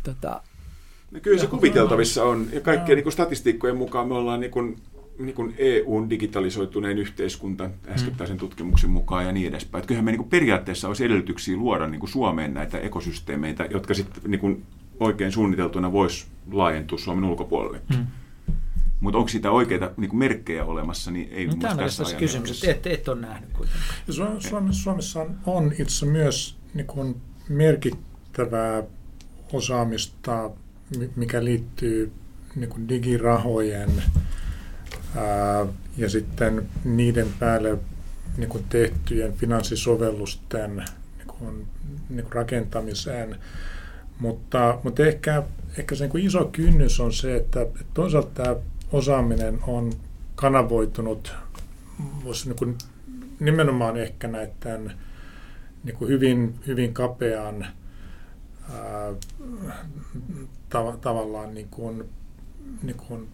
tota, 0.04 0.44
No 1.12 1.20
kyllä 1.20 1.42
se 1.42 1.48
kuviteltavissa 1.48 2.24
on, 2.24 2.48
ja 2.54 2.62
kaikkien 2.62 2.98
niin 2.98 3.12
statistiikkojen 3.12 3.78
mukaan 3.78 4.08
me 4.08 4.14
ollaan 4.14 4.40
niin 4.40 4.52
kuin, 4.52 4.76
niin 5.20 5.36
kuin 5.36 5.56
EUn 5.58 6.10
digitalisoituneen 6.10 6.98
yhteiskunta 6.98 7.70
äskettäisen 7.88 8.36
mm. 8.36 8.40
tutkimuksen 8.40 8.90
mukaan 8.90 9.26
ja 9.26 9.32
niin 9.32 9.48
edespäin. 9.48 9.80
Että 9.80 9.88
kyllähän 9.88 10.06
me 10.06 10.12
niin 10.12 10.20
kuin 10.20 10.30
periaatteessa 10.30 10.88
olisi 10.88 11.06
edellytyksiä 11.06 11.58
luoda 11.58 11.88
niin 11.88 12.00
kuin 12.00 12.10
Suomeen 12.10 12.54
näitä 12.54 12.78
ekosysteemeitä, 12.78 13.68
jotka 13.72 13.94
sitten 13.94 14.32
niin 14.32 14.40
kuin 14.40 14.64
oikein 15.00 15.32
suunniteltuna 15.32 15.92
voisi 15.92 16.26
laajentua 16.52 16.98
Suomen 16.98 17.24
ulkopuolelle. 17.24 17.82
Mm. 17.90 18.08
Mutta 19.00 19.18
onko 19.18 19.30
sitä 19.30 19.52
oikeita 19.52 19.92
niin 19.98 20.10
kuin 20.10 20.20
merkkejä 20.20 20.66
olemassa, 20.66 21.12
niin 21.12 21.30
ei 21.32 21.48
no, 21.48 21.56
Tämä 21.56 21.72
on 21.72 21.78
tässä 21.78 22.18
kysymys, 22.18 22.64
että 22.64 22.90
et, 22.90 23.00
et 23.00 23.08
ole 23.08 23.22
nähnyt 23.22 23.50
kuitenkaan. 23.54 23.84
Suomessa, 24.10 24.84
Suomessa 24.84 25.26
on 25.46 25.74
itse 25.80 26.06
myös 26.06 26.58
niin 26.74 26.88
kuin 26.88 27.22
merkittävää 27.50 28.84
osaamista 29.54 30.52
mikä 31.16 31.44
liittyy 31.44 32.12
niin 32.56 32.70
kuin 32.70 32.90
digirahojen 32.90 34.04
ää, 35.16 35.66
ja 35.98 36.10
sitten 36.10 36.70
niiden 36.84 37.28
päälle 37.40 37.78
niin 38.38 38.50
kuin 38.50 38.64
tehtyjen 38.70 39.34
finanssisovellusten 39.34 40.76
niin 40.76 41.28
kuin, 41.28 41.68
niin 42.10 42.24
kuin 42.24 42.34
rakentamiseen. 42.34 43.36
Mutta, 44.20 44.80
mutta 44.84 45.06
ehkä, 45.06 45.44
ehkä 45.78 45.96
se 45.96 46.04
niin 46.04 46.12
kuin 46.12 46.26
iso 46.26 46.46
kynnys 46.46 47.00
on 47.00 47.14
se, 47.14 47.36
että, 47.36 47.62
että 47.62 47.84
toisaalta 47.94 48.44
tämä 48.44 48.56
osaaminen 48.92 49.60
on 49.68 49.94
kanavoitunut 50.36 51.34
voisi 52.24 52.48
niin 52.50 52.56
kuin 52.56 52.78
nimenomaan 53.40 53.98
ehkä 53.98 54.28
näiden 54.28 54.94
niin 55.84 55.96
kuin 55.96 56.10
hyvin, 56.10 56.60
hyvin 56.68 56.94
kapean 56.94 57.68
tav- 60.70 60.98
tavallaan 60.98 61.54
niin 61.54 61.68
kuin, 61.72 62.04
niin 62.84 62.98
kuin, 63.08 63.28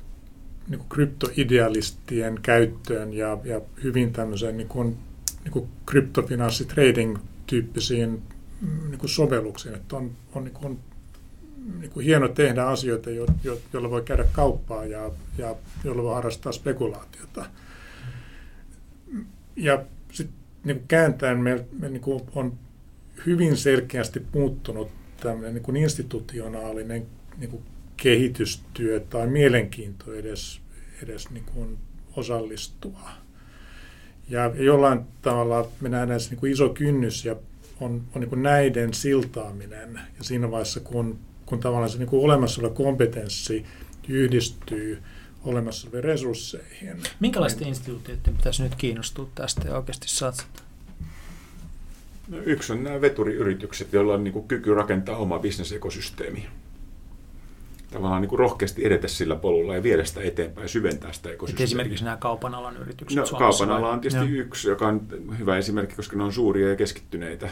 niin 0.70 0.80
kuin 0.80 0.90
kryptoidealistien 0.90 2.40
käyttöön 2.42 3.14
ja, 3.14 3.38
ja 3.44 3.62
hyvin 3.84 4.14
tämmöiseen 4.14 4.58
niin 4.58 4.68
kuin, 4.68 4.98
niin 5.44 5.52
kuin 5.52 5.70
kryptofinanssitrading-tyyppisiin 5.86 8.22
mm, 8.62 8.90
niin 8.90 9.00
kuin 9.00 9.10
sovelluksiin. 9.10 9.76
Että 9.76 9.96
on, 9.96 10.12
on 10.34 10.44
niin 10.44 10.54
kuin, 10.54 10.80
niin 11.80 11.92
kuin 11.92 12.06
hieno 12.06 12.28
tehdä 12.28 12.64
asioita, 12.64 13.10
jo, 13.10 13.26
jo, 13.44 13.60
joilla 13.74 13.90
voi 13.90 14.02
käydä 14.02 14.26
kauppaa 14.32 14.86
ja, 14.86 15.12
ja 15.38 15.56
joilla 15.84 16.04
voi 16.04 16.16
harrastaa 16.16 16.52
spekulaatiota. 16.52 17.46
Ja 19.56 19.84
sitten 20.12 20.38
niin 20.64 20.84
kääntäen 20.88 21.40
me, 21.40 21.66
me 21.80 21.90
niin 21.90 22.02
kuin 22.02 22.22
on 22.36 22.54
hyvin 23.26 23.58
selkeästi 23.58 24.26
muuttunut 24.34 24.90
tämmöinen 25.20 25.54
niin 25.54 25.64
kuin 25.64 25.78
institutionaalinen 25.78 27.06
niin 27.38 27.50
kuin 27.50 27.64
kehitystyö 27.98 29.00
tai 29.00 29.28
mielenkiinto 29.28 30.14
edes, 30.14 30.62
edes 31.04 31.30
niin 31.30 31.46
kuin 31.54 31.78
osallistua. 32.16 33.10
Ja 34.30 34.52
jollain 34.56 35.00
tavalla 35.22 35.68
me 35.82 35.90
nähdään 35.90 36.20
se 36.20 36.30
niin 36.30 36.40
kuin 36.40 36.52
iso 36.52 36.70
kynnys 36.70 37.26
ja 37.26 37.36
on, 37.80 38.04
on 38.16 38.22
niin 38.22 38.30
kuin 38.30 38.44
näiden 38.44 38.94
siltaaminen. 38.94 40.00
Ja 40.18 40.24
siinä 40.24 40.52
vaiheessa, 40.52 40.80
kun, 40.80 41.20
kun 41.46 41.60
tavallaan 41.60 41.90
se 41.90 41.98
niin 41.98 42.10
kuin 42.10 42.24
olemassa 42.24 42.62
oleva 42.62 42.76
kompetenssi 42.76 43.66
yhdistyy 44.08 45.02
olemassa 45.44 45.88
oleviin 45.88 46.04
resursseihin. 46.04 46.98
Minkälaisten 47.20 47.60
niin, 47.60 47.70
instituutioiden 47.70 48.38
pitäisi 48.38 48.64
nyt 48.64 48.76
kiinnostua 48.76 49.30
tästä 49.36 49.68
ja 49.68 49.78
oikeasti 49.78 50.08
satsata? 50.08 50.64
No, 52.28 52.38
yksi 52.38 52.74
on 52.74 52.84
nämä 52.84 53.02
veturiyritykset, 53.02 53.94
joilla 53.94 54.14
on 54.14 54.24
niin 54.24 54.34
kuin 54.34 54.48
kyky 54.48 54.74
rakentaa 54.74 55.18
oma 55.18 55.40
bisnesekosysteemi. 55.40 56.46
Tavallaan 57.96 58.22
niin 58.22 58.30
kuin 58.30 58.40
rohkeasti 58.40 58.86
edetä 58.86 59.08
sillä 59.08 59.36
polulla 59.36 59.76
ja 59.76 59.84
viedä 59.84 60.04
sitä 60.04 60.22
eteenpäin 60.22 60.66
ja 60.66 60.70
syventää 60.70 61.14
sitä 61.14 61.30
ekosysteemiä. 61.30 61.64
esimerkiksi 61.64 62.04
nämä 62.04 62.18
kaupan 62.18 62.56
alan 62.56 62.78
yritykset 62.78 63.32
No, 63.32 63.40
kaupan 63.40 63.72
ala 63.72 63.90
on 63.90 64.00
tietysti 64.00 64.36
Joo. 64.36 64.46
yksi, 64.46 64.70
joka 64.70 64.88
on 64.88 65.02
hyvä 65.40 65.58
esimerkki, 65.58 65.96
koska 65.96 66.18
ne 66.18 66.24
on 66.24 66.34
suuria 66.34 66.70
ja 66.70 66.76
keskittyneitä. 66.76 67.50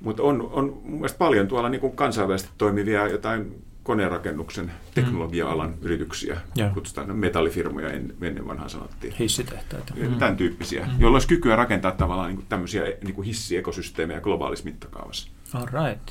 Mutta 0.00 0.22
on, 0.22 0.50
on 0.52 0.80
mun 0.84 1.08
paljon 1.18 1.48
tuolla 1.48 1.68
niin 1.68 1.80
kuin 1.80 1.96
kansainvälisesti 1.96 2.52
toimivia 2.58 3.08
jotain 3.08 3.62
konerakennuksen 3.82 4.64
mm. 4.64 4.72
teknologia-alan 4.94 5.70
mm. 5.70 5.76
yrityksiä, 5.82 6.40
ja. 6.56 6.68
kutsutaan 6.68 7.16
metallifirmoja 7.16 7.90
ennen 7.90 8.48
vanhaan 8.48 8.70
sanottiin. 8.70 9.14
Hissitehtaita. 9.18 9.94
Mm. 9.96 10.18
Tämän 10.18 10.36
tyyppisiä, 10.36 10.86
mm. 10.86 11.00
joilla 11.00 11.16
olisi 11.16 11.28
kykyä 11.28 11.56
rakentaa 11.56 11.92
tavallaan 11.92 12.28
niin 12.28 12.36
kuin 12.36 12.46
tämmöisiä 12.48 12.82
niin 13.04 13.14
kuin 13.14 13.26
hissiekosysteemejä 13.26 14.20
globaalissa 14.20 14.64
mittakaavassa. 14.64 15.28
All 15.54 15.66
right. 15.66 16.10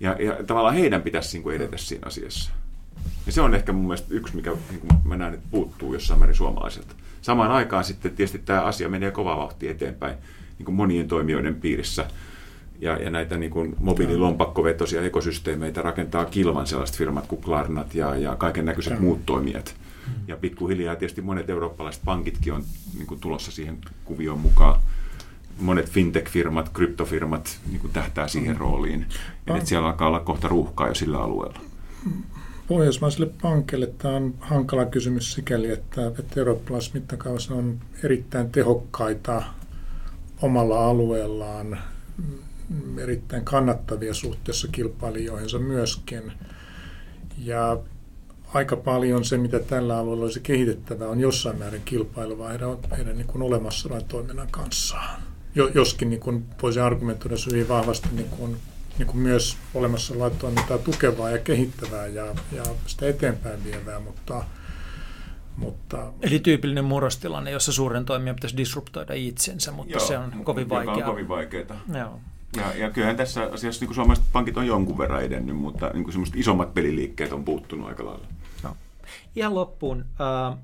Ja, 0.00 0.16
ja 0.18 0.44
tavallaan 0.46 0.74
heidän 0.74 1.02
pitäisi 1.02 1.36
niin 1.36 1.42
kuin 1.42 1.56
edetä 1.56 1.76
siinä 1.76 2.06
asiassa. 2.06 2.52
Ja 3.26 3.32
se 3.32 3.40
on 3.40 3.54
ehkä 3.54 3.72
mun 3.72 3.82
mielestä 3.82 4.08
yksi, 4.10 4.36
mikä 4.36 4.50
niin 4.70 5.00
mä 5.04 5.16
näen, 5.16 5.34
että 5.34 5.46
puuttuu 5.50 5.94
jossain 5.94 6.20
määrin 6.20 6.36
suomalaiselta. 6.36 6.94
Samaan 7.22 7.50
aikaan 7.50 7.84
sitten 7.84 8.12
tietysti 8.12 8.38
tämä 8.38 8.62
asia 8.62 8.88
menee 8.88 9.10
kovaa 9.10 9.36
vauhtia 9.36 9.70
eteenpäin 9.70 10.16
niin 10.58 10.64
kuin 10.64 10.74
monien 10.74 11.08
toimijoiden 11.08 11.54
piirissä– 11.54 12.06
ja, 12.80 12.96
ja 13.02 13.10
näitä 13.10 13.36
niin 13.36 13.50
kuin 13.50 13.76
mobiililompakkovetoisia 13.80 15.02
ekosysteemeitä 15.02 15.82
rakentaa 15.82 16.24
kilvan 16.24 16.66
sellaiset 16.66 16.96
firmat 16.96 17.26
kuin 17.26 17.42
Klarnat 17.42 17.94
ja, 17.94 18.16
ja 18.16 18.36
kaiken 18.36 18.64
näköiset 18.64 19.00
muut 19.00 19.26
toimijat. 19.26 19.74
Ja 20.28 20.36
pikkuhiljaa 20.36 20.96
tietysti 20.96 21.22
monet 21.22 21.50
eurooppalaiset 21.50 22.02
pankitkin 22.04 22.52
on 22.52 22.64
niin 22.94 23.06
kuin 23.06 23.20
tulossa 23.20 23.52
siihen 23.52 23.78
kuvioon 24.04 24.38
mukaan. 24.38 24.80
Monet 25.60 25.90
fintech-firmat, 25.90 26.68
kryptofirmat 26.72 27.58
niin 27.70 27.80
kuin 27.80 27.92
tähtää 27.92 28.28
siihen 28.28 28.56
rooliin. 28.56 29.06
Ja 29.46 29.56
että 29.56 29.68
siellä 29.68 29.88
alkaa 29.88 30.08
olla 30.08 30.20
kohta 30.20 30.48
ruuhkaa 30.48 30.88
jo 30.88 30.94
sillä 30.94 31.18
alueella. 31.22 31.60
Pohjoismaisille 32.68 33.30
pankeille 33.42 33.86
tämä 33.86 34.16
on 34.16 34.34
hankala 34.40 34.84
kysymys 34.84 35.32
sikäli, 35.32 35.70
että, 35.70 36.06
että 36.06 36.40
eurooppalaisessa 36.40 36.94
mittakaavassa 36.94 37.54
on 37.54 37.80
erittäin 38.04 38.52
tehokkaita 38.52 39.42
omalla 40.42 40.88
alueellaan 40.88 41.78
erittäin 42.98 43.44
kannattavia 43.44 44.14
suhteessa 44.14 44.68
kilpailijoihinsa 44.68 45.58
myöskin. 45.58 46.32
Ja 47.38 47.78
aika 48.54 48.76
paljon 48.76 49.24
se, 49.24 49.38
mitä 49.38 49.58
tällä 49.58 49.98
alueella 49.98 50.24
olisi 50.24 50.40
kehitettävää, 50.40 51.08
on 51.08 51.20
jossain 51.20 51.58
määrin 51.58 51.82
kilpailua 51.84 52.48
heidän, 52.48 52.76
heidän 52.96 53.16
niin 53.16 53.26
kuin 53.26 53.42
olemassa 53.42 53.88
toiminnan 54.08 54.48
kanssa. 54.50 54.96
Jo, 55.54 55.68
joskin 55.74 56.10
niin 56.10 56.20
kuin 56.20 56.44
voisi 56.62 56.80
argumentoida 56.80 57.36
hyvin 57.50 57.68
vahvasti 57.68 58.08
niin 58.12 58.28
kuin, 58.28 58.56
niin 58.98 59.06
kuin 59.06 59.18
myös 59.18 59.56
olemassa 59.74 60.14
olevan 60.14 60.38
toimintaa 60.38 60.78
tukevaa 60.78 61.30
ja 61.30 61.38
kehittävää 61.38 62.06
ja, 62.06 62.26
ja 62.52 62.62
sitä 62.86 63.08
eteenpäin 63.08 63.64
vievää, 63.64 64.00
mutta, 64.00 64.44
mutta, 65.56 66.12
Eli 66.22 66.38
tyypillinen 66.38 66.84
murrostilanne, 66.84 67.50
jossa 67.50 67.72
suuren 67.72 68.04
toimijan 68.04 68.36
pitäisi 68.36 68.56
disruptoida 68.56 69.14
itsensä, 69.14 69.72
mutta 69.72 69.92
Joo, 69.92 70.06
se 70.06 70.18
on 70.18 70.44
kovin 70.44 70.68
vaikeaa. 70.68 70.96
on 70.96 71.02
kovin 71.02 71.28
vaikeaa. 71.28 71.80
Joo. 71.98 72.20
Ja, 72.56 72.74
ja 72.76 72.90
kyllähän 72.90 73.16
tässä 73.16 73.48
asiassa 73.52 73.80
niin 73.80 73.88
kuin 73.88 73.94
suomalaiset 73.94 74.24
pankit 74.32 74.56
on 74.56 74.66
jonkun 74.66 74.98
verran 74.98 75.22
edennyt, 75.24 75.56
mutta 75.56 75.90
niin 75.92 76.04
kuin 76.04 76.12
semmoiset 76.12 76.36
isommat 76.36 76.74
peliliikkeet 76.74 77.32
on 77.32 77.44
puuttunut 77.44 77.88
aika 77.88 78.04
lailla. 78.04 78.26
No. 78.62 78.76
Ihan 79.36 79.54
loppuun, 79.54 80.04
äh, 80.50 80.58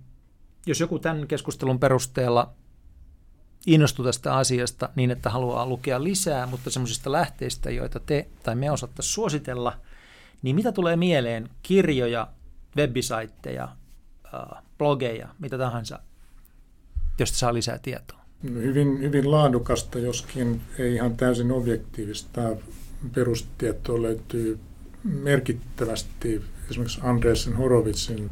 jos 0.66 0.80
joku 0.80 0.98
tämän 0.98 1.26
keskustelun 1.26 1.80
perusteella 1.80 2.52
innostuu 3.66 4.04
tästä 4.04 4.36
asiasta 4.36 4.88
niin, 4.96 5.10
että 5.10 5.30
haluaa 5.30 5.66
lukea 5.66 6.04
lisää, 6.04 6.46
mutta 6.46 6.70
semmoisista 6.70 7.12
lähteistä, 7.12 7.70
joita 7.70 8.00
te 8.00 8.28
tai 8.42 8.54
me 8.54 8.70
osattaisiin 8.70 9.14
suositella, 9.14 9.76
niin 10.42 10.56
mitä 10.56 10.72
tulee 10.72 10.96
mieleen? 10.96 11.48
Kirjoja, 11.62 12.28
webisaitteja, 12.76 13.68
blogeja, 14.78 15.28
mitä 15.38 15.58
tahansa, 15.58 15.98
josta 17.18 17.38
saa 17.38 17.54
lisää 17.54 17.78
tietoa? 17.78 18.20
Hyvin, 18.44 19.00
hyvin 19.00 19.30
laadukasta, 19.30 19.98
joskin 19.98 20.60
ei 20.78 20.94
ihan 20.94 21.16
täysin 21.16 21.52
objektiivista 21.52 22.40
perustietoa 23.14 24.02
löytyy 24.02 24.58
merkittävästi 25.04 26.42
esimerkiksi 26.70 27.00
Andresen 27.02 27.56
Horovitsin 27.56 28.30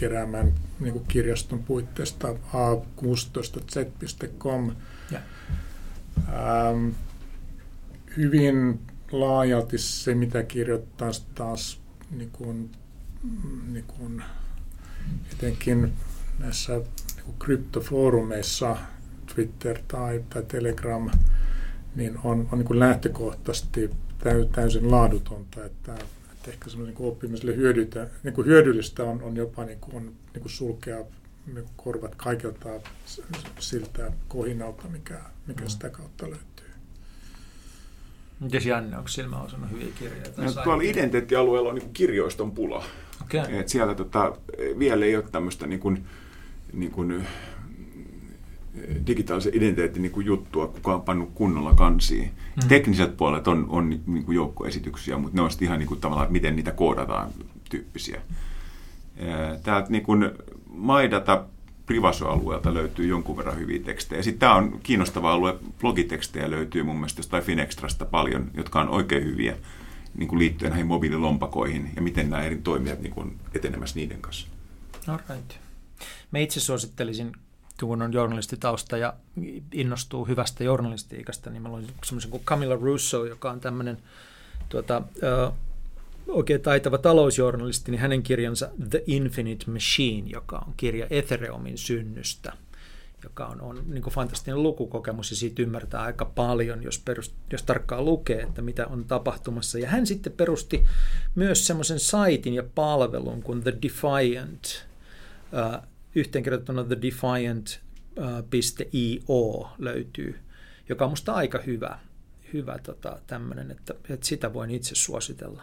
keräämän 0.00 0.54
niin 0.80 0.92
kuin 0.92 1.04
kirjaston 1.08 1.62
puitteista 1.62 2.28
a16z.com. 2.28 4.72
Ähm, 6.28 6.88
hyvin 8.16 8.80
laajalti 9.12 9.78
se, 9.78 10.14
mitä 10.14 10.42
kirjoittaa 10.42 11.10
taas 11.34 11.80
niin 12.10 12.30
kuin, 12.30 12.70
niin 13.72 13.84
kuin, 13.84 14.22
etenkin 15.32 15.92
näissä 16.38 16.72
niin 16.72 17.24
kuin 17.24 17.36
kryptofoorumeissa, 17.38 18.76
Twitter 19.34 19.78
tai, 19.88 20.24
tai 20.30 20.42
Telegram, 20.42 21.10
niin 21.94 22.18
on, 22.24 22.48
on 22.52 22.58
niin 22.58 22.66
kuin 22.66 22.78
lähtökohtaisesti 22.78 23.90
täysin 24.52 24.90
laadutonta, 24.90 25.64
että 25.64 25.94
että 26.46 26.54
ehkä 26.54 26.70
semmoinen 26.70 26.96
niin 26.96 27.08
oppimiselle 27.08 27.56
hyödytä, 27.56 28.08
niin 28.22 28.34
kuin 28.34 28.46
hyödyllistä 28.46 29.04
on, 29.04 29.22
on 29.22 29.36
jopa 29.36 29.64
niin 29.64 29.78
kuin, 29.80 30.04
niin 30.04 30.40
kuin 30.40 30.50
sulkea 30.50 30.96
niin 31.46 31.54
kuin 31.64 31.70
korvat 31.76 32.14
kaikilta 32.14 32.68
siltä 33.58 34.12
kohinalta, 34.28 34.88
mikä, 34.88 35.20
mikä 35.46 35.62
mm. 35.62 35.68
sitä 35.68 35.90
kautta 35.90 36.30
löytyy. 36.30 36.66
Mites 38.40 38.66
Janne, 38.66 38.96
onko 38.96 39.08
silmä 39.08 39.42
osunut 39.42 39.70
hyviä 39.70 39.86
kirjoja? 39.98 40.22
No, 40.36 40.62
tuolla 40.64 40.82
identiteettialueella 40.82 41.68
on 41.68 41.74
niin 41.74 41.92
kirjoiston 41.92 42.52
pula. 42.52 42.84
Okay. 43.22 43.58
Et 43.58 43.68
siellä 43.68 43.94
tota, 43.94 44.36
vielä 44.78 45.04
ei 45.04 45.16
ole 45.16 45.24
tämmöistä 45.32 45.66
niin 45.66 45.80
kuin, 45.80 46.04
niin 46.72 46.90
kuin 46.90 47.26
digitaalisen 49.06 49.54
identiteetin 49.54 50.02
niin 50.02 50.12
kuin 50.12 50.26
juttua 50.26 50.66
kukaan 50.66 51.02
pannut 51.02 51.30
kunnolla 51.34 51.74
kansiin. 51.74 52.30
Mm. 52.56 52.68
Tekniset 52.68 53.16
puolet 53.16 53.48
on, 53.48 53.66
on 53.68 53.90
niin 53.90 54.24
kuin 54.24 54.36
joukkoesityksiä, 54.36 55.18
mutta 55.18 55.36
ne 55.36 55.42
on 55.42 55.50
ihan 55.60 55.78
niin 55.78 55.88
kuin 55.88 56.00
tavallaan, 56.00 56.32
miten 56.32 56.56
niitä 56.56 56.72
koodataan 56.72 57.30
tyyppisiä. 57.70 58.20
Täältä 59.62 59.90
niin 59.90 60.02
kuin 60.02 60.30
Maidata 60.70 61.44
Privaso-alueelta 61.86 62.74
löytyy 62.74 63.06
jonkun 63.06 63.36
verran 63.36 63.58
hyviä 63.58 63.82
tekstejä. 63.82 64.22
Sitten 64.22 64.40
tämä 64.40 64.54
on 64.54 64.80
kiinnostava 64.82 65.32
alue. 65.32 65.58
Blogitekstejä 65.80 66.50
löytyy 66.50 66.82
mun 66.82 66.96
mielestä 66.96 67.18
jostain 67.18 67.42
Finextrasta 67.42 68.04
paljon, 68.04 68.50
jotka 68.54 68.80
on 68.80 68.88
oikein 68.88 69.24
hyviä 69.24 69.56
niin 70.18 70.28
kuin 70.28 70.38
liittyen 70.38 70.70
näihin 70.70 70.86
mobiililompakoihin 70.86 71.90
ja 71.96 72.02
miten 72.02 72.30
nämä 72.30 72.42
eri 72.42 72.56
toimijat 72.56 73.00
niin 73.00 73.12
kuin 73.12 73.38
etenemässä 73.54 73.96
niiden 73.96 74.20
kanssa. 74.20 74.46
All 75.08 75.18
right. 75.28 75.52
Mä 76.30 76.38
itse 76.38 76.60
suosittelisin 76.60 77.32
kun 77.84 78.02
on 78.02 78.12
journalistitausta 78.12 78.96
ja 78.96 79.14
innostuu 79.72 80.24
hyvästä 80.24 80.64
journalistiikasta, 80.64 81.50
niin 81.50 81.62
mä 81.62 81.68
luin 81.68 81.86
semmoisen 82.04 82.30
kuin 82.30 82.44
Camilla 82.44 82.74
Russo, 82.74 83.24
joka 83.24 83.50
on 83.50 83.60
tämmöinen 83.60 83.98
tuota, 84.68 85.02
ö, 85.22 85.50
oikein 86.28 86.60
taitava 86.60 86.98
talousjournalisti, 86.98 87.90
niin 87.90 88.00
hänen 88.00 88.22
kirjansa 88.22 88.70
The 88.90 89.02
Infinite 89.06 89.70
Machine, 89.70 90.28
joka 90.30 90.64
on 90.66 90.74
kirja 90.76 91.06
Ethereumin 91.10 91.78
synnystä, 91.78 92.52
joka 93.22 93.46
on, 93.46 93.60
on 93.60 93.82
niin 93.86 94.02
fantastinen 94.02 94.62
lukukokemus 94.62 95.30
ja 95.30 95.36
siitä 95.36 95.62
ymmärtää 95.62 96.02
aika 96.02 96.24
paljon, 96.24 96.82
jos, 96.82 96.98
perust, 96.98 97.32
jos 97.52 97.62
tarkkaan 97.62 98.04
lukee, 98.04 98.40
että 98.40 98.62
mitä 98.62 98.86
on 98.86 99.04
tapahtumassa. 99.04 99.78
Ja 99.78 99.88
hän 99.88 100.06
sitten 100.06 100.32
perusti 100.32 100.84
myös 101.34 101.66
semmoisen 101.66 102.00
saitin 102.00 102.54
ja 102.54 102.62
palvelun 102.74 103.42
kuin 103.42 103.62
The 103.62 103.74
Defiant, 103.82 104.86
yhteenkirjoitettuna 106.16 106.84
thedefiant.io 106.84 107.68
löytyy, 109.78 110.38
joka 110.88 111.04
on 111.04 111.10
musta 111.10 111.32
aika 111.32 111.60
hyvä, 111.66 111.98
hyvä 112.52 112.78
tota, 112.82 113.18
tämmöinen, 113.26 113.70
että, 113.70 113.94
että 114.10 114.26
sitä 114.26 114.52
voin 114.52 114.70
itse 114.70 114.94
suositella. 114.94 115.62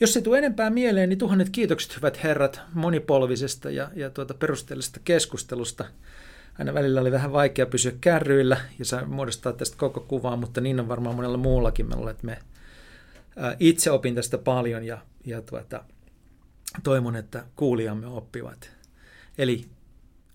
Jos 0.00 0.12
se 0.12 0.20
tule 0.20 0.38
enempää 0.38 0.70
mieleen, 0.70 1.08
niin 1.08 1.18
tuhannet 1.18 1.50
kiitokset 1.50 1.96
hyvät 1.96 2.22
herrat 2.22 2.60
monipolvisesta 2.74 3.70
ja, 3.70 3.90
ja 3.94 4.10
tuota 4.10 4.34
perusteellisesta 4.34 5.00
keskustelusta. 5.04 5.84
Aina 6.58 6.74
välillä 6.74 7.00
oli 7.00 7.12
vähän 7.12 7.32
vaikea 7.32 7.66
pysyä 7.66 7.92
kärryillä 8.00 8.56
ja 8.78 8.84
saa 8.84 9.06
muodostaa 9.06 9.52
tästä 9.52 9.76
koko 9.76 10.00
kuvaa, 10.00 10.36
mutta 10.36 10.60
niin 10.60 10.80
on 10.80 10.88
varmaan 10.88 11.16
monella 11.16 11.36
muullakin. 11.36 11.86
Me, 11.86 12.10
että 12.10 12.26
me 12.26 12.38
ää, 13.36 13.56
itse 13.60 13.90
opin 13.90 14.14
tästä 14.14 14.38
paljon 14.38 14.84
ja, 14.84 14.98
ja 15.24 15.42
tuota, 15.42 15.84
toivon, 16.82 17.16
että 17.16 17.44
kuulijamme 17.56 18.06
oppivat. 18.06 18.70
Eli 19.38 19.68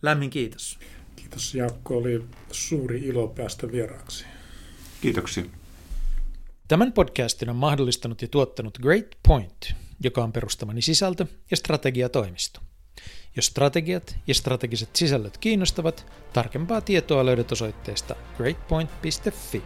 lämmin 0.02 0.30
kiitos. 0.30 0.80
Kiitos 1.16 1.56
Jaakko, 1.56 1.98
oli 1.98 2.26
suuri 2.52 3.00
ilo 3.00 3.28
päästä 3.28 3.72
vieraaksi. 3.72 4.26
Kiitoksia. 5.02 5.44
Tämän 6.68 6.94
podcastin 6.94 7.50
on 7.50 7.56
mahdollistanut 7.56 8.22
ja 8.22 8.28
tuottanut 8.28 8.78
Great 8.82 9.08
Point, 9.28 9.74
joka 10.04 10.24
on 10.24 10.32
perustamani 10.32 10.82
sisältö- 10.82 11.26
ja 11.52 11.58
strategiatoimisto. 11.58 12.60
Jos 13.36 13.46
strategiat 13.46 14.16
ja 14.28 14.34
strategiset 14.34 14.96
sisällöt 14.96 15.38
kiinnostavat, 15.38 16.06
tarkempaa 16.34 16.82
tietoa 16.82 17.26
löydät 17.26 17.52
osoitteesta 17.52 18.16
greatpoint.fi. 18.38 19.64